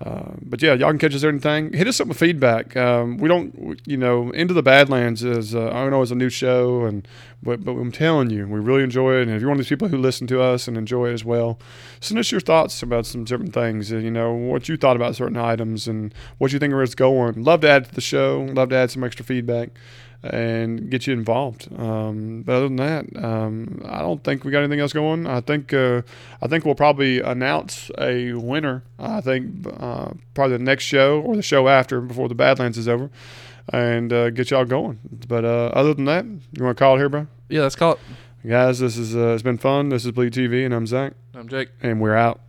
Uh, 0.00 0.32
but 0.42 0.60
yeah, 0.60 0.74
y'all 0.74 0.90
can 0.90 0.98
catch 0.98 1.14
us 1.14 1.22
anything. 1.22 1.72
Hit 1.72 1.86
us 1.86 2.00
up 2.00 2.08
with 2.08 2.18
feedback. 2.18 2.76
Um, 2.76 3.16
we 3.16 3.28
don't, 3.28 3.80
you 3.86 3.96
know, 3.96 4.30
Into 4.32 4.52
the 4.52 4.62
Badlands 4.62 5.22
is 5.22 5.54
uh, 5.54 5.70
I 5.70 5.88
know 5.88 6.02
it's 6.02 6.10
a 6.10 6.16
new 6.16 6.28
show, 6.28 6.84
and 6.84 7.06
but, 7.42 7.64
but 7.64 7.72
I'm 7.72 7.92
telling 7.92 8.30
you, 8.30 8.46
we 8.46 8.58
really 8.58 8.82
enjoy 8.82 9.14
it. 9.16 9.22
And 9.22 9.30
if 9.30 9.40
you're 9.40 9.48
one 9.48 9.56
of 9.56 9.64
these 9.64 9.68
people 9.68 9.88
who 9.88 9.96
listen 9.96 10.26
to 10.28 10.42
us 10.42 10.66
and 10.66 10.76
enjoy 10.76 11.10
it 11.10 11.12
as 11.12 11.24
well, 11.24 11.60
send 12.00 12.18
us 12.18 12.32
your 12.32 12.40
thoughts 12.40 12.82
about 12.82 13.06
some 13.06 13.24
different 13.24 13.54
things. 13.54 13.92
Uh, 13.92 13.98
you 13.98 14.10
know, 14.10 14.32
what 14.32 14.68
you 14.68 14.76
thought 14.76 14.96
about 14.96 15.14
certain 15.14 15.36
items 15.36 15.86
and 15.86 16.12
what 16.38 16.52
you 16.52 16.58
think 16.58 16.72
where 16.72 16.82
it's 16.82 16.96
going. 16.96 17.42
Love 17.42 17.60
to 17.60 17.68
add 17.68 17.84
to 17.84 17.94
the 17.94 18.00
show. 18.00 18.48
Love 18.52 18.70
to 18.70 18.76
add 18.76 18.90
some 18.90 19.04
extra 19.04 19.24
feedback 19.24 19.70
and 20.24 20.90
get 20.90 21.06
you 21.06 21.12
involved. 21.12 21.68
Um, 21.76 22.42
but 22.42 22.54
other 22.54 22.68
than 22.68 22.76
that, 22.76 23.24
um, 23.24 23.82
I 23.84 24.00
don't 24.00 24.24
think 24.24 24.44
we 24.44 24.50
got 24.50 24.60
anything 24.60 24.80
else 24.80 24.92
going. 24.92 25.26
I 25.26 25.40
think 25.40 25.72
uh, 25.72 26.02
I 26.40 26.48
think 26.48 26.64
we'll 26.64 26.74
probably 26.74 27.20
announce 27.20 27.90
a 27.98 28.32
winner. 28.32 28.84
I 28.98 29.20
think 29.20 29.66
uh, 29.78 30.12
probably 30.34 30.56
the 30.56 30.64
next 30.64 30.84
show 30.84 31.20
or 31.20 31.36
the 31.36 31.42
show 31.42 31.68
after 31.68 32.00
before 32.00 32.28
the 32.28 32.34
Badlands 32.34 32.78
is 32.78 32.88
over, 32.88 33.10
and 33.72 34.12
uh, 34.12 34.30
get 34.30 34.50
y'all 34.50 34.64
going. 34.64 34.98
But 35.28 35.44
uh, 35.44 35.70
other 35.74 35.94
than 35.94 36.06
that, 36.06 36.24
you 36.24 36.64
want 36.64 36.76
to 36.76 36.82
call 36.82 36.96
it 36.96 36.98
here, 36.98 37.08
bro? 37.08 37.26
Yeah, 37.48 37.62
let's 37.62 37.76
call 37.76 37.92
it. 37.92 37.98
Guys, 38.46 38.78
this 38.78 38.96
is 38.96 39.14
uh, 39.14 39.28
it's 39.28 39.42
been 39.42 39.58
fun. 39.58 39.90
This 39.90 40.04
is 40.04 40.12
Bleed 40.12 40.32
TV, 40.32 40.64
and 40.64 40.74
I'm 40.74 40.86
Zach. 40.86 41.12
I'm 41.34 41.48
Jake, 41.48 41.68
and 41.82 42.00
we're 42.00 42.16
out. 42.16 42.40